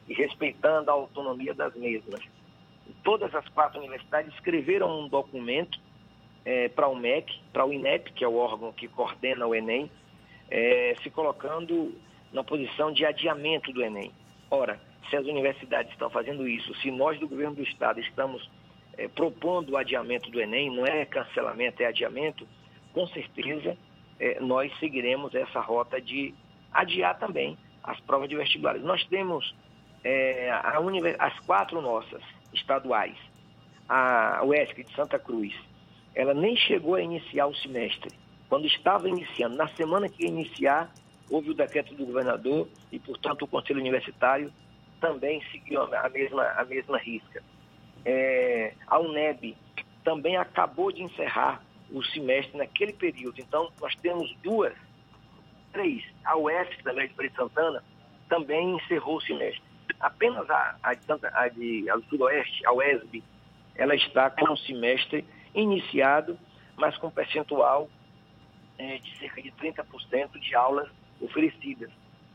e 0.07 0.13
respeitando 0.13 0.91
a 0.91 0.93
autonomia 0.93 1.53
das 1.53 1.73
mesmas, 1.75 2.21
todas 3.03 3.33
as 3.33 3.47
quatro 3.49 3.79
universidades 3.79 4.33
escreveram 4.33 5.01
um 5.01 5.07
documento 5.07 5.79
é, 6.43 6.69
para 6.69 6.87
o 6.87 6.95
MEC, 6.95 7.41
para 7.51 7.65
o 7.65 7.73
INEP, 7.73 8.13
que 8.13 8.23
é 8.23 8.27
o 8.27 8.35
órgão 8.35 8.71
que 8.71 8.87
coordena 8.87 9.47
o 9.47 9.55
Enem, 9.55 9.89
é, 10.49 10.95
se 11.01 11.09
colocando 11.09 11.95
na 12.31 12.43
posição 12.43 12.91
de 12.91 13.03
adiamento 13.03 13.73
do 13.73 13.81
Enem. 13.81 14.11
Ora, 14.51 14.79
se 15.09 15.15
as 15.15 15.25
universidades 15.25 15.91
estão 15.91 16.09
fazendo 16.09 16.47
isso, 16.47 16.73
se 16.75 16.91
nós 16.91 17.19
do 17.19 17.27
governo 17.27 17.55
do 17.55 17.63
Estado 17.63 17.99
estamos 17.99 18.47
é, 18.97 19.07
propondo 19.07 19.71
o 19.71 19.77
adiamento 19.77 20.29
do 20.29 20.39
Enem, 20.39 20.69
não 20.69 20.85
é 20.85 21.03
cancelamento, 21.05 21.81
é 21.81 21.87
adiamento, 21.87 22.47
com 22.93 23.07
certeza 23.07 23.75
é, 24.19 24.39
nós 24.39 24.71
seguiremos 24.79 25.33
essa 25.35 25.59
rota 25.59 25.99
de 26.01 26.33
adiar 26.71 27.17
também 27.17 27.57
as 27.83 27.99
provas 28.01 28.29
de 28.29 28.35
vestibulares. 28.35 28.83
Nós 28.83 29.03
temos 29.05 29.55
é, 30.03 30.51
as 31.19 31.39
quatro 31.41 31.81
nossas 31.81 32.21
estaduais, 32.53 33.17
a 33.87 34.41
UESC 34.43 34.83
de 34.83 34.95
Santa 34.95 35.19
Cruz, 35.19 35.53
ela 36.13 36.33
nem 36.33 36.55
chegou 36.55 36.95
a 36.95 37.01
iniciar 37.01 37.47
o 37.47 37.55
semestre. 37.55 38.09
Quando 38.47 38.65
estava 38.65 39.09
iniciando, 39.09 39.57
na 39.57 39.67
semana 39.69 40.07
que 40.07 40.23
ia 40.23 40.29
iniciar, 40.29 40.89
houve 41.29 41.51
o 41.51 41.53
decreto 41.53 41.93
do 41.93 42.05
governador 42.05 42.67
e, 42.91 42.99
portanto, 42.99 43.41
o 43.43 43.47
Conselho 43.47 43.79
Universitário 43.79 44.51
também 45.01 45.43
seguiu 45.51 45.81
a 45.81 46.09
mesma, 46.09 46.43
a 46.43 46.63
mesma 46.63 46.97
risca. 46.97 47.43
É, 48.05 48.73
a 48.87 48.99
UNEB 48.99 49.57
também 50.03 50.37
acabou 50.37 50.91
de 50.91 51.03
encerrar 51.03 51.61
o 51.91 52.03
semestre 52.03 52.57
naquele 52.57 52.93
período. 52.93 53.39
Então, 53.39 53.71
nós 53.79 53.95
temos 53.95 54.33
duas, 54.43 54.73
três. 55.71 56.03
A 56.23 56.37
UESC 56.37 56.83
também 56.83 57.07
de 57.07 57.13
Feira 57.13 57.33
Santana 57.35 57.83
também 58.29 58.75
encerrou 58.75 59.17
o 59.17 59.21
semestre. 59.21 59.61
Apenas 59.99 60.49
a, 60.49 60.77
a, 60.83 60.91
a 61.33 61.47
de 61.47 61.89
a 61.89 61.95
do 61.95 62.03
Sudoeste, 62.05 62.65
a 62.65 62.73
UESB, 62.73 63.23
ela 63.75 63.95
está 63.95 64.29
com 64.29 64.53
o 64.53 64.57
semestre 64.57 65.25
iniciado, 65.53 66.37
mas 66.75 66.97
com 66.97 67.09
percentual 67.09 67.89
é, 68.77 68.97
de 68.97 69.17
cerca 69.17 69.41
de 69.41 69.51
30% 69.51 70.39
de 70.39 70.55
aulas 70.55 70.89
oferecidas. 71.21 71.89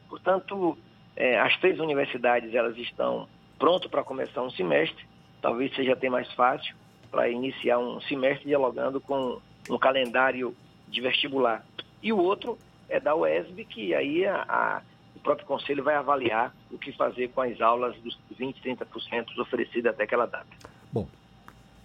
Portanto, 0.09 0.79
é, 1.17 1.39
as 1.39 1.57
três 1.59 1.79
universidades 1.79 2.55
elas 2.55 2.77
estão 2.79 3.29
prontas 3.59 3.91
para 3.91 4.03
começar 4.03 4.43
um 4.43 4.51
semestre, 4.51 5.05
talvez 5.43 5.75
seja 5.75 5.93
até 5.93 6.09
mais 6.09 6.33
fácil 6.33 6.75
para 7.11 7.29
iniciar 7.29 7.79
um 7.79 8.01
semestre 8.03 8.47
dialogando 8.47 9.01
com 9.01 9.41
um 9.69 9.79
calendário 9.79 10.55
de 10.89 11.01
vestibular. 11.01 11.65
E 12.03 12.13
o 12.13 12.19
outro 12.19 12.59
é 12.89 12.99
da 12.99 13.15
UESB, 13.15 13.65
que 13.65 13.95
aí 13.95 14.27
a, 14.27 14.43
a, 14.49 14.83
o 15.15 15.21
próprio 15.21 15.47
conselho 15.47 15.83
vai 15.85 15.95
avaliar 15.95 16.55
o 16.71 16.79
que 16.79 16.93
fazer 16.93 17.29
com 17.29 17.41
as 17.41 17.61
aulas 17.61 17.97
dos 17.97 18.19
20%, 18.39 18.55
30% 18.65 19.39
oferecidas 19.39 19.93
até 19.93 20.05
aquela 20.05 20.27
data. 20.27 20.47
Bom, 20.93 21.07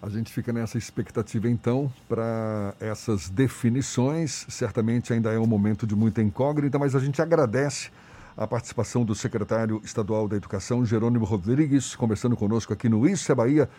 a 0.02 0.10
gente 0.10 0.32
fica 0.32 0.54
nessa 0.54 0.78
expectativa 0.78 1.50
então 1.50 1.92
para 2.08 2.76
essas 2.80 3.30
definições. 3.30 4.46
Certamente 4.50 5.14
ainda 5.14 5.32
é 5.32 5.40
um 5.40 5.48
momento 5.48 5.86
de 5.86 5.96
muita 5.96 6.22
incógnita, 6.22 6.78
mas 6.80 6.96
a 6.96 7.00
gente 7.00 7.22
agradece 7.22 7.92
a 8.38 8.46
participação 8.46 9.06
do 9.06 9.16
secretário 9.16 9.82
estadual 9.84 10.28
da 10.28 10.36
Educação, 10.36 10.86
Jerônimo 10.86 11.24
Rodrigues, 11.24 11.96
conversando 11.96 12.36
conosco 12.36 12.74
aqui 12.74 12.90
no 12.90 13.08
Isso 13.08 13.32
é 13.32 13.36
Bahia. 13.36 13.70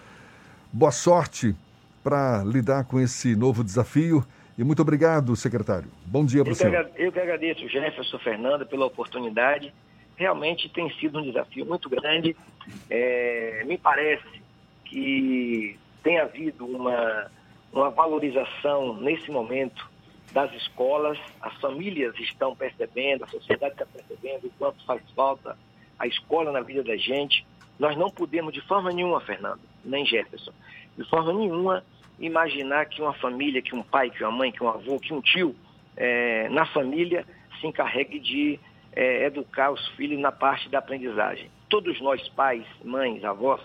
Boa 0.72 0.92
sorte 0.92 1.54
para 2.02 2.42
lidar 2.44 2.84
com 2.84 3.00
esse 3.00 3.34
novo 3.34 3.64
desafio. 3.64 4.24
E 4.58 4.64
muito 4.64 4.80
obrigado, 4.82 5.36
secretário. 5.36 5.88
Bom 6.04 6.24
dia 6.24 6.42
para 6.42 6.52
o 6.52 6.56
senhor. 6.56 6.90
Eu 6.96 7.12
que 7.12 7.20
agradeço, 7.20 7.68
Jefferson 7.68 8.18
Fernando, 8.18 8.66
pela 8.66 8.86
oportunidade. 8.86 9.72
Realmente 10.16 10.68
tem 10.68 10.90
sido 10.98 11.18
um 11.18 11.22
desafio 11.22 11.66
muito 11.66 11.90
grande. 11.90 12.36
É, 12.88 13.62
me 13.66 13.76
parece 13.76 14.42
que 14.84 15.78
tem 16.02 16.18
havido 16.18 16.64
uma, 16.64 17.30
uma 17.72 17.90
valorização 17.90 18.96
nesse 18.96 19.30
momento 19.30 19.88
das 20.32 20.52
escolas, 20.54 21.18
as 21.40 21.54
famílias 21.60 22.14
estão 22.18 22.54
percebendo, 22.54 23.24
a 23.24 23.28
sociedade 23.28 23.72
está 23.72 23.86
percebendo 23.86 24.46
o 24.46 24.50
quanto 24.58 24.84
faz 24.84 25.02
falta 25.14 25.56
a 25.98 26.06
escola 26.06 26.52
na 26.52 26.60
vida 26.60 26.82
da 26.82 26.96
gente. 26.96 27.46
Nós 27.78 27.96
não 27.96 28.10
podemos, 28.10 28.52
de 28.52 28.60
forma 28.62 28.92
nenhuma, 28.92 29.20
Fernando, 29.20 29.60
nem 29.86 30.04
Jefferson, 30.04 30.52
de 30.96 31.04
forma 31.08 31.32
nenhuma, 31.32 31.84
imaginar 32.18 32.86
que 32.86 33.00
uma 33.00 33.12
família, 33.14 33.62
que 33.62 33.74
um 33.74 33.82
pai, 33.82 34.10
que 34.10 34.22
uma 34.22 34.32
mãe, 34.32 34.50
que 34.50 34.62
um 34.62 34.68
avô, 34.68 34.98
que 34.98 35.12
um 35.12 35.20
tio, 35.20 35.54
é, 35.96 36.48
na 36.48 36.66
família, 36.66 37.24
se 37.60 37.66
encarregue 37.66 38.18
de 38.18 38.58
é, 38.92 39.26
educar 39.26 39.70
os 39.70 39.86
filhos 39.88 40.18
na 40.18 40.32
parte 40.32 40.68
da 40.68 40.78
aprendizagem. 40.78 41.50
Todos 41.68 42.00
nós, 42.00 42.26
pais, 42.30 42.64
mães, 42.84 43.24
avós, 43.24 43.60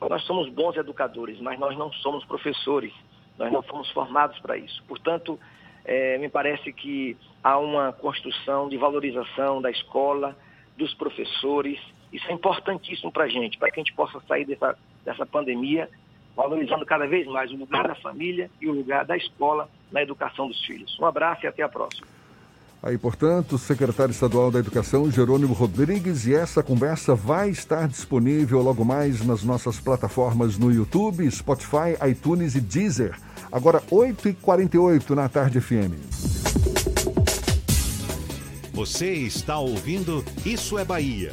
nós 0.00 0.22
somos 0.24 0.48
bons 0.50 0.76
educadores, 0.76 1.40
mas 1.40 1.58
nós 1.58 1.76
não 1.76 1.90
somos 1.92 2.24
professores, 2.24 2.92
nós 3.38 3.50
não 3.50 3.62
fomos 3.62 3.90
formados 3.90 4.38
para 4.40 4.56
isso. 4.56 4.82
Portanto, 4.86 5.38
é, 5.84 6.18
me 6.18 6.28
parece 6.28 6.72
que 6.72 7.16
há 7.42 7.58
uma 7.58 7.92
construção 7.92 8.68
de 8.68 8.76
valorização 8.76 9.60
da 9.62 9.70
escola, 9.70 10.36
dos 10.76 10.92
professores. 10.94 11.80
Isso 12.12 12.26
é 12.28 12.32
importantíssimo 12.32 13.12
para 13.12 13.24
a 13.24 13.28
gente, 13.28 13.58
para 13.58 13.70
que 13.70 13.80
a 13.80 13.82
gente 13.82 13.94
possa 13.94 14.20
sair 14.26 14.44
dessa, 14.44 14.76
dessa 15.04 15.26
pandemia 15.26 15.88
valorizando 16.36 16.84
cada 16.84 17.06
vez 17.06 17.26
mais 17.26 17.50
o 17.50 17.56
lugar 17.56 17.86
da 17.86 17.94
família 17.94 18.50
e 18.60 18.68
o 18.68 18.72
lugar 18.72 19.04
da 19.04 19.16
escola 19.16 19.68
na 19.92 20.02
educação 20.02 20.48
dos 20.48 20.64
filhos. 20.64 20.98
Um 21.00 21.06
abraço 21.06 21.44
e 21.44 21.48
até 21.48 21.62
a 21.62 21.68
próxima. 21.68 22.06
Aí, 22.82 22.98
portanto, 22.98 23.54
o 23.54 23.58
secretário 23.58 24.12
estadual 24.12 24.50
da 24.50 24.58
Educação, 24.58 25.10
Jerônimo 25.10 25.54
Rodrigues, 25.54 26.26
e 26.26 26.34
essa 26.34 26.62
conversa 26.62 27.14
vai 27.14 27.48
estar 27.48 27.88
disponível 27.88 28.60
logo 28.60 28.84
mais 28.84 29.24
nas 29.24 29.42
nossas 29.42 29.80
plataformas 29.80 30.58
no 30.58 30.70
YouTube, 30.70 31.30
Spotify, 31.30 31.96
iTunes 32.10 32.54
e 32.54 32.60
Deezer. 32.60 33.18
Agora, 33.50 33.80
8h48 33.90 35.10
na 35.10 35.30
Tarde 35.30 35.62
FM. 35.62 35.94
Você 38.74 39.12
está 39.12 39.58
ouvindo 39.58 40.22
Isso 40.44 40.78
é 40.78 40.84
Bahia. 40.84 41.32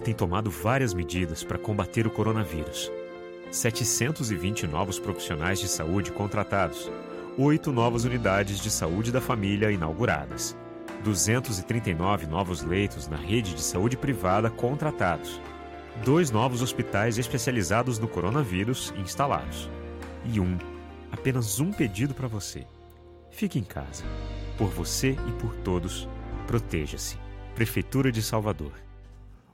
tem 0.00 0.14
tomado 0.14 0.50
várias 0.50 0.94
medidas 0.94 1.42
para 1.42 1.58
combater 1.58 2.06
o 2.06 2.10
coronavírus. 2.10 2.90
720 3.50 4.66
novos 4.66 4.98
profissionais 4.98 5.60
de 5.60 5.68
saúde 5.68 6.10
contratados, 6.10 6.90
oito 7.36 7.72
novas 7.72 8.04
unidades 8.04 8.58
de 8.58 8.70
saúde 8.70 9.12
da 9.12 9.20
família 9.20 9.70
inauguradas, 9.70 10.56
239 11.04 12.26
novos 12.26 12.62
leitos 12.62 13.08
na 13.08 13.16
rede 13.16 13.54
de 13.54 13.62
saúde 13.62 13.96
privada 13.96 14.48
contratados, 14.48 15.40
dois 16.04 16.30
novos 16.30 16.62
hospitais 16.62 17.18
especializados 17.18 17.98
no 17.98 18.08
coronavírus 18.08 18.94
instalados. 18.96 19.68
E 20.24 20.40
um, 20.40 20.56
apenas 21.10 21.60
um 21.60 21.72
pedido 21.72 22.14
para 22.14 22.28
você. 22.28 22.66
Fique 23.30 23.58
em 23.58 23.64
casa. 23.64 24.04
Por 24.56 24.68
você 24.68 25.10
e 25.10 25.32
por 25.40 25.54
todos, 25.56 26.08
proteja-se. 26.46 27.16
Prefeitura 27.54 28.12
de 28.12 28.22
Salvador. 28.22 28.72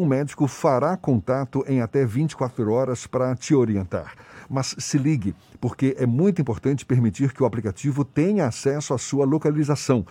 um 0.00 0.06
médico 0.06 0.46
fará 0.46 0.96
contato 0.96 1.62
em 1.68 1.82
até 1.82 2.06
24 2.06 2.72
horas 2.72 3.06
para 3.06 3.34
te 3.36 3.54
orientar. 3.54 4.14
Mas 4.48 4.74
se 4.78 4.96
ligue, 4.96 5.34
porque 5.60 5.94
é 5.98 6.06
muito 6.06 6.40
importante 6.40 6.86
permitir 6.86 7.32
que 7.34 7.42
o 7.42 7.46
aplicativo 7.46 8.02
tenha 8.02 8.46
acesso 8.46 8.94
à 8.94 8.98
sua 8.98 9.26
localização. 9.26 10.06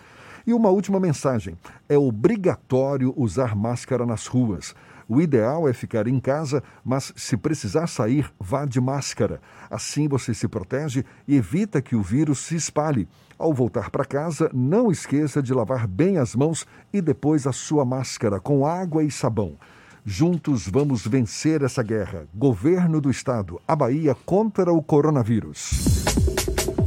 E 0.46 0.54
uma 0.54 0.70
última 0.70 1.00
mensagem: 1.00 1.58
é 1.88 1.98
obrigatório 1.98 3.12
usar 3.16 3.56
máscara 3.56 4.06
nas 4.06 4.26
ruas. 4.26 4.74
O 5.08 5.20
ideal 5.20 5.68
é 5.68 5.72
ficar 5.72 6.06
em 6.06 6.20
casa, 6.20 6.62
mas 6.84 7.12
se 7.16 7.36
precisar 7.36 7.88
sair, 7.88 8.32
vá 8.38 8.64
de 8.64 8.80
máscara. 8.80 9.40
Assim 9.68 10.06
você 10.06 10.32
se 10.32 10.46
protege 10.46 11.04
e 11.26 11.34
evita 11.34 11.82
que 11.82 11.96
o 11.96 12.02
vírus 12.02 12.38
se 12.38 12.54
espalhe. 12.54 13.08
Ao 13.36 13.52
voltar 13.52 13.90
para 13.90 14.04
casa, 14.04 14.48
não 14.54 14.88
esqueça 14.88 15.42
de 15.42 15.52
lavar 15.52 15.88
bem 15.88 16.18
as 16.18 16.36
mãos 16.36 16.64
e 16.92 17.00
depois 17.00 17.44
a 17.44 17.52
sua 17.52 17.84
máscara 17.84 18.38
com 18.38 18.64
água 18.64 19.02
e 19.02 19.10
sabão. 19.10 19.56
Juntos 20.04 20.66
vamos 20.66 21.06
vencer 21.06 21.62
essa 21.62 21.82
guerra. 21.82 22.26
Governo 22.34 23.00
do 23.00 23.10
Estado, 23.10 23.60
a 23.68 23.76
Bahia 23.76 24.14
contra 24.14 24.72
o 24.72 24.82
coronavírus. 24.82 26.04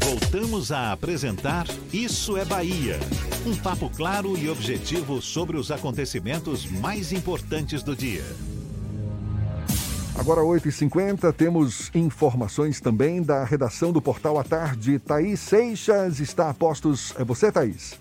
Voltamos 0.02 0.72
a 0.72 0.92
apresentar 0.92 1.66
Isso 1.92 2.38
é 2.38 2.44
Bahia. 2.44 2.96
Um 3.46 3.56
papo 3.56 3.90
claro 3.90 4.36
e 4.38 4.50
objetivo 4.50 5.22
sobre 5.22 5.58
os 5.58 5.70
acontecimentos 5.70 6.66
mais 6.66 7.12
importantes 7.12 7.84
do 7.84 7.96
dia. 7.96 8.24
Agora 10.20 10.42
8h50, 10.42 11.34
temos 11.34 11.92
informações 11.94 12.80
também 12.80 13.22
da 13.22 13.44
redação 13.44 13.92
do 13.92 14.02
Portal 14.02 14.40
à 14.40 14.44
Tarde. 14.44 14.98
Thaís 15.00 15.40
Seixas 15.40 16.20
está 16.20 16.50
a 16.50 16.54
postos. 16.54 17.20
É 17.20 17.24
você, 17.24 17.52
Thaís? 17.52 18.00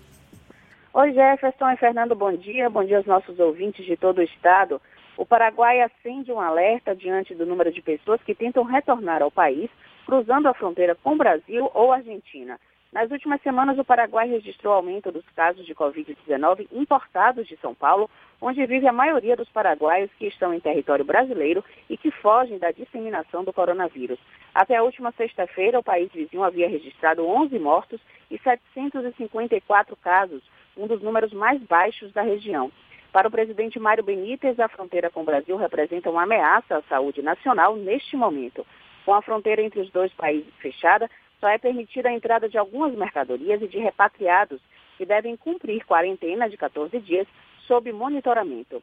Oi, 0.93 1.11
Jefferson 1.11 1.71
e 1.71 1.77
Fernando, 1.77 2.15
bom 2.15 2.31
dia. 2.37 2.69
Bom 2.69 2.83
dia 2.83 2.97
aos 2.97 3.05
nossos 3.07 3.39
ouvintes 3.39 3.83
de 3.83 3.97
todo 3.97 4.19
o 4.19 4.23
estado. 4.23 4.79
O 5.15 5.25
Paraguai 5.25 5.81
acende 5.81 6.31
um 6.31 6.39
alerta 6.39 6.95
diante 6.95 7.35
do 7.35 7.45
número 7.45 7.71
de 7.71 7.81
pessoas 7.81 8.21
que 8.23 8.33
tentam 8.33 8.63
retornar 8.63 9.21
ao 9.21 9.29
país 9.29 9.69
cruzando 10.05 10.47
a 10.47 10.53
fronteira 10.53 10.95
com 10.95 11.13
o 11.13 11.17
Brasil 11.17 11.69
ou 11.73 11.91
Argentina. 11.91 12.59
Nas 12.91 13.09
últimas 13.09 13.41
semanas, 13.41 13.79
o 13.79 13.83
Paraguai 13.83 14.27
registrou 14.27 14.71
aumento 14.71 15.11
dos 15.11 15.25
casos 15.35 15.65
de 15.65 15.73
Covid-19 15.73 16.67
importados 16.71 17.47
de 17.47 17.57
São 17.57 17.73
Paulo, 17.73 18.07
onde 18.39 18.63
vive 18.67 18.87
a 18.87 18.93
maioria 18.93 19.35
dos 19.35 19.49
paraguaios 19.49 20.11
que 20.19 20.27
estão 20.27 20.53
em 20.53 20.59
território 20.59 21.03
brasileiro 21.03 21.63
e 21.89 21.97
que 21.97 22.11
fogem 22.11 22.59
da 22.59 22.69
disseminação 22.69 23.43
do 23.43 23.51
coronavírus. 23.51 24.19
Até 24.53 24.75
a 24.75 24.83
última 24.83 25.11
sexta-feira, 25.13 25.79
o 25.79 25.83
país 25.83 26.11
vizinho 26.11 26.43
havia 26.43 26.69
registrado 26.69 27.25
11 27.25 27.57
mortos 27.57 27.99
e 28.29 28.37
754 28.37 29.95
casos, 29.95 30.43
um 30.77 30.85
dos 30.85 31.01
números 31.01 31.33
mais 31.33 31.59
baixos 31.63 32.11
da 32.13 32.21
região. 32.21 32.71
Para 33.13 33.27
o 33.27 33.31
presidente 33.31 33.79
Mário 33.79 34.03
Benítez, 34.03 34.59
a 34.59 34.67
fronteira 34.67 35.07
com 35.07 35.21
o 35.21 35.23
Brasil 35.23 35.55
representa 35.55 36.09
uma 36.09 36.23
ameaça 36.23 36.77
à 36.77 36.81
saúde 36.89 37.21
nacional 37.21 37.75
neste 37.75 38.17
momento. 38.17 38.65
Com 39.05 39.13
a 39.13 39.21
fronteira 39.21 39.61
entre 39.61 39.81
os 39.81 39.91
dois 39.91 40.11
países 40.13 40.51
fechada, 40.55 41.07
só 41.39 41.47
é 41.47 41.59
permitida 41.59 42.09
a 42.09 42.11
entrada 42.11 42.49
de 42.49 42.57
algumas 42.57 42.91
mercadorias 42.95 43.61
e 43.61 43.67
de 43.67 43.77
repatriados, 43.77 44.59
que 44.97 45.05
devem 45.05 45.37
cumprir 45.37 45.85
quarentena 45.85 46.49
de 46.49 46.57
14 46.57 46.99
dias 47.01 47.27
sob 47.67 47.91
monitoramento. 47.91 48.81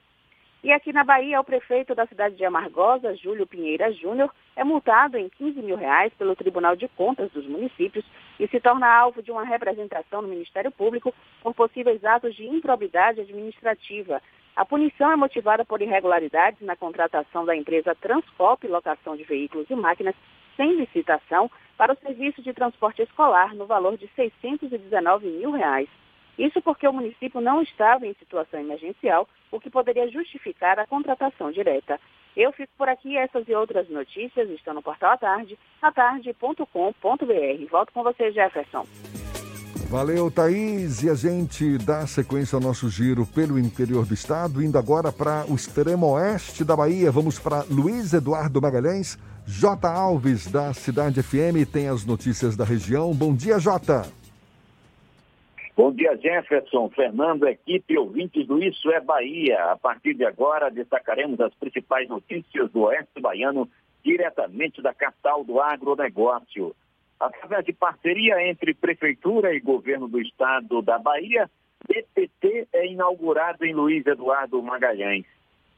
E 0.62 0.70
aqui 0.72 0.92
na 0.92 1.02
Bahia, 1.02 1.40
o 1.40 1.44
prefeito 1.44 1.94
da 1.94 2.06
cidade 2.06 2.36
de 2.36 2.44
Amargosa, 2.44 3.16
Júlio 3.16 3.46
Pinheira 3.46 3.90
Júnior, 3.92 4.30
é 4.54 4.62
multado 4.62 5.16
em 5.16 5.26
15 5.30 5.62
mil 5.62 5.76
reais 5.76 6.12
pelo 6.18 6.36
Tribunal 6.36 6.76
de 6.76 6.86
Contas 6.88 7.30
dos 7.30 7.46
municípios 7.46 8.04
e 8.38 8.46
se 8.46 8.60
torna 8.60 8.86
alvo 8.86 9.22
de 9.22 9.30
uma 9.30 9.42
representação 9.42 10.20
no 10.20 10.28
Ministério 10.28 10.70
Público 10.70 11.14
por 11.42 11.54
possíveis 11.54 12.04
atos 12.04 12.34
de 12.34 12.46
improbidade 12.46 13.22
administrativa. 13.22 14.20
A 14.54 14.62
punição 14.66 15.10
é 15.10 15.16
motivada 15.16 15.64
por 15.64 15.80
irregularidades 15.80 16.60
na 16.60 16.76
contratação 16.76 17.46
da 17.46 17.56
empresa 17.56 17.94
Transcop 17.94 18.66
Locação 18.68 19.16
de 19.16 19.24
Veículos 19.24 19.70
e 19.70 19.74
Máquinas 19.74 20.14
sem 20.58 20.74
licitação 20.74 21.50
para 21.78 21.94
o 21.94 21.96
serviço 21.96 22.42
de 22.42 22.52
transporte 22.52 23.00
escolar 23.00 23.54
no 23.54 23.64
valor 23.64 23.96
de 23.96 24.06
619 24.08 25.26
mil 25.26 25.52
reais. 25.52 25.88
Isso 26.38 26.60
porque 26.60 26.86
o 26.86 26.92
município 26.92 27.40
não 27.40 27.62
estava 27.62 28.06
em 28.06 28.12
situação 28.14 28.60
emergencial, 28.60 29.26
o 29.51 29.60
que 29.60 29.70
poderia 29.70 30.09
justificar 30.10 30.78
a 30.78 30.86
contratação 30.86 31.51
direta. 31.51 32.01
Eu 32.36 32.52
fico 32.52 32.72
por 32.78 32.89
aqui, 32.89 33.16
essas 33.16 33.48
e 33.48 33.55
outras 33.55 33.89
notícias 33.89 34.48
estão 34.51 34.74
no 34.74 34.82
portal 34.82 35.12
à 35.12 35.16
tarde, 35.16 35.59
atarde.com.br. 35.82 37.70
Volto 37.70 37.93
com 37.93 38.02
você, 38.02 38.31
Jefferson. 38.31 38.86
Valeu, 39.90 40.31
Thaís. 40.31 41.02
E 41.02 41.10
a 41.10 41.14
gente 41.14 41.77
dá 41.78 42.06
sequência 42.06 42.55
ao 42.55 42.62
nosso 42.62 42.89
giro 42.89 43.27
pelo 43.27 43.59
interior 43.59 44.06
do 44.06 44.14
estado, 44.14 44.62
indo 44.62 44.78
agora 44.78 45.10
para 45.10 45.44
o 45.51 45.56
extremo 45.56 46.12
oeste 46.12 46.62
da 46.62 46.77
Bahia. 46.77 47.10
Vamos 47.10 47.40
para 47.40 47.64
Luiz 47.68 48.12
Eduardo 48.12 48.62
Magalhães. 48.62 49.18
J. 49.44 49.89
Alves, 49.89 50.47
da 50.47 50.72
Cidade 50.72 51.20
FM, 51.20 51.66
tem 51.72 51.89
as 51.89 52.05
notícias 52.05 52.55
da 52.56 52.64
região. 52.64 53.12
Bom 53.12 53.35
dia, 53.35 53.59
Jota. 53.59 54.19
Bom 55.76 55.92
dia, 55.92 56.16
Jefferson, 56.16 56.90
Fernando, 56.90 57.47
equipe 57.47 57.97
ouvintes 57.97 58.47
do 58.47 58.62
Isso 58.62 58.90
é 58.90 59.01
Bahia. 59.01 59.72
A 59.72 59.76
partir 59.76 60.14
de 60.14 60.24
agora, 60.24 60.70
destacaremos 60.70 61.40
as 61.40 61.55
principais 61.55 62.09
notícias 62.09 62.70
do 62.70 62.82
Oeste 62.82 63.20
Baiano, 63.20 63.68
diretamente 64.05 64.82
da 64.82 64.92
capital 64.92 65.44
do 65.44 65.60
agronegócio. 65.60 66.74
Através 67.18 67.64
de 67.64 67.72
parceria 67.72 68.48
entre 68.48 68.74
Prefeitura 68.74 69.55
e 69.55 69.60
Governo 69.60 70.09
do 70.09 70.20
Estado 70.20 70.82
da 70.82 70.98
Bahia, 70.98 71.48
DPT 71.86 72.68
é 72.72 72.86
inaugurado 72.86 73.64
em 73.64 73.72
Luiz 73.72 74.05
Eduardo 74.06 74.62
Magalhães. 74.62 75.24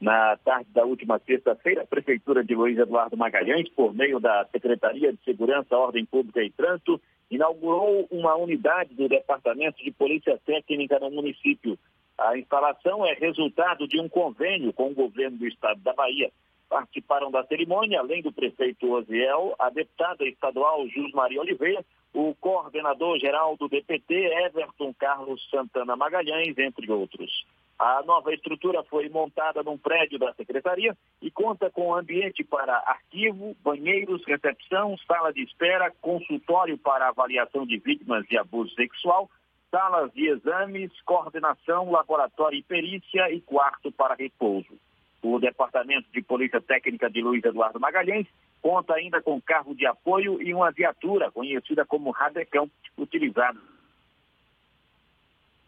Na 0.01 0.35
tarde 0.37 0.67
da 0.73 0.83
última 0.83 1.19
sexta-feira, 1.19 1.83
a 1.83 1.87
Prefeitura 1.87 2.43
de 2.43 2.55
Luiz 2.55 2.77
Eduardo 2.77 3.15
Magalhães, 3.15 3.69
por 3.69 3.93
meio 3.93 4.19
da 4.19 4.45
Secretaria 4.51 5.13
de 5.13 5.23
Segurança, 5.23 5.77
Ordem 5.77 6.05
Pública 6.05 6.43
e 6.43 6.49
Trânsito, 6.49 6.99
inaugurou 7.29 8.07
uma 8.11 8.35
unidade 8.35 8.93
do 8.93 9.07
Departamento 9.07 9.83
de 9.83 9.91
Polícia 9.91 10.39
Técnica 10.45 10.99
no 10.99 11.09
município. 11.11 11.77
A 12.17 12.37
instalação 12.37 13.05
é 13.05 13.13
resultado 13.13 13.87
de 13.87 13.99
um 13.99 14.07
convênio 14.07 14.71
com 14.71 14.91
o 14.91 14.93
governo 14.93 15.37
do 15.37 15.47
estado 15.47 15.79
da 15.81 15.93
Bahia. 15.93 16.31
Participaram 16.69 17.29
da 17.31 17.43
cerimônia, 17.45 17.99
além 17.99 18.21
do 18.21 18.31
prefeito 18.31 18.91
Oziel, 18.91 19.55
a 19.59 19.69
deputada 19.69 20.25
estadual 20.25 20.87
Jus 20.87 21.11
Maria 21.13 21.41
Oliveira, 21.41 21.83
o 22.13 22.35
coordenador 22.35 23.19
geral 23.19 23.57
do 23.57 23.67
DPT, 23.67 24.13
Everton 24.13 24.93
Carlos 24.93 25.47
Santana 25.49 25.95
Magalhães, 25.95 26.57
entre 26.57 26.91
outros. 26.91 27.45
A 27.83 28.01
nova 28.03 28.33
estrutura 28.33 28.81
foi 28.83 29.09
montada 29.09 29.61
num 29.61 29.77
prédio 29.77 30.17
da 30.17 30.33
secretaria 30.35 30.95
e 31.21 31.29
conta 31.29 31.69
com 31.69 31.93
ambiente 31.93 32.41
para 32.41 32.77
arquivo, 32.77 33.57
banheiros, 33.61 34.23
recepção, 34.25 34.95
sala 35.05 35.33
de 35.33 35.43
espera, 35.43 35.91
consultório 35.99 36.77
para 36.77 37.09
avaliação 37.09 37.65
de 37.65 37.77
vítimas 37.77 38.25
de 38.27 38.37
abuso 38.37 38.73
sexual, 38.75 39.29
salas 39.69 40.13
de 40.13 40.29
exames, 40.29 40.93
coordenação, 41.01 41.91
laboratório 41.91 42.57
e 42.57 42.63
perícia 42.63 43.29
e 43.29 43.41
quarto 43.41 43.91
para 43.91 44.15
repouso. 44.15 44.79
O 45.21 45.37
Departamento 45.37 46.09
de 46.13 46.21
Polícia 46.21 46.61
Técnica 46.61 47.09
de 47.09 47.21
Luiz 47.21 47.43
Eduardo 47.43 47.81
Magalhães 47.81 48.27
conta 48.61 48.93
ainda 48.93 49.21
com 49.21 49.41
carro 49.41 49.75
de 49.75 49.85
apoio 49.85 50.41
e 50.41 50.53
uma 50.53 50.71
viatura 50.71 51.29
conhecida 51.31 51.85
como 51.85 52.11
Radecão, 52.11 52.71
utilizada 52.97 53.59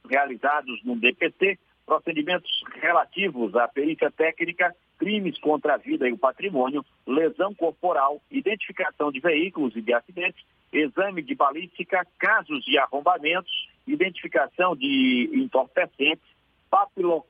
realizados 0.09 0.81
no 0.85 0.95
DPT 0.95 1.59
procedimentos 1.85 2.51
relativos 2.81 3.55
à 3.55 3.67
perícia 3.67 4.09
técnica, 4.11 4.75
crimes 4.97 5.37
contra 5.39 5.75
a 5.75 5.77
vida 5.77 6.07
e 6.07 6.13
o 6.13 6.17
patrimônio, 6.17 6.83
lesão 7.05 7.53
corporal, 7.53 8.21
identificação 8.31 9.11
de 9.11 9.19
veículos 9.19 9.75
e 9.75 9.81
de 9.81 9.93
acidentes, 9.93 10.43
exame 10.73 11.21
de 11.21 11.35
balística, 11.35 12.05
casos 12.17 12.63
de 12.63 12.77
arrombamentos, 12.77 13.69
identificação 13.87 14.75
de 14.75 15.29
entorpecentes, 15.33 16.25
papilo, 16.69 17.25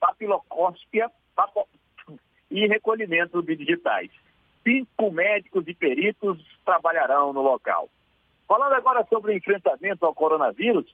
papilocóspia 0.00 1.10
papo, 1.34 1.68
e 2.50 2.66
recolhimento 2.66 3.42
de 3.42 3.56
digitais. 3.56 4.10
Cinco 4.64 5.10
médicos 5.10 5.66
e 5.66 5.74
peritos 5.74 6.38
trabalharão 6.64 7.32
no 7.32 7.42
local. 7.42 7.88
Falando 8.46 8.72
agora 8.72 9.06
sobre 9.08 9.32
o 9.32 9.36
enfrentamento 9.36 10.04
ao 10.04 10.14
coronavírus, 10.14 10.86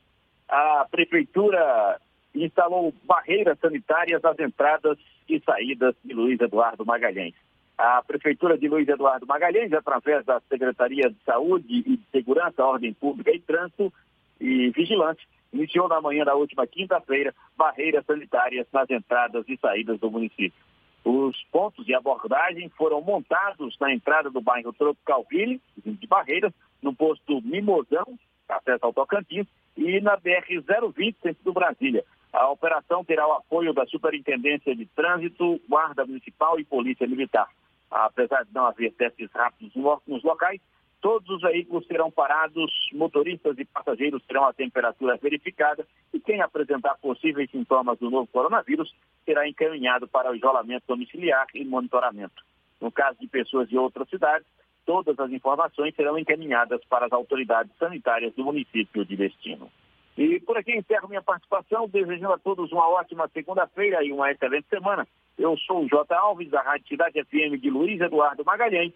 a 0.48 0.86
Prefeitura 0.90 2.00
instalou 2.44 2.92
barreiras 3.04 3.58
sanitárias 3.58 4.24
às 4.24 4.38
entradas 4.38 4.98
e 5.28 5.40
saídas 5.40 5.94
de 6.04 6.12
Luiz 6.12 6.40
Eduardo 6.40 6.84
Magalhães. 6.84 7.34
A 7.78 8.02
Prefeitura 8.02 8.56
de 8.56 8.68
Luiz 8.68 8.88
Eduardo 8.88 9.26
Magalhães, 9.26 9.72
através 9.72 10.24
da 10.24 10.40
Secretaria 10.48 11.10
de 11.10 11.16
Saúde 11.24 11.66
e 11.68 11.96
de 11.96 12.02
Segurança, 12.10 12.64
Ordem 12.64 12.94
Pública 12.94 13.30
e 13.30 13.40
Trânsito 13.40 13.92
e 14.40 14.70
Vigilante, 14.70 15.26
iniciou 15.52 15.88
na 15.88 16.00
manhã 16.00 16.24
da 16.24 16.34
última 16.34 16.66
quinta-feira 16.66 17.34
barreiras 17.56 18.04
sanitárias 18.06 18.66
nas 18.72 18.88
entradas 18.90 19.44
e 19.48 19.56
saídas 19.58 19.98
do 20.00 20.10
município. 20.10 20.58
Os 21.04 21.40
pontos 21.52 21.86
de 21.86 21.94
abordagem 21.94 22.68
foram 22.70 23.00
montados 23.00 23.76
na 23.78 23.92
entrada 23.92 24.28
do 24.28 24.40
bairro 24.40 24.72
Tropicalville, 24.72 25.60
de 25.84 26.06
Barreiras, 26.06 26.52
no 26.82 26.94
posto 26.94 27.40
Mimosão, 27.42 28.18
acesso 28.48 28.86
ao 28.86 28.92
Tocantins, 28.92 29.46
e 29.76 30.00
na 30.00 30.16
BR-020, 30.18 31.14
centro 31.22 31.44
do 31.44 31.52
Brasília. 31.52 32.04
A 32.36 32.50
operação 32.50 33.02
terá 33.02 33.26
o 33.26 33.32
apoio 33.32 33.72
da 33.72 33.86
Superintendência 33.86 34.76
de 34.76 34.84
Trânsito, 34.84 35.58
Guarda 35.66 36.04
Municipal 36.04 36.60
e 36.60 36.64
Polícia 36.66 37.06
Militar. 37.06 37.48
Apesar 37.90 38.44
de 38.44 38.52
não 38.52 38.66
haver 38.66 38.92
testes 38.92 39.30
rápidos 39.32 39.72
nos 40.06 40.22
locais, 40.22 40.60
todos 41.00 41.30
os 41.30 41.40
veículos 41.40 41.86
serão 41.86 42.10
parados, 42.10 42.70
motoristas 42.92 43.58
e 43.58 43.64
passageiros 43.64 44.22
terão 44.26 44.44
a 44.44 44.52
temperatura 44.52 45.16
verificada 45.16 45.86
e 46.12 46.20
quem 46.20 46.42
apresentar 46.42 46.98
possíveis 46.98 47.50
sintomas 47.50 47.98
do 47.98 48.10
novo 48.10 48.26
coronavírus 48.26 48.94
será 49.24 49.48
encaminhado 49.48 50.06
para 50.06 50.30
o 50.30 50.34
isolamento 50.34 50.84
domiciliar 50.86 51.46
e 51.54 51.64
monitoramento. 51.64 52.44
No 52.78 52.92
caso 52.92 53.18
de 53.18 53.28
pessoas 53.28 53.66
de 53.66 53.78
outras 53.78 54.10
cidades, 54.10 54.46
todas 54.84 55.18
as 55.18 55.30
informações 55.32 55.94
serão 55.94 56.18
encaminhadas 56.18 56.84
para 56.84 57.06
as 57.06 57.12
autoridades 57.12 57.72
sanitárias 57.78 58.34
do 58.34 58.44
município 58.44 59.06
de 59.06 59.16
destino. 59.16 59.70
E 60.16 60.40
por 60.40 60.56
aqui 60.56 60.74
encerro 60.74 61.08
minha 61.08 61.22
participação, 61.22 61.86
desejando 61.88 62.32
a 62.32 62.38
todos 62.38 62.72
uma 62.72 62.88
ótima 62.88 63.28
segunda-feira 63.34 64.02
e 64.02 64.10
uma 64.10 64.30
excelente 64.30 64.66
semana. 64.68 65.06
Eu 65.38 65.56
sou 65.58 65.84
o 65.84 65.88
J. 65.88 66.14
Alves, 66.14 66.50
da 66.50 66.62
Rádio 66.62 66.88
Cidade 66.88 67.22
FM 67.22 67.60
de 67.60 67.68
Luiz 67.68 68.00
Eduardo 68.00 68.42
Magalhães. 68.42 68.92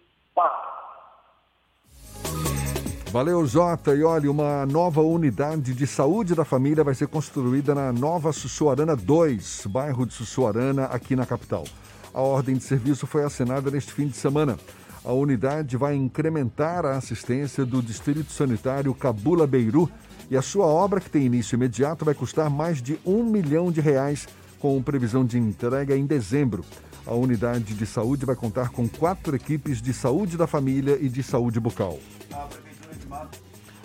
Valeu, 3.13 3.45
Jota. 3.45 3.95
E 3.95 4.03
olha, 4.03 4.31
uma 4.31 4.65
nova 4.65 5.03
unidade 5.03 5.75
de 5.75 5.87
saúde 5.87 6.35
da 6.35 6.45
família 6.45 6.83
vai 6.83 6.95
ser 6.95 7.09
construída 7.09 7.75
na 7.75 7.93
Nova 7.93 8.33
Sussuarana 8.33 8.97
2, 8.97 9.67
bairro 9.67 10.07
de 10.07 10.15
Sussuarana, 10.15 10.85
aqui 10.87 11.15
na 11.15 11.27
capital. 11.27 11.65
A 12.15 12.21
ordem 12.23 12.57
de 12.57 12.63
serviço 12.63 13.07
foi 13.07 13.25
assinada 13.25 13.71
neste 13.71 13.93
fim 13.93 14.07
de 14.07 14.17
semana. 14.17 14.57
A 15.05 15.13
unidade 15.13 15.77
vai 15.77 15.95
incrementar 15.95 16.87
a 16.87 16.97
assistência 16.97 17.67
do 17.67 17.83
Distrito 17.83 18.33
Sanitário 18.33 18.95
Cabula 18.95 19.47
Beiru 19.47 19.91
e 20.31 20.37
a 20.37 20.43
sua 20.43 20.65
obra, 20.65 21.01
que 21.01 21.11
tem 21.11 21.27
início 21.27 21.57
imediato, 21.57 22.05
vai 22.05 22.15
custar 22.15 22.49
mais 22.49 22.81
de 22.81 22.99
um 23.05 23.25
milhão 23.25 23.73
de 23.73 23.81
reais, 23.81 24.29
com 24.61 24.81
previsão 24.81 25.25
de 25.25 25.37
entrega 25.37 25.97
em 25.97 26.07
dezembro. 26.07 26.65
A 27.05 27.15
unidade 27.15 27.75
de 27.75 27.85
saúde 27.85 28.25
vai 28.25 28.37
contar 28.37 28.69
com 28.69 28.89
quatro 28.89 29.35
equipes 29.35 29.83
de 29.83 29.93
saúde 29.93 30.37
da 30.37 30.47
família 30.47 30.97
e 31.01 31.09
de 31.09 31.23
saúde 31.23 31.59
bucal. 31.59 31.99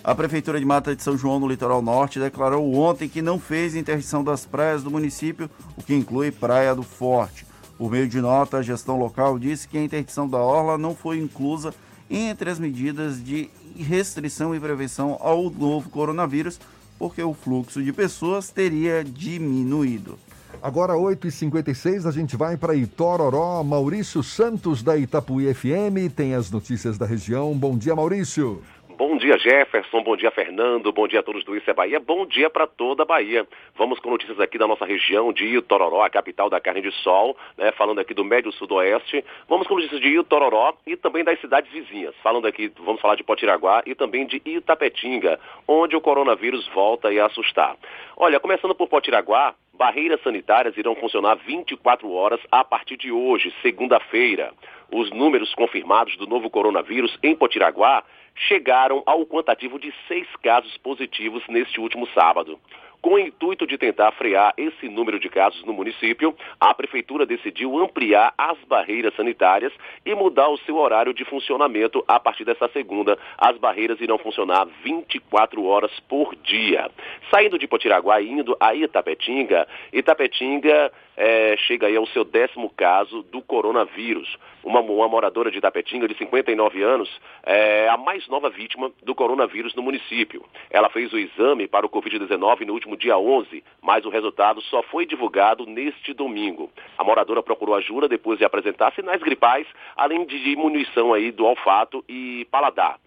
A 0.04 0.14
Prefeitura 0.14 0.60
de 0.60 0.66
Mata 0.66 0.96
de 0.96 1.02
São 1.02 1.18
João, 1.18 1.40
no 1.40 1.48
litoral 1.48 1.82
norte, 1.82 2.20
declarou 2.20 2.76
ontem 2.76 3.10
que 3.10 3.24
não 3.24 3.40
fez 3.40 3.74
interdição 3.74 4.24
das 4.24 4.46
praias 4.46 4.84
do 4.84 4.92
município, 4.92 5.50
o 5.76 5.82
que 5.82 5.96
inclui 5.96 6.30
Praia 6.30 6.76
do 6.76 6.84
Forte. 6.84 7.44
Por 7.76 7.90
meio 7.90 8.08
de 8.08 8.22
nota, 8.22 8.58
a 8.58 8.62
gestão 8.62 9.00
local 9.00 9.40
disse 9.40 9.68
que 9.68 9.80
a 9.80 9.84
interdição 9.84 10.30
da 10.30 10.38
orla 10.38 10.78
não 10.78 10.96
foi 10.96 11.18
inclusa 11.18 11.74
entre 12.10 12.50
as 12.50 12.60
medidas 12.60 13.24
de 13.24 13.50
restrição 13.76 14.56
e 14.56 14.60
prevenção 14.60 15.18
ao 15.20 15.50
novo 15.50 15.90
coronavírus, 15.90 16.60
porque 16.98 17.22
o 17.22 17.34
fluxo 17.34 17.84
de 17.84 17.92
pessoas 17.92 18.50
teria 18.50 19.04
diminuído. 19.04 20.18
Agora, 20.62 20.94
8h56, 20.94 22.08
a 22.08 22.12
gente 22.12 22.36
vai 22.36 22.58
para 22.58 22.76
Itororó. 22.76 23.64
Maurício 23.64 24.24
Santos, 24.24 24.82
da 24.82 24.98
Itapuí 24.98 25.54
FM, 25.54 26.12
tem 26.16 26.34
as 26.34 26.50
notícias 26.50 26.98
da 26.98 27.06
região. 27.06 27.54
Bom 27.54 27.78
dia, 27.78 27.96
Maurício. 27.96 28.62
Bom 28.98 29.18
dia, 29.18 29.38
Jefferson. 29.38 30.02
Bom 30.02 30.16
dia, 30.16 30.32
Fernando. 30.32 30.90
Bom 30.90 31.06
dia 31.06 31.20
a 31.20 31.24
todos 31.24 31.44
do 31.44 31.54
Isso 31.54 31.70
é 31.70 31.74
Bahia. 31.74 32.00
Bom 32.00 32.26
dia 32.26 32.50
para 32.50 32.66
toda 32.66 33.04
a 33.04 33.06
Bahia. 33.06 33.46
Vamos 33.76 34.00
com 34.00 34.10
notícias 34.10 34.40
aqui 34.40 34.58
da 34.58 34.66
nossa 34.66 34.86
região 34.86 35.34
de 35.34 35.46
Itororó, 35.46 36.02
a 36.02 36.10
capital 36.10 36.50
da 36.50 36.62
carne 36.62 36.82
de 36.82 36.92
sol, 37.04 37.36
né? 37.58 37.74
falando 37.74 38.00
aqui 38.00 38.14
do 38.14 38.24
Médio 38.24 38.54
Sudoeste. 38.54 39.22
Vamos 39.50 39.68
com 39.68 39.76
notícias 39.76 40.00
de 40.00 40.18
Itororó 40.18 40.76
e 40.88 40.96
também 40.96 41.26
das 41.26 41.38
cidades 41.42 41.70
vizinhas. 41.74 42.16
Falando 42.24 42.48
aqui, 42.48 42.72
vamos 42.80 43.02
falar 43.02 43.16
de 43.16 43.24
Potiraguá 43.24 43.84
e 43.86 43.94
também 43.94 44.26
de 44.26 44.42
Itapetinga, 44.46 45.42
onde 45.68 45.94
o 45.98 46.00
coronavírus 46.00 46.66
volta 46.70 47.10
a 47.10 47.26
assustar. 47.26 47.76
Olha, 48.16 48.40
começando 48.40 48.74
por 48.74 48.88
Potiraguá, 48.88 49.56
barreiras 49.74 50.24
sanitárias 50.24 50.78
irão 50.78 50.96
funcionar 50.96 51.36
24 51.36 52.10
horas 52.14 52.40
a 52.50 52.64
partir 52.64 52.96
de 52.96 53.12
hoje, 53.12 53.54
segunda-feira. 53.62 54.54
Os 54.90 55.12
números 55.12 55.54
confirmados 55.54 56.16
do 56.16 56.28
novo 56.28 56.50
coronavírus 56.50 57.18
em 57.22 57.36
Potiraguá 57.36 58.04
chegaram 58.36 59.02
ao 59.06 59.26
quantitativo 59.26 59.80
de 59.80 59.94
seis 60.08 60.28
casos 60.44 60.76
positivos 60.78 61.44
neste 61.48 61.80
último 61.80 62.08
sábado. 62.14 62.60
Com 63.06 63.14
o 63.14 63.20
intuito 63.20 63.68
de 63.68 63.78
tentar 63.78 64.12
frear 64.14 64.52
esse 64.58 64.90
número 64.90 65.20
de 65.20 65.30
casos 65.30 65.64
no 65.64 65.74
município, 65.74 66.36
a 66.60 66.74
Prefeitura 66.74 67.24
decidiu 67.24 67.78
ampliar 67.78 68.34
as 68.36 68.58
barreiras 68.68 69.16
sanitárias 69.16 69.72
e 70.04 70.16
mudar 70.16 70.50
o 70.50 70.58
seu 70.58 70.76
horário 70.78 71.14
de 71.14 71.24
funcionamento 71.24 72.04
a 72.08 72.20
partir 72.20 72.46
dessa 72.46 72.68
segunda. 72.70 73.16
As 73.38 73.60
barreiras 73.60 74.02
irão 74.02 74.18
funcionar 74.18 74.66
24 74.84 75.64
horas 75.66 75.92
por 76.10 76.36
dia. 76.38 76.90
Saindo 77.30 77.60
de 77.60 77.68
Potiraguá 77.68 78.20
e 78.20 78.28
indo 78.28 78.58
a 78.60 78.74
Itapetinga, 78.74 79.68
Itapetinga 79.94 80.92
é, 81.18 81.56
chega 81.58 81.88
aí 81.88 81.96
ao 81.96 82.08
seu 82.08 82.24
décimo 82.24 82.70
caso 82.70 83.24
do 83.24 83.42
coronavírus. 83.42 84.38
Uma, 84.64 84.80
uma 84.80 85.08
moradora 85.08 85.52
de 85.52 85.58
Itapetinga, 85.58 86.08
de 86.08 86.18
59 86.18 86.82
anos, 86.82 87.10
é 87.44 87.88
a 87.88 87.98
mais 87.98 88.28
nova 88.28 88.50
vítima 88.50 88.92
do 89.04 89.14
coronavírus 89.14 89.76
no 89.76 89.84
município. 89.84 90.44
Ela 90.70 90.90
fez 90.90 91.14
o 91.14 91.18
exame 91.20 91.68
para 91.68 91.86
o 91.86 91.90
Covid-19 91.90 92.66
no 92.66 92.74
último 92.74 92.98
dia 92.98 93.18
11, 93.18 93.64
mas 93.82 94.06
o 94.06 94.10
resultado 94.10 94.62
só 94.64 94.82
foi 94.84 95.06
divulgado 95.06 95.66
neste 95.66 96.14
domingo. 96.14 96.72
A 96.98 97.04
moradora 97.04 97.44
procurou 97.44 97.76
ajuda 97.76 98.08
depois 98.08 98.40
de 98.40 98.46
apresentar 98.46 98.94
sinais 98.94 99.22
gripais, 99.22 99.68
além 99.96 100.26
de 100.26 100.44
diminuição 100.44 101.14
aí 101.14 101.32
do 101.32 101.46
olfato 101.46 102.04
e 102.10 102.48
paladar. 102.52 103.00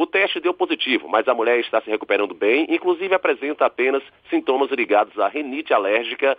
O 0.00 0.06
teste 0.06 0.38
deu 0.38 0.54
positivo, 0.54 1.08
mas 1.08 1.26
a 1.26 1.34
mulher 1.34 1.58
está 1.58 1.80
se 1.80 1.90
recuperando 1.90 2.32
bem, 2.32 2.68
inclusive 2.70 3.12
apresenta 3.12 3.66
apenas 3.66 4.00
sintomas 4.30 4.70
ligados 4.70 5.18
à 5.18 5.26
renite 5.26 5.74
alérgica 5.74 6.38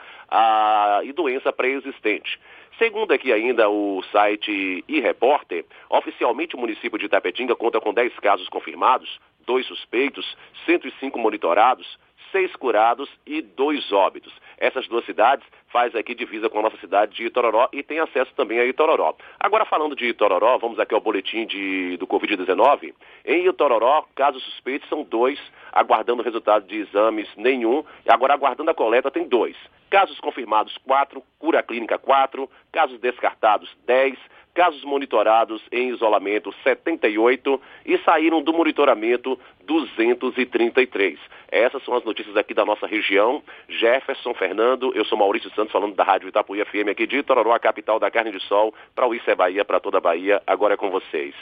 e 1.03 1.11
doença 1.11 1.52
pré-existente. 1.52 2.40
Segundo 2.77 3.11
aqui 3.11 3.34
ainda 3.34 3.68
o 3.69 4.02
site 4.14 4.86
e-repórter, 4.88 5.65
oficialmente 5.90 6.56
o 6.56 6.57
município 6.57 6.98
de 6.98 7.07
Itapetinga 7.07 7.53
conta 7.53 7.81
com 7.81 7.94
10 7.94 8.18
casos 8.19 8.48
confirmados, 8.48 9.19
dois 9.45 9.65
suspeitos, 9.65 10.38
105 10.65 11.19
monitorados, 11.19 11.99
seis 12.32 12.56
curados 12.56 13.10
e 13.26 13.42
dois 13.42 13.92
óbitos. 13.92 14.34
Essas 14.58 14.88
duas 14.88 15.06
cidades 15.06 15.46
faz 15.70 15.96
aqui 15.96 16.14
divisa 16.16 16.50
com 16.50 16.60
a 16.60 16.64
nossa 16.64 16.78
cidade 16.78 17.16
de 17.16 17.26
Itororó 17.26 17.70
e 17.72 17.84
tem 17.84 18.00
acesso 18.00 18.32
também 18.36 18.60
a 18.60 18.66
Itororó. 18.66 19.16
Agora 19.40 19.66
falando 19.66 19.96
de 19.96 20.08
Itororó, 20.08 20.58
vamos 20.58 20.80
aqui 20.80 20.94
ao 20.94 21.02
boletim 21.02 21.46
de, 21.46 21.98
do 21.98 22.08
Covid-19. 22.08 22.94
Em 23.26 23.48
Itororó, 23.48 24.06
casos 24.16 24.44
suspeitos 24.44 24.90
são 24.90 25.04
dois, 25.04 25.40
aguardando 25.72 26.22
o 26.22 26.26
resultado 26.26 26.66
de 26.66 26.78
exames 26.78 27.30
nenhum, 27.38 27.84
e 28.06 28.12
agora 28.12 28.34
aguardando 28.34 28.72
a 28.72 28.74
coleta 28.74 29.12
tem 29.12 29.28
dois. 29.28 29.56
Casos 29.90 30.20
confirmados, 30.20 30.78
quatro, 30.86 31.24
cura 31.40 31.64
clínica, 31.64 31.98
quatro, 31.98 32.50
casos 32.72 33.00
descartados, 33.00 33.76
dez, 33.86 34.18
casos 34.60 34.84
monitorados 34.84 35.61
em 35.72 35.88
isolamento 35.88 36.53
78 36.65 37.61
e 37.86 37.98
saíram 37.99 38.41
do 38.41 38.52
monitoramento 38.52 39.40
233. 39.65 41.18
Essas 41.49 41.81
são 41.86 41.95
as 41.95 42.03
notícias 42.03 42.36
aqui 42.36 42.53
da 42.53 42.65
nossa 42.65 42.86
região. 42.86 43.41
Jefferson 43.69 44.34
Fernando, 44.34 44.91
eu 44.94 45.06
sou 45.06 45.18
Maurício 45.18 45.49
Santos 45.52 45.72
falando 45.72 45.95
da 45.95 46.03
Rádio 46.03 46.27
Itapuí 46.27 46.61
FM 46.65 46.90
aqui 46.91 47.07
de 47.07 47.19
Itororó, 47.19 47.53
a 47.53 47.60
capital 47.60 48.02
da 48.02 48.11
carne 48.11 48.34
de 48.34 48.41
sol, 48.41 48.73
para 48.94 49.07
o 49.07 49.15
Isso 49.15 49.31
é 49.31 49.36
Bahia, 49.36 49.64
para 49.64 49.80
toda 49.80 49.99
a 49.99 50.02
Bahia. 50.02 50.41
Agora 50.45 50.73
é 50.73 50.77
com 50.77 50.90
vocês. 50.90 51.34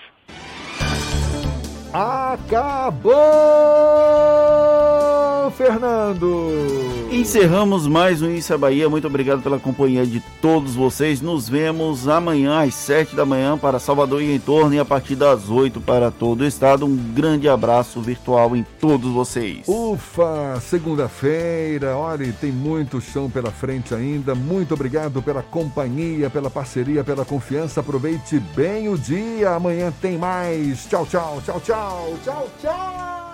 Acabou, 1.92 3.10
Fernando! 5.58 6.97
Encerramos 7.18 7.88
mais 7.88 8.22
um 8.22 8.30
Isso 8.30 8.54
é 8.54 8.58
Bahia. 8.58 8.88
Muito 8.88 9.08
obrigado 9.08 9.42
pela 9.42 9.58
companhia 9.58 10.06
de 10.06 10.20
todos 10.40 10.76
vocês. 10.76 11.20
Nos 11.20 11.50
vemos 11.50 12.08
amanhã 12.08 12.62
às 12.62 12.76
7 12.76 13.16
da 13.16 13.26
manhã 13.26 13.58
para 13.58 13.80
Salvador 13.80 14.22
e 14.22 14.36
em 14.36 14.40
torno 14.40 14.76
e 14.76 14.80
a 14.80 14.86
partir 14.86 15.16
das 15.16 15.50
8 15.50 15.82
para 15.82 16.12
todo 16.12 16.42
o 16.42 16.46
estado. 16.46 16.86
Um 16.86 16.96
grande 16.96 17.50
abraço 17.50 18.00
virtual 18.02 18.56
em 18.56 18.64
todos 18.80 19.12
vocês. 19.12 19.68
Ufa, 19.68 20.60
segunda-feira. 20.62 21.98
Olha, 21.98 22.32
tem 22.34 22.52
muito 22.52 23.02
chão 23.02 23.32
pela 23.32 23.50
frente 23.50 23.96
ainda. 23.96 24.36
Muito 24.36 24.76
obrigado 24.76 25.20
pela 25.20 25.42
companhia, 25.42 26.30
pela 26.30 26.52
parceria, 26.52 27.04
pela 27.04 27.26
confiança. 27.26 27.80
Aproveite 27.80 28.40
bem 28.56 28.90
o 28.90 28.98
dia. 28.98 29.56
Amanhã 29.56 29.92
tem 30.00 30.20
mais. 30.20 30.86
Tchau, 30.86 31.04
tchau, 31.08 31.42
tchau, 31.44 31.60
tchau. 31.62 32.14
Tchau, 32.24 32.48
tchau. 32.62 33.27